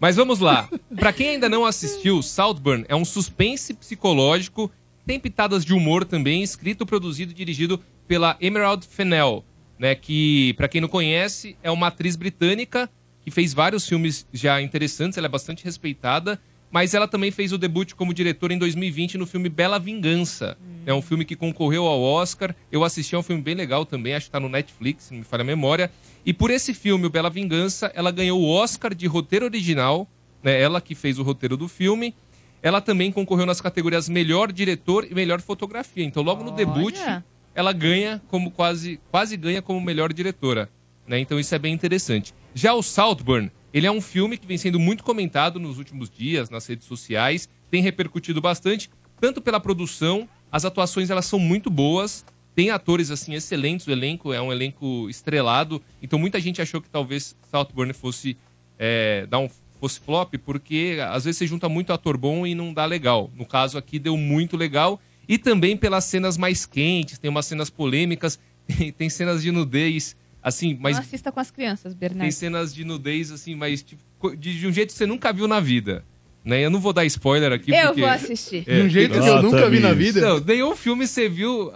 Mas 0.00 0.16
vamos 0.16 0.40
lá. 0.40 0.68
Pra 0.96 1.12
quem 1.12 1.28
ainda 1.30 1.48
não 1.48 1.64
assistiu, 1.64 2.20
Saltburn 2.22 2.84
é 2.88 2.96
um 2.96 3.04
suspense 3.04 3.72
psicológico, 3.72 4.68
tem 5.06 5.20
pitadas 5.20 5.64
de 5.64 5.72
humor 5.72 6.04
também, 6.04 6.42
escrito, 6.42 6.84
produzido 6.84 7.30
e 7.30 7.34
dirigido 7.36 7.80
pela 8.08 8.36
Emerald 8.40 8.84
Fennell, 8.84 9.44
né, 9.78 9.94
que 9.94 10.54
pra 10.54 10.66
quem 10.66 10.80
não 10.80 10.88
conhece, 10.88 11.56
é 11.62 11.70
uma 11.70 11.86
atriz 11.86 12.16
britânica 12.16 12.90
que 13.24 13.30
fez 13.30 13.54
vários 13.54 13.88
filmes 13.88 14.26
já 14.32 14.60
interessantes, 14.60 15.16
ela 15.16 15.26
é 15.28 15.30
bastante 15.30 15.64
respeitada, 15.64 16.40
mas 16.70 16.94
ela 16.94 17.08
também 17.08 17.30
fez 17.30 17.52
o 17.52 17.58
debut 17.58 17.94
como 17.94 18.12
diretora 18.12 18.52
em 18.52 18.58
2020 18.58 19.18
no 19.18 19.26
filme 19.26 19.48
Bela 19.48 19.78
Vingança. 19.78 20.58
É 20.84 20.92
um 20.92 21.00
filme 21.02 21.24
que 21.24 21.34
concorreu 21.34 21.84
ao 21.86 22.00
Oscar. 22.00 22.54
Eu 22.70 22.84
assisti 22.84 23.14
a 23.14 23.18
um 23.18 23.22
filme 23.22 23.42
bem 23.42 23.54
legal 23.54 23.84
também, 23.86 24.14
acho 24.14 24.26
que 24.26 24.32
tá 24.32 24.40
no 24.40 24.48
Netflix, 24.48 25.04
se 25.04 25.12
não 25.12 25.20
me 25.20 25.24
falha 25.24 25.42
a 25.42 25.44
memória. 25.44 25.90
E 26.24 26.32
por 26.32 26.50
esse 26.50 26.74
filme, 26.74 27.06
o 27.06 27.10
Bela 27.10 27.30
Vingança, 27.30 27.90
ela 27.94 28.10
ganhou 28.10 28.40
o 28.40 28.48
Oscar 28.48 28.94
de 28.94 29.06
roteiro 29.06 29.44
original, 29.46 30.08
né? 30.42 30.60
Ela 30.60 30.80
que 30.80 30.94
fez 30.94 31.18
o 31.18 31.22
roteiro 31.22 31.56
do 31.56 31.68
filme. 31.68 32.14
Ela 32.62 32.80
também 32.80 33.12
concorreu 33.12 33.46
nas 33.46 33.60
categorias 33.60 34.08
melhor 34.08 34.50
diretor 34.52 35.06
e 35.08 35.14
melhor 35.14 35.40
fotografia. 35.40 36.04
Então, 36.04 36.22
logo 36.22 36.42
no 36.42 36.50
debut, 36.50 36.96
Olha. 36.98 37.24
ela 37.54 37.72
ganha 37.72 38.20
como 38.28 38.50
quase 38.50 38.98
quase 39.10 39.36
ganha 39.36 39.62
como 39.62 39.80
melhor 39.80 40.12
diretora, 40.12 40.68
né? 41.06 41.18
Então 41.20 41.38
isso 41.38 41.54
é 41.54 41.58
bem 41.58 41.72
interessante. 41.72 42.34
Já 42.54 42.74
o 42.74 42.82
Saltburn, 42.82 43.50
ele 43.76 43.86
é 43.86 43.92
um 43.92 44.00
filme 44.00 44.38
que 44.38 44.46
vem 44.46 44.56
sendo 44.56 44.80
muito 44.80 45.04
comentado 45.04 45.60
nos 45.60 45.76
últimos 45.76 46.08
dias 46.08 46.48
nas 46.48 46.66
redes 46.66 46.86
sociais, 46.86 47.46
tem 47.70 47.82
repercutido 47.82 48.40
bastante, 48.40 48.88
tanto 49.20 49.42
pela 49.42 49.60
produção, 49.60 50.26
as 50.50 50.64
atuações 50.64 51.10
elas 51.10 51.26
são 51.26 51.38
muito 51.38 51.68
boas, 51.68 52.24
Tem 52.54 52.70
atores, 52.70 53.10
assim, 53.10 53.34
excelentes. 53.34 53.86
O 53.86 53.90
elenco 53.90 54.32
é 54.32 54.40
um 54.40 54.50
elenco 54.50 55.10
estrelado. 55.10 55.82
Então, 56.00 56.18
muita 56.18 56.40
gente 56.40 56.62
achou 56.62 56.80
que 56.80 56.88
talvez 56.88 57.36
Saltburn 57.50 57.92
fosse 57.92 58.34
é, 58.78 59.26
dar 59.26 59.40
um 59.40 59.50
fosse 59.78 60.00
flop, 60.00 60.32
porque 60.42 60.96
às 61.10 61.26
vezes 61.26 61.36
você 61.36 61.46
junta 61.46 61.68
muito 61.68 61.92
ator 61.92 62.16
bom 62.16 62.46
e 62.46 62.54
não 62.54 62.72
dá 62.72 62.86
legal. 62.86 63.30
No 63.36 63.44
caso 63.44 63.76
aqui, 63.76 63.98
deu 63.98 64.16
muito 64.16 64.56
legal. 64.56 64.98
E 65.28 65.36
também 65.36 65.76
pelas 65.76 66.04
cenas 66.04 66.38
mais 66.38 66.64
quentes, 66.64 67.18
tem 67.18 67.28
umas 67.28 67.44
cenas 67.44 67.68
polêmicas, 67.68 68.40
tem, 68.66 68.90
tem 68.90 69.10
cenas 69.10 69.42
de 69.42 69.50
nudez, 69.52 70.16
assim, 70.46 70.78
mas 70.80 70.94
Não 70.96 71.02
assista 71.02 71.32
com 71.32 71.40
as 71.40 71.50
crianças, 71.50 71.92
Bernardo. 71.92 72.22
tem 72.22 72.30
cenas 72.30 72.72
de 72.72 72.84
nudez, 72.84 73.32
assim, 73.32 73.56
mas 73.56 73.82
tipo, 73.82 74.00
de, 74.36 74.58
de 74.60 74.66
um 74.66 74.72
jeito 74.72 74.92
que 74.92 74.98
você 74.98 75.04
nunca 75.06 75.32
viu 75.32 75.48
na 75.48 75.58
vida. 75.58 76.04
Né? 76.44 76.64
Eu 76.64 76.70
não 76.70 76.78
vou 76.78 76.92
dar 76.92 77.04
spoiler 77.04 77.50
aqui. 77.52 77.72
Eu 77.74 77.86
porque- 77.88 78.00
vou 78.02 78.08
assistir. 78.10 78.62
É, 78.68 78.76
De 78.76 78.82
um 78.82 78.88
jeito 78.88 79.20
que 79.20 79.26
eu 79.26 79.42
nunca 79.42 79.68
vi 79.68 79.80
na 79.80 79.92
vida? 79.92 80.20
Não, 80.20 80.38
nenhum 80.38 80.76
filme 80.76 81.04
você 81.04 81.28
viu. 81.28 81.72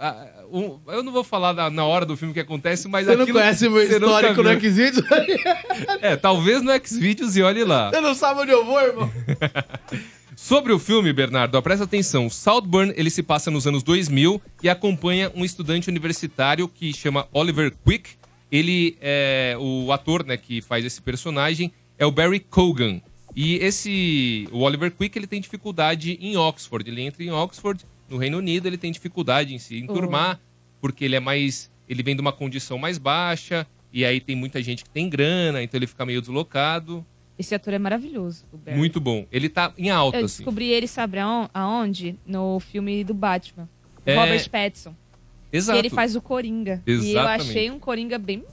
um- 0.49 0.79
eu 0.87 1.03
não 1.03 1.11
vou 1.11 1.25
falar 1.25 1.53
na, 1.53 1.69
na 1.69 1.83
hora 1.85 2.05
do 2.05 2.15
filme 2.15 2.33
que 2.33 2.39
acontece, 2.39 2.87
mas 2.87 3.05
Você 3.05 3.15
não 3.17 3.27
conhece 3.27 3.67
o 3.67 3.71
meu 3.71 3.83
histórico 3.83 4.41
no. 4.41 4.49
Xvideos? 4.59 5.03
É, 6.01 6.15
talvez 6.15 6.61
no 6.61 6.71
Xvideos 6.81 7.35
e 7.35 7.41
olhe 7.41 7.65
lá. 7.65 7.89
Você 7.93 7.99
não 7.99 8.15
sabe 8.15 8.39
onde 8.41 8.51
eu 8.51 8.65
vou, 8.65 8.79
irmão? 8.81 9.11
Sobre 10.35 10.71
o 10.73 10.79
filme, 10.79 11.11
Bernardo, 11.13 11.55
ó, 11.55 11.61
presta 11.61 11.83
atenção. 11.83 12.29
Saltburn, 12.29 12.93
ele 12.95 13.09
se 13.09 13.21
passa 13.21 13.51
nos 13.51 13.67
anos 13.67 13.83
2000 13.83 14.41
e 14.63 14.69
acompanha 14.69 15.31
um 15.35 15.43
estudante 15.45 15.89
universitário 15.89 16.67
que 16.67 16.93
chama 16.93 17.27
Oliver 17.33 17.73
Quick. 17.85 18.11
Ele 18.51 18.97
é 18.99 19.55
o 19.59 19.91
ator, 19.91 20.25
né, 20.25 20.35
que 20.37 20.61
faz 20.61 20.83
esse 20.85 21.01
personagem 21.01 21.71
é 21.97 22.05
o 22.05 22.11
Barry 22.11 22.39
Cogan. 22.39 22.99
E 23.35 23.55
esse 23.55 24.47
o 24.51 24.59
Oliver 24.59 24.91
Quick, 24.91 25.17
ele 25.17 25.27
tem 25.27 25.39
dificuldade 25.39 26.17
em 26.19 26.35
Oxford. 26.35 26.89
Ele 26.89 27.01
entra 27.01 27.23
em 27.23 27.31
Oxford, 27.31 27.85
no 28.09 28.17
Reino 28.17 28.37
Unido, 28.39 28.67
ele 28.67 28.77
tem 28.77 28.91
dificuldade 28.91 29.53
em 29.55 29.57
se 29.59 29.77
enturmar, 29.79 30.39
porque 30.81 31.05
ele 31.05 31.15
é 31.15 31.19
mais 31.19 31.71
ele 31.87 32.03
vem 32.03 32.15
de 32.15 32.21
uma 32.21 32.31
condição 32.33 32.77
mais 32.77 32.97
baixa 32.97 33.67
e 33.93 34.03
aí 34.05 34.19
tem 34.21 34.35
muita 34.35 34.61
gente 34.63 34.83
que 34.83 34.89
tem 34.89 35.09
grana, 35.09 35.61
então 35.61 35.77
ele 35.77 35.87
fica 35.87 36.05
meio 36.05 36.21
deslocado. 36.21 37.05
Esse 37.37 37.55
ator 37.55 37.73
é 37.73 37.79
maravilhoso, 37.79 38.45
o 38.51 38.57
Barry. 38.57 38.77
Muito 38.77 38.99
bom. 39.01 39.25
Ele 39.31 39.49
tá 39.49 39.73
em 39.77 39.89
alta, 39.89 40.19
Eu 40.19 40.25
assim. 40.25 40.37
descobri 40.37 40.67
ele, 40.69 40.87
sabe 40.87 41.17
aon- 41.19 41.47
aonde? 41.53 42.15
No 42.25 42.59
filme 42.59 43.03
do 43.03 43.13
Batman. 43.13 43.67
É. 44.05 44.15
Robert 44.15 44.49
Pattinson. 44.49 44.95
Exato. 45.51 45.77
E 45.77 45.79
ele 45.79 45.89
faz 45.89 46.15
o 46.15 46.21
Coringa. 46.21 46.81
E 46.87 46.91
eu 46.91 46.99
Exatamente. 47.01 47.49
achei 47.49 47.71
um 47.71 47.79
Coringa 47.79 48.17
bem 48.17 48.43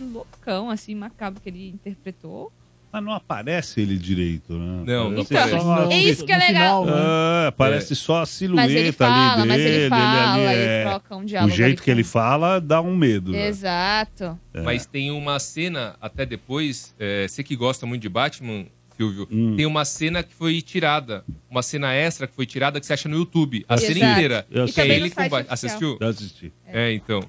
loucão, 0.00 0.70
assim, 0.70 0.94
macabro 0.94 1.40
que 1.40 1.48
ele 1.48 1.68
interpretou. 1.70 2.52
Mas 2.90 3.04
não 3.04 3.12
aparece 3.12 3.82
ele 3.82 3.98
direito, 3.98 4.54
né? 4.54 4.82
Não, 4.86 5.10
não 5.10 5.22
Parece 5.24 5.54
aparece. 5.56 5.66
Não, 5.66 5.92
É 5.92 5.98
isso 5.98 6.24
que 6.24 6.32
é 6.32 6.38
legal. 6.38 6.84
final, 6.84 6.86
né? 6.86 6.92
Ah, 7.04 7.48
aparece 7.48 7.94
só 7.94 8.22
a 8.22 8.26
silhueta 8.26 8.62
Mas 8.66 8.74
ele 8.74 8.92
fala, 8.92 9.32
ali 9.34 9.46
mas 9.48 9.58
dele. 9.58 9.76
ele 9.76 9.88
fala, 9.90 10.32
ali 10.32 10.42
ele 10.42 10.64
é- 10.64 10.84
troca 10.84 11.16
um 11.16 11.24
diálogo 11.24 11.52
O 11.52 11.56
jeito 11.56 11.68
ali 11.80 11.84
que 11.84 11.90
ele 11.90 12.02
fala 12.04 12.58
dá 12.60 12.80
um 12.80 12.96
medo. 12.96 13.32
né? 13.32 13.46
Exato. 13.46 14.38
É. 14.54 14.62
Mas 14.62 14.86
tem 14.86 15.10
uma 15.10 15.38
cena, 15.38 15.96
até 16.00 16.24
depois, 16.24 16.94
é, 16.98 17.28
você 17.28 17.42
que 17.44 17.54
gosta 17.54 17.84
muito 17.84 18.00
de 18.00 18.08
Batman, 18.08 18.64
Silvio, 18.98 19.28
Hum. 19.30 19.54
tem 19.56 19.64
uma 19.64 19.84
cena 19.84 20.22
que 20.22 20.34
foi 20.34 20.60
tirada, 20.60 21.24
uma 21.48 21.62
cena 21.62 21.94
extra 21.94 22.26
que 22.26 22.34
foi 22.34 22.44
tirada 22.44 22.80
que 22.80 22.84
você 22.86 22.92
acha 22.92 23.08
no 23.08 23.16
YouTube, 23.16 23.64
a 23.68 23.74
Assisti. 23.74 23.94
cena 23.94 24.12
inteira. 24.12 24.46
Eu 24.50 24.64
é 24.64 24.72
também 24.72 24.96
ele 24.96 25.04
no 25.04 25.10
com 25.10 25.14
site 25.14 25.30
Ba- 25.30 25.36
oficial. 25.38 25.54
Assistiu? 25.54 25.98
Eu 26.00 26.08
assisti. 26.08 26.52
É, 26.66 26.92
então. 26.92 27.22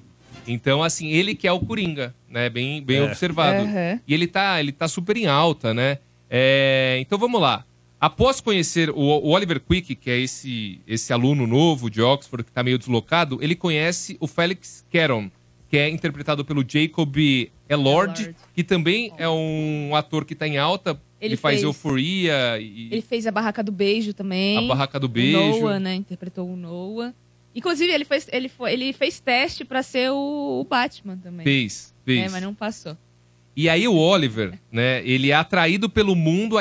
Então, 0.46 0.82
assim, 0.82 1.08
ele 1.10 1.34
que 1.34 1.46
é 1.46 1.52
o 1.52 1.60
Coringa, 1.60 2.12
né? 2.28 2.50
Bem, 2.50 2.82
bem 2.82 2.96
É. 2.98 3.02
observado. 3.04 3.62
Aham. 3.62 4.00
E 4.06 4.12
ele 4.12 4.26
tá, 4.26 4.58
ele 4.58 4.72
tá 4.72 4.88
super 4.88 5.16
em 5.16 5.26
alta, 5.26 5.72
né? 5.72 5.98
É, 6.28 6.98
então 7.00 7.16
vamos 7.18 7.40
lá. 7.40 7.64
Após 8.00 8.40
conhecer 8.40 8.88
o, 8.90 8.94
o 8.96 9.28
Oliver 9.28 9.60
Quick, 9.60 9.94
que 9.94 10.10
é 10.10 10.18
esse, 10.18 10.80
esse 10.86 11.12
aluno 11.12 11.46
novo 11.46 11.90
de 11.90 12.00
Oxford 12.00 12.42
que 12.44 12.50
tá 12.50 12.62
meio 12.62 12.78
deslocado, 12.78 13.38
ele 13.42 13.54
conhece 13.54 14.16
o 14.18 14.26
Felix 14.26 14.84
Caron, 14.90 15.30
que 15.70 15.78
é 15.78 15.88
interpretado 15.88 16.44
pelo 16.44 16.64
Jacob 16.68 17.16
Elord, 17.68 18.34
que 18.54 18.64
também 18.64 19.12
é 19.16 19.28
um 19.28 19.94
ator 19.94 20.24
que 20.24 20.34
tá 20.34 20.46
em 20.46 20.58
alta. 20.58 21.00
Ele, 21.20 21.34
Ele 21.34 21.36
faz 21.36 21.54
fez- 21.56 21.62
Euforia 21.64 22.58
e 22.60 22.88
Ele 22.90 23.00
fez 23.02 23.26
a 23.26 23.30
Barraca 23.30 23.62
do 23.62 23.70
Beijo 23.70 24.12
também. 24.12 24.58
A 24.58 24.62
Barraca 24.62 24.98
do 24.98 25.04
O 25.04 25.08
Beijo. 25.08 25.60
Noah, 25.60 25.78
né? 25.78 25.94
Interpretou 25.94 26.50
o 26.50 26.56
Noah. 26.56 27.14
Inclusive, 27.54 27.92
ele 27.92 28.04
fez, 28.04 28.26
ele 28.32 28.48
foi, 28.48 28.72
ele 28.72 28.92
fez 28.92 29.20
teste 29.20 29.64
pra 29.64 29.82
ser 29.82 30.10
o, 30.10 30.60
o 30.60 30.64
Batman 30.64 31.16
também. 31.16 31.44
Fez, 31.44 31.94
fez. 32.04 32.20
É, 32.26 32.28
mas 32.28 32.42
não 32.42 32.54
passou. 32.54 32.96
E 33.56 33.68
aí 33.68 33.86
o 33.86 33.94
Oliver, 33.94 34.58
né, 34.72 35.04
ele 35.06 35.30
é 35.30 35.34
atraído 35.34 35.90
pelo 35.90 36.14
mundo 36.14 36.56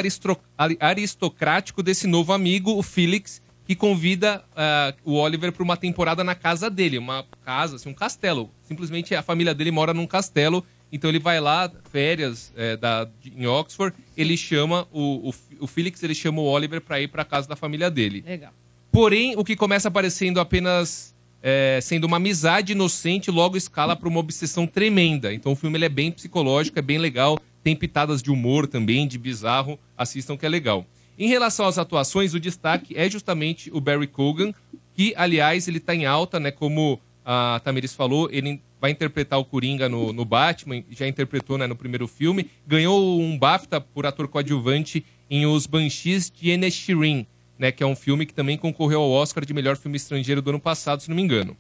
aristocrático 0.80 1.82
desse 1.84 2.08
novo 2.08 2.34
amigo, 2.34 2.72
o 2.76 2.82
Felix, 2.84 3.42
que 3.70 3.76
convida 3.76 4.44
ah, 4.56 4.96
o 5.06 5.14
Oliver 5.14 5.52
para 5.52 5.62
uma 5.62 5.78
temporada 5.78 6.24
na 6.24 6.34
casa 6.34 6.72
dele, 6.72 6.98
uma 6.98 7.24
casa, 7.46 7.76
assim, 7.76 7.88
um 7.88 7.94
castelo. 7.94 8.50
Simplesmente 8.64 9.14
a 9.14 9.22
família 9.22 9.54
dele 9.54 9.70
mora 9.70 9.94
num 9.94 10.08
castelo, 10.08 10.66
então 10.92 11.08
ele 11.08 11.20
vai 11.20 11.40
lá, 11.40 11.72
férias 11.92 12.52
é, 12.58 12.76
da, 12.76 13.04
de- 13.04 13.32
em 13.38 13.46
Oxford, 13.46 13.96
ele 14.18 14.36
chama 14.36 14.88
o, 14.92 15.30
o, 15.30 15.34
o 15.60 15.68
Felix, 15.68 16.02
ele 16.02 16.16
chama 16.16 16.42
o 16.42 16.46
Oliver 16.46 16.82
para 16.82 17.00
ir 17.00 17.10
para 17.10 17.24
casa 17.24 17.48
da 17.48 17.56
família 17.56 17.92
dele. 17.92 18.24
Legal. 18.28 18.52
Porém, 18.92 19.36
o 19.38 19.44
que 19.44 19.56
começa 19.56 19.88
aparecendo 19.88 20.40
apenas 20.40 21.14
é, 21.44 21.78
sendo 21.80 22.06
uma 22.06 22.18
amizade 22.18 22.72
inocente, 22.72 23.30
logo 23.30 23.56
escala 23.56 23.96
para 23.96 24.10
uma 24.10 24.20
obsessão 24.20 24.66
tremenda. 24.66 25.32
Então 25.32 25.52
o 25.52 25.56
filme 25.56 25.78
ele 25.78 25.86
é 25.86 25.90
bem 25.90 26.12
psicológico, 26.12 26.80
é 26.80 26.82
bem 26.82 26.98
legal. 26.98 27.38
Tem 27.64 27.76
pitadas 27.76 28.24
de 28.24 28.32
humor 28.32 28.66
também, 28.66 29.08
de 29.08 29.20
bizarro. 29.20 29.78
Assistam 29.96 30.36
que 30.36 30.44
é 30.44 30.50
legal. 30.50 30.88
Em 31.20 31.28
relação 31.28 31.66
às 31.66 31.78
atuações, 31.78 32.34
o 32.34 32.40
destaque 32.40 32.98
é 32.98 33.10
justamente 33.10 33.70
o 33.74 33.82
Barry 33.82 34.08
Cogan, 34.08 34.54
que, 34.96 35.14
aliás, 35.18 35.68
ele 35.68 35.78
está 35.78 35.94
em 35.94 36.06
alta, 36.06 36.40
né? 36.40 36.50
Como 36.50 36.98
a 37.26 37.60
Tamiris 37.62 37.94
falou, 37.94 38.30
ele 38.32 38.62
vai 38.80 38.92
interpretar 38.92 39.38
o 39.38 39.44
Coringa 39.44 39.90
no, 39.90 40.14
no 40.14 40.24
Batman, 40.24 40.82
já 40.90 41.06
interpretou 41.06 41.58
né, 41.58 41.68
no 41.68 41.76
primeiro 41.76 42.08
filme. 42.08 42.50
Ganhou 42.66 43.20
um 43.20 43.38
BAFTA 43.38 43.82
por 43.82 44.06
ator 44.06 44.30
coadjuvante 44.30 45.06
em 45.30 45.46
Os 45.46 45.68
Banshees 45.68 46.32
de 46.32 46.52
Inisherin, 46.52 47.28
né, 47.58 47.70
que 47.70 47.84
é 47.84 47.86
um 47.86 47.98
filme 47.98 48.26
que 48.26 48.34
também 48.34 48.58
concorreu 48.58 49.02
ao 49.02 49.12
Oscar 49.12 49.44
de 49.44 49.54
melhor 49.54 49.76
filme 49.76 49.98
estrangeiro 49.98 50.42
do 50.42 50.52
ano 50.52 50.60
passado, 50.60 51.02
se 51.02 51.10
não 51.10 51.18
me 51.18 51.22
engano. 51.22 51.58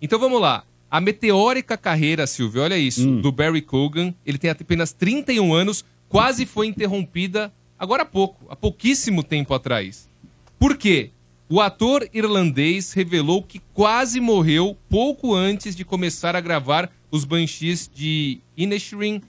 Então 0.00 0.18
vamos 0.18 0.40
lá. 0.40 0.64
A 0.90 0.98
meteórica 0.98 1.76
carreira, 1.76 2.26
Silvio, 2.26 2.62
olha 2.62 2.78
isso, 2.78 3.20
do 3.20 3.30
Barry 3.30 3.60
Cogan, 3.60 4.14
ele 4.24 4.38
tem 4.38 4.48
apenas 4.48 4.92
31 4.92 5.52
anos, 5.52 5.84
quase 6.08 6.46
foi 6.46 6.68
interrompida 6.68 7.52
agora 7.78 8.02
há 8.02 8.06
pouco, 8.06 8.46
há 8.48 8.56
pouquíssimo 8.56 9.22
tempo 9.22 9.54
atrás. 9.54 10.08
Por 10.58 10.76
quê? 10.76 11.10
O 11.48 11.60
ator 11.60 12.08
irlandês 12.12 12.92
revelou 12.92 13.42
que 13.42 13.60
quase 13.74 14.18
morreu 14.18 14.76
pouco 14.88 15.34
antes 15.34 15.76
de 15.76 15.84
começar 15.84 16.34
a 16.34 16.40
gravar 16.40 16.90
Os 17.10 17.24
Banshees 17.24 17.90
de 17.94 18.40
Inisherin, 18.56 19.20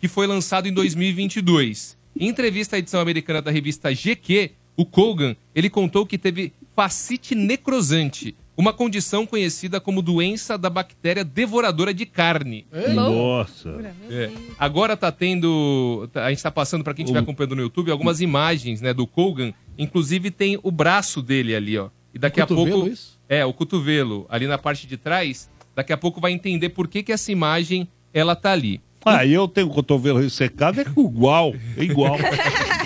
que 0.00 0.06
foi 0.06 0.26
lançado 0.26 0.68
em 0.68 0.72
2022. 0.72 1.98
Em 2.18 2.28
entrevista 2.28 2.76
à 2.76 2.78
edição 2.78 3.00
americana 3.00 3.42
da 3.42 3.50
revista 3.50 3.92
GQ, 3.92 4.52
o 4.76 4.86
Kogan, 4.86 5.36
ele 5.54 5.68
contou 5.68 6.06
que 6.06 6.16
teve 6.16 6.52
fascite 6.74 7.34
necrosante, 7.34 8.34
uma 8.56 8.72
condição 8.72 9.24
conhecida 9.26 9.80
como 9.80 10.02
doença 10.02 10.58
da 10.58 10.68
bactéria 10.68 11.24
devoradora 11.24 11.94
de 11.94 12.04
carne. 12.04 12.66
Nossa. 12.94 13.94
É. 14.10 14.30
Agora 14.58 14.96
tá 14.96 15.10
tendo. 15.10 16.08
tá- 16.12 16.26
A 16.26 16.30
gente 16.30 16.42
tá 16.42 16.50
passando, 16.50 16.84
pra 16.84 16.92
quem 16.94 17.04
estiver 17.04 17.20
acompanhando 17.20 17.56
no 17.56 17.62
YouTube, 17.62 17.90
algumas 17.90 18.20
imagens 18.20 18.80
né, 18.80 18.92
do 18.92 19.06
Kogan. 19.06 19.52
Inclusive 19.78 20.30
tem 20.30 20.58
o 20.62 20.70
braço 20.70 21.22
dele 21.22 21.54
ali, 21.54 21.78
ó. 21.78 21.88
E 22.12 22.18
daqui 22.18 22.40
a 22.40 22.46
cotovelo, 22.46 22.78
pouco. 22.80 22.92
isso? 22.92 23.18
É, 23.28 23.44
o 23.46 23.52
cotovelo, 23.52 24.26
ali 24.28 24.46
na 24.46 24.58
parte 24.58 24.86
de 24.86 24.96
trás. 24.96 25.48
Daqui 25.74 25.92
a 25.92 25.96
pouco 25.96 26.20
vai 26.20 26.32
entender 26.32 26.70
por 26.70 26.88
que, 26.88 27.02
que 27.02 27.12
essa 27.12 27.30
imagem 27.32 27.88
ela 28.12 28.34
tá 28.36 28.50
ali. 28.52 28.80
Ah, 29.02 29.24
eu 29.24 29.48
tenho 29.48 29.68
o 29.68 29.70
cotovelo 29.70 30.18
ressecado, 30.20 30.78
é 30.80 30.84
igual, 30.84 31.54
é 31.78 31.82
igual. 31.84 32.18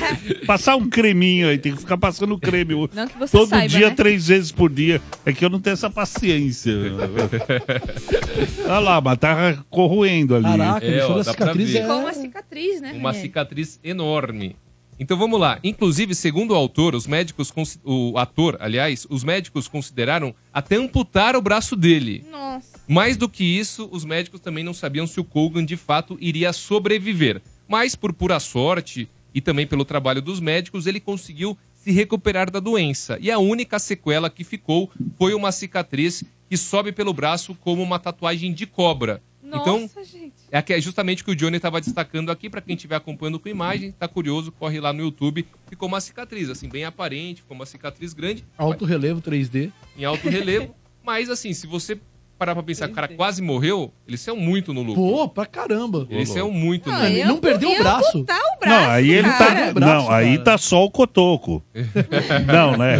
Passar 0.47 0.77
um 0.77 0.89
creminho 0.89 1.49
aí, 1.49 1.59
tem 1.59 1.73
que 1.73 1.81
ficar 1.81 1.97
passando 1.97 2.39
creme. 2.39 2.75
Não 2.95 3.09
que 3.09 3.19
você 3.19 3.37
Todo 3.37 3.49
saiba, 3.49 3.69
dia, 3.69 3.89
né? 3.89 3.95
três 3.95 4.29
vezes 4.29 4.53
por 4.53 4.71
dia. 4.71 5.01
É 5.25 5.33
que 5.33 5.45
eu 5.45 5.51
não 5.51 5.61
tenho 5.61 5.75
essa 5.75 5.91
paciência. 5.91 6.73
Olha 8.65 8.79
lá, 8.79 9.01
mas 9.01 9.19
tá 9.19 9.65
corroendo 9.71 10.35
ali. 10.35 10.45
Caraca, 10.45 10.87
É, 10.87 11.05
ó, 11.05 11.19
a 11.19 11.25
cicatriz 11.25 11.75
é... 11.75 11.87
Com 11.87 12.01
uma 12.01 12.13
cicatriz, 12.13 12.81
né? 12.81 12.93
Uma 12.93 13.15
cicatriz 13.15 13.81
enorme. 13.83 14.57
Então 14.99 15.17
vamos 15.17 15.41
lá. 15.41 15.59
Inclusive, 15.65 16.15
segundo 16.15 16.53
o 16.53 16.55
autor, 16.55 16.95
os 16.95 17.07
médicos, 17.07 17.53
o 17.85 18.17
ator, 18.17 18.57
aliás, 18.61 19.07
os 19.11 19.25
médicos 19.25 19.67
consideraram 19.67 20.35
até 20.53 20.77
amputar 20.77 21.35
o 21.35 21.43
braço 21.43 21.75
dele. 21.75 22.25
Nossa. 22.31 22.79
Mais 22.87 23.17
do 23.17 23.29
que 23.29 23.43
isso, 23.43 23.89
os 23.91 24.05
médicos 24.05 24.41
também 24.41 24.63
não 24.63 24.75
sabiam 24.75 25.07
se 25.07 25.19
o 25.19 25.25
Kogan 25.25 25.65
de 25.65 25.77
fato 25.77 26.17
iria 26.21 26.53
sobreviver. 26.53 27.43
Mas 27.67 27.97
por 27.97 28.13
pura 28.13 28.39
sorte 28.39 29.09
e 29.35 29.41
também 29.41 29.67
pelo 29.67 29.85
trabalho 29.85 30.23
dos 30.23 30.39
médicos, 30.41 30.87
ele 30.87 31.01
conseguiu 31.01 31.59
se 31.75 31.91
recuperar 31.91 32.51
da 32.51 32.61
doença. 32.61 33.19
E 33.21 33.31
a 33.31 33.39
única 33.39 33.79
sequela 33.79 34.31
que 34.31 34.45
ficou 34.45 34.91
foi 35.19 35.35
uma 35.35 35.51
cicatriz 35.53 36.25
que 36.49 36.57
sobe 36.57 36.93
pelo 36.93 37.13
braço 37.13 37.55
como 37.57 37.83
uma 37.83 37.99
tatuagem 37.99 38.53
de 38.53 38.65
cobra. 38.67 39.21
então, 39.43 39.81
Nossa, 39.81 40.05
gente. 40.05 40.33
é 40.51 40.63
que 40.63 40.73
é 40.73 40.81
justamente 40.81 41.23
o 41.23 41.25
que 41.25 41.33
o 41.33 41.37
Johnny 41.37 41.57
estava 41.57 41.81
destacando 41.81 42.31
aqui, 42.31 42.49
para 42.49 42.61
quem 42.61 42.75
estiver 42.77 42.97
acompanhando 42.97 43.39
com 43.41 43.49
imagem, 43.49 43.93
tá 43.93 44.07
curioso, 44.09 44.53
corre 44.53 44.81
lá 44.81 44.93
no 44.93 45.01
YouTube, 45.03 45.47
ficou 45.69 45.89
uma 45.89 46.01
cicatriz, 46.01 46.49
assim, 46.49 46.69
bem 46.69 46.85
aparente, 46.85 47.43
ficou 47.43 47.55
uma 47.57 47.67
cicatriz 47.67 48.13
grande, 48.15 48.45
Alto 48.57 48.85
relevo 48.85 49.21
3D. 49.21 49.71
em 49.97 50.05
alto 50.05 50.29
relevo, 50.29 50.75
mas 51.05 51.29
assim, 51.29 51.53
se 51.53 51.67
você 51.67 51.99
parar 52.45 52.55
pra 52.55 52.63
pensar 52.63 52.91
o 52.91 52.93
cara 52.93 53.09
quase 53.09 53.41
morreu, 53.41 53.91
eles 54.07 54.21
são 54.21 54.37
muito 54.37 54.75
no 54.75 54.83
lucro. 54.83 55.03
Pô, 55.03 55.29
pra 55.29 55.47
caramba. 55.47 56.07
Eles 56.11 56.29
são 56.29 56.51
muito 56.51 56.91
no 56.91 56.97
Não, 56.99 57.07
ele 57.07 57.15
lucro. 57.25 57.29
não 57.33 57.41
perdeu 57.41 57.71
o 57.71 57.79
braço. 57.79 58.27
Não, 58.67 58.91
aí 58.91 59.11
ele 59.11 59.29
tá. 59.31 59.49
do 59.73 59.81
não, 59.81 59.87
braço, 59.87 60.11
aí 60.11 60.33
cara. 60.33 60.45
tá 60.45 60.59
só 60.59 60.85
o 60.85 60.91
cotoco. 60.91 61.63
não, 62.47 62.77
né? 62.77 62.99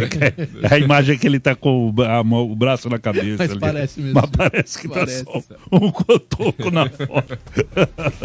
A 0.71 0.79
imagem 0.79 1.15
é 1.15 1.17
que 1.19 1.27
ele 1.27 1.39
tá 1.39 1.55
com 1.55 1.93
o, 1.95 2.01
a 2.01 2.23
mão- 2.23 2.49
o 2.51 2.55
braço 2.55 2.89
na 2.89 2.97
cabeça. 2.97 3.35
Mas 3.37 3.51
ali. 3.51 3.59
parece 3.59 3.99
mesmo. 4.01 4.19
Mas 4.19 4.29
parece 4.31 4.79
que 4.79 4.87
Parece. 4.87 5.25
tá 5.25 5.31
só 5.31 5.43
um 5.71 5.91
cotoco 5.91 6.71
na 6.71 6.89
foto. 6.89 7.37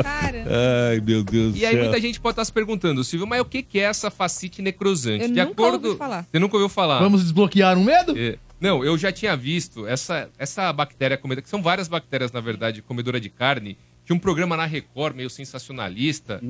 Ai, 0.04 1.00
meu 1.00 1.22
Deus 1.22 1.52
do 1.52 1.58
E 1.58 1.66
aí 1.66 1.74
céu. 1.74 1.82
muita 1.84 2.00
gente 2.00 2.18
pode 2.20 2.32
estar 2.32 2.44
se 2.44 2.52
perguntando, 2.52 3.02
Silvio, 3.04 3.26
mas 3.26 3.40
o 3.40 3.44
que 3.44 3.62
que 3.62 3.78
é 3.78 3.82
essa 3.82 4.10
facite 4.10 4.62
necrosante? 4.62 5.24
Eu 5.24 5.28
De 5.28 5.34
nunca 5.40 5.52
acordo... 5.52 5.86
ouvi 5.88 5.98
falar. 5.98 6.26
Você 6.30 6.38
nunca 6.38 6.56
ouviu 6.56 6.68
falar? 6.68 6.98
Vamos 7.00 7.22
desbloquear 7.22 7.76
um 7.76 7.84
medo? 7.84 8.16
É. 8.16 8.36
Não, 8.60 8.84
eu 8.84 8.98
já 8.98 9.10
tinha 9.10 9.34
visto 9.36 9.86
essa, 9.86 10.28
essa 10.38 10.72
bactéria 10.72 11.16
comedora, 11.16 11.42
que 11.42 11.48
são 11.48 11.62
várias 11.62 11.88
bactérias, 11.88 12.30
na 12.30 12.40
verdade, 12.40 12.82
comedora 12.82 13.18
de 13.20 13.30
carne. 13.30 13.76
Tinha 14.04 14.14
um 14.14 14.18
programa 14.18 14.56
na 14.56 14.66
Record 14.66 15.16
meio 15.16 15.30
sensacionalista. 15.30 16.40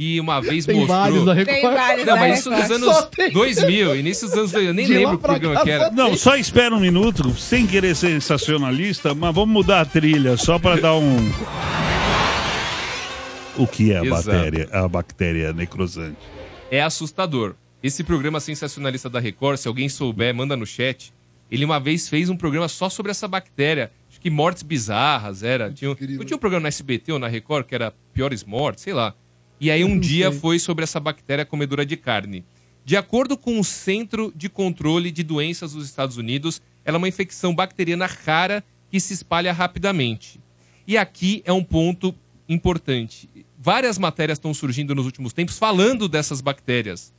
E 0.00 0.20
uma 0.20 0.40
vez 0.40 0.64
Tem 0.64 0.76
mostrou. 0.76 0.96
vários 0.96 1.24
na 1.24 1.34
Record. 1.34 1.56
Tem 1.60 1.62
vários 1.74 2.06
Não, 2.06 2.16
mas 2.16 2.38
isso 2.38 2.50
nos 2.50 2.70
anos 2.70 3.04
tem- 3.06 3.32
2000, 3.32 3.96
início 3.96 4.28
dos 4.28 4.36
anos 4.38 4.52
2000. 4.52 4.70
Eu 4.70 4.74
nem 4.74 4.86
De 4.86 4.94
lembro 4.94 5.14
o 5.16 5.18
programa 5.18 5.60
que 5.64 5.70
era. 5.70 5.90
Não, 5.90 6.16
só 6.16 6.36
espera 6.36 6.72
um 6.72 6.78
minuto, 6.78 7.34
sem 7.36 7.66
querer 7.66 7.96
ser 7.96 8.10
sensacionalista, 8.10 9.12
mas 9.12 9.34
vamos 9.34 9.52
mudar 9.52 9.80
a 9.80 9.84
trilha, 9.84 10.36
só 10.36 10.56
pra 10.58 10.76
dar 10.76 10.94
um. 10.94 11.16
O 13.56 13.66
que 13.66 13.90
é 13.92 13.98
a 13.98 14.04
Exato. 14.04 14.24
bactéria, 14.30 14.68
a 14.72 14.88
bactéria 14.88 15.52
necrosante? 15.52 16.16
é 16.70 16.82
assustador. 16.82 17.54
Esse 17.82 18.04
programa 18.04 18.38
sensacionalista 18.40 19.08
da 19.08 19.18
Record, 19.18 19.56
se 19.58 19.66
alguém 19.68 19.88
souber, 19.88 20.34
manda 20.34 20.54
no 20.56 20.66
chat. 20.66 21.12
Ele 21.50 21.64
uma 21.64 21.80
vez 21.80 22.08
fez 22.08 22.28
um 22.28 22.36
programa 22.36 22.68
só 22.68 22.88
sobre 22.88 23.10
essa 23.10 23.26
bactéria. 23.26 23.90
Acho 24.08 24.20
que 24.20 24.30
mortes 24.30 24.62
bizarras 24.62 25.42
era. 25.42 25.72
Tinha, 25.72 25.88
não 25.88 26.24
tinha 26.24 26.36
um 26.36 26.40
programa 26.40 26.64
na 26.64 26.68
SBT 26.68 27.12
ou 27.12 27.18
na 27.18 27.28
Record 27.28 27.66
que 27.66 27.74
era 27.74 27.92
Piores 28.12 28.44
Mortes, 28.44 28.82
sei 28.82 28.92
lá. 28.92 29.14
E 29.60 29.70
aí 29.70 29.84
um 29.84 29.98
dia 29.98 30.30
sei. 30.30 30.40
foi 30.40 30.58
sobre 30.58 30.84
essa 30.84 31.00
bactéria 31.00 31.44
comedora 31.44 31.84
de 31.84 31.96
carne. 31.96 32.44
De 32.84 32.96
acordo 32.96 33.36
com 33.36 33.58
o 33.58 33.64
Centro 33.64 34.32
de 34.34 34.48
Controle 34.48 35.10
de 35.10 35.22
Doenças 35.22 35.72
dos 35.72 35.84
Estados 35.84 36.16
Unidos, 36.16 36.62
ela 36.84 36.96
é 36.96 36.98
uma 36.98 37.08
infecção 37.08 37.54
bacteriana 37.54 38.06
rara 38.06 38.64
que 38.90 38.98
se 38.98 39.12
espalha 39.12 39.52
rapidamente. 39.52 40.40
E 40.86 40.96
aqui 40.96 41.42
é 41.44 41.52
um 41.52 41.62
ponto 41.62 42.14
importante. 42.48 43.28
Várias 43.58 43.98
matérias 43.98 44.38
estão 44.38 44.54
surgindo 44.54 44.94
nos 44.94 45.04
últimos 45.04 45.32
tempos 45.32 45.58
falando 45.58 46.08
dessas 46.08 46.40
bactérias. 46.40 47.12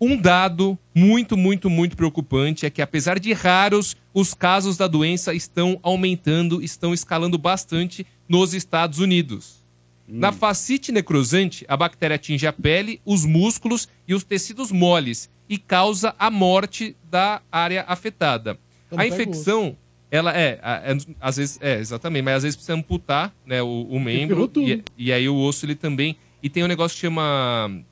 Um 0.00 0.16
dado 0.16 0.78
muito, 0.94 1.36
muito, 1.36 1.70
muito 1.70 1.96
preocupante 1.96 2.66
é 2.66 2.70
que, 2.70 2.82
apesar 2.82 3.18
de 3.18 3.32
raros, 3.32 3.96
os 4.12 4.34
casos 4.34 4.76
da 4.76 4.86
doença 4.86 5.32
estão 5.32 5.78
aumentando, 5.82 6.62
estão 6.62 6.92
escalando 6.92 7.38
bastante 7.38 8.06
nos 8.28 8.52
Estados 8.52 8.98
Unidos. 8.98 9.64
Na 10.08 10.30
facite 10.30 10.92
necrosante, 10.92 11.64
a 11.66 11.76
bactéria 11.76 12.14
atinge 12.14 12.46
a 12.46 12.52
pele, 12.52 13.00
os 13.04 13.24
músculos 13.24 13.88
e 14.06 14.14
os 14.14 14.22
tecidos 14.22 14.70
moles 14.70 15.28
e 15.48 15.58
causa 15.58 16.14
a 16.18 16.30
morte 16.30 16.96
da 17.10 17.42
área 17.50 17.84
afetada. 17.88 18.56
Então 18.86 19.00
a 19.00 19.06
infecção, 19.06 19.76
ela 20.08 20.36
é, 20.36 20.60
é, 20.62 20.96
às 21.20 21.36
vezes, 21.36 21.58
é, 21.60 21.78
exatamente, 21.78 22.22
mas 22.22 22.36
às 22.36 22.42
vezes 22.44 22.56
precisa 22.56 22.74
amputar 22.78 23.34
né, 23.44 23.60
o, 23.62 23.82
o 23.90 23.98
membro 23.98 24.48
e, 24.56 24.82
e 24.96 25.12
aí 25.12 25.28
o 25.28 25.36
osso 25.36 25.66
ele 25.66 25.74
também. 25.74 26.16
E 26.40 26.48
tem 26.48 26.62
um 26.62 26.68
negócio 26.68 26.94
que 26.94 27.00
chama. 27.00 27.82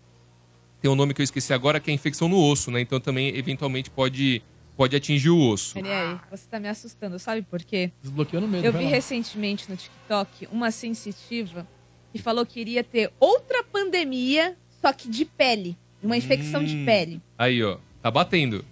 Tem 0.85 0.91
um 0.91 0.95
nome 0.95 1.15
que 1.15 1.23
eu 1.23 1.25
esqueci 1.25 1.51
agora, 1.55 1.81
que 1.81 1.91
é 1.91 1.95
infecção 1.95 2.29
no 2.29 2.39
osso, 2.39 2.71
né? 2.71 2.79
Então 2.79 3.01
também, 3.01 3.35
eventualmente, 3.35 3.89
pode, 3.89 4.43
pode 4.77 4.95
atingir 4.95 5.31
o 5.31 5.49
osso. 5.49 5.79
Olha 5.79 6.11
aí, 6.11 6.19
você 6.31 6.45
tá 6.47 6.61
me 6.61 6.69
assustando, 6.69 7.19
sabe 7.19 7.41
por 7.41 7.63
quê? 7.63 7.91
Desbloqueando 8.03 8.47
medo. 8.47 8.67
Eu 8.67 8.71
vi 8.71 8.85
lá. 8.85 8.91
recentemente 8.91 9.65
no 9.71 9.79
TikTok 9.79 10.47
uma 10.53 10.71
sensitiva 10.71 11.67
que 12.13 12.19
falou 12.21 12.45
que 12.45 12.61
iria 12.61 12.85
ter 12.85 13.11
outra 13.19 13.65
pandemia, 13.65 14.59
só 14.83 14.93
que 14.93 15.09
de 15.09 15.25
pele. 15.25 15.75
Uma 16.03 16.19
infecção 16.19 16.63
de 16.63 16.77
Hum. 16.77 16.85
pele. 16.85 17.23
Aí, 17.39 17.65
ó. 17.65 17.79
Tá 18.03 18.11
batendo. 18.11 18.63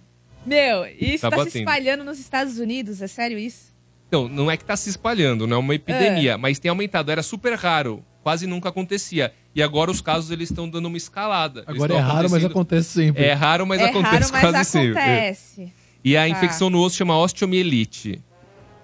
Meu, 0.45 0.85
isso 0.85 1.27
Tá 1.27 1.35
tá, 1.35 1.49
se 1.49 1.57
espalhando 1.57 2.03
nos 2.03 2.19
Estados 2.19 2.59
Unidos, 2.59 3.01
é 3.01 3.07
sério 3.07 3.39
isso? 3.39 3.73
Então, 4.07 4.29
não 4.29 4.51
é 4.51 4.55
que 4.55 4.63
tá 4.63 4.77
se 4.77 4.87
espalhando, 4.87 5.47
não 5.47 5.57
é 5.57 5.59
uma 5.59 5.73
epidemia, 5.73 6.37
mas 6.37 6.59
tem 6.59 6.69
aumentado. 6.69 7.09
Era 7.09 7.23
super 7.23 7.55
raro, 7.55 8.05
quase 8.23 8.47
nunca 8.47 8.69
acontecia. 8.69 9.33
E 9.53 9.61
agora 9.61 9.91
os 9.91 10.01
casos 10.01 10.31
eles 10.31 10.49
estão 10.49 10.67
dando 10.67 10.87
uma 10.87 10.97
escalada. 10.97 11.63
Agora 11.67 11.93
é 11.93 11.99
raro, 11.99 12.29
mas 12.31 12.43
acontece 12.45 12.89
sempre. 12.89 13.23
É 13.23 13.33
raro, 13.33 13.67
mas 13.67 13.81
é 13.81 13.85
acontece 13.85 14.31
raro, 14.31 14.31
mas 14.31 14.41
quase 14.41 14.69
sempre. 14.69 14.99
acontece. 14.99 15.71
E 16.03 16.17
a 16.17 16.21
Tá. 16.21 16.27
infecção 16.29 16.69
no 16.69 16.79
osso 16.81 16.95
chama 16.97 17.17
osteomielite. 17.17 18.19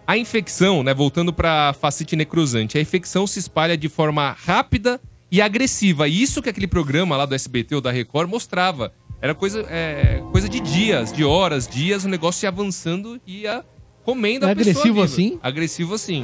A 0.06 0.18
infecção, 0.18 0.84
né, 0.84 0.94
voltando 0.94 1.32
para 1.32 1.74
facite 1.74 2.16
necrosante, 2.16 2.78
a 2.78 2.82
infecção 2.82 3.26
se 3.28 3.40
espalha 3.40 3.78
de 3.78 3.88
forma 3.88 4.36
rápida 4.46 5.00
e 5.32 5.42
agressiva. 5.42 6.08
E 6.08 6.22
isso 6.22 6.42
que 6.42 6.50
aquele 6.50 6.68
programa 6.68 7.16
lá 7.16 7.26
do 7.26 7.36
SBT 7.36 7.76
ou 7.76 7.82
da 7.82 7.92
Record 7.92 8.30
mostrava. 8.30 8.92
Era 9.22 9.36
coisa, 9.36 9.66
é, 9.70 10.24
coisa 10.32 10.48
de 10.50 10.60
dias, 10.62 11.12
de 11.14 11.24
horas, 11.24 11.68
dias, 11.68 12.06
o 12.06 12.08
negócio 12.10 12.46
ia 12.46 12.50
avançando 12.50 13.20
e 13.28 13.42
ia 13.42 13.64
comendo 14.04 14.48
É 14.48 14.52
a 14.52 14.56
pessoa 14.56 14.72
agressivo 14.72 14.94
viva. 14.96 15.06
assim? 15.06 15.40
Agressivo 15.44 15.94
assim. 15.94 16.24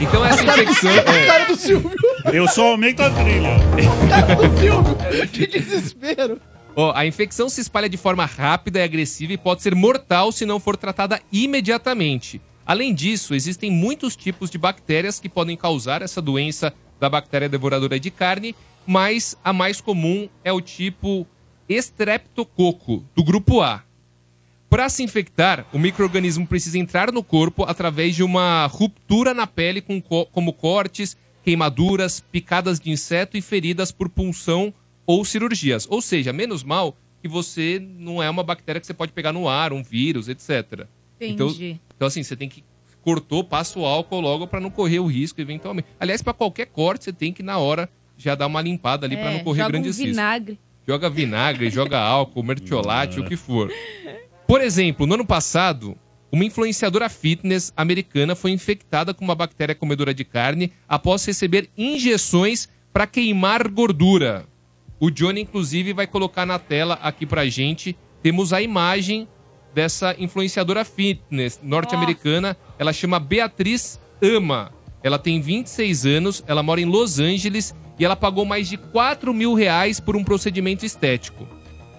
Então 0.00 0.24
essa 0.24 0.44
infecção... 0.44 0.90
A 0.90 0.94
é, 0.94 1.26
cara 1.26 1.44
do 1.46 1.56
Silvio. 1.56 1.90
Eu 2.32 2.46
só 2.48 2.68
aumento 2.68 3.02
a 3.02 3.10
trilha. 3.10 3.56
Cara 4.08 4.34
do 4.36 4.58
Silvio. 4.58 4.96
Que 5.32 5.46
desespero. 5.46 6.40
Ó, 6.76 6.92
a 6.94 7.04
infecção 7.04 7.48
se 7.48 7.60
espalha 7.60 7.88
de 7.88 7.96
forma 7.96 8.24
rápida 8.24 8.78
e 8.78 8.82
agressiva 8.82 9.32
e 9.32 9.38
pode 9.38 9.62
ser 9.62 9.74
mortal 9.74 10.30
se 10.30 10.46
não 10.46 10.60
for 10.60 10.76
tratada 10.76 11.20
imediatamente. 11.32 12.40
Além 12.64 12.94
disso, 12.94 13.34
existem 13.34 13.70
muitos 13.70 14.14
tipos 14.14 14.48
de 14.50 14.58
bactérias 14.58 15.18
que 15.18 15.28
podem 15.28 15.56
causar 15.56 16.02
essa 16.02 16.22
doença 16.22 16.72
da 17.00 17.08
bactéria 17.08 17.48
devoradora 17.48 17.98
de 17.98 18.10
carne, 18.10 18.54
mas 18.86 19.36
a 19.42 19.52
mais 19.52 19.80
comum 19.80 20.28
é 20.44 20.52
o 20.52 20.60
tipo 20.60 21.26
Streptococo, 21.68 23.04
do 23.14 23.24
grupo 23.24 23.60
A. 23.60 23.82
Para 24.68 24.88
se 24.90 25.02
infectar, 25.02 25.66
o 25.72 25.78
microorganismo 25.78 26.46
precisa 26.46 26.78
entrar 26.78 27.10
no 27.10 27.22
corpo 27.22 27.64
através 27.64 28.14
de 28.14 28.22
uma 28.22 28.66
ruptura 28.66 29.32
na 29.32 29.46
pele, 29.46 29.80
com 29.80 30.00
co- 30.00 30.26
como 30.26 30.52
cortes, 30.52 31.16
queimaduras, 31.42 32.20
picadas 32.20 32.78
de 32.78 32.90
inseto 32.90 33.36
e 33.36 33.40
feridas 33.40 33.90
por 33.90 34.10
punção 34.10 34.72
ou 35.06 35.24
cirurgias. 35.24 35.86
Ou 35.88 36.02
seja, 36.02 36.32
menos 36.34 36.62
mal 36.62 36.94
que 37.22 37.28
você 37.28 37.82
não 37.98 38.22
é 38.22 38.28
uma 38.28 38.42
bactéria 38.42 38.78
que 38.80 38.86
você 38.86 38.92
pode 38.92 39.12
pegar 39.12 39.32
no 39.32 39.48
ar, 39.48 39.72
um 39.72 39.82
vírus, 39.82 40.28
etc. 40.28 40.86
Então, 41.18 41.46
Entendi. 41.48 41.80
então 41.96 42.06
assim, 42.06 42.22
você 42.22 42.36
tem 42.36 42.48
que 42.48 42.62
cortou, 43.02 43.42
passa 43.42 43.78
o 43.78 43.86
álcool 43.86 44.20
logo 44.20 44.46
para 44.46 44.60
não 44.60 44.70
correr 44.70 44.98
o 45.00 45.06
risco 45.06 45.40
eventualmente. 45.40 45.88
Aliás, 45.98 46.20
para 46.20 46.34
qualquer 46.34 46.66
corte, 46.66 47.04
você 47.04 47.12
tem 47.12 47.32
que 47.32 47.42
na 47.42 47.56
hora 47.56 47.88
já 48.18 48.34
dar 48.34 48.46
uma 48.46 48.60
limpada 48.60 49.06
ali 49.06 49.16
para 49.16 49.30
É, 49.30 49.32
não 49.38 49.40
correr 49.44 49.60
joga 49.62 49.70
grandes 49.70 49.96
um 49.98 50.02
riscos. 50.02 50.16
vinagre. 50.16 50.58
Joga 50.86 51.08
vinagre, 51.08 51.70
joga 51.70 51.98
álcool, 51.98 52.42
mertiolate, 52.42 53.18
o 53.18 53.24
que 53.24 53.36
for. 53.36 53.70
Por 54.48 54.62
exemplo, 54.62 55.06
no 55.06 55.12
ano 55.12 55.26
passado, 55.26 55.94
uma 56.32 56.42
influenciadora 56.42 57.10
fitness 57.10 57.70
americana 57.76 58.34
foi 58.34 58.50
infectada 58.50 59.12
com 59.12 59.22
uma 59.22 59.34
bactéria 59.34 59.74
comedora 59.74 60.14
de 60.14 60.24
carne 60.24 60.72
após 60.88 61.22
receber 61.26 61.68
injeções 61.76 62.66
para 62.90 63.06
queimar 63.06 63.68
gordura. 63.68 64.46
O 64.98 65.10
Johnny, 65.10 65.42
inclusive, 65.42 65.92
vai 65.92 66.06
colocar 66.06 66.46
na 66.46 66.58
tela 66.58 66.98
aqui 67.02 67.26
pra 67.26 67.46
gente. 67.46 67.94
Temos 68.22 68.54
a 68.54 68.62
imagem 68.62 69.28
dessa 69.74 70.16
influenciadora 70.18 70.82
fitness 70.82 71.60
norte-americana. 71.62 72.56
Ela 72.78 72.94
chama 72.94 73.20
Beatriz 73.20 74.00
Ama. 74.22 74.72
Ela 75.02 75.18
tem 75.18 75.42
26 75.42 76.06
anos, 76.06 76.42
ela 76.46 76.62
mora 76.62 76.80
em 76.80 76.86
Los 76.86 77.20
Angeles 77.20 77.74
e 77.98 78.04
ela 78.04 78.16
pagou 78.16 78.46
mais 78.46 78.66
de 78.66 78.78
4 78.78 79.34
mil 79.34 79.52
reais 79.52 80.00
por 80.00 80.16
um 80.16 80.24
procedimento 80.24 80.86
estético. 80.86 81.57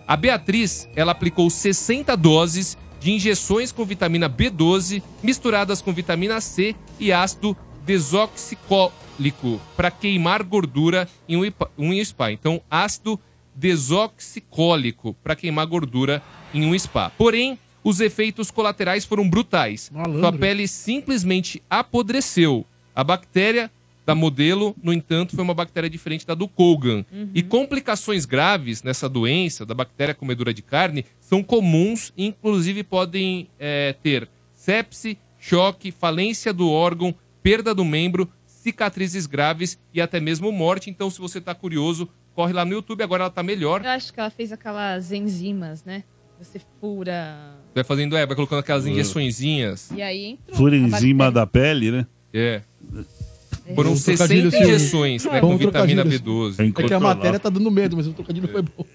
A 0.09 0.17
Beatriz, 0.17 0.89
ela 0.95 1.11
aplicou 1.11 1.47
60 1.51 2.17
doses 2.17 2.75
de 2.99 3.11
injeções 3.11 3.71
com 3.71 3.85
vitamina 3.85 4.27
B12 4.27 5.03
misturadas 5.21 5.83
com 5.83 5.93
vitamina 5.93 6.41
C 6.41 6.75
e 6.99 7.13
ácido 7.13 7.55
desoxicólico 7.85 9.61
para 9.77 9.91
queimar 9.91 10.41
gordura 10.41 11.07
em 11.27 11.37
um 11.37 11.43
um 11.77 12.03
spa. 12.03 12.31
Então, 12.31 12.59
ácido 12.71 13.19
desoxicólico 13.55 15.13
para 15.23 15.35
queimar 15.35 15.67
gordura 15.67 16.23
em 16.55 16.65
um 16.65 16.73
spa. 16.79 17.11
Porém, 17.15 17.59
os 17.83 17.99
efeitos 17.99 18.49
colaterais 18.49 19.05
foram 19.05 19.29
brutais. 19.29 19.91
Sua 20.19 20.33
pele 20.33 20.67
simplesmente 20.67 21.61
apodreceu. 21.69 22.65
A 22.95 23.03
bactéria 23.03 23.69
da 24.09 24.15
modelo, 24.15 24.75
no 24.81 24.91
entanto, 24.91 25.35
foi 25.35 25.43
uma 25.43 25.53
bactéria 25.53 25.87
diferente 25.87 26.25
da 26.25 26.33
do 26.33 26.47
Colgan. 26.47 27.05
E 27.31 27.43
complicações 27.43 28.25
graves 28.25 28.81
nessa 28.81 29.07
doença, 29.07 29.67
da 29.67 29.75
bactéria 29.75 30.15
comedora 30.15 30.51
de 30.51 30.63
carne, 30.63 31.05
são 31.19 31.43
comuns 31.43 32.11
e, 32.17 32.25
inclusive, 32.25 32.83
podem 32.83 33.47
é, 33.59 33.93
ter 34.01 34.27
sepse, 34.55 35.15
choque, 35.37 35.91
falência 35.91 36.51
do 36.51 36.71
órgão, 36.71 37.13
perda 37.43 37.71
do 37.71 37.85
membro, 37.85 38.27
cicatrizes 38.47 39.27
graves 39.27 39.77
e 39.93 40.01
até 40.01 40.19
mesmo 40.19 40.51
morte. 40.51 40.89
Então, 40.89 41.11
se 41.11 41.19
você 41.19 41.37
está 41.37 41.53
curioso, 41.53 42.09
corre 42.33 42.51
lá 42.51 42.65
no 42.65 42.71
YouTube. 42.71 43.03
Agora 43.03 43.25
ela 43.25 43.29
está 43.29 43.43
melhor. 43.43 43.85
Eu 43.85 43.91
acho 43.91 44.11
que 44.11 44.19
ela 44.19 44.31
fez 44.31 44.51
aquelas 44.51 45.11
enzimas, 45.11 45.83
né? 45.83 46.03
Você 46.39 46.59
fura. 46.81 47.59
Vai 47.75 47.83
fazendo, 47.83 48.17
é, 48.17 48.25
vai 48.25 48.35
colocando 48.35 48.57
aquelas 48.57 48.87
injeçõezinhas. 48.87 49.91
E 49.91 50.01
aí 50.01 50.25
entrou. 50.31 50.57
Fura 50.57 50.73
a 50.73 50.77
em 50.79 50.81
bactéria. 50.81 51.07
cima 51.07 51.31
da 51.31 51.45
pele, 51.45 51.91
né? 51.91 52.07
É. 52.33 52.63
Foram 53.75 53.91
Um 53.91 53.95
60 53.95 54.17
trocadilho, 54.17 54.51
Silvio. 54.51 54.67
injeções, 54.75 55.25
né, 55.25 55.41
Bom 55.41 55.51
com 55.51 55.57
vitamina 55.57 56.01
trocadilho. 56.03 56.23
B12. 56.51 56.73
É 56.83 56.87
que 56.87 56.93
a 56.93 56.99
matéria 56.99 57.39
tá 57.39 57.49
dando 57.49 57.69
medo, 57.69 57.95
mas 57.97 58.07
o 58.07 58.13
trocadilho 58.13 58.47
foi 58.47 58.61
bom. 58.61 58.85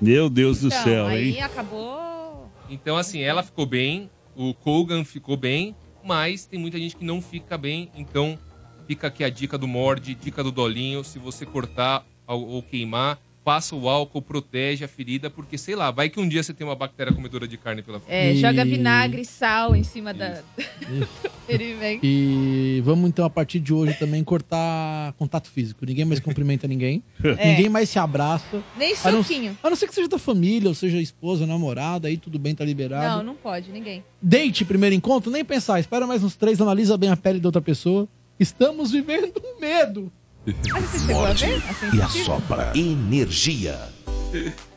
Meu 0.00 0.28
Deus 0.28 0.60
do 0.60 0.68
Então, 0.68 0.82
céu, 0.84 1.06
aí 1.06 1.36
hein? 1.36 1.42
acabou. 1.42 2.48
Então, 2.68 2.96
assim, 2.96 3.20
ela 3.20 3.42
ficou 3.42 3.66
bem, 3.66 4.10
o 4.36 4.52
Kogan 4.54 5.04
ficou 5.04 5.36
bem, 5.36 5.74
mas 6.04 6.44
tem 6.46 6.58
muita 6.58 6.78
gente 6.78 6.96
que 6.96 7.04
não 7.04 7.20
fica 7.22 7.56
bem. 7.56 7.90
Então, 7.96 8.38
fica 8.86 9.06
aqui 9.06 9.22
a 9.24 9.30
dica 9.30 9.56
do 9.56 9.66
morde, 9.68 10.14
dica 10.14 10.42
do 10.42 10.50
dolinho. 10.50 11.04
Se 11.04 11.18
você 11.18 11.46
cortar 11.46 12.04
ou 12.26 12.46
ou 12.48 12.62
queimar, 12.62 13.18
passa 13.44 13.76
o 13.76 13.88
álcool, 13.88 14.22
protege 14.22 14.84
a 14.84 14.88
ferida, 14.88 15.28
porque 15.28 15.58
sei 15.58 15.76
lá, 15.76 15.90
vai 15.90 16.08
que 16.08 16.18
um 16.18 16.26
dia 16.26 16.42
você 16.42 16.54
tem 16.54 16.66
uma 16.66 16.74
bactéria 16.74 17.12
comedora 17.12 17.46
de 17.46 17.58
carne 17.58 17.82
pela 17.82 18.00
frente. 18.00 18.12
É, 18.16 18.32
E- 18.32 18.36
joga 18.38 18.64
vinagre 18.64 19.20
e 19.22 19.24
sal 19.24 19.76
em 19.76 19.82
cima 19.84 20.14
da. 20.14 20.40
Ele 21.46 21.74
vem. 21.74 22.00
E 22.02 22.80
vamos 22.84 23.06
então, 23.08 23.22
a 23.24 23.28
partir 23.28 23.60
de 23.60 23.72
hoje, 23.72 23.92
também 23.98 24.24
cortar 24.24 25.12
contato 25.18 25.50
físico. 25.50 25.84
Ninguém 25.84 26.06
mais 26.06 26.18
cumprimenta 26.20 26.66
ninguém. 26.66 27.02
É. 27.36 27.50
Ninguém 27.50 27.68
mais 27.68 27.88
se 27.88 27.98
abraça. 27.98 28.62
Nem 28.78 28.94
A 29.02 29.10
não- 29.10 29.22
suquinho. 29.22 29.58
A 29.62 29.68
não 29.68 29.76
ser 29.76 29.88
que 29.88 29.94
seja 29.94 30.08
da 30.08 30.18
família, 30.18 30.68
ou 30.68 30.74
seja 30.74 30.98
esposa, 31.00 31.46
namorada, 31.46 32.06
aí 32.08 32.16
tudo 32.16 32.38
bem, 32.38 32.54
tá 32.54 32.64
liberado. 32.64 33.18
Não, 33.18 33.22
não 33.24 33.34
pode, 33.34 33.70
ninguém. 33.72 34.04
Date 34.22 34.64
primeiro 34.64 34.94
encontro, 34.94 35.30
nem 35.30 35.44
pensar. 35.44 35.80
Espera 35.80 36.06
mais 36.06 36.22
uns 36.22 36.36
três, 36.36 36.60
analisa 36.60 36.96
bem 36.96 37.10
a 37.10 37.16
pele 37.16 37.40
da 37.40 37.48
outra 37.48 37.60
pessoa. 37.60 38.08
Estamos 38.38 38.90
vivendo 38.92 39.32
um 39.44 39.60
medo. 39.60 40.12
Mas 40.46 40.84
você 40.90 40.98
chegou 41.06 41.24
a 41.26 41.32
ver? 41.32 41.62
A 41.92 41.96
E 41.96 42.02
assopra 42.02 42.72
energia. 42.74 43.78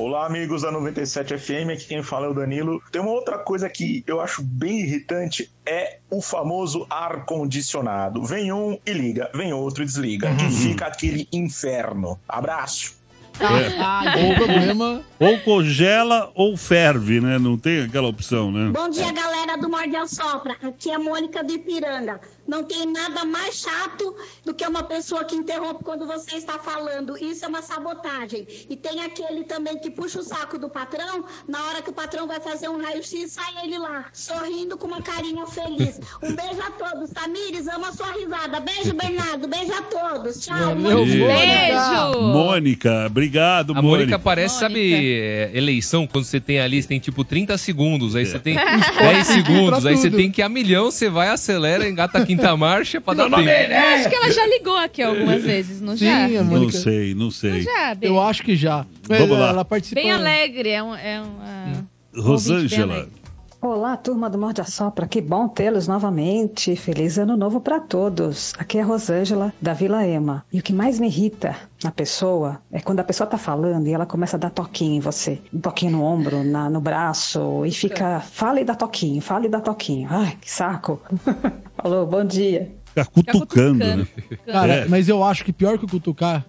Olá, 0.00 0.26
amigos 0.26 0.62
da 0.62 0.70
97 0.70 1.36
FM, 1.36 1.72
aqui 1.72 1.86
quem 1.86 2.04
fala 2.04 2.26
é 2.26 2.28
o 2.28 2.32
Danilo. 2.32 2.80
Tem 2.92 3.02
uma 3.02 3.10
outra 3.10 3.36
coisa 3.36 3.68
que 3.68 4.04
eu 4.06 4.20
acho 4.20 4.44
bem 4.44 4.78
irritante, 4.78 5.50
é 5.66 5.98
o 6.08 6.22
famoso 6.22 6.86
ar-condicionado. 6.88 8.22
Vem 8.22 8.52
um 8.52 8.78
e 8.86 8.92
liga, 8.92 9.28
vem 9.34 9.52
outro 9.52 9.82
e 9.82 9.86
desliga, 9.86 10.30
e 10.30 10.52
fica 10.52 10.86
aquele 10.86 11.26
inferno. 11.32 12.16
Abraço. 12.28 12.96
É. 13.40 14.24
ou, 14.24 14.34
problema... 14.36 15.02
ou 15.18 15.40
congela 15.40 16.30
ou 16.32 16.56
ferve, 16.56 17.20
né? 17.20 17.36
Não 17.36 17.58
tem 17.58 17.82
aquela 17.82 18.06
opção, 18.06 18.52
né? 18.52 18.70
Bom 18.72 18.88
dia, 18.88 19.10
galera 19.10 19.56
do 19.56 19.68
Morde 19.68 19.96
a 19.96 20.06
Sopra. 20.06 20.56
Aqui 20.62 20.90
é 20.90 20.94
a 20.94 20.98
Mônica 21.00 21.42
do 21.42 21.52
Ipiranga. 21.52 22.20
Não 22.48 22.64
tem 22.64 22.86
nada 22.86 23.24
mais 23.26 23.56
chato 23.56 24.14
do 24.44 24.54
que 24.54 24.66
uma 24.66 24.82
pessoa 24.82 25.22
que 25.24 25.36
interrompe 25.36 25.84
quando 25.84 26.06
você 26.06 26.36
está 26.36 26.58
falando. 26.58 27.16
Isso 27.18 27.44
é 27.44 27.48
uma 27.48 27.60
sabotagem. 27.60 28.46
E 28.70 28.74
tem 28.74 29.02
aquele 29.02 29.44
também 29.44 29.78
que 29.78 29.90
puxa 29.90 30.20
o 30.20 30.22
saco 30.22 30.58
do 30.58 30.70
patrão. 30.70 31.24
Na 31.46 31.62
hora 31.66 31.82
que 31.82 31.90
o 31.90 31.92
patrão 31.92 32.26
vai 32.26 32.40
fazer 32.40 32.68
um 32.68 32.82
raio-x, 32.82 33.32
sai 33.32 33.64
ele 33.64 33.78
lá, 33.78 34.06
sorrindo 34.14 34.78
com 34.78 34.86
uma 34.86 35.02
carinha 35.02 35.46
feliz. 35.46 36.00
Um 36.22 36.34
beijo 36.34 36.62
a 36.66 36.70
todos. 36.70 37.10
Tamires, 37.10 37.68
ama 37.68 37.88
a 37.88 37.92
sua 37.92 38.12
risada. 38.12 38.60
Beijo, 38.60 38.94
Bernardo. 38.94 39.46
Beijo 39.46 39.74
a 39.74 39.82
todos. 39.82 40.40
Tchau. 40.40 40.74
Beijo! 40.74 42.20
Mônica, 42.22 43.06
obrigado, 43.06 43.72
A 43.76 43.82
Mônica 43.82 44.18
parece, 44.18 44.60
sabe, 44.60 44.94
é, 44.94 45.50
eleição, 45.54 46.06
quando 46.06 46.24
você 46.24 46.40
tem 46.40 46.60
ali, 46.60 46.82
você 46.82 46.88
tem 46.88 46.98
tipo 46.98 47.24
30 47.24 47.56
segundos, 47.58 48.16
aí 48.16 48.24
você 48.24 48.38
tem 48.38 48.54
10 48.54 49.26
segundos, 49.26 49.84
aí 49.84 49.96
você 49.96 50.10
tem 50.10 50.30
que 50.30 50.40
ir 50.40 50.44
a 50.44 50.48
milhão, 50.48 50.90
você 50.90 51.08
vai, 51.08 51.28
acelera, 51.28 51.88
engata 51.88 52.18
a 52.18 52.24
quinta 52.38 52.56
marcha 52.56 53.00
pra 53.00 53.14
dar 53.14 53.24
tempo. 53.30 53.40
Eu 53.40 53.78
acho 53.94 54.08
que 54.08 54.14
ela 54.14 54.30
já 54.32 54.46
ligou 54.46 54.76
aqui 54.76 55.02
algumas 55.02 55.42
vezes, 55.42 55.80
não 55.80 55.96
já? 55.96 56.28
Sim, 56.28 56.36
a 56.36 56.42
Não 56.42 56.50
Mônica. 56.50 56.72
sei, 56.78 57.14
não 57.14 57.30
sei. 57.30 57.62
Já, 57.62 57.94
bem, 57.94 58.08
Eu 58.10 58.20
acho 58.20 58.42
que 58.42 58.56
já. 58.56 58.86
Vamos 59.08 59.28
Ela- 59.30 59.38
lá. 59.38 59.48
Ela 59.50 59.64
participa. 59.64 60.00
bem 60.00 60.10
alegre. 60.10 60.68
É, 60.70 60.82
um, 60.82 60.94
é 60.94 61.20
uma... 61.20 61.88
Rosângela. 62.16 63.08
Olá, 63.60 63.96
turma 63.96 64.30
do 64.30 64.38
Morde 64.38 64.60
a 64.60 64.64
Sopra, 64.64 65.08
que 65.08 65.20
bom 65.20 65.48
tê-los 65.48 65.88
novamente. 65.88 66.76
Feliz 66.76 67.18
ano 67.18 67.36
novo 67.36 67.60
para 67.60 67.80
todos. 67.80 68.52
Aqui 68.56 68.78
é 68.78 68.82
a 68.82 68.84
Rosângela, 68.84 69.52
da 69.60 69.72
Vila 69.72 70.06
Ema. 70.06 70.44
E 70.52 70.60
o 70.60 70.62
que 70.62 70.72
mais 70.72 71.00
me 71.00 71.08
irrita 71.08 71.56
na 71.82 71.90
pessoa 71.90 72.62
é 72.70 72.80
quando 72.80 73.00
a 73.00 73.04
pessoa 73.04 73.26
tá 73.26 73.36
falando 73.36 73.88
e 73.88 73.92
ela 73.92 74.06
começa 74.06 74.36
a 74.36 74.38
dar 74.38 74.50
toquinho 74.50 74.94
em 74.94 75.00
você. 75.00 75.40
Um 75.52 75.58
toquinho 75.60 75.90
no 75.92 76.04
ombro, 76.04 76.44
na- 76.44 76.70
no 76.70 76.80
braço, 76.80 77.66
e 77.66 77.72
fica, 77.72 78.20
fala 78.20 78.60
e 78.60 78.64
dá 78.64 78.76
toquinho, 78.76 79.20
fala 79.20 79.46
e 79.46 79.48
dá 79.48 79.60
toquinho. 79.60 80.06
Ai, 80.08 80.36
que 80.40 80.48
saco. 80.50 81.00
Falou, 81.82 82.06
bom 82.06 82.24
dia. 82.24 82.72
Fica 82.86 83.04
cutucando, 83.32 83.78
né? 83.84 84.06
Cara, 84.46 84.72
É. 84.74 84.88
mas 84.88 85.08
eu 85.08 85.22
acho 85.24 85.44
que 85.44 85.52
pior 85.52 85.78
que 85.78 85.84
o 85.84 85.88
cutucar, 85.88 86.46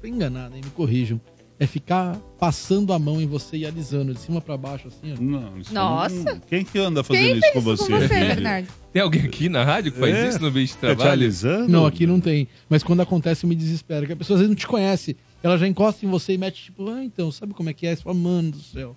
tô 0.00 0.06
enganado, 0.06 0.54
hein? 0.54 0.62
Me 0.64 0.70
corrijam. 0.70 1.20
É 1.62 1.66
ficar 1.66 2.16
passando 2.38 2.90
a 2.90 2.98
mão 2.98 3.20
em 3.20 3.26
você 3.26 3.58
e 3.58 3.66
alisando 3.66 4.14
de 4.14 4.20
cima 4.20 4.40
pra 4.40 4.56
baixo, 4.56 4.88
assim, 4.88 5.12
ó. 5.12 5.20
Não, 5.22 5.58
isso 5.58 5.74
Nossa. 5.74 6.14
não- 6.34 6.40
Quem 6.48 6.64
que 6.64 6.78
anda 6.78 7.04
fazendo 7.04 7.36
isso 7.36 7.52
com 7.52 7.60
você? 7.60 7.84
com 7.92 7.98
você, 8.00 8.08
Bernardo? 8.08 8.66
Tem 8.90 9.02
alguém 9.02 9.20
aqui 9.26 9.48
na 9.50 9.62
rádio 9.62 9.92
que 9.92 9.98
faz 10.00 10.14
É? 10.16 10.28
isso 10.30 10.40
no 10.40 10.46
ambiente 10.48 10.68
de 10.70 10.74
Tá 10.78 10.88
te 10.88 10.96
trabalho? 10.96 11.10
alisando? 11.12 11.68
Não, 11.68 11.84
aqui 11.84 12.06
não 12.06 12.18
tem. 12.18 12.48
Mas 12.68 12.82
quando 12.82 13.00
acontece, 13.02 13.44
eu 13.44 13.48
me 13.48 13.54
desespero. 13.54 14.06
Que 14.06 14.14
a 14.14 14.16
pessoa 14.16 14.36
às 14.36 14.40
vezes 14.40 14.48
não 14.48 14.56
te 14.56 14.66
conhece. 14.66 15.16
Ela 15.42 15.58
já 15.58 15.68
encosta 15.68 16.04
em 16.04 16.08
você 16.08 16.32
e 16.32 16.38
mete, 16.38 16.64
tipo, 16.64 16.88
ah, 16.90 17.04
então, 17.04 17.30
sabe 17.30 17.52
como 17.52 17.68
é 17.68 17.74
que 17.74 17.86
é? 17.86 17.94
Você 17.94 18.02
fala, 18.02 18.16
mano 18.16 18.52
do 18.52 18.58
céu. 18.60 18.96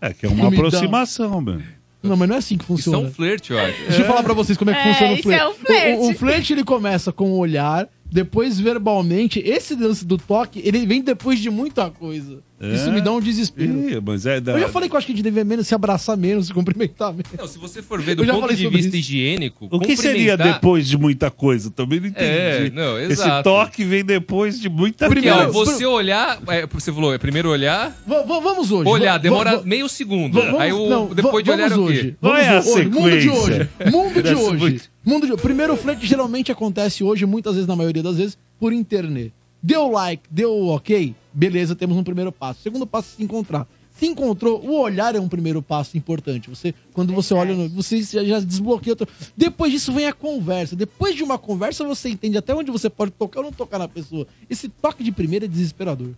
É 0.00 0.12
que 0.12 0.26
é 0.26 0.28
uma 0.28 0.48
aproximação, 0.52 1.40
mano. 1.40 1.62
Não, 2.02 2.16
mas 2.16 2.28
não 2.28 2.34
é 2.34 2.38
assim 2.38 2.58
que 2.58 2.64
Isso 2.64 2.72
é 2.72 2.76
funciona. 2.76 2.98
um 2.98 3.10
flerte, 3.12 3.52
eu 3.52 3.58
acho. 3.58 3.78
Deixa 3.84 4.02
eu 4.02 4.06
falar 4.06 4.22
pra 4.24 4.34
vocês 4.34 4.58
como 4.58 4.70
é 4.70 4.74
que 4.74 4.80
É, 4.80 4.92
funciona 4.92 5.12
o 5.12 5.14
isso 5.14 5.22
flerte. 5.22 5.42
é 5.42 5.48
um 5.48 5.54
flerte. 5.54 5.98
O, 5.98 6.02
o, 6.02 6.10
o 6.10 6.14
flerte, 6.14 6.52
ele 6.52 6.64
começa 6.64 7.12
com 7.12 7.30
o 7.30 7.38
olhar, 7.38 7.88
depois 8.14 8.60
verbalmente. 8.60 9.40
Esse 9.40 9.74
lance 9.74 10.04
do 10.04 10.16
toque, 10.16 10.62
ele 10.64 10.86
vem 10.86 11.02
depois 11.02 11.40
de 11.40 11.50
muita 11.50 11.90
coisa. 11.90 12.44
Isso 12.72 12.88
É? 12.88 12.92
me 12.92 13.00
dá 13.00 13.12
um 13.12 13.20
desespero. 13.20 13.90
Ih, 13.90 14.00
mas 14.04 14.24
é 14.26 14.40
da... 14.40 14.52
Eu 14.52 14.60
já 14.60 14.68
falei 14.68 14.88
que 14.88 14.94
eu 14.94 14.98
acho 14.98 15.06
que 15.06 15.12
a 15.12 15.16
gente 15.16 15.24
deveria 15.24 15.44
menos 15.44 15.66
se 15.66 15.74
abraçar 15.74 16.16
menos, 16.16 16.46
se 16.46 16.54
cumprimentar 16.54 17.12
menos. 17.12 17.26
Não, 17.36 17.46
se 17.48 17.58
você 17.58 17.82
for 17.82 18.00
ver 18.00 18.14
do 18.14 18.24
ponto 18.26 18.54
de 18.54 18.68
vista 18.68 18.96
isso. 18.96 19.12
higiênico, 19.12 19.68
O 19.70 19.80
que 19.80 19.96
seria 19.96 20.36
depois 20.36 20.86
de 20.88 20.96
muita 20.96 21.30
coisa? 21.30 21.70
Também 21.70 22.00
não 22.00 22.06
entendi. 22.08 22.24
É, 22.26 22.70
não, 22.72 22.98
Esse 22.98 23.42
toque 23.42 23.84
vem 23.84 24.04
depois 24.04 24.60
de 24.60 24.68
muita 24.68 25.06
ó, 25.06 25.08
coisa. 25.08 25.50
você 25.52 25.84
olhar, 25.86 26.40
é, 26.48 26.66
você 26.66 26.92
falou, 26.92 27.12
é 27.12 27.18
primeiro 27.18 27.48
olhar, 27.50 27.90
V- 28.06 28.22
vamos 28.26 28.70
hoje. 28.70 28.88
olhar, 28.88 29.18
demora 29.18 29.62
meio 29.62 29.88
segundo. 29.88 30.34
vamos- 30.34 30.60
aí 30.60 30.72
o, 30.72 30.88
não, 30.88 31.06
depois 31.14 31.44
de 31.44 31.50
olhar 31.50 31.66
é 31.66 31.68
vamos 31.70 31.84
o 31.84 31.92
quê? 31.92 31.98
hoje. 31.98 32.16
Qual 32.20 32.32
Vamos 32.34 32.46
é 32.48 32.58
hoje. 32.70 32.88
Mundo 32.88 33.18
de 33.20 33.28
hoje. 33.30 33.68
Mundo 33.90 34.22
de 34.22 34.34
hoje. 34.34 34.56
muito- 34.58 34.90
Mundo 35.04 35.26
de... 35.26 35.32
O 35.34 35.38
primeiro 35.38 35.76
flerte 35.76 36.06
geralmente 36.06 36.50
acontece 36.50 37.04
hoje, 37.04 37.26
muitas 37.26 37.54
vezes, 37.54 37.66
na 37.68 37.76
maioria 37.76 38.02
das 38.02 38.16
vezes, 38.16 38.38
por 38.58 38.72
internet. 38.72 39.32
Deu 39.62 39.90
like, 39.90 40.22
deu 40.30 40.66
ok, 40.68 41.14
beleza, 41.34 41.74
temos 41.74 41.96
um 41.96 42.04
primeiro 42.04 42.30
passo. 42.32 42.60
Segundo 42.62 42.86
passo, 42.86 43.08
é 43.12 43.16
se 43.16 43.22
encontrar. 43.22 43.66
Se 43.98 44.06
encontrou, 44.06 44.60
o 44.64 44.80
olhar 44.80 45.14
é 45.14 45.20
um 45.20 45.28
primeiro 45.28 45.62
passo 45.62 45.96
importante. 45.96 46.50
Você, 46.50 46.74
quando 46.92 47.12
você 47.12 47.32
olha, 47.32 47.54
no, 47.54 47.68
você 47.68 48.02
já, 48.02 48.24
já 48.24 48.40
desbloqueia. 48.40 48.92
Outro... 48.92 49.06
Depois 49.36 49.70
disso 49.70 49.92
vem 49.92 50.06
a 50.06 50.12
conversa. 50.12 50.74
Depois 50.74 51.14
de 51.14 51.22
uma 51.22 51.38
conversa, 51.38 51.84
você 51.84 52.08
entende 52.08 52.36
até 52.36 52.52
onde 52.52 52.72
você 52.72 52.90
pode 52.90 53.12
tocar 53.12 53.38
ou 53.40 53.44
não 53.46 53.52
tocar 53.52 53.78
na 53.78 53.86
pessoa. 53.86 54.26
Esse 54.50 54.68
toque 54.68 55.04
de 55.04 55.12
primeira 55.12 55.44
é 55.44 55.48
desesperador. 55.48 56.08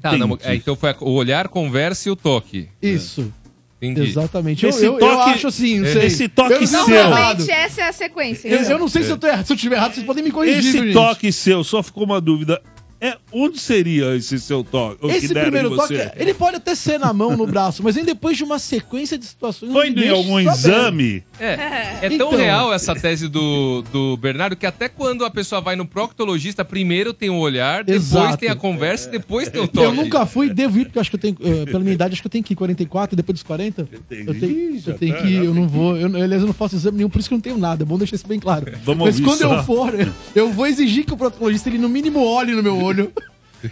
Tá, 0.00 0.16
não, 0.16 0.38
é, 0.42 0.54
então 0.54 0.76
foi 0.76 0.90
a- 0.90 0.96
o 1.00 1.10
olhar, 1.12 1.48
conversa 1.48 2.08
e 2.08 2.12
o 2.12 2.16
toque. 2.16 2.68
Isso. 2.80 3.32
Entendi. 3.80 4.08
Exatamente. 4.08 4.64
Eu, 4.64 4.70
Esse 4.70 4.84
eu, 4.86 4.94
eu 4.94 4.98
toque- 4.98 5.30
acho 5.32 5.46
assim, 5.48 5.80
não 5.80 5.86
é, 5.88 5.92
sei. 5.92 6.06
esse 6.06 6.28
toque 6.28 6.54
eu 6.54 6.66
seu. 6.66 6.80
eu. 6.80 6.88
Normalmente 6.88 7.50
essa 7.50 7.82
é 7.82 7.88
a 7.88 7.92
sequência. 7.92 8.48
Eu, 8.48 8.62
eu 8.62 8.78
não 8.78 8.88
sei 8.88 9.02
se 9.02 9.10
eu 9.10 9.18
tô 9.18 9.26
errado. 9.26 9.44
Se 9.46 9.52
eu 9.52 9.56
estiver 9.56 9.76
errado, 9.76 9.92
vocês 9.94 10.06
podem 10.06 10.24
me 10.24 10.30
corrigir. 10.30 10.58
Esse 10.58 10.78
gente? 10.78 10.92
toque 10.94 11.30
seu, 11.30 11.62
só 11.62 11.82
ficou 11.82 12.04
uma 12.04 12.18
dúvida. 12.20 12.62
É, 13.00 13.16
onde 13.32 13.58
seria 13.58 14.14
esse 14.16 14.38
seu 14.40 14.64
toque? 14.64 15.06
Esse 15.08 15.34
primeiro 15.34 15.74
toque, 15.76 15.94
ele 16.16 16.32
pode 16.32 16.56
até 16.56 16.74
ser 16.74 16.98
na 16.98 17.12
mão, 17.12 17.36
no 17.36 17.46
braço, 17.46 17.82
mas 17.82 17.94
vem 17.94 18.04
depois 18.04 18.36
de 18.36 18.44
uma 18.44 18.58
sequência 18.58 19.18
de 19.18 19.26
situações. 19.26 19.70
Foi 19.72 19.88
em 19.88 20.08
algum 20.08 20.40
exame? 20.40 21.22
É, 21.38 21.98
é 22.02 22.08
tão 22.16 22.28
Então. 22.28 22.30
real 22.30 22.72
essa 22.72 22.94
tese 22.94 23.28
do, 23.28 23.82
do 23.92 24.16
Bernardo 24.16 24.56
que 24.56 24.64
até 24.66 24.88
quando 24.88 25.24
a 25.24 25.30
pessoa 25.30 25.60
vai 25.60 25.76
no 25.76 25.86
proctologista, 25.86 26.64
primeiro 26.64 27.12
tem 27.12 27.28
o 27.28 27.36
olhar, 27.36 27.84
depois 27.84 28.02
Exato. 28.06 28.38
tem 28.38 28.48
a 28.48 28.56
conversa, 28.56 29.10
depois 29.10 29.48
tem 29.48 29.60
o 29.60 29.68
toque. 29.68 29.86
Eu 29.86 29.94
nunca 29.94 30.24
fui, 30.24 30.48
devo 30.48 30.78
ir, 30.78 30.84
porque 30.86 30.98
eu 30.98 31.00
acho 31.00 31.10
que 31.10 31.16
eu 31.16 31.20
tenho, 31.20 31.36
eh, 31.42 31.64
pela 31.66 31.80
minha 31.80 31.92
idade, 31.92 32.14
acho 32.14 32.22
que 32.22 32.26
eu 32.26 32.30
tenho 32.30 32.44
que 32.44 32.54
ir 32.54 32.56
44, 32.56 33.14
depois 33.14 33.34
dos 33.34 33.42
40. 33.42 33.88
Eu 33.90 34.00
tenho, 34.08 34.80
eu 34.86 34.94
tenho 34.94 35.14
tá, 35.14 35.20
que 35.22 35.28
ir, 35.28 35.44
eu 35.44 35.54
não 35.54 35.68
vou, 35.68 35.96
eu, 35.96 36.06
aliás, 36.06 36.40
eu 36.40 36.46
não 36.46 36.54
faço 36.54 36.74
exame 36.76 36.96
nenhum, 36.98 37.10
por 37.10 37.18
isso 37.18 37.28
que 37.28 37.34
eu 37.34 37.36
não 37.36 37.42
tenho 37.42 37.58
nada, 37.58 37.82
é 37.82 37.86
bom 37.86 37.98
deixar 37.98 38.16
isso 38.16 38.26
bem 38.26 38.40
claro. 38.40 38.72
Vamos 38.82 39.04
Mas 39.06 39.20
quando 39.20 39.38
só. 39.40 39.54
eu 39.54 39.62
for, 39.64 39.92
eu 40.34 40.50
vou 40.52 40.66
exigir 40.66 41.04
que 41.04 41.12
o 41.12 41.16
proctologista, 41.16 41.68
ele 41.68 41.78
no 41.78 41.88
mínimo 41.88 42.24
olhe 42.24 42.52
no 42.54 42.62
meu 42.62 42.76
olho 42.78 42.85
olho. 42.86 43.12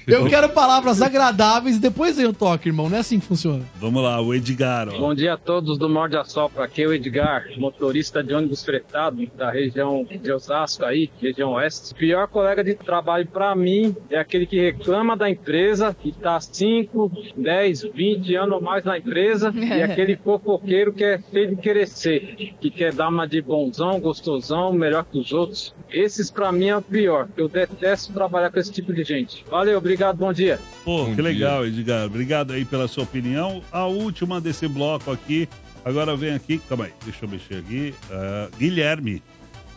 Eu 0.06 0.26
quero 0.26 0.48
palavras 0.48 1.02
agradáveis 1.02 1.76
e 1.76 1.80
depois 1.80 2.16
vem 2.16 2.26
o 2.26 2.32
toque, 2.32 2.68
irmão, 2.68 2.88
não 2.88 2.96
é 2.96 3.00
assim 3.00 3.18
que 3.20 3.26
funciona. 3.26 3.62
Vamos 3.76 4.02
lá, 4.02 4.20
o 4.20 4.34
Edgar. 4.34 4.88
ó. 4.88 4.98
Bom 4.98 5.14
dia 5.14 5.34
a 5.34 5.36
todos 5.36 5.78
do 5.78 5.88
Morde 5.88 6.16
a 6.16 6.24
Sopra. 6.24 6.64
Aqui 6.64 6.82
é 6.82 6.86
o 6.86 6.92
Edgar, 6.92 7.44
motorista 7.56 8.22
de 8.22 8.34
ônibus 8.34 8.64
fretado 8.64 9.26
da 9.36 9.50
região 9.50 10.04
de 10.04 10.32
Osasco 10.32 10.84
aí, 10.84 11.10
região 11.20 11.52
oeste. 11.52 11.92
O 11.92 11.96
pior 11.96 12.26
colega 12.28 12.62
de 12.64 12.74
trabalho 12.74 13.26
para 13.26 13.54
mim 13.54 13.94
é 14.10 14.18
aquele 14.18 14.46
que 14.46 14.60
reclama 14.60 15.16
da 15.16 15.28
empresa, 15.28 15.94
que 15.94 16.12
tá 16.12 16.40
5, 16.40 17.10
10, 17.36 17.82
20 17.94 18.34
anos 18.36 18.54
ou 18.54 18.60
mais 18.60 18.84
na 18.84 18.98
empresa, 18.98 19.52
e 19.54 19.82
aquele 19.82 20.16
fofoqueiro 20.16 20.92
que 20.92 21.04
é 21.04 21.18
feio 21.18 21.50
de 21.50 21.56
querer 21.56 21.86
ser, 21.86 22.54
que 22.60 22.70
quer 22.70 22.92
dar 22.92 23.08
uma 23.08 23.26
de 23.26 23.40
bonzão, 23.40 24.00
gostosão, 24.00 24.72
melhor 24.72 25.04
que 25.04 25.18
os 25.18 25.32
outros. 25.32 25.74
Esses 25.90 26.30
para 26.30 26.50
mim 26.50 26.68
é 26.68 26.76
o 26.76 26.82
pior. 26.82 27.28
Eu 27.36 27.48
detesto 27.48 28.12
trabalhar 28.12 28.50
com 28.50 28.58
esse 28.58 28.72
tipo 28.72 28.92
de 28.92 29.04
gente. 29.04 29.44
Valeu, 29.48 29.73
obrigado, 29.76 30.16
bom 30.16 30.32
dia. 30.32 30.58
Pô, 30.84 31.06
que 31.14 31.20
legal, 31.22 31.66
Edgar. 31.66 32.06
Obrigado 32.06 32.52
aí 32.52 32.64
pela 32.64 32.88
sua 32.88 33.04
opinião. 33.04 33.62
A 33.70 33.86
última 33.86 34.40
desse 34.40 34.66
bloco 34.68 35.10
aqui. 35.10 35.48
Agora 35.84 36.16
vem 36.16 36.32
aqui, 36.32 36.58
calma 36.66 36.86
aí, 36.86 36.92
deixa 37.04 37.24
eu 37.24 37.28
mexer 37.28 37.56
aqui. 37.56 37.94
Ah, 38.10 38.48
Guilherme. 38.58 39.22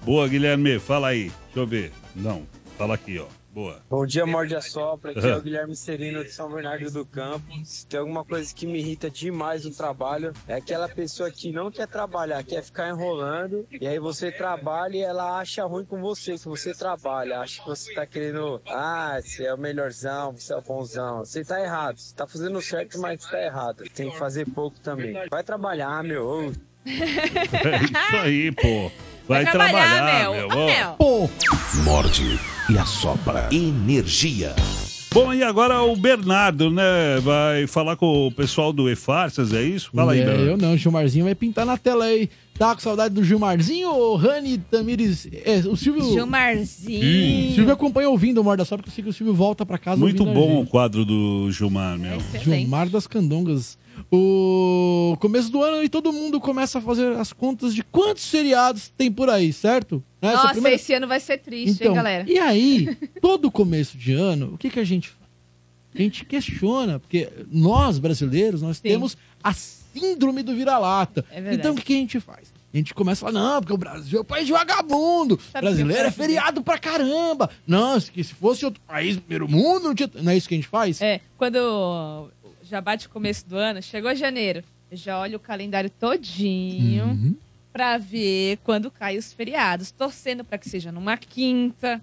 Boa, 0.04 0.28
Guilherme, 0.28 0.80
fala 0.80 1.10
aí. 1.10 1.32
Deixa 1.46 1.60
eu 1.60 1.68
ver. 1.68 1.92
Não, 2.16 2.44
fala 2.78 2.96
aqui, 2.96 3.20
ó. 3.20 3.26
Boa. 3.58 3.82
Bom 3.90 4.06
dia, 4.06 4.24
Morde 4.24 4.56
a 4.56 4.62
Sopra. 4.62 5.10
Aqui 5.10 5.28
é 5.28 5.36
o 5.36 5.42
Guilherme 5.42 5.76
Serino 5.76 6.24
de 6.24 6.30
São 6.30 6.48
Bernardo 6.48 6.92
do 6.92 7.04
Campo. 7.04 7.44
Se 7.66 7.88
tem 7.88 8.00
alguma 8.00 8.24
coisa 8.24 8.54
que 8.54 8.68
me 8.68 8.78
irrita 8.78 9.10
demais 9.10 9.66
no 9.66 9.72
trabalho, 9.72 10.32
é 10.48 10.54
aquela 10.54 10.88
pessoa 10.88 11.32
que 11.32 11.52
não 11.52 11.72
quer 11.72 11.88
trabalhar, 11.88 12.44
quer 12.44 12.62
ficar 12.62 12.88
enrolando, 12.88 13.68
e 13.82 13.88
aí 13.88 13.98
você 13.98 14.32
trabalha 14.32 14.98
e 14.98 15.02
ela 15.02 15.40
acha 15.40 15.66
ruim 15.66 15.86
com 15.86 16.00
você, 16.00 16.38
que 16.38 16.48
você 16.48 16.72
trabalha, 16.72 17.40
acha 17.40 17.60
que 17.64 17.68
você 17.68 17.96
tá 17.96 18.06
querendo, 18.06 18.62
ah, 18.68 19.20
você 19.20 19.46
é 19.46 19.54
o 19.56 19.58
melhorzão, 19.58 20.34
você 20.34 20.54
é 20.54 20.58
o 20.58 20.62
bonzão. 20.62 21.26
Você 21.26 21.44
tá 21.44 21.60
errado, 21.60 21.98
você 21.98 22.14
tá 22.14 22.28
fazendo 22.28 22.62
certo, 22.62 23.00
mas 23.00 23.26
tá 23.26 23.42
errado. 23.42 23.86
Tem 23.96 24.12
que 24.12 24.20
fazer 24.20 24.46
pouco 24.46 24.80
também. 24.82 25.16
Vai 25.32 25.42
trabalhar, 25.44 26.04
meu. 26.04 26.54
É 26.88 27.84
isso 27.84 28.16
aí, 28.16 28.52
pô. 28.52 29.17
Vai, 29.28 29.44
Vai 29.44 29.52
trabalhar, 29.52 29.96
trabalhar, 29.96 30.32
meu. 30.32 30.34
meu. 30.34 30.48
ó. 30.58 30.66
Meu. 30.66 30.90
Pô. 30.98 31.30
Morde 31.84 32.40
e 32.70 32.78
assopra. 32.78 33.50
Energia. 33.52 34.56
Bom, 35.14 35.34
e 35.34 35.42
agora 35.42 35.82
o 35.82 35.96
Bernardo, 35.96 36.70
né? 36.70 37.20
Vai 37.22 37.66
falar 37.66 37.96
com 37.96 38.28
o 38.28 38.32
pessoal 38.32 38.72
do 38.72 38.90
E-Farsas, 38.90 39.52
é 39.54 39.64
isso? 39.64 39.90
Fala 39.96 40.12
aí, 40.14 40.20
é, 40.20 40.26
Bernardo. 40.26 40.50
eu 40.52 40.58
não, 40.58 40.74
o 40.74 40.78
Gilmarzinho 40.78 41.26
vai 41.26 41.34
pintar 41.34 41.66
na 41.66 41.78
tela 41.78 42.06
aí. 42.06 42.30
Tá 42.58 42.74
com 42.74 42.82
saudade 42.82 43.14
do 43.14 43.24
Gilmarzinho 43.24 43.90
ou 43.90 44.16
Rani 44.16 44.58
Tamires? 44.58 45.28
É, 45.46 45.58
o 45.68 45.76
Silvio. 45.76 46.04
Gilmarzinho. 46.12 47.52
O 47.52 47.56
Silvio 47.56 47.74
acompanha 47.74 48.10
ouvindo 48.10 48.40
o 48.42 48.44
Morda 48.44 48.66
só 48.66 48.76
porque 48.78 48.90
eu 48.90 48.94
sei 48.94 49.04
que 49.04 49.10
o 49.10 49.14
Silvio 49.14 49.34
volta 49.34 49.66
pra 49.66 49.78
casa 49.78 49.98
Muito 49.98 50.26
bom 50.26 50.62
o 50.62 50.66
quadro 50.66 51.04
do 51.06 51.52
Gilmar, 51.52 51.98
meu. 51.98 52.20
Gilmar 52.44 52.90
das 52.90 53.08
Candongas. 53.08 53.78
O 54.12 55.16
começo 55.20 55.52
do 55.52 55.62
ano 55.62 55.84
e 55.84 55.90
todo 55.90 56.12
mundo 56.14 56.40
começa 56.40 56.80
a 56.80 56.82
fazer 56.82 57.14
as 57.14 57.34
contas 57.34 57.74
de 57.74 57.84
quantos 57.84 58.24
seriados 58.24 58.92
tem 58.98 59.12
por 59.12 59.30
aí, 59.30 59.52
certo? 59.54 60.04
Né, 60.22 60.34
Nossa, 60.34 60.50
primeira- 60.54 60.76
esse 60.76 60.94
ano 60.94 61.08
vai 61.08 61.20
ser 61.20 61.38
triste, 61.40 61.76
Então, 61.76 61.88
hein, 61.90 61.96
galera? 61.96 62.26
E 62.28 62.38
aí, 62.40 62.96
todo 63.22 63.52
começo 63.52 63.98
de 63.98 64.14
ano, 64.14 64.54
o 64.54 64.58
que, 64.58 64.70
que 64.70 64.80
a 64.80 64.84
gente 64.84 65.10
faz? 65.10 65.28
A 65.96 66.02
gente 66.02 66.26
questiona, 66.26 67.00
porque 67.00 67.30
nós, 67.52 67.98
brasileiros, 67.98 68.62
nós 68.62 68.80
temos 68.80 69.18
a 69.44 69.54
síndrome 69.54 70.44
do 70.44 70.54
vira-lata. 70.54 71.26
É 71.32 71.54
então, 71.54 71.74
o 71.74 71.76
que, 71.76 71.84
que 71.84 71.94
a 71.94 71.98
gente 71.98 72.20
faz? 72.20 72.54
A 72.74 72.78
gente 72.78 72.94
começa 72.94 73.26
a 73.26 73.32
falar, 73.32 73.44
não, 73.44 73.62
porque 73.62 73.74
o 73.74 73.78
Brasil 73.78 74.20
é 74.20 74.22
um 74.22 74.26
país 74.26 74.46
de 74.46 74.52
vagabundo. 74.52 75.40
Sabe 75.52 75.66
brasileiro 75.66 76.08
é 76.08 76.12
feriado 76.12 76.62
pra 76.62 76.78
caramba. 76.78 77.50
Não, 77.66 78.00
se 78.00 78.12
que 78.12 78.24
se 78.24 78.34
fosse 78.36 78.64
outro 78.66 78.80
país, 78.86 79.18
primeiro 79.18 79.48
mundo, 79.50 79.86
não 79.88 79.96
tinha... 79.96 80.10
Não 80.22 80.32
é 80.32 80.38
isso 80.38 80.48
que 80.48 80.54
a 80.54 80.58
gente 80.58 80.68
faz? 80.68 81.02
É, 81.02 81.22
quando 81.38 82.30
já 82.70 82.82
bate 82.82 83.08
o 83.08 83.10
começo 83.10 83.48
do 83.48 83.56
ano, 83.56 83.82
chegou 83.82 84.14
janeiro, 84.16 84.64
eu 84.92 84.98
já 84.98 85.20
olho 85.20 85.38
o 85.38 85.40
calendário 85.40 85.90
todinho 85.90 87.06
Uhum. 87.06 87.36
pra 87.72 87.98
ver 87.98 88.58
quando 88.64 88.90
caem 88.92 89.18
os 89.18 89.32
feriados, 89.34 89.92
torcendo 89.92 90.44
pra 90.44 90.58
que 90.58 90.70
seja 90.70 90.92
numa 90.92 91.16
quinta, 91.18 92.02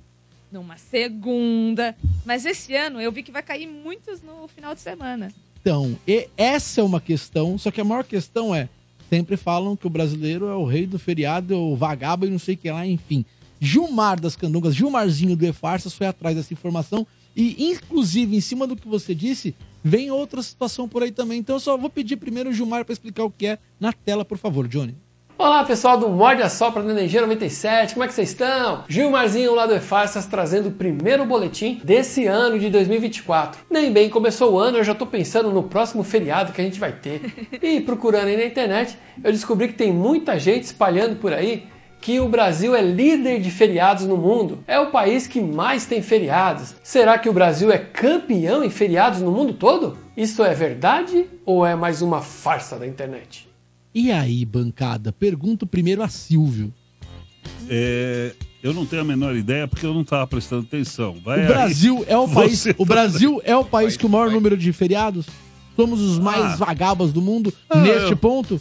numa 0.53 0.77
segunda. 0.77 1.95
Mas 2.25 2.45
esse 2.47 2.75
ano 2.75 3.01
eu 3.01 3.11
vi 3.13 3.23
que 3.23 3.33
vai 3.33 3.43
cair 3.43 3.67
muitos 3.67 4.23
no 4.23 4.47
final 4.49 4.75
de 4.75 4.81
semana. 4.81 5.33
Então, 5.61 5.99
e 6.07 6.29
essa 6.37 6.81
é 6.81 6.85
uma 6.85 7.01
questão, 7.01 7.57
só 7.59 7.71
que 7.71 7.81
a 7.81 7.85
maior 7.85 8.05
questão 8.05 8.55
é, 8.55 8.69
sempre 9.09 9.37
falam 9.37 9.75
que 9.77 9.87
o 9.87 9.91
brasileiro 9.91 10.47
é 10.47 10.55
o 10.55 10.65
rei 10.65 10.87
do 10.87 10.99
feriado, 10.99 11.55
é 11.55 11.57
o 11.57 11.75
vagabundo 11.75 12.27
e 12.29 12.31
não 12.33 12.39
sei 12.39 12.55
o 12.55 12.59
que 12.59 12.71
lá, 12.71 12.87
enfim. 12.87 13.25
Gilmar 13.61 14.21
das 14.21 14.37
Candongas, 14.37 14.75
Gilmarzinho 14.75 15.35
do 15.35 15.47
E-Farsas 15.47 15.95
foi 15.95 16.07
atrás 16.07 16.37
dessa 16.37 16.53
informação 16.53 17.07
e, 17.35 17.71
inclusive, 17.71 18.37
em 18.37 18.41
cima 18.41 18.67
do 18.67 18.77
que 18.77 18.87
você 18.87 19.15
disse, 19.15 19.55
vem 19.85 20.11
outra 20.11 20.43
situação 20.43 20.89
por 20.89 21.03
aí 21.03 21.13
também. 21.13 21.39
Então, 21.39 21.57
eu 21.57 21.61
só 21.61 21.77
vou 21.77 21.91
pedir 21.91 22.17
primeiro 22.17 22.49
o 22.49 22.53
Gilmar 22.53 22.87
para 22.87 22.95
explicar 22.95 23.25
o 23.25 23.31
que 23.31 23.47
é 23.47 23.59
na 23.79 23.93
tela, 23.93 24.25
por 24.25 24.39
favor, 24.39 24.67
Johnny. 24.67 24.97
Olá 25.37 25.65
pessoal 25.65 25.99
do 25.99 26.09
Morde 26.09 26.43
a 26.43 26.49
Sopra 26.49 26.81
da 26.81 26.93
Energia 26.93 27.21
97, 27.21 27.95
como 27.95 28.05
é 28.05 28.07
que 28.07 28.15
vocês 28.15 28.31
estão? 28.31 28.85
Gilmarzinho 28.89 29.53
lá 29.53 29.67
do 29.67 29.75
E-Farsas 29.75 30.27
trazendo 30.27 30.69
o 30.69 30.73
primeiro 30.73 31.27
boletim 31.27 31.81
desse 31.83 32.25
ano 32.25 32.57
de 32.57 32.71
2024. 32.71 33.61
Nem 33.69 33.93
bem 33.93 34.09
começou 34.09 34.53
o 34.53 34.59
ano, 34.59 34.79
eu 34.79 34.85
já 34.85 34.95
tô 34.95 35.05
pensando 35.05 35.51
no 35.51 35.65
próximo 35.65 36.05
feriado 36.05 36.53
que 36.53 36.61
a 36.61 36.65
gente 36.65 36.79
vai 36.79 36.93
ter. 36.93 37.21
E 37.61 37.81
procurando 37.81 38.29
aí 38.29 38.37
na 38.37 38.45
internet, 38.45 38.97
eu 39.23 39.33
descobri 39.33 39.67
que 39.67 39.75
tem 39.75 39.93
muita 39.93 40.39
gente 40.39 40.63
espalhando 40.63 41.17
por 41.17 41.33
aí 41.33 41.67
que 42.05 42.21
o 42.21 42.29
Brasil 42.29 42.75
é 42.77 42.83
líder 42.83 43.41
de 43.41 43.51
feriados 43.51 44.05
no 44.05 44.19
mundo. 44.19 44.59
É 44.67 44.79
o 44.79 44.91
país 44.91 45.27
que 45.27 45.41
mais 45.41 45.87
tem 45.87 46.03
feriados. 46.03 46.75
Será 46.83 47.17
que 47.19 47.31
o 47.31 47.33
Brasil 47.33 47.73
é 47.73 47.79
campeão 47.79 48.63
em 48.63 48.69
feriados 48.69 49.23
no 49.23 49.33
mundo 49.33 49.55
todo? 49.55 49.97
Isso 50.15 50.45
é 50.45 50.53
verdade 50.53 51.25
ou 51.47 51.65
é 51.65 51.75
mais 51.75 52.03
uma 52.03 52.21
farsa 52.21 52.79
da 52.79 52.87
internet? 52.87 53.49
E 53.95 54.13
aí, 54.13 54.45
bancada? 54.45 55.13
Pergunto 55.13 55.67
primeiro 55.67 56.03
a 56.03 56.09
Silvio. 56.09 56.71
É, 57.71 58.33
eu 58.63 58.75
não 58.75 58.85
tenho 58.85 59.01
a 59.01 59.05
menor 59.07 59.35
ideia 59.35 59.67
porque 59.67 59.87
eu 59.87 59.95
não 59.95 60.03
estava 60.03 60.27
prestando 60.27 60.63
atenção. 60.67 61.17
Vai 61.25 61.39
o 61.39 61.41
aí. 61.41 61.47
Brasil 61.47 62.05
é 62.07 62.19
o 62.19 62.27
Você 62.27 62.35
país. 62.35 62.65
tá- 62.65 62.75
O 62.77 62.85
Brasil 62.85 63.41
é 63.47 63.57
o 63.57 63.65
país 63.65 63.97
com 63.97 64.09
o 64.09 64.11
maior 64.11 64.31
número 64.31 64.59
de 64.59 64.71
feriados? 64.75 65.25
Somos 65.75 66.03
os 66.03 66.19
mais 66.19 66.45
Ah. 66.45 66.57
vagabas 66.57 67.15
do 67.15 67.23
mundo 67.23 67.51
Ah, 67.71 67.81
neste 67.81 68.11
eu- 68.11 68.17
ponto? 68.19 68.61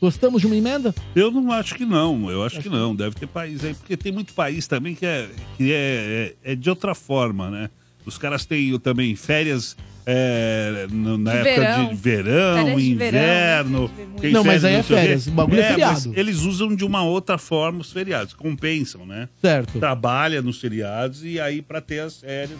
Gostamos 0.00 0.40
de 0.40 0.46
uma 0.46 0.56
emenda? 0.56 0.94
Eu 1.14 1.30
não 1.30 1.50
acho 1.52 1.74
que 1.74 1.84
não, 1.84 2.30
eu 2.30 2.44
acho 2.44 2.60
que 2.60 2.68
não. 2.68 2.94
Deve 2.94 3.16
ter 3.16 3.26
país 3.26 3.64
aí, 3.64 3.74
porque 3.74 3.96
tem 3.96 4.12
muito 4.12 4.32
país 4.32 4.66
também 4.68 4.94
que 4.94 5.04
é, 5.04 5.28
que 5.56 5.72
é, 5.72 6.34
é, 6.44 6.52
é 6.52 6.54
de 6.54 6.70
outra 6.70 6.94
forma, 6.94 7.50
né? 7.50 7.70
Os 8.06 8.16
caras 8.16 8.46
têm 8.46 8.78
também 8.78 9.14
férias 9.16 9.76
é, 10.06 10.86
no- 10.90 11.18
na 11.18 11.32
De 11.32 11.48
época 11.48 11.60
verão. 11.66 11.88
de 11.88 11.94
verão, 11.96 12.56
Férias 12.64 12.82
de 12.82 12.94
verão, 12.94 13.18
inverno. 13.18 13.90
tem 14.20 14.32
Não, 14.32 14.42
mas 14.44 14.64
aí 14.64 14.74
é 14.76 14.82
férias, 14.82 15.26
o 15.26 15.30
bagulho 15.32 15.58
é 15.60 15.62
mas 15.64 15.70
feriado. 16.04 16.12
Eles 16.18 16.38
usam 16.42 16.74
de 16.74 16.84
uma 16.84 17.02
outra 17.02 17.36
forma 17.36 17.80
os 17.80 17.92
feriados, 17.92 18.32
compensam, 18.32 19.04
né? 19.04 19.28
Certo. 19.42 19.78
Trabalha 19.78 20.40
nos 20.40 20.60
feriados 20.60 21.22
e 21.24 21.38
aí 21.40 21.60
pra 21.60 21.80
ter 21.82 22.00
as 22.00 22.18
férias. 22.20 22.56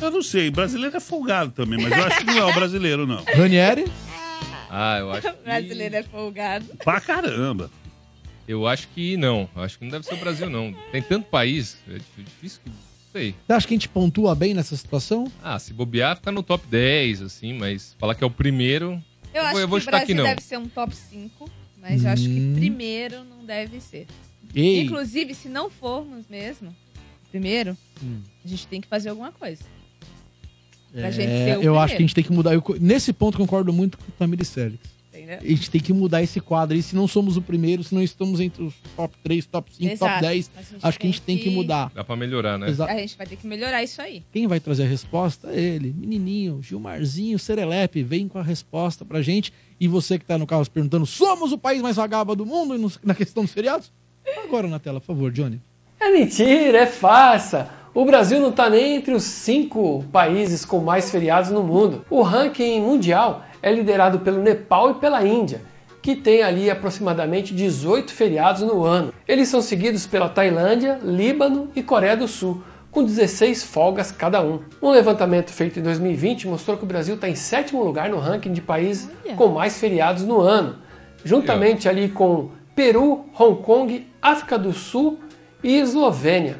Eu 0.00 0.10
não 0.10 0.22
sei, 0.22 0.50
brasileiro 0.50 0.96
é 0.96 1.00
folgado 1.00 1.50
também, 1.52 1.80
mas 1.82 1.90
eu 1.96 2.04
acho 2.04 2.18
que 2.18 2.24
não 2.26 2.38
é 2.38 2.44
o 2.44 2.54
brasileiro, 2.54 3.06
não. 3.06 3.24
Ranieri? 3.34 3.86
Ah, 4.76 4.98
eu 4.98 5.10
acho 5.12 5.22
que... 5.32 5.42
brasileiro 5.44 5.96
é 5.96 6.02
folgado. 6.02 6.66
Pra 6.82 7.00
caramba. 7.00 7.70
Eu 8.46 8.66
acho 8.66 8.88
que 8.88 9.16
não. 9.16 9.48
Eu 9.56 9.62
acho 9.62 9.78
que 9.78 9.84
não 9.84 9.90
deve 9.92 10.04
ser 10.04 10.14
o 10.14 10.18
Brasil, 10.18 10.50
não. 10.50 10.74
Tem 10.92 11.00
tanto 11.00 11.26
país. 11.28 11.78
É 11.88 11.98
difícil 12.18 12.60
que. 12.62 12.70
Não 12.70 12.76
sei. 13.12 13.34
Você 13.46 13.52
acha 13.52 13.66
que 13.68 13.74
a 13.74 13.76
gente 13.76 13.88
pontua 13.88 14.34
bem 14.34 14.52
nessa 14.52 14.76
situação? 14.76 15.30
Ah, 15.42 15.58
se 15.58 15.72
bobear, 15.72 16.16
fica 16.16 16.32
no 16.32 16.42
top 16.42 16.66
10, 16.66 17.22
assim, 17.22 17.52
mas 17.54 17.94
falar 17.98 18.14
que 18.14 18.24
é 18.24 18.26
o 18.26 18.30
primeiro. 18.30 19.02
Eu 19.32 19.42
acho 19.42 19.52
vou, 19.52 19.60
eu 19.60 19.68
vou 19.68 19.78
que 19.78 19.84
o 19.84 19.86
que 19.86 19.90
Brasil 19.96 20.16
não. 20.16 20.24
deve 20.24 20.42
ser 20.42 20.58
um 20.58 20.68
top 20.68 20.94
5, 20.94 21.50
mas 21.80 22.04
eu 22.04 22.10
acho 22.10 22.24
que 22.24 22.40
Hum. 22.40 22.54
primeiro 22.56 23.24
não 23.24 23.44
deve 23.46 23.80
ser. 23.80 24.06
Ei. 24.54 24.80
Inclusive, 24.80 25.34
se 25.34 25.48
não 25.48 25.70
formos 25.70 26.26
mesmo, 26.28 26.74
primeiro, 27.30 27.76
Hum. 28.02 28.20
a 28.44 28.48
gente 28.48 28.66
tem 28.66 28.80
que 28.80 28.86
fazer 28.88 29.08
alguma 29.10 29.32
coisa. 29.32 29.62
Pra 30.94 31.08
É, 31.08 31.12
gente 31.12 31.28
ser 31.28 31.58
o 31.58 31.62
eu 31.62 31.78
acho 31.78 31.86
primeiro. 31.86 31.88
que 31.88 31.94
a 31.94 31.98
gente 32.00 32.14
tem 32.14 32.24
que 32.24 32.32
mudar. 32.32 32.54
Eu 32.54 32.62
nesse 32.80 33.12
ponto 33.12 33.36
concordo 33.36 33.72
muito 33.72 33.98
com 33.98 34.04
o 34.24 34.44
Sélix. 34.44 34.94
Entendeu? 35.12 35.38
A 35.40 35.46
gente 35.46 35.70
tem 35.70 35.80
que 35.80 35.92
mudar 35.92 36.22
esse 36.22 36.40
quadro. 36.40 36.76
E 36.76 36.82
se 36.82 36.94
não 36.96 37.06
somos 37.08 37.36
o 37.36 37.42
primeiro, 37.42 37.82
se 37.84 37.94
não 37.94 38.02
estamos 38.02 38.40
entre 38.40 38.62
os 38.64 38.74
top 38.96 39.14
3, 39.22 39.46
top 39.46 39.70
5, 39.74 39.92
Exato. 39.92 40.12
top 40.12 40.22
10, 40.26 40.50
Mas 40.54 40.66
a 40.66 40.70
gente 40.74 40.86
acho 40.86 40.98
que 40.98 41.06
a 41.06 41.10
gente 41.10 41.22
tem 41.22 41.36
tem 41.36 41.44
que 41.44 41.50
que- 41.50 41.54
mudar. 41.56 41.90
Dá 41.94 42.02
pra 42.04 42.16
melhorar, 42.16 42.58
né? 42.58 42.68
Exato. 42.68 42.92
A 42.92 42.96
gente 42.96 43.16
vai 43.16 43.26
ter 43.26 43.36
que 43.36 43.46
melhorar 43.46 43.82
isso 43.82 44.02
aí. 44.02 44.22
Quem 44.32 44.46
vai 44.46 44.58
trazer 44.60 44.82
a 44.82 44.86
resposta? 44.86 45.48
É 45.52 45.58
ele, 45.60 45.94
menininho, 45.96 46.60
Gilmarzinho 46.62 47.38
Serelepe, 47.38 48.02
vem 48.02 48.26
com 48.28 48.38
a 48.38 48.42
resposta 48.42 49.04
pra 49.04 49.22
gente. 49.22 49.52
E 49.80 49.86
você 49.88 50.18
que 50.18 50.24
tá 50.24 50.36
no 50.36 50.46
carro 50.46 50.64
se 50.64 50.70
perguntando, 50.70 51.06
somos 51.06 51.52
o 51.52 51.58
país 51.58 51.80
mais 51.80 51.96
vagaba 51.96 52.34
do 52.36 52.44
mundo 52.44 52.92
na 53.02 53.14
questão 53.14 53.44
dos 53.44 53.52
feriados? 53.52 53.92
Agora 54.44 54.68
na 54.68 54.78
tela, 54.78 55.00
por 55.00 55.06
favor, 55.06 55.30
Johnny. 55.32 55.60
É 56.00 56.10
mentira, 56.10 56.78
é 56.78 56.86
farsa. 56.86 57.70
O 57.94 58.04
Brasil 58.04 58.40
não 58.40 58.48
está 58.48 58.68
nem 58.68 58.96
entre 58.96 59.14
os 59.14 59.22
cinco 59.22 60.04
países 60.10 60.64
com 60.64 60.80
mais 60.80 61.12
feriados 61.12 61.52
no 61.52 61.62
mundo. 61.62 62.04
O 62.10 62.22
ranking 62.22 62.80
mundial 62.80 63.44
é 63.62 63.70
liderado 63.70 64.18
pelo 64.18 64.42
Nepal 64.42 64.90
e 64.90 64.94
pela 64.94 65.24
Índia, 65.24 65.62
que 66.02 66.16
tem 66.16 66.42
ali 66.42 66.68
aproximadamente 66.68 67.54
18 67.54 68.12
feriados 68.12 68.62
no 68.62 68.82
ano. 68.82 69.14
Eles 69.28 69.46
são 69.48 69.62
seguidos 69.62 70.08
pela 70.08 70.28
Tailândia, 70.28 70.98
Líbano 71.04 71.70
e 71.76 71.84
Coreia 71.84 72.16
do 72.16 72.26
Sul, 72.26 72.64
com 72.90 73.04
16 73.04 73.62
folgas 73.62 74.10
cada 74.10 74.42
um. 74.42 74.58
Um 74.82 74.90
levantamento 74.90 75.50
feito 75.50 75.78
em 75.78 75.82
2020 75.82 76.48
mostrou 76.48 76.76
que 76.76 76.82
o 76.82 76.88
Brasil 76.88 77.14
está 77.14 77.28
em 77.28 77.36
sétimo 77.36 77.84
lugar 77.84 78.08
no 78.08 78.18
ranking 78.18 78.52
de 78.52 78.60
países 78.60 79.08
com 79.36 79.46
mais 79.46 79.78
feriados 79.78 80.24
no 80.24 80.40
ano, 80.40 80.78
juntamente 81.24 81.88
ali 81.88 82.08
com 82.08 82.48
Peru, 82.74 83.26
Hong 83.38 83.62
Kong, 83.62 84.04
África 84.20 84.58
do 84.58 84.72
Sul 84.72 85.20
e 85.62 85.78
Eslovênia, 85.78 86.58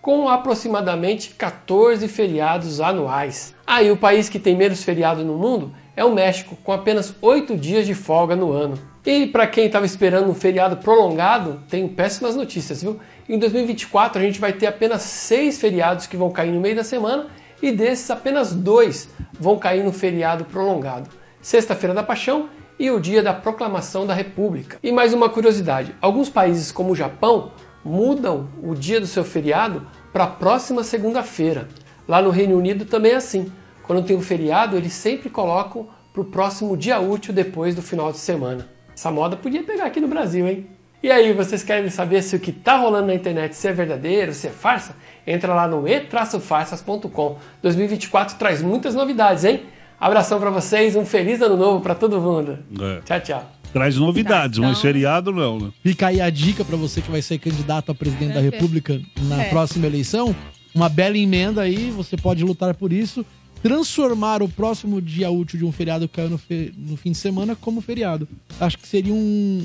com 0.00 0.28
aproximadamente 0.28 1.30
14 1.34 2.06
feriados 2.08 2.80
anuais. 2.80 3.54
Aí 3.66 3.90
o 3.90 3.96
país 3.96 4.28
que 4.28 4.38
tem 4.38 4.56
menos 4.56 4.82
feriado 4.82 5.24
no 5.24 5.36
mundo 5.36 5.72
é 5.94 6.04
o 6.04 6.14
México, 6.14 6.56
com 6.64 6.72
apenas 6.72 7.14
8 7.20 7.56
dias 7.56 7.86
de 7.86 7.94
folga 7.94 8.34
no 8.34 8.52
ano. 8.52 8.78
E 9.04 9.26
para 9.26 9.46
quem 9.46 9.66
estava 9.66 9.86
esperando 9.86 10.30
um 10.30 10.34
feriado 10.34 10.76
prolongado, 10.76 11.62
tenho 11.68 11.88
péssimas 11.88 12.36
notícias, 12.36 12.82
viu? 12.82 12.98
Em 13.28 13.38
2024 13.38 14.20
a 14.20 14.24
gente 14.24 14.40
vai 14.40 14.52
ter 14.52 14.66
apenas 14.66 15.02
6 15.02 15.60
feriados 15.60 16.06
que 16.06 16.16
vão 16.16 16.30
cair 16.30 16.52
no 16.52 16.60
meio 16.60 16.76
da 16.76 16.84
semana 16.84 17.26
e 17.62 17.70
desses 17.72 18.10
apenas 18.10 18.54
dois 18.54 19.08
vão 19.38 19.58
cair 19.58 19.84
no 19.84 19.92
feriado 19.92 20.44
prolongado. 20.44 21.10
Sexta-feira 21.40 21.94
da 21.94 22.02
Paixão 22.02 22.48
e 22.78 22.90
o 22.90 22.98
dia 22.98 23.22
da 23.22 23.34
proclamação 23.34 24.06
da 24.06 24.14
República. 24.14 24.78
E 24.82 24.90
mais 24.90 25.12
uma 25.12 25.28
curiosidade: 25.28 25.94
alguns 26.00 26.30
países, 26.30 26.72
como 26.72 26.92
o 26.92 26.96
Japão, 26.96 27.52
mudam 27.84 28.48
o 28.62 28.74
dia 28.74 29.00
do 29.00 29.06
seu 29.06 29.24
feriado 29.24 29.86
para 30.12 30.24
a 30.24 30.28
próxima 30.28 30.82
segunda-feira. 30.84 31.68
Lá 32.06 32.20
no 32.20 32.30
Reino 32.30 32.56
Unido 32.56 32.84
também 32.84 33.12
é 33.12 33.16
assim. 33.16 33.50
Quando 33.82 34.04
tem 34.04 34.16
um 34.16 34.22
feriado, 34.22 34.76
eles 34.76 34.92
sempre 34.92 35.30
colocam 35.30 35.88
para 36.12 36.22
o 36.22 36.24
próximo 36.24 36.76
dia 36.76 37.00
útil 37.00 37.32
depois 37.32 37.74
do 37.74 37.82
final 37.82 38.10
de 38.12 38.18
semana. 38.18 38.68
Essa 38.94 39.10
moda 39.10 39.36
podia 39.36 39.62
pegar 39.62 39.86
aqui 39.86 40.00
no 40.00 40.08
Brasil, 40.08 40.46
hein? 40.46 40.66
E 41.02 41.10
aí, 41.10 41.32
vocês 41.32 41.62
querem 41.62 41.88
saber 41.88 42.22
se 42.22 42.36
o 42.36 42.38
que 42.38 42.52
tá 42.52 42.76
rolando 42.76 43.06
na 43.06 43.14
internet 43.14 43.56
se 43.56 43.66
é 43.66 43.72
verdadeiro, 43.72 44.34
se 44.34 44.46
é 44.46 44.50
farsa? 44.50 44.94
Entra 45.26 45.54
lá 45.54 45.66
no 45.66 45.88
e-farsas.com. 45.88 47.38
2024 47.62 48.36
traz 48.36 48.60
muitas 48.60 48.94
novidades, 48.94 49.44
hein? 49.44 49.62
Abração 49.98 50.38
pra 50.38 50.50
vocês, 50.50 50.96
um 50.96 51.06
feliz 51.06 51.40
ano 51.40 51.56
novo 51.56 51.80
pra 51.80 51.94
todo 51.94 52.20
mundo. 52.20 52.58
É. 52.78 53.00
Tchau, 53.00 53.20
tchau. 53.20 53.59
Traz 53.72 53.96
novidades, 53.96 54.58
Então- 54.58 54.68
mas 54.70 54.80
feriado 54.80 55.30
não, 55.32 55.58
né? 55.60 55.70
Fica 55.82 56.08
aí 56.08 56.20
a 56.20 56.28
dica 56.30 56.64
pra 56.64 56.76
você 56.76 57.00
que 57.00 57.10
vai 57.10 57.22
ser 57.22 57.38
candidato 57.38 57.90
a 57.92 57.94
presidente 57.94 58.34
da 58.34 58.40
República 58.40 59.00
na 59.22 59.42
É. 59.44 59.48
próxima 59.48 59.86
eleição. 59.86 60.34
Uma 60.74 60.88
bela 60.88 61.16
emenda 61.16 61.62
aí, 61.62 61.90
você 61.90 62.16
pode 62.16 62.42
lutar 62.44 62.74
por 62.74 62.92
isso. 62.92 63.24
Transformar 63.62 64.42
o 64.42 64.48
próximo 64.48 65.00
dia 65.02 65.30
útil 65.30 65.58
de 65.58 65.64
um 65.64 65.70
feriado 65.72 66.08
que 66.08 66.14
caiu 66.16 66.30
no, 66.30 66.38
fe- 66.38 66.72
no 66.76 66.96
fim 66.96 67.12
de 67.12 67.18
semana 67.18 67.54
como 67.54 67.80
feriado. 67.80 68.26
Acho 68.58 68.78
que 68.78 68.88
seria 68.88 69.12
um, 69.12 69.16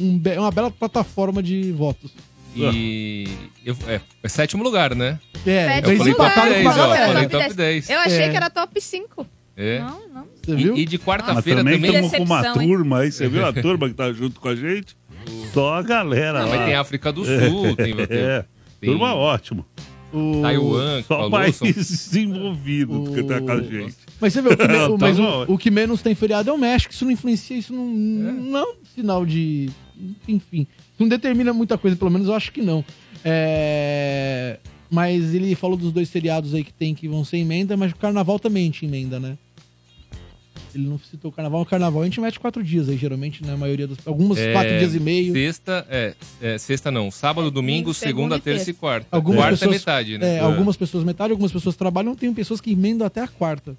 um 0.01 0.17
be- 0.19 0.37
uma 0.37 0.51
bela 0.51 0.69
plataforma 0.69 1.41
de 1.41 1.71
votos. 1.71 2.11
E 2.55 3.27
eu- 3.65 3.75
é, 3.87 3.99
é 4.23 4.29
sétimo 4.29 4.63
lugar, 4.63 4.93
né? 4.95 5.19
É, 5.45 5.79
eu 5.79 5.81
falei 5.83 5.95
eles 5.95 5.97
top 5.99 6.09
empataram 6.11 6.51
10, 6.51 6.63
com 6.63 6.69
a 6.69 6.73
ó. 6.73 6.95
Falei 6.95 7.13
Top 7.27 7.29
top 7.29 7.43
10. 7.53 7.55
10. 7.55 7.89
Eu 7.89 7.99
achei 7.99 8.21
É. 8.23 8.29
que 8.29 8.37
era 8.37 8.49
top 8.49 8.81
5. 8.81 9.27
É. 9.57 9.79
Não, 9.79 10.07
não. 10.09 10.27
Você 10.43 10.51
E- 10.51 10.55
viu? 10.55 10.77
E, 10.77 10.85
de 10.85 10.97
Mas 10.97 11.05
quarta-feira 11.05 11.59
também 11.63 11.75
também. 11.75 11.91
estamos 11.95 12.11
com 12.17 12.23
uma 12.23 12.45
hein? 12.47 12.53
turma 12.69 12.99
aí, 12.99 13.11
você 13.11 13.27
viu 13.27 13.45
a 13.45 13.53
turma 13.53 13.87
que 13.87 13.93
tá 13.95 14.11
junto 14.11 14.39
com 14.39 14.49
a 14.49 14.55
gente? 14.55 14.95
Só 15.53 15.75
a 15.75 15.81
galera 15.81 16.41
Não, 16.41 16.49
lá. 16.49 16.55
mas 16.57 16.65
tem 16.65 16.75
África 16.75 17.11
do 17.11 17.23
Sul, 17.25 17.75
tem- 17.75 17.95
tem- 17.95 18.05
É, 18.09 18.45
tem- 18.81 18.89
turma 18.91 19.15
ótimo. 19.15 19.65
O... 20.13 20.41
Taiwan, 20.41 21.01
Só 21.01 21.15
falou, 21.15 21.31
países 21.31 21.57
são- 21.57 21.67
desenvolvidos 22.13 23.09
que 23.15 23.23
tá 23.23 23.41
com 23.41 23.51
a 23.51 23.61
gente. 23.61 23.95
Mas 24.21 24.31
você 24.33 24.41
vê, 24.41 24.49
o 24.49 24.57
que, 24.57 24.67
me- 24.67 24.75
o- 24.77 24.97
Tá 24.97 25.05
mas 25.07 25.19
o, 25.19 25.43
o 25.53 25.57
que 25.57 25.71
menos 25.71 26.01
tem 26.01 26.13
feriado 26.15 26.49
é 26.49 26.53
o 26.53 26.57
México. 26.57 26.93
Isso 26.93 27.03
não 27.03 27.11
influencia, 27.11 27.57
isso 27.57 27.73
não, 27.73 27.85
não 27.85 28.57
é 28.59 28.63
um 28.63 28.75
sinal 28.93 29.25
de. 29.25 29.69
Enfim, 30.27 30.67
não 30.99 31.07
determina 31.07 31.51
muita 31.53 31.77
coisa, 31.77 31.95
pelo 31.97 32.11
menos 32.11 32.27
eu 32.27 32.33
acho 32.33 32.51
que 32.51 32.61
não. 32.61 32.83
É, 33.23 34.57
Mas 34.89 35.33
ele 35.33 35.55
falou 35.55 35.75
dos 35.75 35.91
dois 35.91 36.09
feriados 36.09 36.53
aí 36.53 36.63
que 36.63 36.71
tem 36.71 36.93
que 36.93 37.07
vão 37.07 37.25
ser 37.25 37.37
emenda, 37.37 37.75
mas 37.75 37.91
o 37.91 37.95
carnaval 37.95 38.37
também 38.39 38.69
tinha 38.69 38.87
emenda, 38.89 39.19
né? 39.19 39.37
Ele 40.75 40.87
não 40.87 40.99
citou 40.99 41.31
o 41.31 41.33
carnaval. 41.33 41.61
O 41.61 41.65
carnaval 41.65 42.01
a 42.01 42.05
gente 42.05 42.19
mete 42.19 42.37
quatro 42.37 42.61
dias 42.61 42.89
aí, 42.89 42.97
geralmente, 42.97 43.41
na 43.43 43.55
maioria 43.55 43.87
das. 43.87 43.97
Algumas 44.05 44.37
É, 44.37 44.51
quatro 44.51 44.77
dias 44.77 44.93
e 44.93 44.99
meio. 44.99 45.33
Sexta, 45.33 45.87
é, 45.89 46.13
é, 46.41 46.57
sexta 46.57 46.91
não. 46.91 47.09
Sábado, 47.09 47.49
domingo, 47.49 47.93
segunda, 47.93 48.37
terça 48.37 48.69
e 48.69 48.73
quarta. 48.73 49.07
Algumas 49.09 49.39
quarta 49.39 49.57
pessoas, 49.57 49.75
é 49.75 49.77
metade, 49.79 50.17
né? 50.17 50.35
É, 50.35 50.39
algumas 50.41 50.75
pessoas 50.75 51.03
metade, 51.05 51.31
algumas 51.31 51.51
pessoas 51.51 51.75
trabalham, 51.77 52.13
tem 52.13 52.33
pessoas 52.33 52.59
que 52.59 52.71
emendam 52.71 53.07
até 53.07 53.21
a 53.21 53.27
quarta. 53.27 53.75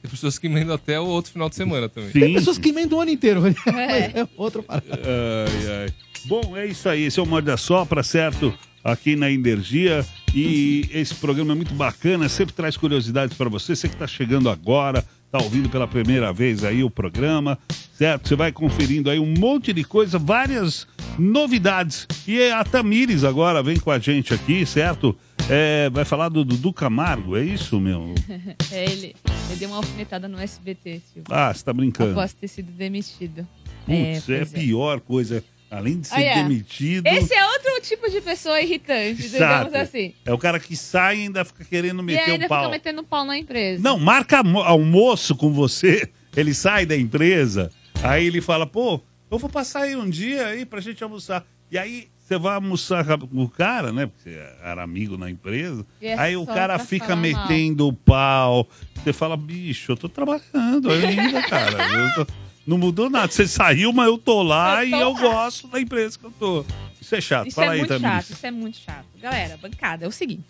Tem 0.00 0.10
pessoas 0.10 0.38
que 0.38 0.46
emendam 0.46 0.74
até 0.74 1.00
o 1.00 1.06
outro 1.06 1.32
final 1.32 1.48
de 1.48 1.56
semana 1.56 1.88
também. 1.88 2.10
Tem 2.10 2.34
pessoas 2.34 2.58
que 2.58 2.68
emendam 2.68 2.98
o 2.98 3.00
ano 3.02 3.10
inteiro. 3.10 3.42
Mas 3.66 4.14
é 4.14 4.28
outra 4.36 4.62
parada. 4.62 4.86
Ai, 4.92 5.82
ai. 5.82 5.88
Bom, 6.26 6.56
é 6.56 6.66
isso 6.66 6.88
aí. 6.88 7.02
Esse 7.02 7.18
é 7.18 7.22
o 7.22 7.26
Morde 7.26 7.50
a 7.50 7.56
Sopra, 7.56 8.04
certo? 8.04 8.54
Aqui 8.84 9.16
na 9.16 9.28
Energia. 9.30 10.06
E 10.32 10.88
esse 10.92 11.14
programa 11.14 11.52
é 11.52 11.54
muito 11.56 11.74
bacana, 11.74 12.28
sempre 12.28 12.54
traz 12.54 12.76
curiosidades 12.76 13.36
para 13.36 13.48
você. 13.48 13.74
Você 13.74 13.88
que 13.88 13.94
está 13.94 14.06
chegando 14.06 14.48
agora, 14.48 15.04
está 15.26 15.42
ouvindo 15.42 15.68
pela 15.68 15.86
primeira 15.86 16.32
vez 16.32 16.64
aí 16.64 16.82
o 16.82 16.90
programa, 16.90 17.58
certo? 17.92 18.28
Você 18.28 18.36
vai 18.36 18.52
conferindo 18.52 19.10
aí 19.10 19.18
um 19.18 19.34
monte 19.38 19.72
de 19.72 19.84
coisa, 19.84 20.18
várias 20.18 20.86
novidades. 21.18 22.06
E 22.26 22.50
a 22.50 22.64
Tamires 22.64 23.24
agora 23.24 23.62
vem 23.62 23.78
com 23.78 23.90
a 23.90 23.98
gente 23.98 24.32
aqui, 24.32 24.64
certo? 24.64 25.16
É, 25.50 25.90
vai 25.90 26.04
falar 26.04 26.28
do 26.28 26.44
Dudu 26.44 26.72
Camargo, 26.72 27.36
é 27.36 27.44
isso, 27.44 27.78
meu? 27.78 28.14
É 28.72 28.84
ele. 28.84 29.14
Ele 29.48 29.58
deu 29.58 29.68
uma 29.68 29.76
alfinetada 29.76 30.26
no 30.26 30.38
SBT, 30.38 31.00
Silvio. 31.12 31.24
Ah, 31.30 31.52
você 31.52 31.64
tá 31.64 31.72
brincando. 31.72 32.10
Após 32.12 32.32
ter 32.32 32.48
sido 32.48 32.72
demitido. 32.72 33.46
Putz, 33.84 34.28
é, 34.28 34.38
pois 34.38 34.52
a 34.52 34.58
pior 34.58 35.00
coisa. 35.00 35.44
Além 35.70 35.98
de 36.00 36.06
ser 36.06 36.34
demitido. 36.34 37.06
Esse 37.06 37.34
é 37.34 37.44
outro 37.44 37.80
tipo 37.82 38.08
de 38.08 38.20
pessoa 38.20 38.60
irritante, 38.60 39.28
digamos 39.28 39.74
assim. 39.74 40.14
É 40.24 40.32
o 40.32 40.38
cara 40.38 40.60
que 40.60 40.76
sai 40.76 41.18
e 41.18 41.22
ainda 41.22 41.44
fica 41.44 41.64
querendo 41.64 42.00
E 42.02 42.04
meter 42.04 42.30
ainda 42.32 42.46
o 42.46 42.48
pau. 42.48 42.58
fica 42.60 42.70
metendo 42.70 43.02
pau 43.02 43.24
na 43.24 43.36
empresa. 43.36 43.82
Não, 43.82 43.98
marca 43.98 44.38
almo- 44.38 44.60
almoço 44.62 45.34
com 45.34 45.52
você, 45.52 46.08
ele 46.36 46.54
sai 46.54 46.86
da 46.86 46.96
empresa, 46.96 47.70
aí 48.02 48.26
ele 48.26 48.40
fala, 48.40 48.66
pô, 48.66 49.00
eu 49.30 49.38
vou 49.38 49.50
passar 49.50 49.82
aí 49.82 49.96
um 49.96 50.08
dia 50.08 50.46
aí 50.46 50.64
pra 50.64 50.80
gente 50.80 51.02
almoçar. 51.02 51.44
E 51.70 51.76
aí 51.76 52.06
você 52.16 52.38
vai 52.38 52.54
almoçar 52.54 53.04
com 53.18 53.42
o 53.42 53.48
cara, 53.48 53.92
né? 53.92 54.06
Porque 54.06 54.30
você 54.30 54.38
era 54.62 54.82
amigo 54.82 55.16
na 55.16 55.28
empresa. 55.30 55.84
E 56.00 56.06
é 56.06 56.18
aí 56.18 56.36
o 56.36 56.44
só 56.44 56.54
cara 56.54 56.76
pra 56.76 56.84
fica 56.86 57.06
falar 57.08 57.16
mal. 57.16 57.48
metendo 57.48 57.88
o 57.88 57.92
pau. 57.92 58.68
Você 59.02 59.12
fala, 59.12 59.36
bicho, 59.36 59.92
eu 59.92 59.96
tô 59.96 60.08
trabalhando 60.08 60.90
ainda, 60.90 61.42
cara. 61.42 61.76
Eu 61.92 62.14
tô- 62.24 62.32
Não 62.66 62.76
mudou 62.78 63.08
nada. 63.08 63.30
Você 63.30 63.46
saiu, 63.46 63.92
mas 63.92 64.06
eu 64.06 64.18
tô 64.18 64.42
lá 64.42 64.82
Eu 64.84 64.88
e 64.88 64.90
tô 64.90 64.96
eu 65.00 65.12
lá. 65.12 65.20
gosto 65.20 65.68
da 65.68 65.80
empresa 65.80 66.18
que 66.18 66.24
eu 66.24 66.30
tô. 66.32 66.64
Isso 67.00 67.14
é 67.14 67.20
chato. 67.20 67.46
Isso 67.46 67.54
Fala 67.56 67.68
é 67.68 67.70
aí, 67.72 67.78
muito 67.78 67.88
Tamires. 67.90 68.12
chato, 68.26 68.30
isso 68.36 68.46
é 68.46 68.50
muito 68.50 68.76
chato. 68.78 69.06
Galera, 69.20 69.56
bancada, 69.56 70.04
é 70.04 70.08
o 70.08 70.12
seguinte. 70.12 70.44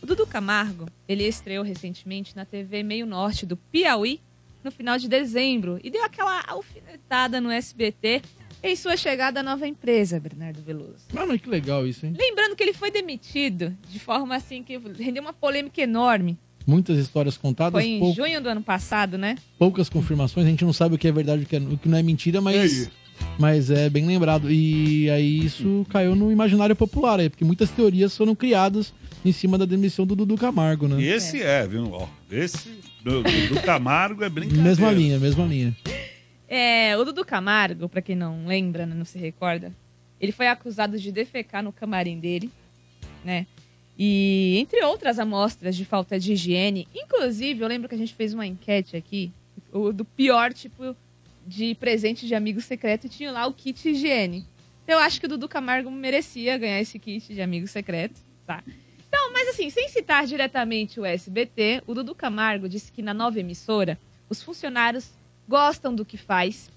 O 0.00 0.06
Dudu 0.06 0.26
Camargo, 0.26 0.86
ele 1.08 1.24
estreou 1.24 1.64
recentemente 1.64 2.36
na 2.36 2.44
TV 2.44 2.82
Meio 2.84 3.06
Norte 3.06 3.44
do 3.44 3.56
Piauí 3.56 4.20
no 4.62 4.70
final 4.70 4.98
de 4.98 5.08
dezembro 5.08 5.80
e 5.82 5.90
deu 5.90 6.04
aquela 6.04 6.42
alfinetada 6.46 7.40
no 7.40 7.50
SBT 7.50 8.22
em 8.62 8.74
sua 8.76 8.96
chegada 8.96 9.40
à 9.40 9.42
nova 9.42 9.66
empresa, 9.66 10.18
Bernardo 10.20 10.62
Veloso. 10.62 11.04
Ah, 11.16 11.26
mas 11.26 11.40
que 11.40 11.48
legal 11.48 11.86
isso, 11.86 12.06
hein? 12.06 12.14
Lembrando 12.18 12.54
que 12.56 12.62
ele 12.62 12.72
foi 12.72 12.90
demitido 12.90 13.76
de 13.88 13.98
forma 13.98 14.34
assim 14.36 14.62
que 14.62 14.76
rendeu 14.78 15.22
uma 15.22 15.32
polêmica 15.32 15.80
enorme. 15.80 16.38
Muitas 16.66 16.98
histórias 16.98 17.36
contadas, 17.36 17.80
Foi 17.80 17.88
em 17.90 18.00
pou- 18.00 18.12
junho 18.14 18.40
do 18.40 18.48
ano 18.48 18.60
passado, 18.62 19.16
né? 19.16 19.36
poucas 19.58 19.88
confirmações. 19.88 20.46
A 20.46 20.50
gente 20.50 20.64
não 20.64 20.72
sabe 20.72 20.94
o 20.96 20.98
que 20.98 21.06
é 21.06 21.12
verdade 21.12 21.42
e 21.42 21.44
o 21.44 21.46
que, 21.46 21.56
é- 21.56 21.60
o 21.60 21.78
que 21.78 21.88
não 21.88 21.96
é 21.98 22.02
mentira, 22.02 22.40
mas, 22.40 22.90
mas 23.38 23.70
é 23.70 23.88
bem 23.88 24.04
lembrado. 24.06 24.50
E 24.50 25.08
aí 25.10 25.44
isso 25.44 25.86
caiu 25.90 26.16
no 26.16 26.32
imaginário 26.32 26.74
popular 26.74 27.20
aí, 27.20 27.30
porque 27.30 27.44
muitas 27.44 27.70
teorias 27.70 28.16
foram 28.16 28.34
criadas 28.34 28.92
em 29.24 29.30
cima 29.32 29.56
da 29.56 29.64
demissão 29.64 30.04
do 30.04 30.16
Dudu 30.16 30.36
Camargo, 30.36 30.88
né? 30.88 31.00
E 31.00 31.06
esse 31.08 31.40
é, 31.40 31.66
viu? 31.66 31.90
Ó, 31.92 32.08
esse 32.30 32.68
do, 33.04 33.22
do 33.22 33.62
Camargo 33.64 34.24
é 34.24 34.28
brincadeira. 34.28 34.68
Mesma 34.68 34.90
linha, 34.90 35.18
mesma 35.20 35.44
linha. 35.46 35.76
É, 36.48 36.96
o 36.96 37.04
Dudu 37.04 37.24
Camargo, 37.24 37.88
pra 37.88 38.02
quem 38.02 38.14
não 38.16 38.46
lembra, 38.46 38.86
né, 38.86 38.94
não 38.94 39.04
se 39.04 39.18
recorda, 39.18 39.72
ele 40.20 40.32
foi 40.32 40.46
acusado 40.48 40.98
de 40.98 41.10
defecar 41.12 41.62
no 41.62 41.72
camarim 41.72 42.18
dele, 42.18 42.50
né? 43.24 43.46
E 43.98 44.58
entre 44.58 44.84
outras 44.84 45.18
amostras 45.18 45.74
de 45.74 45.84
falta 45.84 46.18
de 46.18 46.34
higiene, 46.34 46.86
inclusive, 46.94 47.62
eu 47.62 47.68
lembro 47.68 47.88
que 47.88 47.94
a 47.94 47.98
gente 47.98 48.14
fez 48.14 48.34
uma 48.34 48.46
enquete 48.46 48.96
aqui, 48.96 49.32
do 49.94 50.04
pior 50.04 50.52
tipo 50.52 50.94
de 51.46 51.74
presente 51.76 52.26
de 52.26 52.34
amigo 52.34 52.60
secreto 52.60 53.06
e 53.06 53.10
tinha 53.10 53.30
lá 53.30 53.46
o 53.46 53.52
kit 53.52 53.88
higiene. 53.88 54.44
Eu 54.86 54.98
acho 54.98 55.18
que 55.18 55.26
o 55.26 55.28
Dudu 55.28 55.48
Camargo 55.48 55.90
merecia 55.90 56.56
ganhar 56.58 56.80
esse 56.80 56.98
kit 56.98 57.34
de 57.34 57.42
amigo 57.42 57.66
secreto, 57.66 58.20
tá? 58.46 58.62
Então, 59.08 59.32
mas 59.32 59.48
assim, 59.48 59.68
sem 59.70 59.88
citar 59.88 60.26
diretamente 60.26 61.00
o 61.00 61.04
SBT, 61.04 61.82
o 61.86 61.94
Dudu 61.94 62.14
Camargo 62.14 62.68
disse 62.68 62.92
que 62.92 63.02
na 63.02 63.14
nova 63.14 63.40
emissora, 63.40 63.98
os 64.28 64.42
funcionários 64.42 65.10
gostam 65.48 65.94
do 65.94 66.04
que 66.04 66.16
faz 66.16 66.70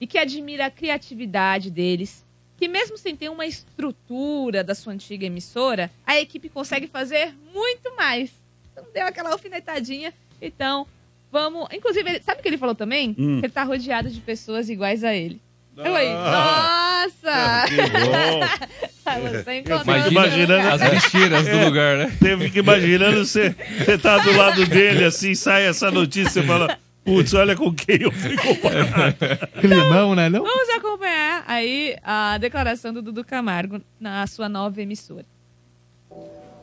e 0.00 0.06
que 0.06 0.18
admira 0.18 0.66
a 0.66 0.70
criatividade 0.70 1.70
deles, 1.70 2.25
que 2.56 2.68
mesmo 2.68 2.96
sem 2.96 3.14
ter 3.16 3.28
uma 3.28 3.46
estrutura 3.46 4.64
da 4.64 4.74
sua 4.74 4.92
antiga 4.92 5.26
emissora, 5.26 5.90
a 6.06 6.18
equipe 6.18 6.48
consegue 6.48 6.86
fazer 6.86 7.34
muito 7.54 7.94
mais. 7.96 8.30
Então 8.72 8.84
deu 8.94 9.06
aquela 9.06 9.30
alfinetadinha. 9.32 10.12
Então, 10.40 10.86
vamos. 11.30 11.68
Inclusive, 11.72 12.08
ele- 12.10 12.22
sabe 12.22 12.40
o 12.40 12.42
que 12.42 12.48
ele 12.48 12.58
falou 12.58 12.74
também? 12.74 13.14
Hum. 13.18 13.40
Que 13.40 13.46
ele 13.46 13.52
tá 13.52 13.62
rodeado 13.64 14.08
de 14.10 14.20
pessoas 14.20 14.68
iguais 14.68 15.04
a 15.04 15.14
ele. 15.14 15.40
Eu 15.76 15.94
Ah, 16.16 17.06
nossa! 17.06 17.64
que 17.68 17.76
bom. 17.76 18.40
Você 19.06 19.62
seu 19.84 20.10
imaginando 20.10 20.68
as 20.68 20.80
lixeiras 20.92 21.46
do 21.46 21.64
lugar, 21.64 21.96
né? 21.98 22.12
Você 22.18 22.36
fica 22.38 22.58
imaginando 22.58 23.24
você, 23.24 23.54
você 23.78 23.96
tá 23.98 24.18
do 24.18 24.32
lado 24.36 24.66
dele, 24.66 25.04
assim, 25.04 25.34
sai 25.34 25.66
essa 25.66 25.90
notícia 25.90 26.40
e 26.40 26.46
fala, 26.46 26.76
putz, 27.06 27.32
olha 27.32 27.56
com 27.56 27.72
quem 27.72 28.02
eu 28.02 28.10
fui 28.10 28.36
comparado. 28.36 29.16
Climão, 29.60 30.14
né? 30.14 30.28
Não? 30.28 30.42
Vamos 30.42 30.68
acompanhar 30.70 31.44
aí 31.46 31.96
a 32.02 32.36
declaração 32.38 32.92
do 32.92 33.00
Dudu 33.00 33.24
Camargo 33.24 33.80
na 33.98 34.26
sua 34.26 34.48
nova 34.48 34.82
emissora. 34.82 35.24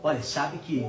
Olha, 0.03 0.21
sabe 0.21 0.57
que 0.57 0.85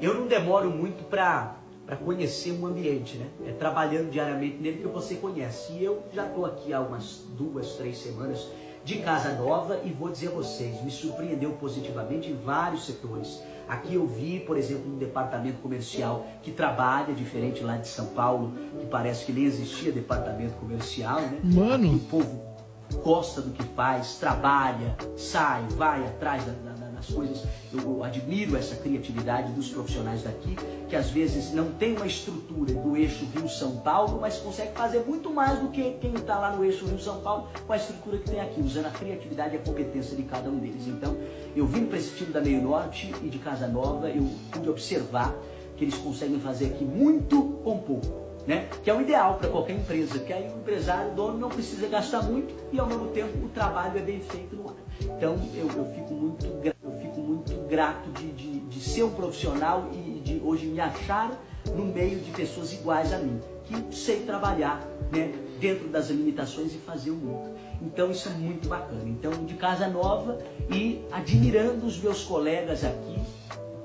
eu 0.00 0.14
não 0.14 0.26
demoro 0.26 0.68
muito 0.70 1.04
para 1.04 1.54
para 1.86 1.96
conhecer 1.96 2.52
um 2.52 2.66
ambiente, 2.66 3.16
né? 3.16 3.26
É 3.48 3.50
trabalhando 3.50 4.12
diariamente 4.12 4.58
nele 4.60 4.78
que 4.78 4.86
você 4.86 5.16
conhece. 5.16 5.72
E 5.72 5.82
eu 5.82 6.04
já 6.14 6.24
estou 6.24 6.46
aqui 6.46 6.72
há 6.72 6.80
umas 6.80 7.24
duas, 7.36 7.72
três 7.72 7.98
semanas 7.98 8.46
de 8.84 8.98
casa 8.98 9.34
nova 9.34 9.80
e 9.84 9.90
vou 9.90 10.08
dizer 10.08 10.28
a 10.28 10.30
vocês, 10.30 10.80
me 10.84 10.90
surpreendeu 10.90 11.50
positivamente 11.54 12.30
em 12.30 12.36
vários 12.36 12.86
setores. 12.86 13.42
Aqui 13.70 13.94
eu 13.94 14.04
vi, 14.04 14.40
por 14.40 14.56
exemplo, 14.56 14.92
um 14.92 14.98
departamento 14.98 15.58
comercial 15.58 16.26
que 16.42 16.50
trabalha 16.50 17.14
diferente 17.14 17.62
lá 17.62 17.76
de 17.76 17.86
São 17.86 18.06
Paulo, 18.06 18.52
que 18.80 18.86
parece 18.86 19.24
que 19.26 19.32
nem 19.32 19.44
existia 19.44 19.92
departamento 19.92 20.54
comercial, 20.54 21.20
né? 21.20 21.38
Mano. 21.44 21.86
Aqui 21.86 21.94
o 21.94 21.98
povo 22.00 22.42
gosta 23.04 23.40
do 23.40 23.52
que 23.52 23.62
faz, 23.62 24.16
trabalha, 24.16 24.96
sai, 25.16 25.62
vai 25.76 26.04
atrás 26.04 26.44
da- 26.44 26.69
das 27.00 27.06
coisas. 27.06 27.42
Eu, 27.72 28.04
admiro 28.04 28.56
essa 28.56 28.76
criatividade 28.76 29.52
dos 29.52 29.68
profissionais 29.68 30.22
daqui, 30.22 30.56
que 30.88 30.94
às 30.94 31.10
vezes 31.10 31.52
não 31.52 31.72
tem 31.72 31.96
uma 31.96 32.06
estrutura 32.06 32.74
do 32.74 32.96
eixo 32.96 33.26
Rio-São 33.34 33.76
Paulo, 33.78 34.18
mas 34.20 34.36
consegue 34.36 34.72
fazer 34.72 35.00
muito 35.06 35.30
mais 35.30 35.58
do 35.58 35.68
que 35.68 35.92
quem 36.00 36.14
está 36.14 36.38
lá 36.38 36.54
no 36.54 36.64
eixo 36.64 36.86
Rio-São 36.86 37.20
Paulo 37.20 37.48
com 37.66 37.72
a 37.72 37.76
estrutura 37.76 38.18
que 38.18 38.30
tem 38.30 38.40
aqui, 38.40 38.60
usando 38.60 38.86
a 38.86 38.90
criatividade 38.90 39.54
e 39.54 39.58
a 39.58 39.62
competência 39.62 40.16
de 40.16 40.22
cada 40.24 40.48
um 40.50 40.58
deles. 40.58 40.86
Então, 40.86 41.16
eu 41.56 41.66
vim 41.66 41.86
para 41.86 41.98
esse 41.98 42.14
time 42.14 42.32
da 42.32 42.40
Meio 42.40 42.62
Norte 42.62 43.12
e 43.22 43.28
de 43.28 43.38
Casa 43.38 43.66
Nova, 43.66 44.08
eu 44.10 44.28
pude 44.50 44.68
observar 44.68 45.34
que 45.76 45.84
eles 45.84 45.94
conseguem 45.94 46.38
fazer 46.38 46.66
aqui 46.66 46.84
muito 46.84 47.42
com 47.64 47.78
pouco 47.78 48.30
né? 48.46 48.68
Que 48.82 48.90
é 48.90 48.94
o 48.94 49.00
ideal 49.00 49.34
para 49.34 49.48
qualquer 49.48 49.74
empresa, 49.74 50.18
que 50.18 50.32
aí 50.32 50.50
o 50.50 50.58
empresário, 50.58 51.12
o 51.12 51.14
dono 51.14 51.38
não 51.38 51.48
precisa 51.48 51.86
gastar 51.88 52.22
muito 52.22 52.54
e 52.72 52.80
ao 52.80 52.86
mesmo 52.86 53.08
tempo 53.08 53.44
o 53.44 53.48
trabalho 53.50 53.98
é 53.98 54.02
bem 54.02 54.20
feito 54.20 54.56
no 54.56 54.70
ar. 54.70 54.76
Então 55.02 55.36
eu, 55.54 55.66
eu 55.66 55.84
fico 55.94 56.14
muito 56.14 56.46
gra- 56.62 56.74
eu 56.74 56.74
fico 56.74 56.79
muito 56.79 56.79
grato 57.70 58.10
de, 58.10 58.32
de, 58.32 58.60
de 58.60 58.80
ser 58.80 59.04
um 59.04 59.10
profissional 59.10 59.88
e 59.94 60.20
de 60.20 60.42
hoje 60.44 60.66
me 60.66 60.80
achar 60.80 61.30
no 61.74 61.84
meio 61.84 62.18
de 62.18 62.32
pessoas 62.32 62.72
iguais 62.72 63.12
a 63.12 63.18
mim, 63.18 63.40
que 63.64 63.94
sei 63.94 64.20
trabalhar, 64.20 64.84
né? 65.12 65.32
Dentro 65.60 65.88
das 65.88 66.08
limitações 66.08 66.74
e 66.74 66.78
fazer 66.78 67.10
o 67.10 67.14
muito. 67.14 67.50
Então 67.80 68.10
isso 68.10 68.28
é 68.28 68.32
muito 68.32 68.68
bacana. 68.68 69.04
Então 69.06 69.30
de 69.44 69.54
casa 69.54 69.86
nova 69.86 70.38
e 70.70 71.00
admirando 71.12 71.86
os 71.86 71.98
meus 72.00 72.24
colegas 72.24 72.82
aqui 72.82 73.20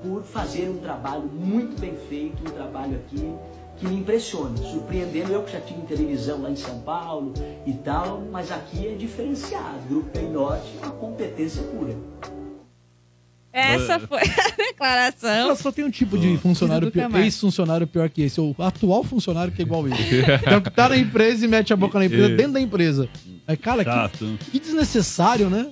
por 0.02 0.22
fazer 0.22 0.68
um 0.68 0.78
trabalho 0.78 1.24
muito 1.24 1.78
bem 1.80 1.94
feito, 2.08 2.40
um 2.40 2.52
trabalho 2.52 2.96
aqui 2.96 3.34
que 3.76 3.86
me 3.86 3.96
impressiona, 3.96 4.56
surpreendendo 4.56 5.32
eu 5.32 5.42
que 5.42 5.52
já 5.52 5.60
tive 5.60 5.82
televisão 5.82 6.40
lá 6.40 6.50
em 6.50 6.56
São 6.56 6.80
Paulo 6.80 7.34
e 7.66 7.74
tal, 7.74 8.22
mas 8.32 8.50
aqui 8.50 8.88
é 8.88 8.94
diferenciado. 8.94 9.78
Grupo 9.88 10.08
Pei 10.10 10.26
Norte 10.26 10.66
é 10.82 10.86
uma 10.86 10.94
competência 10.94 11.62
pura. 11.62 11.94
Essa 13.58 13.98
foi 14.00 14.20
a 14.20 14.56
declaração. 14.56 15.30
Ela 15.30 15.56
só 15.56 15.72
tem 15.72 15.84
um 15.84 15.90
tipo 15.90 16.18
de 16.18 16.36
funcionário 16.38 16.90
Dudu 16.90 17.08
pior, 17.08 17.20
ex-funcionário 17.20 17.86
pior 17.86 18.10
que 18.10 18.22
esse, 18.22 18.40
o 18.40 18.54
atual 18.58 19.02
funcionário 19.02 19.52
que 19.52 19.62
é 19.62 19.64
igual 19.64 19.86
ele. 19.86 19.96
Então 20.46 20.60
que 20.60 20.70
tá 20.70 20.88
na 20.90 20.96
empresa 20.98 21.44
e 21.44 21.48
mete 21.48 21.72
a 21.72 21.76
boca 21.76 21.98
na 21.98 22.04
empresa, 22.04 22.26
É. 22.32 22.36
dentro 22.36 22.52
da 22.52 22.60
empresa. 22.60 23.08
Aí, 23.48 23.56
cara, 23.56 23.84
que, 23.84 24.36
que 24.50 24.60
desnecessário, 24.60 25.48
né? 25.48 25.68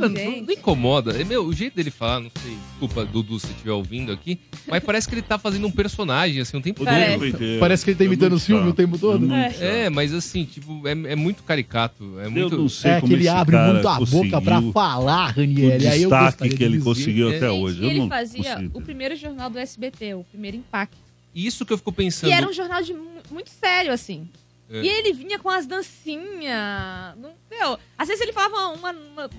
Cara, 0.00 0.08
não, 0.08 0.42
não 0.42 0.52
incomoda. 0.52 1.20
É, 1.20 1.24
Meu, 1.24 1.44
o 1.44 1.52
jeito 1.52 1.74
dele 1.74 1.90
falar, 1.90 2.20
não 2.20 2.30
sei, 2.42 2.56
desculpa, 2.70 3.04
Dudu, 3.04 3.38
se 3.40 3.46
estiver 3.48 3.72
ouvindo 3.72 4.12
aqui, 4.12 4.38
mas 4.66 4.82
parece 4.82 5.08
que 5.08 5.14
ele 5.14 5.22
tá 5.22 5.38
fazendo 5.38 5.66
um 5.66 5.70
personagem, 5.70 6.40
assim, 6.40 6.56
o 6.56 6.60
tempo 6.60 6.84
Parece. 6.84 7.32
todo. 7.32 7.40
Parece 7.60 7.84
que 7.84 7.90
ele 7.90 7.98
tá 7.98 8.04
imitando 8.04 8.32
o 8.34 8.38
Silvio 8.38 8.70
o 8.70 8.74
tempo 8.74 8.98
todo. 8.98 9.26
É, 9.60 9.88
mas 9.90 10.12
assim, 10.14 10.44
tipo, 10.44 10.86
é, 10.86 10.92
é 10.92 11.16
muito 11.16 11.42
caricato. 11.42 12.18
É 12.20 12.28
muito... 12.28 12.56
não 12.56 12.68
sei 12.68 12.90
É 12.92 13.00
que 13.00 13.12
ele 13.12 13.28
abre 13.28 13.56
muito 13.56 13.88
a 13.88 14.00
boca 14.00 14.40
pra 14.40 14.62
falar, 14.72 15.32
Ranieri. 15.32 15.84
o 15.84 15.88
eu 15.88 16.10
destaque 16.10 16.48
que 16.56 16.64
ele 16.64 16.80
conseguiu 16.80 17.28
até 17.28 17.40
Gente, 17.48 17.62
hoje. 17.62 17.82
Eu 17.82 17.90
ele 17.90 17.98
não 18.00 18.08
fazia 18.08 18.54
consigo. 18.56 18.78
o 18.78 18.82
primeiro 18.82 19.16
jornal 19.16 19.50
do 19.50 19.58
SBT, 19.58 20.14
o 20.14 20.24
primeiro 20.24 20.56
impacto. 20.56 20.96
Isso 21.34 21.66
que 21.66 21.72
eu 21.72 21.78
fico 21.78 21.92
pensando. 21.92 22.30
E 22.30 22.32
era 22.32 22.48
um 22.48 22.52
jornal 22.52 22.82
de 22.82 22.94
mu- 22.94 23.06
muito 23.30 23.50
sério, 23.50 23.92
assim. 23.92 24.26
É. 24.70 24.80
E 24.82 24.88
ele 24.88 25.12
vinha 25.12 25.38
com 25.38 25.48
as 25.50 25.66
dancinhas. 25.66 27.16
Não, 27.20 27.30
meu, 27.50 27.78
às 27.96 28.08
vezes 28.08 28.20
ele 28.22 28.32
falava 28.32 28.54
uma, 28.78 28.90
uma, 28.92 29.30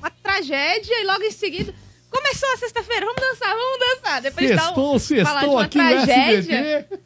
uma 0.00 0.10
tragédia 0.10 0.94
e 1.02 1.06
logo 1.06 1.22
em 1.22 1.30
seguida. 1.30 1.74
Começou 2.10 2.48
a 2.52 2.56
sexta-feira, 2.56 3.06
vamos 3.06 3.20
dançar, 3.20 3.54
vamos 3.54 3.78
dançar. 3.78 4.20
Depois 4.22 4.48
Sextou, 4.48 4.94
um, 4.94 4.98
sextou 4.98 5.26
falar 5.26 5.40
de 5.42 5.46
uma 5.46 5.62
aqui 5.62 5.78
no 5.78 5.84
tragédia. 5.84 6.56
SBT. 6.80 7.00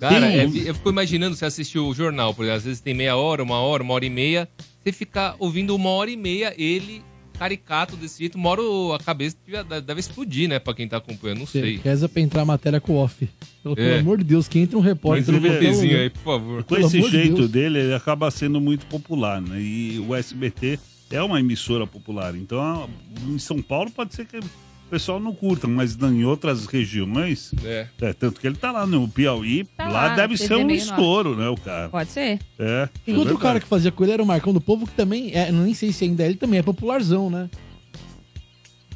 Cara, 0.00 0.26
é, 0.26 0.46
um- 0.46 0.56
eu 0.56 0.74
fico 0.74 0.90
imaginando 0.90 1.36
você 1.36 1.44
assistir 1.44 1.78
o 1.78 1.92
jornal, 1.94 2.32
por 2.34 2.42
exemplo, 2.44 2.58
às 2.58 2.64
vezes 2.64 2.80
tem 2.80 2.94
meia 2.94 3.16
hora, 3.16 3.42
uma 3.42 3.60
hora, 3.60 3.82
uma 3.82 3.94
hora 3.94 4.04
e 4.04 4.10
meia, 4.10 4.48
você 4.82 4.92
fica 4.92 5.34
ouvindo 5.38 5.74
uma 5.74 5.90
hora 5.90 6.10
e 6.10 6.16
meia 6.16 6.54
ele 6.56 7.02
caricato 7.38 7.94
desse 7.96 8.18
jeito, 8.18 8.36
o- 8.36 8.92
a 8.92 8.98
cabeça 8.98 9.36
deve, 9.46 9.80
deve 9.80 10.00
explodir, 10.00 10.48
né, 10.48 10.58
pra 10.58 10.74
quem 10.74 10.88
tá 10.88 10.96
acompanhando, 10.96 11.38
não 11.38 11.46
sei. 11.46 11.76
Reza 11.82 12.08
pra 12.08 12.20
entrar 12.20 12.42
a 12.42 12.44
matéria 12.44 12.80
com 12.80 12.94
o 12.94 12.96
off. 12.96 13.28
Pelo, 13.62 13.76
pelo 13.76 13.88
É. 13.88 13.98
amor 14.00 14.18
de 14.18 14.24
Deus, 14.24 14.48
que 14.48 14.58
entra 14.58 14.76
um 14.76 14.80
repórter. 14.80 15.22
Entra 15.34 15.36
um 15.36 15.40
botão, 15.52 15.80
aí, 15.80 16.10
por 16.10 16.22
favor. 16.22 16.64
Com 16.64 16.74
Pelo 16.74 16.86
esse 16.88 17.00
de 17.00 17.08
jeito 17.10 17.34
Deus. 17.36 17.50
dele, 17.50 17.78
ele 17.78 17.94
acaba 17.94 18.28
sendo 18.32 18.60
muito 18.60 18.86
popular, 18.86 19.40
né? 19.40 19.60
E 19.60 20.04
o 20.08 20.14
SBT 20.16 20.80
é 21.10 21.22
uma 21.22 21.40
emissora 21.40 21.86
popular. 21.86 22.34
Então, 22.34 22.88
em 23.26 23.38
São 23.38 23.62
Paulo 23.62 23.90
pode 23.90 24.14
ser 24.14 24.26
que 24.26 24.38
o 24.38 24.90
pessoal 24.90 25.20
não 25.20 25.34
curta, 25.34 25.66
mas 25.68 25.96
em 26.00 26.24
outras 26.24 26.66
regiões. 26.66 27.52
É. 27.64 27.86
tanto 28.18 28.40
que 28.40 28.46
ele 28.46 28.56
tá 28.56 28.72
lá 28.72 28.86
no 28.86 29.06
Piauí, 29.08 29.64
Tá 29.76 29.86
lá, 29.86 30.06
lá, 30.08 30.16
deve 30.16 30.36
ser 30.36 30.56
um 30.56 30.70
estouro, 30.70 31.36
né, 31.36 31.48
o 31.48 31.56
cara? 31.56 31.88
Pode 31.90 32.10
ser. 32.10 32.38
É. 32.58 32.88
E 33.06 33.12
outro 33.12 33.36
cara 33.38 33.60
que 33.60 33.66
fazia 33.66 33.92
com 33.92 34.02
ele 34.02 34.12
era 34.12 34.22
o 34.22 34.26
Marcão 34.26 34.52
do 34.52 34.60
Povo, 34.60 34.86
que 34.86 34.94
também, 34.94 35.30
é, 35.34 35.52
nem 35.52 35.74
sei 35.74 35.92
se 35.92 36.04
ainda 36.04 36.22
é, 36.22 36.26
ele 36.26 36.36
também 36.36 36.58
é 36.58 36.62
popularzão, 36.62 37.28
né? 37.28 37.50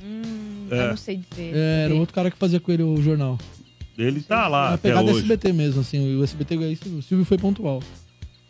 Hum, 0.03 0.69
É. 0.71 0.85
Eu 0.85 0.89
não 0.89 0.97
sei 0.97 1.21
dizer. 1.31 1.53
É, 1.55 1.85
era 1.85 1.95
outro 1.95 2.15
cara 2.15 2.31
que 2.31 2.39
fazia 2.39 2.59
com 2.59 2.73
ele 2.73 2.83
o 2.83 3.01
jornal. 3.03 3.39
Ele 3.97 4.23
tá 4.23 4.49
lá 4.49 4.73
até 4.75 4.89
pegada 4.89 5.11
hoje. 5.11 5.21
SBT 5.21 5.53
mesmo, 5.53 5.83
assim. 5.83 6.17
O 6.17 6.25
SBT, 6.25 6.55
é 6.57 6.73
isso, 6.73 6.89
o 6.89 7.03
Silvio 7.03 7.27
foi 7.27 7.37
pontual. 7.37 7.83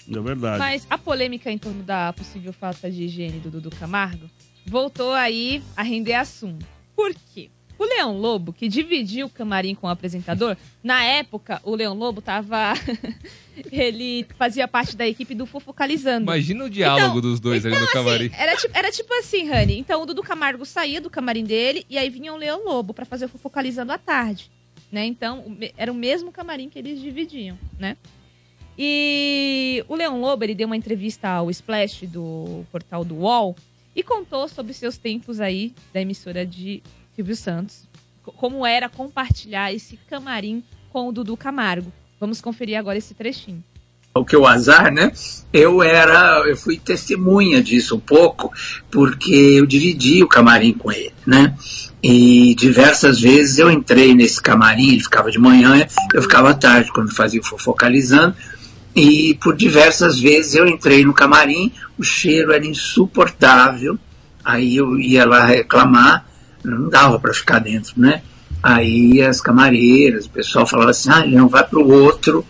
É 0.09 0.21
verdade. 0.21 0.59
Mas 0.59 0.87
a 0.89 0.99
polêmica 0.99 1.51
em 1.51 1.59
torno 1.59 1.83
da 1.83 2.13
possível 2.13 2.53
falta 2.53 2.91
de 2.91 3.05
higiene 3.05 3.39
do 3.39 3.51
Dudu 3.51 3.71
Camargo 3.71 4.29
voltou 4.67 5.13
aí 5.13 5.63
a 5.77 5.83
render 5.83 6.15
assunto. 6.15 6.65
Por 6.95 7.15
quê? 7.33 7.51
O 7.79 7.85
Leão 7.85 8.17
Lobo, 8.17 8.53
que 8.53 8.69
dividiu 8.69 9.27
o 9.27 9.31
camarim 9.31 9.75
com 9.75 9.87
o 9.87 9.91
apresentador, 9.91 10.57
na 10.85 11.03
época, 11.03 11.61
o 11.65 11.75
Leão 11.75 11.95
Lobo 11.95 12.21
tava. 12.21 12.75
ele 13.73 14.27
fazia 14.39 14.69
parte 14.69 14.97
da 14.97 15.07
equipe 15.07 15.35
do 15.35 15.47
Fofocalizando. 15.47 16.25
Imagina 16.25 16.65
o 16.65 16.71
diálogo 16.71 17.21
dos 17.21 17.41
dois 17.41 17.67
ali 17.67 17.79
no 17.79 17.89
camarim. 17.89 18.31
Era 18.37 18.57
tipo, 18.57 18.79
era 18.79 18.91
tipo 18.93 19.15
assim, 19.15 19.49
Rani. 19.49 19.79
Então 19.79 20.03
o 20.03 20.07
Dudu 20.07 20.23
Camargo 20.23 20.65
saía 20.65 21.01
do 21.01 21.11
camarim 21.11 21.45
dele 21.45 21.85
e 21.91 21.99
aí 21.99 22.09
vinha 22.09 22.33
o 22.33 22.37
Leão 22.37 22.65
Lobo 22.65 22.95
pra 22.95 23.05
fazer 23.05 23.25
o 23.25 23.29
Fofocalizando 23.29 23.93
à 23.93 23.99
tarde. 23.99 24.51
Né? 24.91 25.07
Então, 25.07 25.57
era 25.77 25.91
o 25.91 25.95
mesmo 25.95 26.31
camarim 26.31 26.69
que 26.69 26.79
eles 26.79 27.01
dividiam, 27.01 27.59
né? 27.79 27.97
E 28.85 29.85
o 29.87 29.95
Leão 29.95 30.21
Lobo, 30.21 30.43
ele 30.43 30.57
deu 30.57 30.67
uma 30.67 30.77
entrevista 30.77 31.29
ao 31.29 31.49
Splash 31.53 32.05
do 32.09 32.65
portal 32.73 33.05
do 33.05 33.15
UOL 33.19 33.55
e 33.95 34.03
contou 34.03 34.49
sobre 34.49 34.73
seus 34.73 34.99
tempos 34.99 35.39
aí 35.41 35.73
da 35.95 36.01
emissora 36.01 36.45
de 36.45 36.83
Silvio 37.15 37.37
Santos. 37.37 37.85
co- 38.25 38.33
Como 38.33 38.67
era 38.67 38.89
compartilhar 38.89 39.73
esse 39.73 39.97
camarim 40.11 40.65
com 40.91 41.07
o 41.09 41.13
Dudu 41.13 41.37
Camargo. 41.37 41.93
Vamos 42.19 42.41
conferir 42.41 42.77
agora 42.77 42.99
esse 42.99 43.15
trechinho. 43.15 43.63
o 44.15 44.25
que 44.27 44.37
o 44.37 44.47
azar, 44.47 44.93
né? 44.93 45.11
Eu 45.53 45.81
era, 45.83 46.43
eu 46.47 46.55
fui 46.57 46.77
testemunha 46.77 47.63
disso 47.63 47.95
um 47.97 48.01
pouco, 48.01 48.53
porque 48.91 49.33
eu 49.33 49.65
dividi 49.65 50.23
o 50.25 50.29
camarim 50.29 50.73
com 50.75 50.91
ele, 50.93 51.13
né? 51.27 51.57
E 52.03 52.55
diversas 52.57 53.21
vezes 53.21 53.57
eu 53.59 53.71
entrei 53.71 54.13
nesse 54.15 54.43
camarim, 54.43 54.89
ele 54.93 55.01
ficava 55.03 55.31
de 55.31 55.39
manhã, 55.39 55.87
eu 56.13 56.21
ficava 56.21 56.51
à 56.51 56.55
tarde, 56.55 56.93
quando 56.93 57.15
fazia 57.15 57.41
o 57.41 57.45
fofocalizando, 57.45 58.37
E 58.95 59.39
por 59.43 59.57
diversas 59.57 60.21
vezes 60.21 60.55
eu 60.55 60.67
entrei 60.67 61.05
no 61.05 61.15
camarim, 61.15 61.73
o 61.99 62.03
cheiro 62.03 62.53
era 62.53 62.67
insuportável, 62.67 63.99
aí 64.45 64.77
eu 64.77 64.99
ia 64.99 65.25
lá 65.25 65.47
reclamar, 65.47 66.27
não 66.63 66.89
dava 66.89 67.19
para 67.19 67.33
ficar 67.33 67.59
dentro, 67.59 67.95
né? 67.97 68.23
Aí 68.63 69.21
as 69.23 69.41
camareiras, 69.41 70.27
o 70.27 70.31
pessoal 70.31 70.67
falava 70.67 70.91
assim, 70.91 71.11
ah, 71.11 71.27
não, 71.27 71.49
vai 71.49 71.67
para 71.67 71.79
o 71.79 71.91
outro, 71.91 72.45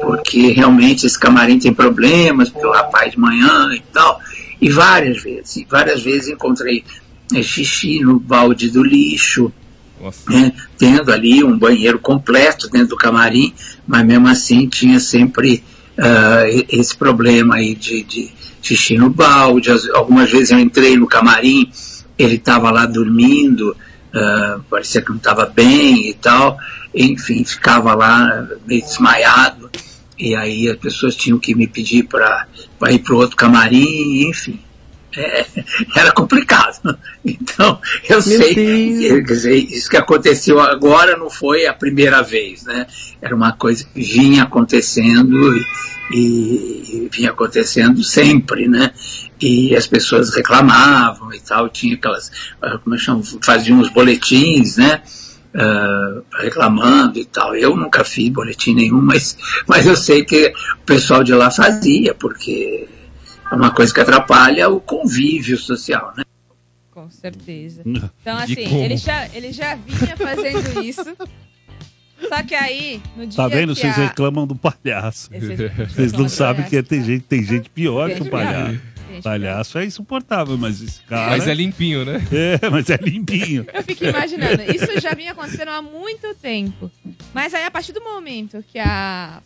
porque 0.00 0.52
realmente 0.52 1.04
esse 1.04 1.18
camarim 1.18 1.58
tem 1.58 1.74
problemas, 1.74 2.48
porque 2.48 2.66
o 2.66 2.72
rapaz 2.72 3.12
de 3.12 3.18
manhã 3.18 3.70
e 3.74 3.80
tal. 3.92 4.20
E 4.60 4.70
várias 4.70 5.22
vezes, 5.22 5.56
e 5.56 5.66
várias 5.68 6.02
vezes 6.02 6.28
encontrei 6.28 6.84
eh, 7.34 7.42
xixi 7.42 8.00
no 8.00 8.18
balde 8.18 8.70
do 8.70 8.82
lixo, 8.82 9.52
né, 10.28 10.52
tendo 10.78 11.12
ali 11.12 11.42
um 11.42 11.58
banheiro 11.58 11.98
completo 11.98 12.68
dentro 12.70 12.90
do 12.90 12.96
camarim, 12.96 13.52
mas 13.86 14.06
mesmo 14.06 14.28
assim 14.28 14.68
tinha 14.68 14.98
sempre 15.00 15.62
ah, 15.98 16.44
e- 16.48 16.66
esse 16.70 16.96
problema 16.96 17.56
aí 17.56 17.74
de, 17.74 18.02
de 18.02 18.30
xixi 18.62 18.96
no 18.98 19.10
balde. 19.10 19.70
As- 19.70 19.88
Algumas 19.90 20.30
vezes 20.30 20.50
eu 20.50 20.58
entrei 20.58 20.96
no 20.96 21.06
camarim, 21.06 21.70
ele 22.18 22.36
estava 22.36 22.70
lá 22.70 22.86
dormindo, 22.86 23.76
ah, 24.14 24.60
parecia 24.70 25.02
que 25.02 25.10
não 25.10 25.16
estava 25.16 25.46
bem 25.46 26.08
e 26.10 26.14
tal, 26.14 26.56
enfim, 26.94 27.44
ficava 27.44 27.94
lá 27.94 28.46
meio 28.66 28.82
desmaiado, 28.82 29.70
e 30.18 30.34
aí 30.34 30.68
as 30.68 30.76
pessoas 30.76 31.14
tinham 31.14 31.38
que 31.38 31.54
me 31.54 31.66
pedir 31.66 32.04
para 32.04 32.46
ir 32.90 32.98
para 33.00 33.14
outro 33.14 33.36
camarim, 33.36 34.28
enfim. 34.28 34.58
É, 35.16 35.46
era 35.96 36.12
complicado. 36.12 36.98
Então, 37.24 37.80
eu 38.08 38.22
sei, 38.22 38.54
quer 38.54 39.22
dizer, 39.22 39.54
isso 39.54 39.90
que 39.90 39.96
aconteceu 39.96 40.60
agora 40.60 41.16
não 41.16 41.28
foi 41.28 41.66
a 41.66 41.72
primeira 41.72 42.22
vez, 42.22 42.64
né? 42.64 42.86
Era 43.20 43.34
uma 43.34 43.52
coisa 43.52 43.84
que 43.84 44.00
vinha 44.00 44.44
acontecendo 44.44 45.56
e, 46.12 46.14
e 46.14 47.08
vinha 47.12 47.30
acontecendo 47.30 48.02
sempre, 48.02 48.68
né? 48.68 48.92
E 49.40 49.74
as 49.76 49.86
pessoas 49.86 50.34
reclamavam 50.34 51.32
e 51.32 51.40
tal, 51.40 51.68
tinha 51.68 51.94
aquelas, 51.94 52.30
ah, 52.62 52.78
como 52.78 52.94
é 52.94 52.98
que 52.98 53.04
chama, 53.04 53.22
faziam 53.42 53.80
os 53.80 53.90
boletins, 53.90 54.76
né? 54.76 55.02
ah, 55.54 56.22
reclamando 56.40 57.18
e 57.18 57.24
tal. 57.24 57.54
Eu 57.54 57.76
nunca 57.76 58.04
fiz 58.04 58.28
boletim 58.28 58.74
nenhum, 58.74 59.00
mas, 59.00 59.36
mas 59.66 59.86
eu 59.86 59.96
sei 59.96 60.24
que 60.24 60.52
o 60.82 60.84
pessoal 60.84 61.24
de 61.24 61.34
lá 61.34 61.50
fazia, 61.50 62.14
porque 62.14 62.88
é 63.50 63.54
uma 63.54 63.70
coisa 63.70 63.92
que 63.92 64.00
atrapalha 64.00 64.68
o 64.68 64.80
convívio 64.80 65.56
social, 65.56 66.12
né? 66.16 66.24
Com 66.90 67.10
certeza. 67.10 67.82
Então, 67.84 68.36
assim, 68.36 68.82
ele 68.82 68.96
já, 68.96 69.28
ele 69.28 69.52
já 69.52 69.74
vinha 69.76 70.16
fazendo 70.16 70.82
isso. 70.84 71.04
Só 72.28 72.42
que 72.42 72.54
aí, 72.54 73.00
no 73.16 73.26
dia 73.26 73.36
Tá 73.36 73.48
vendo? 73.48 73.74
que 73.74 73.80
Vocês 73.80 73.96
a... 73.98 74.06
reclamam 74.06 74.46
do 74.46 74.56
palhaço. 74.56 75.30
Vocês 75.30 76.12
não 76.12 76.28
sabem 76.28 76.66
que 76.66 76.82
tem 76.82 77.04
gente, 77.04 77.22
tem 77.22 77.44
gente 77.44 77.70
pior 77.70 78.10
que 78.10 78.22
o 78.22 78.30
palhaço. 78.30 78.72
pior. 78.72 79.22
Palhaço 79.22 79.78
é 79.78 79.86
insuportável, 79.86 80.58
mas 80.58 80.82
esse 80.82 81.00
cara. 81.02 81.30
Mas 81.30 81.48
é 81.48 81.54
limpinho, 81.54 82.04
né? 82.04 82.20
É, 82.32 82.68
mas 82.68 82.90
é 82.90 82.96
limpinho. 82.96 83.66
Eu 83.72 83.82
fico 83.82 84.04
imaginando, 84.04 84.62
isso 84.62 85.00
já 85.00 85.14
vinha 85.14 85.32
acontecendo 85.32 85.68
há 85.68 85.80
muito 85.80 86.34
tempo. 86.34 86.90
Mas 87.32 87.54
aí, 87.54 87.64
a 87.64 87.70
partir 87.70 87.92
do 87.92 88.02
momento 88.02 88.62
que 88.70 88.78
a, 88.78 89.40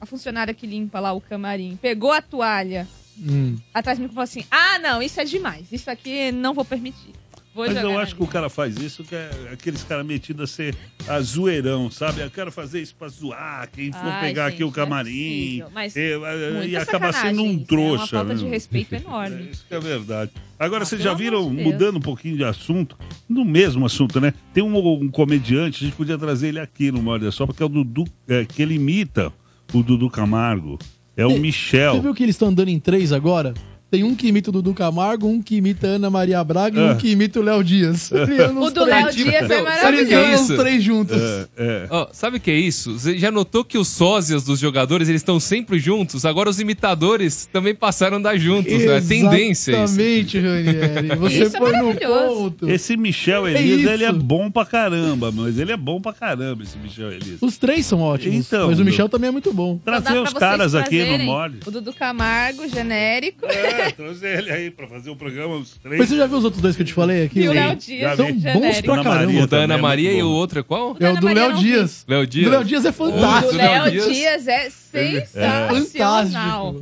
a 0.00 0.06
funcionária 0.06 0.54
que 0.54 0.66
limpa 0.66 1.00
lá 1.00 1.12
o 1.12 1.20
camarim 1.20 1.76
pegou 1.80 2.12
a 2.12 2.22
toalha 2.22 2.86
Hum. 3.20 3.56
atrás 3.74 3.98
de 3.98 4.02
mim 4.04 4.10
e 4.10 4.14
falou 4.14 4.24
assim: 4.24 4.44
Ah, 4.50 4.78
não, 4.78 5.02
isso 5.02 5.20
é 5.20 5.24
demais. 5.24 5.66
Isso 5.72 5.90
aqui 5.90 6.30
não 6.32 6.54
vou 6.54 6.64
permitir. 6.64 7.12
Vou 7.54 7.66
Mas 7.66 7.74
jogar 7.74 7.92
eu 7.92 7.98
acho 7.98 8.14
que 8.14 8.22
o 8.22 8.26
cara 8.26 8.48
faz 8.48 8.76
isso, 8.76 9.02
que 9.02 9.16
é 9.16 9.30
aqueles 9.52 9.82
caras 9.82 10.06
metidos 10.06 10.44
a 10.48 10.54
ser 10.54 10.76
a 11.08 11.20
zoeirão, 11.20 11.90
sabe? 11.90 12.20
Eu 12.20 12.30
quero 12.30 12.52
fazer 12.52 12.80
isso 12.80 12.94
pra 12.94 13.08
zoar, 13.08 13.68
quem 13.72 13.90
for 13.90 14.00
Ai, 14.04 14.28
pegar 14.28 14.46
aqui 14.46 14.58
gente, 14.58 14.64
o 14.64 14.70
camarim. 14.70 15.58
não 15.58 15.66
é. 15.66 15.70
Mas 15.74 15.96
e, 15.96 16.12
e 16.12 16.52
muita 16.52 16.82
acaba 16.82 17.12
sacanagem 17.12 17.30
sendo 17.36 17.42
um 17.42 17.56
isso, 17.56 17.64
trouxa. 17.66 17.94
É 17.94 17.98
uma 17.98 18.06
falta 18.06 18.34
de 18.36 18.44
né? 18.44 18.50
respeito 18.50 18.94
enorme. 18.94 19.48
É, 19.48 19.50
isso 19.50 19.64
que 19.66 19.74
é 19.74 19.80
verdade. 19.80 20.30
Agora, 20.56 20.82
Ah, 20.84 20.86
vocês 20.86 21.02
já 21.02 21.12
viram, 21.14 21.52
de 21.52 21.60
mudando 21.60 21.96
um 21.96 22.00
pouquinho 22.00 22.36
de 22.36 22.44
assunto, 22.44 22.96
no 23.28 23.44
mesmo 23.44 23.84
assunto, 23.84 24.20
né? 24.20 24.32
Tem 24.54 24.62
um, 24.62 24.76
um 24.76 25.08
comediante, 25.08 25.82
a 25.82 25.86
gente 25.88 25.96
podia 25.96 26.16
trazer 26.16 26.48
ele 26.48 26.60
aqui 26.60 26.92
no 26.92 27.02
Morde 27.02 27.32
Só, 27.32 27.44
porque 27.44 27.60
é 27.62 27.66
o 27.66 27.68
Dudu, 27.68 28.04
é, 28.28 28.44
que 28.44 28.62
ele 28.62 28.74
imita 28.74 29.32
o 29.72 29.82
Dudu 29.82 30.08
Camargo. 30.08 30.78
É 31.18 31.26
o 31.26 31.30
Você 31.30 31.38
Michel. 31.40 32.00
viu 32.00 32.14
que 32.14 32.22
eles 32.22 32.36
estão 32.36 32.48
andando 32.48 32.68
em 32.68 32.78
três 32.78 33.12
agora? 33.12 33.52
Tem 33.90 34.04
um 34.04 34.14
que 34.14 34.28
imita 34.28 34.50
o 34.50 34.52
Dudu 34.52 34.74
Camargo, 34.74 35.26
um 35.26 35.40
que 35.40 35.56
imita 35.56 35.86
a 35.86 35.90
Ana 35.92 36.10
Maria 36.10 36.42
Braga 36.44 36.78
e 36.78 36.82
É. 36.82 36.92
um 36.92 36.96
que 36.96 37.08
imita 37.10 37.40
o 37.40 37.42
Léo 37.42 37.64
Dias. 37.64 38.12
Anda 38.12 38.52
O 38.60 38.70
do 38.70 38.84
Léo 38.84 39.10
Dias 39.12 39.50
é 39.50 39.62
maravilhoso. 39.62 40.52
os 40.54 40.58
três 40.60 40.82
juntos. 40.82 41.16
É, 41.56 41.86
Ó, 41.90 42.08
sabe 42.12 42.36
o 42.36 42.40
que 42.40 42.50
é 42.50 42.56
isso? 42.56 42.98
Você 42.98 43.18
já 43.18 43.30
notou 43.30 43.64
que 43.64 43.78
os 43.78 43.88
sósias 43.88 44.44
dos 44.44 44.58
jogadores 44.58 45.08
eles 45.08 45.20
estão 45.22 45.40
sempre 45.40 45.78
juntos? 45.78 46.24
Agora 46.26 46.50
os 46.50 46.60
imitadores 46.60 47.46
também 47.52 47.74
passaram 47.74 48.16
a 48.16 48.18
andar 48.18 48.36
juntos. 48.36 48.72
né? 48.72 48.98
É 48.98 49.00
tendência 49.00 49.72
isso. 49.72 50.00
Exatamente, 50.00 50.38
Ranieri. 50.38 51.16
Você 51.16 51.42
Isso 51.44 51.56
é 51.56 51.58
foi 51.58 51.72
no 51.72 51.84
maravilhoso. 51.86 52.34
ponto. 52.34 52.68
Esse 52.70 52.96
Michel 52.96 53.46
É 53.46 53.52
Elias, 53.52 53.80
isso. 53.80 53.88
ele 53.90 54.04
é 54.04 54.12
bom 54.12 54.50
pra 54.50 54.66
caramba, 54.66 55.32
mas 55.32 55.58
ele 55.58 55.72
é 55.72 55.76
bom 55.76 56.00
pra 56.00 56.12
caramba, 56.12 56.62
esse 56.62 56.76
Michel 56.78 57.10
Elias. 57.12 57.38
Os 57.40 57.56
três 57.56 57.86
são 57.86 58.00
ótimos, 58.00 58.34
Então, 58.46 58.68
mas 58.68 58.78
o. 58.78 58.84
Michel 58.84 59.08
também 59.08 59.28
é 59.28 59.30
muito 59.30 59.52
bom. 59.52 59.78
Trazer 59.84 60.18
os 60.18 60.32
caras 60.34 60.74
aqui 60.74 61.02
no 61.18 61.24
Morde. 61.24 61.58
O 61.66 61.70
Dudu 61.70 61.92
Camargo, 61.92 62.68
genérico. 62.68 63.46
É, 63.46 63.77
trouxe 63.96 64.26
ele 64.26 64.50
aí 64.50 64.70
pra 64.70 64.86
fazer 64.86 65.10
o 65.10 65.16
programa, 65.16 65.56
os 65.56 65.76
três. 65.78 65.98
Mas 65.98 66.08
você 66.08 66.16
já 66.16 66.26
viu 66.26 66.38
os 66.38 66.44
outros 66.44 66.62
dois 66.62 66.76
que 66.76 66.82
eu 66.82 66.86
te 66.86 66.92
falei 66.94 67.24
aqui? 67.24 67.40
E 67.40 67.48
o 67.48 67.52
Léo 67.52 67.76
Dias, 67.76 68.16
São 68.16 68.26
vi. 68.26 68.32
bons 68.52 68.80
pra 68.80 68.94
Ana 68.94 69.02
caramba. 69.04 69.26
Maria 69.26 69.44
O 69.44 69.46
da 69.46 69.56
Ana 69.58 69.74
é 69.74 69.76
Maria 69.76 70.10
muito 70.10 70.20
e 70.20 70.24
o 70.24 70.30
outro 70.30 70.60
é 70.60 70.62
qual? 70.62 70.96
É 71.00 71.04
o 71.04 71.08
Ana 71.10 71.20
do 71.20 71.26
Maria 71.26 71.42
Léo 71.42 71.52
não 71.54 71.60
Dias. 71.60 72.04
Léo 72.08 72.20
O 72.22 72.26
Dias? 72.26 72.44
do 72.46 72.50
Léo 72.50 72.64
Dias 72.64 72.84
é 72.84 72.90
O 72.90 72.92
fantástico. 72.92 73.52
do 73.52 73.58
Léo 73.58 73.90
Dias. 73.90 74.46
É 74.48 74.70
sensacional. 74.70 76.76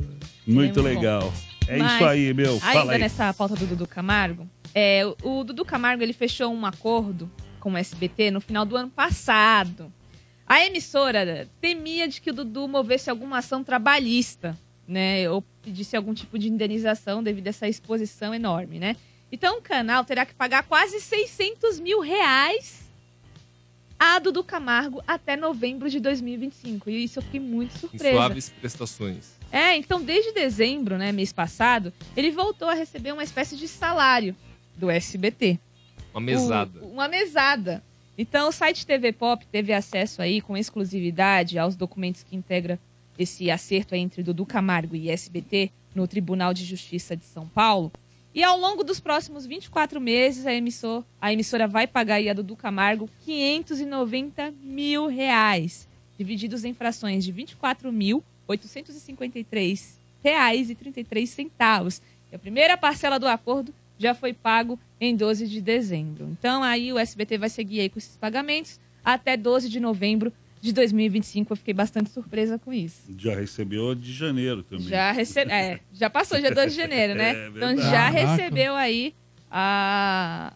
Muito 0.45 0.79
É 0.79 0.83
legal. 0.83 1.33
É 1.67 1.77
Mas, 1.77 1.93
isso 1.95 2.05
aí, 2.05 2.33
meu. 2.33 2.59
Fala 2.59 2.81
Ainda 2.81 2.93
aí. 2.93 2.99
nessa 2.99 3.33
pauta 3.33 3.55
do 3.55 3.65
Dudu 3.65 3.85
Camargo, 3.87 4.47
é, 4.73 5.05
o, 5.21 5.39
o 5.39 5.43
Dudu 5.43 5.65
Camargo 5.65 6.01
ele 6.01 6.13
fechou 6.13 6.53
um 6.53 6.65
acordo 6.65 7.29
com 7.59 7.73
o 7.73 7.77
SBT 7.77 8.31
no 8.31 8.39
final 8.39 8.63
do 8.65 8.77
ano 8.77 8.89
passado. 8.89 9.91
A 10.47 10.65
emissora 10.65 11.45
temia 11.59 12.07
de 12.07 12.21
que 12.21 12.29
o 12.29 12.33
Dudu 12.33 12.69
movesse 12.69 13.09
alguma 13.09 13.39
ação 13.39 13.65
trabalhista, 13.65 14.57
né? 14.87 15.29
Ou 15.29 15.43
pedisse 15.67 15.97
algum 15.97 16.13
tipo 16.13 16.39
de 16.39 16.47
indenização 16.49 17.21
devido 17.21 17.47
a 17.47 17.49
essa 17.49 17.67
exposição 17.67 18.33
enorme, 18.33 18.79
né? 18.79 18.95
Então 19.31 19.57
o 19.57 19.61
canal 19.61 20.05
terá 20.05 20.25
que 20.25 20.33
pagar 20.33 20.63
quase 20.63 21.01
600 21.01 21.79
mil 21.79 21.99
reais 21.99 22.87
a 23.99 24.19
Dudu 24.19 24.43
Camargo 24.43 25.03
até 25.07 25.35
novembro 25.35 25.89
de 25.89 25.99
2025. 25.99 26.89
E 26.89 27.03
isso 27.03 27.19
eu 27.19 27.23
fiquei 27.23 27.39
muito 27.39 27.75
Em 27.75 27.79
surpresa. 27.79 28.11
suaves 28.15 28.49
prestações. 28.49 29.31
É, 29.51 29.75
então 29.75 30.01
desde 30.01 30.31
dezembro, 30.31 30.97
né, 30.97 31.11
mês 31.11 31.33
passado, 31.33 31.91
ele 32.15 32.31
voltou 32.31 32.69
a 32.69 32.73
receber 32.73 33.11
uma 33.11 33.23
espécie 33.23 33.57
de 33.57 33.67
salário 33.67 34.35
do 34.77 34.89
SBT. 34.89 35.59
Uma 36.13 36.21
mesada. 36.21 36.79
O- 36.81 36.87
uma 36.91 37.07
mesada. 37.09 37.83
Então 38.17 38.47
o 38.47 38.51
site 38.51 38.85
TV 38.85 39.11
Pop 39.11 39.45
teve 39.47 39.73
acesso 39.73 40.21
aí 40.21 40.39
com 40.41 40.55
exclusividade 40.55 41.59
aos 41.59 41.75
documentos 41.75 42.23
que 42.23 42.35
integra 42.35 42.79
esse 43.17 43.49
acerto 43.49 43.95
aí 43.95 44.01
entre 44.01 44.23
Dudu 44.23 44.45
Camargo 44.45 44.95
e 44.95 45.09
SBT 45.09 45.71
no 45.95 46.07
Tribunal 46.07 46.53
de 46.53 46.63
Justiça 46.63 47.15
de 47.15 47.25
São 47.25 47.47
Paulo. 47.47 47.91
E 48.33 48.43
ao 48.43 48.57
longo 48.57 48.83
dos 48.83 48.99
próximos 48.99 49.45
24 49.45 49.99
meses, 49.99 50.45
a, 50.45 50.53
emissor, 50.53 51.03
a 51.19 51.33
emissora 51.33 51.67
vai 51.67 51.87
pagar 51.87 52.15
aí 52.15 52.29
a 52.29 52.33
Dudu 52.33 52.55
Camargo 52.55 53.09
590 53.25 54.53
mil 54.61 55.07
reais, 55.07 55.87
divididos 56.17 56.63
em 56.63 56.73
frações 56.73 57.25
de 57.25 57.31
24 57.31 57.91
mil 57.91 58.23
853 58.47 59.99
reais 60.23 60.69
e 60.69 60.75
33 60.75 61.29
centavos. 61.29 62.01
E 62.31 62.35
a 62.35 62.39
primeira 62.39 62.77
parcela 62.77 63.19
do 63.19 63.27
acordo 63.27 63.73
já 63.97 64.13
foi 64.13 64.33
pago 64.33 64.79
em 64.99 65.15
12 65.15 65.47
de 65.47 65.61
dezembro. 65.61 66.29
Então 66.39 66.63
aí 66.63 66.93
o 66.93 66.99
SBT 66.99 67.37
vai 67.37 67.49
seguir 67.49 67.81
aí 67.81 67.89
com 67.89 67.97
esses 67.97 68.17
pagamentos 68.17 68.79
até 69.03 69.35
12 69.35 69.69
de 69.69 69.79
novembro 69.79 70.31
de 70.67 70.73
2025. 70.73 71.53
Eu 71.53 71.57
fiquei 71.57 71.73
bastante 71.73 72.09
surpresa 72.09 72.59
com 72.59 72.73
isso. 72.73 73.01
Já 73.17 73.35
recebeu 73.35 73.95
de 73.95 74.11
janeiro 74.13 74.63
também. 74.63 74.87
Já 74.87 75.11
rece... 75.11 75.39
é, 75.39 75.79
já 75.93 76.09
passou 76.09 76.39
dia 76.39 76.53
12 76.53 76.69
de 76.69 76.75
janeiro, 76.75 77.15
né? 77.15 77.27
É 77.37 77.47
então 77.47 77.77
já 77.77 78.09
recebeu 78.09 78.75
aí 78.75 79.13
a 79.49 80.53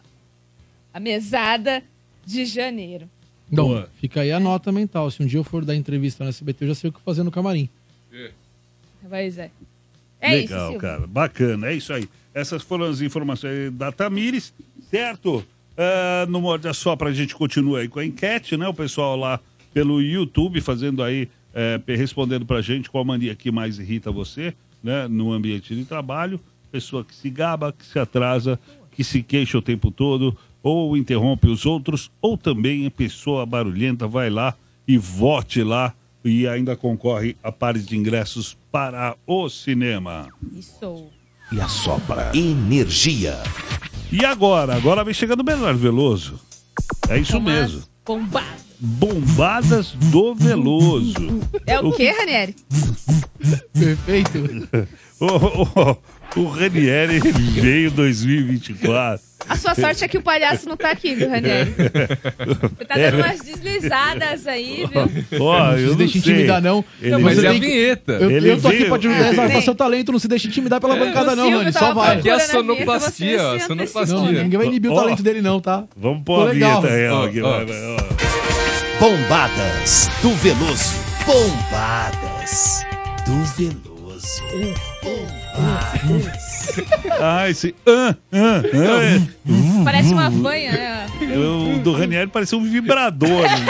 a 0.93 0.99
mesada 0.99 1.81
de 2.25 2.45
janeiro. 2.45 3.09
Então, 3.51 3.67
Boa. 3.67 3.89
fica 3.99 4.21
aí 4.21 4.31
a 4.31 4.39
nota 4.39 4.71
mental. 4.71 5.09
Se 5.09 5.21
um 5.23 5.25
dia 5.25 5.39
eu 5.39 5.43
for 5.43 5.63
dar 5.63 5.75
entrevista 5.75 6.23
no 6.23 6.29
SBT, 6.29 6.65
eu 6.65 6.67
já 6.69 6.75
sei 6.75 6.89
o 6.89 6.93
que 6.93 7.01
fazer 7.01 7.23
no 7.23 7.31
camarim. 7.31 7.69
Pois 9.09 9.37
é. 9.37 9.51
É 10.19 10.35
Legal, 10.35 10.71
isso, 10.71 10.79
cara. 10.79 11.07
Bacana, 11.07 11.67
é 11.67 11.73
isso 11.73 11.91
aí. 11.91 12.07
Essas 12.33 12.61
foram 12.61 12.85
as 12.85 13.01
informações 13.01 13.71
da 13.73 13.91
Tamires, 13.91 14.53
certo? 14.89 15.45
Ah, 15.77 16.25
no 16.29 16.41
Morde 16.41 16.67
a 16.67 16.73
Sopra 16.73 17.09
a 17.09 17.13
gente 17.13 17.35
continua 17.35 17.79
aí 17.79 17.87
com 17.87 17.99
a 17.99 18.05
enquete, 18.05 18.55
né? 18.55 18.67
O 18.67 18.73
pessoal 18.73 19.15
lá 19.15 19.39
pelo 19.73 20.01
YouTube 20.01 20.61
fazendo 20.61 21.03
aí, 21.03 21.29
eh, 21.53 21.79
respondendo 21.87 22.45
pra 22.45 22.61
gente 22.61 22.89
qual 22.89 23.05
mania 23.05 23.35
que 23.35 23.51
mais 23.51 23.79
irrita 23.79 24.11
você, 24.11 24.53
né? 24.83 25.07
No 25.07 25.31
ambiente 25.31 25.75
de 25.75 25.85
trabalho. 25.85 26.39
Pessoa 26.71 27.03
que 27.03 27.13
se 27.13 27.29
gaba, 27.29 27.73
que 27.73 27.85
se 27.85 27.99
atrasa, 27.99 28.59
que 28.91 29.03
se 29.03 29.21
queixa 29.21 29.57
o 29.57 29.61
tempo 29.61 29.91
todo, 29.91 30.37
ou 30.63 30.95
interrompe 30.95 31.47
os 31.47 31.65
outros, 31.65 32.11
ou 32.21 32.37
também 32.37 32.85
a 32.85 32.91
pessoa 32.91 33.45
barulhenta 33.45 34.07
vai 34.07 34.29
lá 34.29 34.55
e 34.87 34.97
vote 34.97 35.63
lá 35.63 35.93
e 36.23 36.47
ainda 36.47 36.75
concorre 36.75 37.35
a 37.43 37.51
pares 37.51 37.85
de 37.85 37.97
ingressos 37.97 38.57
para 38.71 39.15
o 39.25 39.49
cinema. 39.49 40.27
Isso. 40.53 41.07
E 41.51 41.59
assopra 41.59 42.31
energia. 42.33 43.37
E 44.11 44.23
agora? 44.23 44.75
Agora 44.75 45.03
vem 45.03 45.13
chegando 45.13 45.41
o 45.41 45.43
Bernardo 45.43 45.79
Veloso. 45.79 46.39
É 47.09 47.17
isso 47.17 47.39
mesmo. 47.41 47.83
Bombado. 48.05 48.70
Bombadas 48.83 49.91
do 50.11 50.33
Veloso. 50.33 51.13
É 51.67 51.79
o 51.79 51.91
quê, 51.91 52.09
Ranieri? 52.09 52.55
Perfeito. 53.77 54.39
o, 55.21 55.25
o, 55.25 56.41
o 56.41 56.47
Ranieri 56.47 57.19
veio 57.19 57.91
2024. 57.91 59.21
A 59.47 59.55
sua 59.55 59.75
sorte 59.75 60.03
é 60.03 60.07
que 60.07 60.17
o 60.17 60.21
palhaço 60.21 60.67
não 60.67 60.75
tá 60.77 60.91
aqui, 60.91 61.13
viu, 61.13 61.29
Ranieri? 61.29 61.71
Você 61.75 62.85
tá 62.85 62.95
dando 62.95 63.17
umas 63.17 63.41
deslizadas 63.41 64.47
aí, 64.47 64.87
viu? 64.91 65.41
Ó, 65.41 65.59
não 65.59 65.77
eu 65.77 65.89
se 65.91 65.95
deixa 65.97 66.13
não 66.13 66.19
intimidar, 66.21 66.61
não. 66.61 66.85
Ele- 67.01 67.11
Você 67.15 67.21
Mas 67.21 67.43
é 67.43 67.47
a 67.47 67.51
vinheta. 67.51 68.11
Eu, 68.13 68.31
Ele 68.31 68.51
eu 68.51 68.61
tô 68.61 68.67
aqui 68.67 68.85
pra 68.85 68.97
te 68.97 69.07
ajudar 69.07 69.23
a 69.25 69.27
É. 69.27 69.31
exaltar 69.31 69.61
seu 69.61 69.75
talento, 69.75 70.11
não 70.11 70.19
se 70.19 70.27
deixa 70.27 70.47
intimidar 70.47 70.79
pela 70.81 70.95
bancada, 70.95 71.35
não, 71.35 71.49
Rani. 71.51 71.71
Só 71.73 71.93
vai. 71.93 72.17
Aqui 72.17 72.29
é 72.29 72.33
a 72.33 72.39
sonoplastia, 72.39 73.43
ó. 73.43 73.59
Sonoplastia. 73.59 74.15
Não, 74.15 74.31
ninguém 74.31 74.57
vai 74.57 74.67
inibir 74.67 74.91
o 74.91 74.95
talento 74.95 75.21
dele, 75.21 75.41
não, 75.41 75.59
tá? 75.59 75.83
Vamos 75.95 76.23
pôr 76.23 76.49
a 76.49 76.53
vinheta 76.53 76.87
real 76.87 77.23
aqui. 77.25 77.41
ó. 77.41 77.49
vai, 77.51 77.65
vai, 77.65 77.95
ó. 77.97 78.20
Bombadas 79.01 80.11
do 80.21 80.29
Veloso. 80.35 80.93
Bombadas 81.25 82.85
do 83.25 83.43
Veloso. 83.55 84.43
Bombadas. 85.01 86.79
Ah, 87.19 87.49
esse. 87.49 87.73
Ah, 87.87 88.15
ah, 88.31 88.61
ah, 88.61 89.83
Parece 89.83 90.13
uma 90.13 90.29
fanha, 90.29 90.71
né? 90.71 91.07
O 91.35 91.79
do 91.79 91.93
Ranieri 91.93 92.29
parecia 92.29 92.55
um 92.55 92.63
vibrador. 92.63 93.41
né? 93.41 93.65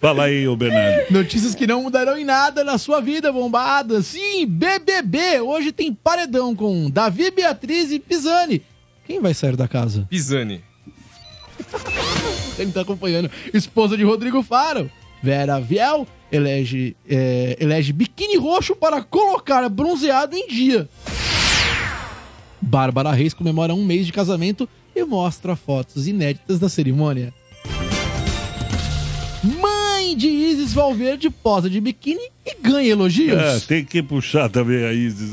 Fala 0.00 0.24
aí, 0.24 0.48
ô 0.48 0.56
Bernardo. 0.56 1.12
Notícias 1.12 1.54
que 1.54 1.64
não 1.64 1.84
mudarão 1.84 2.18
em 2.18 2.24
nada 2.24 2.64
na 2.64 2.78
sua 2.78 3.00
vida, 3.00 3.32
bombada. 3.32 4.02
Sim, 4.02 4.48
BBB. 4.48 5.42
Hoje 5.42 5.70
tem 5.70 5.94
paredão 5.94 6.56
com 6.56 6.90
Davi, 6.90 7.30
Beatriz 7.30 7.92
e 7.92 8.00
Pisani. 8.00 8.62
Quem 9.06 9.20
vai 9.20 9.32
sair 9.32 9.54
da 9.54 9.68
casa? 9.68 10.08
Pisani. 10.10 10.60
Ele 12.62 12.72
tá 12.72 12.80
acompanhando. 12.82 13.30
Esposa 13.52 13.96
de 13.96 14.04
Rodrigo 14.04 14.42
Faro. 14.42 14.90
Vera 15.22 15.60
Viel 15.60 16.06
elege, 16.32 16.96
é, 17.08 17.56
elege 17.60 17.92
biquíni 17.92 18.36
roxo 18.36 18.74
para 18.74 19.02
colocar 19.02 19.68
bronzeado 19.68 20.34
em 20.34 20.48
dia. 20.48 20.88
Bárbara 22.60 23.12
Reis 23.12 23.34
comemora 23.34 23.74
um 23.74 23.84
mês 23.84 24.06
de 24.06 24.12
casamento 24.12 24.68
e 24.96 25.04
mostra 25.04 25.54
fotos 25.54 26.08
inéditas 26.08 26.58
da 26.58 26.68
cerimônia. 26.68 27.32
Mãe 29.42 30.16
de 30.16 30.28
Isis 30.28 30.72
Valverde 30.72 31.28
posa 31.28 31.68
de 31.68 31.80
biquíni 31.80 32.30
e 32.46 32.54
ganha 32.60 32.90
elogios. 32.90 33.38
É, 33.38 33.60
tem 33.60 33.84
que 33.84 34.02
puxar 34.02 34.48
também 34.48 34.84
a 34.84 34.92
Isis. 34.92 35.32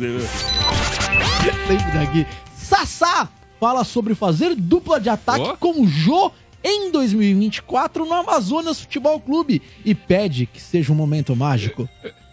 Sempre 1.42 1.78
daqui. 1.94 2.26
Sassá 2.56 3.30
fala 3.60 3.84
sobre 3.84 4.16
fazer 4.16 4.56
dupla 4.56 5.00
de 5.00 5.10
ataque 5.10 5.50
Ó. 5.50 5.56
com 5.56 5.82
o 5.82 5.88
Jô 5.88 6.32
em 6.64 6.92
2024 6.92 8.06
no 8.06 8.14
Amazonas 8.14 8.80
Futebol 8.82 9.20
Clube 9.20 9.62
e 9.84 9.96
pede 9.96 10.46
que 10.46 10.62
seja 10.62 10.92
um 10.92 10.96
momento 10.96 11.36
mágico. 11.36 11.88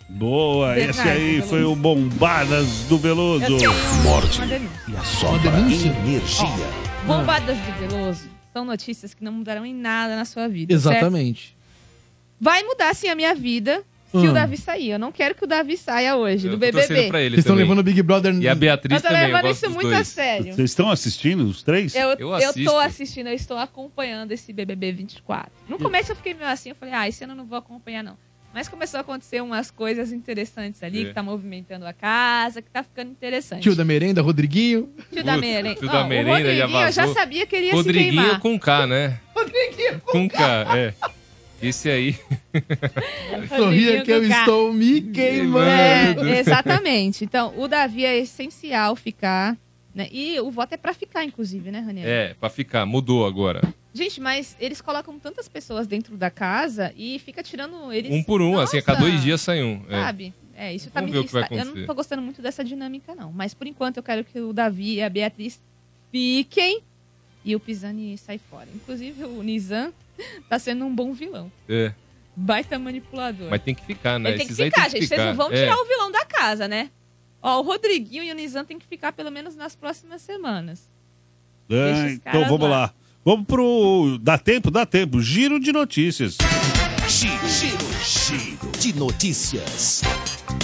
Boa, 0.09 0.75
Bernardo 0.75 0.91
esse 0.91 1.09
aí 1.09 1.31
Veloso. 1.33 1.49
foi 1.49 1.65
o 1.65 1.75
Bombadas 1.75 2.85
do 2.89 2.97
Veloso. 2.97 3.45
Morde 4.03 4.41
denúncia. 4.47 4.83
e 4.89 4.97
assopra 4.97 5.51
denúncia? 5.51 5.89
energia. 5.89 6.47
Bombadas 7.07 7.57
do 7.59 7.89
Veloso 7.89 8.29
são 8.53 8.65
notícias 8.65 9.13
que 9.15 9.23
não 9.23 9.33
mudarão 9.33 9.67
em 9.67 9.75
nada 9.75 10.17
na 10.17 10.25
sua 10.25 10.49
vida. 10.49 10.79
certo? 10.79 10.95
Exatamente. 10.97 11.57
Vai 12.41 12.63
mudar 12.63 12.95
sim 12.95 13.09
a 13.09 13.15
minha 13.15 13.35
vida 13.35 13.85
se 14.11 14.17
Hum. 14.17 14.31
o 14.31 14.33
Davi 14.33 14.57
sair. 14.57 14.91
Eu 14.91 14.99
não 14.99 15.11
quero 15.13 15.35
que 15.35 15.45
o 15.45 15.47
Davi 15.47 15.77
saia 15.77 16.17
hoje, 16.17 16.47
Eu 16.47 16.53
do 16.53 16.59
BBB. 16.59 17.09
pra 17.09 17.21
ele 17.21 17.31
Vocês 17.31 17.39
estão 17.41 17.55
também. 17.55 17.65
levando 17.65 17.79
o 17.81 17.83
Big 17.83 18.03
Brother. 18.03 18.35
E 18.41 18.49
a 18.49 18.55
Beatriz 18.55 18.95
Eu 18.97 19.03
tô 19.03 19.09
também, 19.09 19.23
eu 19.23 19.27
levando 19.29 19.43
gosto 19.49 19.63
isso 19.65 19.71
muito 19.75 19.89
dois. 19.89 20.01
a 20.01 20.05
sério. 20.05 20.55
Vocês 20.55 20.71
estão 20.71 20.91
assistindo 20.91 21.45
os 21.45 21.63
três? 21.63 21.95
Eu, 21.95 22.11
Eu 22.19 22.31
eu, 22.39 22.55
tô 22.65 22.79
assistindo, 22.79 23.27
eu 23.29 23.35
estou 23.35 23.57
acompanhando 23.59 24.33
esse 24.33 24.53
BBB 24.53 24.93
24. 24.93 25.51
No 25.69 25.79
começo 25.79 26.13
eu 26.13 26.17
fiquei 26.17 26.35
meio 26.35 26.49
assim, 26.49 26.71
eu 26.71 26.75
falei, 26.77 26.95
ah, 26.95 27.09
esse 27.09 27.23
ano 27.25 27.33
eu 27.33 27.37
não 27.37 27.47
vou 27.47 27.59
acompanhar 27.59 28.03
não. 28.03 28.17
Mas 28.55 28.69
começou 28.69 28.97
a 28.97 29.01
acontecer 29.03 29.43
umas 29.43 29.71
coisas 29.71 30.13
interessantes 30.13 30.83
ali, 30.83 31.03
É. 31.03 31.05
que 31.09 31.13
tá 31.13 31.23
movimentando 31.23 31.85
a 31.85 31.93
casa, 31.93 32.63
que 32.63 32.71
tá 32.71 32.83
ficando 32.83 33.11
interessante. 33.11 33.61
Tio 33.63 33.77
da 33.77 33.85
merenda, 33.85 34.23
Rodriguinho. 34.23 34.89
Tio 35.13 35.23
da 35.23 35.37
merenda. 35.37 35.75
tio 35.79 35.87
da 35.89 36.05
o 36.05 36.09
merenda 36.09 36.39
já 36.55 36.65
Rodriguinho, 36.65 36.87
eu 36.87 36.93
já 36.93 37.03
vazou. 37.03 37.15
sabia 37.15 37.47
que 37.47 37.55
ele 37.55 37.67
ia 37.67 37.71
se 37.73 37.77
Rodriguinho 37.77 38.13
queimar. 38.23 38.41
com 38.41 38.59
K, 38.59 38.87
né? 38.87 39.21
Rodriguinho. 39.35 40.01
Com 40.07 40.27
K, 40.27 40.67
é. 40.75 40.95
Esse 41.63 41.89
aí. 41.91 42.19
Sorria 43.49 44.03
que 44.03 44.11
eu 44.11 44.23
estou 44.25 44.73
me 44.73 45.01
queimando. 45.01 46.29
É, 46.29 46.39
exatamente. 46.39 47.25
Então, 47.25 47.55
o 47.57 47.67
Davi 47.67 48.05
é 48.05 48.19
essencial 48.19 48.95
ficar, 48.95 49.57
né? 49.95 50.09
E 50.13 50.39
o 50.41 50.51
voto 50.51 50.75
é 50.75 50.77
pra 50.77 50.93
ficar, 50.93 51.25
inclusive, 51.25 51.71
né, 51.71 51.81
Raniel? 51.81 52.09
É, 52.09 52.35
pra 52.35 52.51
ficar. 52.51 52.85
Mudou 52.85 53.27
agora. 53.27 53.63
Gente, 53.95 54.21
mas 54.21 54.55
eles 54.61 54.81
colocam 54.83 55.19
tantas 55.19 55.49
pessoas 55.49 55.87
dentro 55.87 56.17
da 56.17 56.31
casa 56.31 56.93
e 56.97 57.19
fica 57.21 57.43
tirando 57.43 57.91
eles. 57.91 58.13
Um 58.13 58.23
por 58.23 58.43
um, 58.43 58.59
assim, 58.59 58.77
a 58.77 58.83
cada 58.83 58.99
Nossa, 59.01 59.11
dois 59.11 59.23
dias 59.23 59.41
sai 59.41 59.63
um. 59.63 59.83
É. 59.89 60.03
Sabe? 60.03 60.35
É, 60.55 60.75
isso 60.75 60.91
tá 60.91 61.01
Vamos 61.01 61.11
me 61.15 61.19
ver 61.19 61.25
o 61.25 61.27
que 61.27 61.33
vai 61.33 61.43
está- 61.43 61.55
Eu 61.55 61.65
não 61.65 61.87
tô 61.87 61.95
gostando 61.95 62.21
muito 62.23 62.43
dessa 62.43 62.63
dinâmica, 62.63 63.15
não. 63.15 63.33
Mas 63.33 63.55
por 63.55 63.67
enquanto 63.67 63.97
eu 63.99 64.03
quero 64.03 64.25
que 64.25 64.39
o 64.39 64.53
Davi 64.53 64.95
e 64.95 65.03
a 65.03 65.09
Beatriz 65.09 65.61
fiquem 66.13 66.81
e 67.45 67.55
o 67.57 67.61
Pisani 67.61 68.17
sai 68.19 68.39
fora. 68.39 68.69
Inclusive, 68.75 69.25
o 69.25 69.43
Nizam 69.43 69.93
tá 70.49 70.59
sendo 70.59 70.85
um 70.85 70.95
bom 70.95 71.13
vilão. 71.13 71.51
É. 71.69 71.93
Baita 72.35 72.79
manipulador. 72.79 73.49
Mas 73.51 73.63
tem 73.63 73.75
que 73.75 73.85
ficar, 73.85 74.19
né? 74.19 74.31
Ele 74.31 74.39
tem 74.39 74.47
que 74.47 74.53
Esses 74.53 74.61
aí 74.61 74.71
ficar, 74.71 74.83
tem 74.83 74.91
que 74.93 75.01
gente. 75.01 75.09
Vocês 75.09 75.21
ficar. 75.21 75.31
não 75.31 75.37
vão 75.37 75.53
É. 75.53 75.57
tirar 75.57 75.77
o 75.79 75.85
vilão 75.87 76.11
da 76.13 76.25
casa, 76.25 76.69
né? 76.69 76.91
Ó, 77.43 77.61
o 77.61 77.63
Rodriguinho 77.63 78.23
e 78.25 78.31
o 78.31 78.35
Nizam 78.35 78.65
tem 78.65 78.79
que 78.79 78.87
ficar 78.87 79.13
pelo 79.13 79.31
menos 79.31 79.55
nas 79.57 79.75
próximas 79.77 80.21
semanas. 80.23 80.91
É, 81.71 82.13
então 82.13 82.45
vamos 82.45 82.69
lá. 82.69 82.81
lá. 82.83 82.95
Vamos 83.25 83.47
pro. 83.47 84.19
Dá 84.21 84.39
tempo? 84.39 84.71
Dá 84.71 84.85
tempo. 84.87 85.21
Giro 85.21 85.59
de 85.59 85.73
notícias. 85.73 86.37
Giro, 87.09 87.49
giro, 87.49 87.79
giro 88.05 88.73
de 88.79 88.93
notícias. 88.97 90.03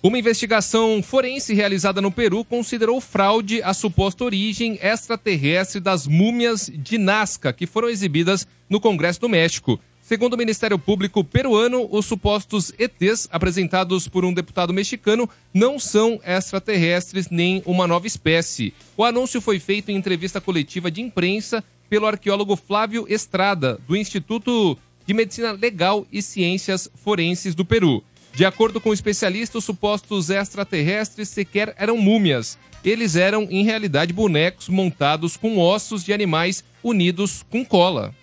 Uma 0.05 0.19
investigação 0.19 1.01
forense 1.01 1.53
realizada 1.53 2.01
no 2.01 2.11
Peru 2.11 2.43
considerou 2.43 2.99
fraude 2.99 3.63
a 3.63 3.73
suposta 3.73 4.25
origem 4.25 4.77
extraterrestre 4.81 5.80
das 5.80 6.05
múmias 6.05 6.69
de 6.69 6.97
Nazca 6.97 7.53
que 7.53 7.65
foram 7.65 7.88
exibidas 7.88 8.45
no 8.69 8.81
Congresso 8.81 9.21
do 9.21 9.30
México. 9.30 9.80
Segundo 10.01 10.34
o 10.34 10.38
Ministério 10.38 10.77
Público 10.77 11.23
peruano, 11.23 11.88
os 11.89 12.05
supostos 12.05 12.73
ETs 12.77 13.30
apresentados 13.31 14.05
por 14.09 14.25
um 14.25 14.34
deputado 14.34 14.73
mexicano 14.73 15.30
não 15.53 15.80
são 15.80 16.19
extraterrestres 16.25 17.30
nem 17.30 17.63
uma 17.65 17.88
nova 17.88 18.05
espécie. 18.05 18.73
O 18.97 19.05
anúncio 19.05 19.39
foi 19.39 19.57
feito 19.57 19.89
em 19.89 19.95
entrevista 19.95 20.41
coletiva 20.41 20.91
de 20.91 20.99
imprensa 20.99 21.63
pelo 21.89 22.07
arqueólogo 22.07 22.57
Flávio 22.57 23.05
Estrada, 23.07 23.80
do 23.88 23.95
Instituto 23.95 24.77
de 25.05 25.13
Medicina 25.13 25.53
Legal 25.53 26.05
e 26.11 26.21
Ciências 26.21 26.89
Forenses 26.93 27.55
do 27.55 27.63
Peru. 27.63 28.03
De 28.35 28.45
acordo 28.45 28.81
com 28.81 28.89
o 28.89 28.93
especialista, 28.93 29.60
os 29.60 29.64
supostos 29.64 30.31
extraterrestres 30.31 31.30
sequer 31.30 31.76
eram 31.77 31.97
múmias. 31.97 32.57
Eles 32.84 33.15
eram, 33.15 33.47
em 33.49 33.64
realidade, 33.64 34.11
bonecos 34.11 34.68
montados 34.68 35.38
com 35.38 35.60
ossos 35.60 36.03
de 36.03 36.11
animais 36.11 36.64
unidos 36.84 37.45
com 37.49 37.64
cola. 37.64 38.14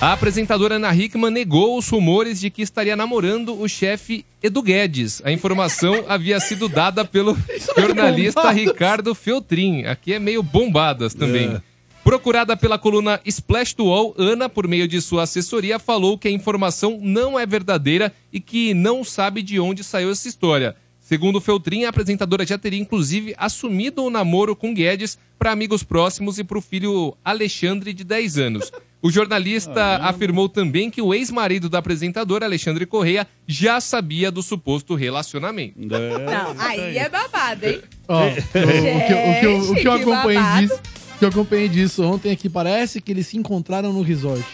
A 0.00 0.12
apresentadora 0.12 0.76
Ana 0.76 0.94
Hickman 0.94 1.30
negou 1.30 1.78
os 1.78 1.88
rumores 1.88 2.38
de 2.38 2.50
que 2.50 2.62
estaria 2.62 2.94
namorando 2.94 3.58
o 3.60 3.68
chefe 3.68 4.24
Edu 4.42 4.62
Guedes. 4.62 5.22
A 5.24 5.32
informação 5.32 6.04
havia 6.08 6.38
sido 6.40 6.68
dada 6.68 7.04
pelo 7.04 7.36
jornalista 7.76 8.40
bombado. 8.40 8.58
Ricardo 8.58 9.14
Feltrin. 9.14 9.84
Aqui 9.84 10.12
é 10.12 10.18
meio 10.18 10.42
bombadas 10.42 11.14
também. 11.14 11.56
Procurada 12.04 12.54
pela 12.56 12.78
coluna 12.78 13.18
Splash 13.24 13.72
to 13.72 13.90
All, 13.90 14.14
Ana, 14.18 14.46
por 14.48 14.68
meio 14.68 14.86
de 14.86 15.00
sua 15.00 15.22
assessoria, 15.22 15.78
falou 15.78 16.18
que 16.18 16.28
a 16.28 16.30
informação 16.30 16.98
não 17.00 17.38
é 17.40 17.46
verdadeira 17.46 18.12
e 18.30 18.38
que 18.38 18.74
não 18.74 19.02
sabe 19.02 19.42
de 19.42 19.58
onde 19.58 19.82
saiu 19.82 20.10
essa 20.10 20.28
história. 20.28 20.76
Segundo 21.00 21.40
Feltrin, 21.40 21.84
a 21.84 21.88
apresentadora 21.88 22.46
já 22.46 22.56
teria 22.58 22.78
inclusive 22.80 23.34
assumido 23.38 24.02
o 24.04 24.10
namoro 24.10 24.54
com 24.54 24.72
Guedes 24.74 25.18
para 25.38 25.50
amigos 25.52 25.82
próximos 25.82 26.38
e 26.38 26.44
para 26.44 26.58
o 26.58 26.62
filho 26.62 27.16
Alexandre, 27.24 27.92
de 27.92 28.04
10 28.04 28.38
anos. 28.38 28.70
O 29.02 29.10
jornalista 29.10 29.96
afirmou 30.02 30.48
também 30.48 30.90
que 30.90 31.02
o 31.02 31.12
ex-marido 31.12 31.68
da 31.68 31.78
apresentadora, 31.78 32.46
Alexandre 32.46 32.86
Correia, 32.86 33.26
já 33.46 33.80
sabia 33.80 34.30
do 34.30 34.42
suposto 34.42 34.94
relacionamento. 34.94 35.74
Não, 35.78 36.54
aí 36.58 36.96
é 36.96 37.08
babado, 37.08 37.66
hein? 37.66 37.80
Ó, 38.08 38.24
o, 38.24 38.28
o 38.28 38.34
que, 38.34 38.56
eu- 38.58 39.18
o 39.18 39.40
que 39.40 39.46
eu- 39.46 39.70
o 39.72 39.74
que 39.74 39.88
eu 39.88 39.92
acompanhei 39.92 40.42
disso, 40.68 40.74
o 40.74 41.03
que 41.30 41.36
eu 41.38 41.40
acompanhei 41.40 41.68
disso 41.68 42.02
ontem 42.04 42.30
é 42.32 42.36
que 42.36 42.50
parece 42.50 43.00
que 43.00 43.10
eles 43.12 43.26
se 43.28 43.36
encontraram 43.38 43.92
no 43.92 44.02
resort. 44.02 44.44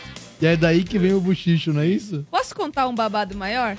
E 0.40 0.46
é 0.46 0.56
daí 0.56 0.84
que 0.84 0.98
vem 0.98 1.12
o 1.12 1.20
buchicho, 1.20 1.72
não 1.72 1.80
é 1.80 1.86
isso? 1.86 2.24
Posso 2.30 2.54
contar 2.54 2.86
um 2.88 2.94
babado 2.94 3.36
maior? 3.36 3.76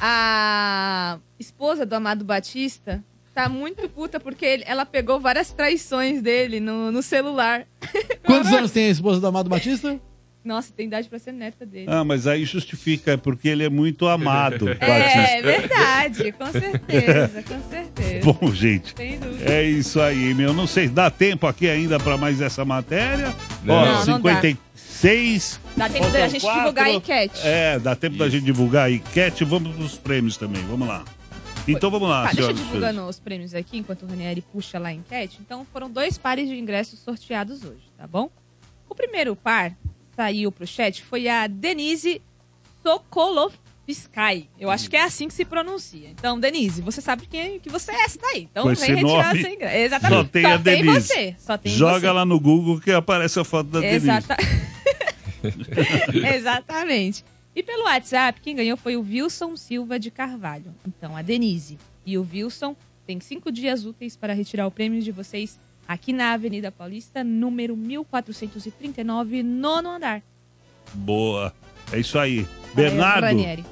A 0.00 1.18
esposa 1.38 1.86
do 1.86 1.94
Amado 1.94 2.24
Batista 2.24 3.02
tá 3.34 3.48
muito 3.48 3.88
puta 3.88 4.20
porque 4.20 4.44
ele- 4.44 4.64
ela 4.66 4.84
pegou 4.84 5.18
várias 5.18 5.50
traições 5.52 6.20
dele 6.22 6.60
no, 6.60 6.92
no 6.92 7.02
celular. 7.02 7.66
Quantos 8.24 8.52
anos 8.52 8.70
tem 8.72 8.86
a 8.86 8.90
esposa 8.90 9.20
do 9.20 9.26
Amado 9.26 9.48
Batista? 9.48 9.98
Nossa, 10.46 10.72
tem 10.72 10.86
idade 10.86 11.08
pra 11.08 11.18
ser 11.18 11.32
neta 11.32 11.66
dele. 11.66 11.86
Ah, 11.88 12.04
mas 12.04 12.26
aí 12.26 12.44
justifica, 12.44 13.12
é 13.12 13.16
porque 13.16 13.48
ele 13.48 13.64
é 13.64 13.68
muito 13.68 14.06
amado. 14.06 14.66
É, 14.80 15.42
verdade, 15.42 16.32
com 16.32 16.46
certeza, 16.52 17.42
com 17.42 17.60
certeza. 17.68 18.32
Bom, 18.32 18.52
gente, 18.54 18.94
Sem 18.96 19.18
dúvida. 19.18 19.52
é 19.52 19.64
isso 19.64 20.00
aí, 20.00 20.32
meu. 20.34 20.52
Não 20.54 20.66
sei, 20.66 20.88
dá 20.88 21.10
tempo 21.10 21.46
aqui 21.46 21.68
ainda 21.68 21.98
pra 21.98 22.16
mais 22.16 22.40
essa 22.40 22.64
matéria? 22.64 23.34
Não. 23.64 23.74
Ó, 23.74 23.84
Não, 23.84 24.06
não 24.06 24.20
dá. 24.20 24.40
56. 24.40 25.60
Dá 25.76 25.88
tempo 25.88 26.08
da 26.10 26.28
gente 26.28 26.40
quatro. 26.42 26.60
divulgar 26.60 26.86
a 26.86 26.90
enquete. 26.92 27.40
É, 27.44 27.78
dá 27.78 27.94
tempo 27.96 28.16
da 28.16 28.28
gente 28.28 28.44
divulgar 28.44 28.86
a 28.86 28.90
enquete. 28.90 29.44
Vamos 29.44 29.76
nos 29.76 29.98
prêmios 29.98 30.36
também, 30.36 30.62
vamos 30.66 30.86
lá. 30.86 31.04
Então 31.68 31.90
vamos 31.90 32.08
lá, 32.08 32.28
Tá, 32.28 32.32
deixa 32.32 32.42
eu 32.42 32.44
senhoras 32.46 32.60
e 32.60 32.64
divulgando 32.64 32.92
senhores. 32.94 33.16
os 33.16 33.20
prêmios 33.20 33.54
aqui, 33.54 33.78
enquanto 33.78 34.02
o 34.04 34.06
Ranieri 34.06 34.40
puxa 34.40 34.78
lá 34.78 34.88
a 34.90 34.92
enquete. 34.92 35.38
Então, 35.44 35.66
foram 35.72 35.90
dois 35.90 36.16
pares 36.16 36.48
de 36.48 36.56
ingressos 36.56 37.00
sorteados 37.00 37.64
hoje, 37.64 37.82
tá 37.98 38.06
bom? 38.06 38.30
O 38.88 38.94
primeiro 38.94 39.34
par 39.34 39.72
saiu 40.16 40.50
pro 40.50 40.66
chat 40.66 41.02
foi 41.02 41.28
a 41.28 41.46
Denise 41.46 42.20
Sokolovsky. 42.82 44.48
Eu 44.58 44.68
acho 44.70 44.90
que 44.90 44.96
é 44.96 45.02
assim 45.04 45.28
que 45.28 45.34
se 45.34 45.44
pronuncia. 45.44 46.08
Então, 46.10 46.40
Denise, 46.40 46.82
você 46.82 47.00
sabe 47.00 47.26
quem 47.26 47.60
que 47.60 47.68
você 47.68 47.92
é 47.92 48.04
essa 48.04 48.18
daí. 48.20 48.48
Então, 48.50 48.64
Com 48.64 48.74
vem 48.74 48.94
retirar 48.96 49.28
nome, 49.28 49.42
seu 49.42 49.52
ingresso. 49.52 49.76
Exatamente. 49.76 50.18
Só 50.18 50.24
tem 50.24 50.44
a 50.46 50.56
Denise. 50.56 51.00
você. 51.00 51.36
Só 51.38 51.56
tem 51.56 51.72
Joga 51.72 52.00
você. 52.00 52.10
lá 52.10 52.24
no 52.24 52.40
Google 52.40 52.80
que 52.80 52.90
aparece 52.90 53.38
a 53.38 53.44
foto 53.44 53.68
da 53.70 53.84
Exata- 53.86 54.36
Denise. 54.36 56.26
Exatamente. 56.36 57.24
E 57.54 57.62
pelo 57.62 57.84
WhatsApp, 57.84 58.40
quem 58.40 58.56
ganhou 58.56 58.76
foi 58.76 58.96
o 58.96 59.00
Wilson 59.02 59.56
Silva 59.56 59.98
de 59.98 60.10
Carvalho. 60.10 60.74
Então, 60.86 61.16
a 61.16 61.22
Denise 61.22 61.78
e 62.04 62.18
o 62.18 62.26
Wilson 62.30 62.74
têm 63.06 63.20
cinco 63.20 63.50
dias 63.52 63.84
úteis 63.86 64.16
para 64.16 64.32
retirar 64.34 64.66
o 64.66 64.70
prêmio 64.70 65.00
de 65.00 65.12
vocês 65.12 65.58
aqui 65.86 66.12
na 66.12 66.32
Avenida 66.32 66.70
Paulista, 66.70 67.22
número 67.22 67.76
1439, 67.76 69.42
nono 69.42 69.90
andar. 69.90 70.22
Boa. 70.94 71.52
É 71.92 72.00
isso 72.00 72.18
aí. 72.18 72.46
Bernardo, 72.74 73.24
Ranieri. 73.24 73.64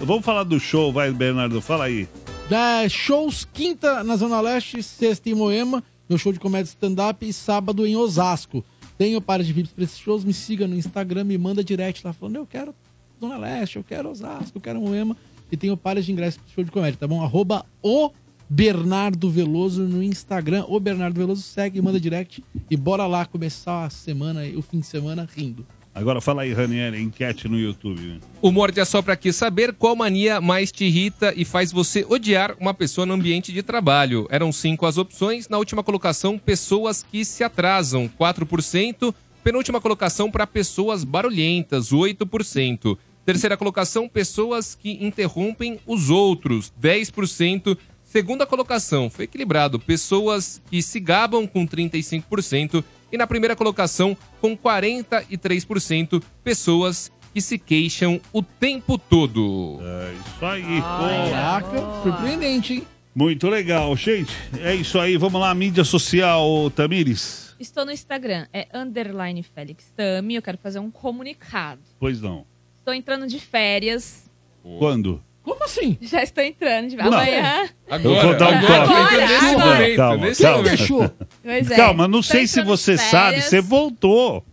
vamos 0.00 0.24
falar 0.24 0.44
do 0.44 0.60
show, 0.60 0.92
vai, 0.92 1.10
Bernardo, 1.10 1.60
fala 1.60 1.84
aí. 1.84 2.08
Da 2.48 2.88
shows 2.88 3.46
quinta 3.52 4.04
na 4.04 4.16
Zona 4.16 4.40
Leste, 4.40 4.82
sexta 4.82 5.30
em 5.30 5.34
Moema, 5.34 5.82
meu 6.08 6.18
show 6.18 6.32
de 6.32 6.38
comédia 6.38 6.68
stand-up 6.68 7.26
e 7.26 7.32
sábado 7.32 7.86
em 7.86 7.96
Osasco. 7.96 8.64
Tenho 8.98 9.20
para 9.20 9.42
de 9.42 9.52
VIPs 9.52 9.72
para 9.72 9.84
esses 9.84 9.98
shows, 9.98 10.24
me 10.24 10.32
siga 10.34 10.66
no 10.66 10.76
Instagram, 10.76 11.24
me 11.24 11.38
manda 11.38 11.64
direct 11.64 12.06
lá 12.06 12.12
falando, 12.12 12.36
eu 12.36 12.46
quero 12.46 12.74
Zona 13.20 13.38
Leste, 13.38 13.76
eu 13.76 13.84
quero 13.84 14.10
Osasco, 14.10 14.58
eu 14.58 14.60
quero 14.60 14.80
Moema. 14.80 15.16
E 15.50 15.56
tenho 15.56 15.76
pares 15.76 16.06
de 16.06 16.12
ingressos 16.12 16.40
pro 16.42 16.54
show 16.54 16.64
de 16.64 16.70
comédia, 16.70 16.98
tá 16.98 17.06
bom? 17.06 17.22
Arroba 17.22 17.64
o 17.82 18.10
Bernardo 18.54 19.30
Veloso 19.30 19.84
no 19.84 20.02
Instagram. 20.02 20.66
O 20.68 20.78
Bernardo 20.78 21.16
Veloso 21.16 21.40
segue, 21.40 21.80
manda 21.80 21.98
direct 21.98 22.44
e 22.70 22.76
bora 22.76 23.06
lá 23.06 23.24
começar 23.24 23.86
a 23.86 23.88
semana, 23.88 24.42
o 24.54 24.60
fim 24.60 24.80
de 24.80 24.86
semana 24.86 25.26
rindo. 25.34 25.66
Agora 25.94 26.20
fala 26.20 26.42
aí, 26.42 26.52
Ranieri, 26.52 27.00
enquete 27.00 27.48
no 27.48 27.58
YouTube. 27.58 28.20
O 28.42 28.52
Morde 28.52 28.78
é 28.78 28.84
só 28.84 29.00
para 29.00 29.14
aqui 29.14 29.32
saber 29.32 29.72
qual 29.72 29.96
mania 29.96 30.38
mais 30.38 30.70
te 30.70 30.84
irrita 30.84 31.32
e 31.34 31.46
faz 31.46 31.72
você 31.72 32.04
odiar 32.06 32.54
uma 32.60 32.74
pessoa 32.74 33.06
no 33.06 33.14
ambiente 33.14 33.54
de 33.54 33.62
trabalho. 33.62 34.26
Eram 34.28 34.52
cinco 34.52 34.84
as 34.84 34.98
opções. 34.98 35.48
Na 35.48 35.56
última 35.56 35.82
colocação, 35.82 36.38
pessoas 36.38 37.02
que 37.02 37.24
se 37.24 37.42
atrasam, 37.42 38.06
4%. 38.20 39.14
Penúltima 39.42 39.80
colocação 39.80 40.30
para 40.30 40.46
pessoas 40.46 41.04
barulhentas, 41.04 41.90
8%. 41.90 42.98
Terceira 43.24 43.56
colocação, 43.56 44.08
pessoas 44.08 44.74
que 44.74 44.98
interrompem 45.04 45.78
os 45.86 46.10
outros, 46.10 46.72
10%. 46.82 47.78
Segunda 48.12 48.44
colocação, 48.44 49.08
foi 49.08 49.24
equilibrado, 49.24 49.78
pessoas 49.78 50.60
que 50.70 50.82
se 50.82 51.00
gabam 51.00 51.46
com 51.46 51.66
35%. 51.66 52.84
E 53.10 53.16
na 53.16 53.26
primeira 53.26 53.56
colocação, 53.56 54.14
com 54.38 54.54
43%, 54.54 56.22
pessoas 56.44 57.10
que 57.32 57.40
se 57.40 57.58
queixam 57.58 58.20
o 58.30 58.42
tempo 58.42 58.98
todo. 58.98 59.78
É 59.80 60.12
isso 60.12 60.44
aí, 60.44 60.80
Caraca, 60.82 62.02
surpreendente, 62.02 62.74
hein? 62.74 62.86
Muito 63.14 63.48
legal, 63.48 63.96
gente. 63.96 64.36
É 64.60 64.74
isso 64.74 64.98
aí, 64.98 65.16
vamos 65.16 65.40
lá, 65.40 65.54
mídia 65.54 65.82
social, 65.82 66.70
Tamires. 66.70 67.56
Estou 67.58 67.86
no 67.86 67.92
Instagram, 67.92 68.46
é 68.52 68.68
underline 68.74 69.42
Félix 69.42 69.90
Tami. 69.96 70.34
Eu 70.34 70.42
quero 70.42 70.58
fazer 70.58 70.80
um 70.80 70.90
comunicado. 70.90 71.80
Pois 71.98 72.20
não. 72.20 72.44
Estou 72.78 72.92
entrando 72.92 73.26
de 73.26 73.40
férias. 73.40 74.30
Quando? 74.78 75.24
Como 75.42 75.64
assim? 75.64 75.98
Já 76.00 76.22
estou 76.22 76.42
entrando 76.44 76.88
de 76.90 77.00
amanhã. 77.00 77.68
eu 77.90 78.00
vou 78.00 78.36
dar 78.36 78.50
um 78.52 78.58
agora, 78.58 78.86
toque. 78.86 79.44
agora. 79.60 79.96
Calma, 79.96 80.26
nesse 80.26 80.42
calma. 80.42 80.58
momento. 80.62 81.14
Pois 81.42 81.70
é. 81.70 81.76
Calma, 81.76 82.08
não 82.08 82.22
sei 82.22 82.46
se 82.46 82.62
você 82.62 82.96
sabe, 82.96 83.30
férias. 83.32 83.44
você 83.46 83.60
voltou. 83.60 84.44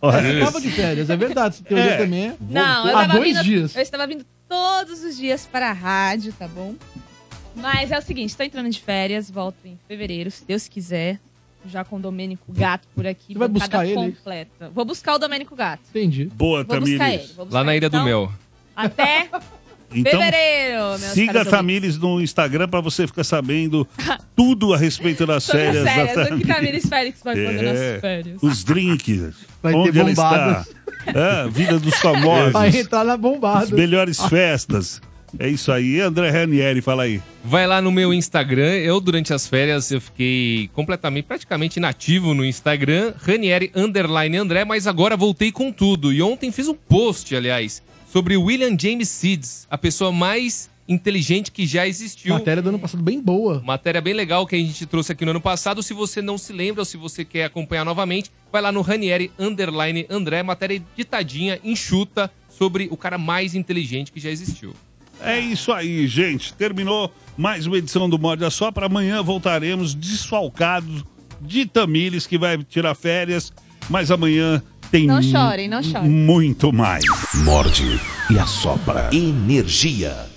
Você 0.00 0.40
tava 0.40 0.60
de 0.60 0.70
férias, 0.70 1.10
é 1.10 1.16
verdade. 1.16 1.62
Você 1.66 1.74
É. 1.74 1.96
também 1.98 2.28
é. 2.28 2.34
Não, 2.40 2.88
eu 2.88 2.96
Há 2.96 3.02
estava 3.02 3.18
dois 3.18 3.34
vindo, 3.36 3.44
dias. 3.44 3.76
eu 3.76 3.82
estava 3.82 4.06
vindo 4.06 4.24
todos 4.48 5.02
os 5.02 5.16
dias 5.16 5.46
para 5.50 5.70
a 5.70 5.72
rádio, 5.72 6.32
tá 6.32 6.46
bom? 6.48 6.74
Mas 7.56 7.90
é 7.92 7.98
o 7.98 8.02
seguinte, 8.02 8.30
estou 8.30 8.44
entrando 8.44 8.68
de 8.68 8.80
férias, 8.80 9.30
volto 9.30 9.56
em 9.64 9.78
fevereiro, 9.88 10.30
se 10.30 10.44
Deus 10.44 10.66
quiser. 10.68 11.18
Já 11.66 11.82
com 11.82 11.96
o 11.96 11.98
Domênico 11.98 12.44
Gato 12.52 12.86
por 12.94 13.06
aqui. 13.06 13.32
Você 13.32 13.38
vai 13.38 13.48
buscar 13.48 13.86
ele? 13.86 13.94
completa. 13.94 14.70
Vou 14.74 14.84
buscar 14.84 15.14
o 15.14 15.18
Domênico 15.18 15.56
Gato. 15.56 15.80
Entendi. 15.88 16.26
Boa, 16.26 16.62
Vou 16.62 16.78
buscar 16.80 16.98
Tamires. 16.98 17.34
ele. 17.38 17.48
Lá 17.50 17.64
na 17.64 17.74
Ilha 17.74 17.86
ele. 17.86 17.88
do 17.88 17.96
Então, 17.96 18.04
Mel. 18.04 18.32
Até 18.76 19.30
Então, 19.94 20.20
fevereiro, 20.20 20.82
meus 20.98 21.02
Siga. 21.02 21.44
Tamires 21.44 21.98
no 21.98 22.20
Instagram 22.20 22.68
pra 22.68 22.80
você 22.80 23.06
ficar 23.06 23.24
sabendo 23.24 23.86
tudo 24.34 24.74
a 24.74 24.76
respeito 24.76 25.26
das 25.26 25.44
Sobre 25.44 25.62
as 25.68 25.72
férias. 25.72 25.84
da 25.84 25.90
férias, 25.92 26.10
o 26.10 26.14
que 26.14 26.28
Tamires. 26.28 26.56
Tamires 26.56 26.88
Félix 26.88 27.20
vai 27.22 27.36
fazer 27.44 27.62
nas 27.62 28.00
férias. 28.00 28.42
Os 28.42 28.64
drinks. 28.64 29.34
Vai 29.62 29.72
ter 29.72 29.78
onde 29.78 29.98
ela 29.98 30.08
bombadas. 30.10 30.66
está. 30.66 30.84
É, 31.46 31.48
vida 31.48 31.78
dos 31.78 31.94
famosos. 31.96 32.52
Vai 32.52 32.76
entrar 32.76 33.04
na 33.04 33.16
bombada. 33.16 33.64
As 33.64 33.70
melhores 33.70 34.20
festas. 34.26 35.00
É 35.38 35.48
isso 35.48 35.72
aí. 35.72 36.00
André 36.00 36.30
Ranieri, 36.30 36.80
fala 36.80 37.02
aí. 37.02 37.20
Vai 37.44 37.66
lá 37.66 37.82
no 37.82 37.90
meu 37.90 38.14
Instagram. 38.14 38.70
Eu, 38.74 39.00
durante 39.00 39.34
as 39.34 39.46
férias, 39.46 39.90
eu 39.90 40.00
fiquei 40.00 40.70
completamente, 40.72 41.24
praticamente 41.24 41.76
inativo 41.78 42.34
no 42.34 42.44
Instagram. 42.44 43.12
Ranieri 43.20 43.70
Underline 43.74 44.36
André, 44.36 44.64
mas 44.64 44.86
agora 44.86 45.16
voltei 45.16 45.50
com 45.50 45.72
tudo. 45.72 46.12
E 46.12 46.22
ontem 46.22 46.52
fiz 46.52 46.68
um 46.68 46.74
post, 46.74 47.34
aliás, 47.34 47.82
sobre 48.14 48.36
William 48.36 48.76
James 48.78 49.08
Seeds, 49.08 49.66
a 49.68 49.76
pessoa 49.76 50.12
mais 50.12 50.70
inteligente 50.86 51.50
que 51.50 51.66
já 51.66 51.84
existiu. 51.84 52.32
Matéria 52.32 52.62
do 52.62 52.68
ano 52.68 52.78
passado 52.78 53.02
bem 53.02 53.20
boa. 53.20 53.60
Matéria 53.66 54.00
bem 54.00 54.14
legal 54.14 54.46
que 54.46 54.54
a 54.54 54.58
gente 54.58 54.86
trouxe 54.86 55.10
aqui 55.10 55.24
no 55.24 55.32
ano 55.32 55.40
passado. 55.40 55.82
Se 55.82 55.92
você 55.92 56.22
não 56.22 56.38
se 56.38 56.52
lembra 56.52 56.82
ou 56.82 56.84
se 56.84 56.96
você 56.96 57.24
quer 57.24 57.46
acompanhar 57.46 57.84
novamente, 57.84 58.30
vai 58.52 58.62
lá 58.62 58.70
no 58.70 58.82
Ranieri 58.82 59.32
Underline 59.36 60.06
André, 60.08 60.44
matéria 60.44 60.80
ditadinha, 60.96 61.58
enxuta, 61.64 62.30
sobre 62.48 62.86
o 62.88 62.96
cara 62.96 63.18
mais 63.18 63.56
inteligente 63.56 64.12
que 64.12 64.20
já 64.20 64.30
existiu. 64.30 64.72
É 65.20 65.40
isso 65.40 65.72
aí, 65.72 66.06
gente. 66.06 66.54
Terminou 66.54 67.12
mais 67.36 67.66
uma 67.66 67.78
edição 67.78 68.08
do 68.08 68.16
Morde 68.16 68.44
a 68.44 68.50
Sopra. 68.50 68.86
Amanhã 68.86 69.24
voltaremos 69.24 69.92
desfalcados 69.92 71.02
de 71.40 71.66
Tamires, 71.66 72.28
que 72.28 72.38
vai 72.38 72.62
tirar 72.62 72.94
férias. 72.94 73.52
Mas 73.90 74.10
amanhã 74.12 74.62
tem 74.94 75.08
Não 75.08 75.20
chorem, 75.20 75.66
não 75.66 75.82
chorem. 75.82 76.08
muito 76.08 76.72
mais. 76.72 77.02
Morde 77.42 78.00
e 78.30 78.38
assopra. 78.38 79.10
Energia. 79.12 80.32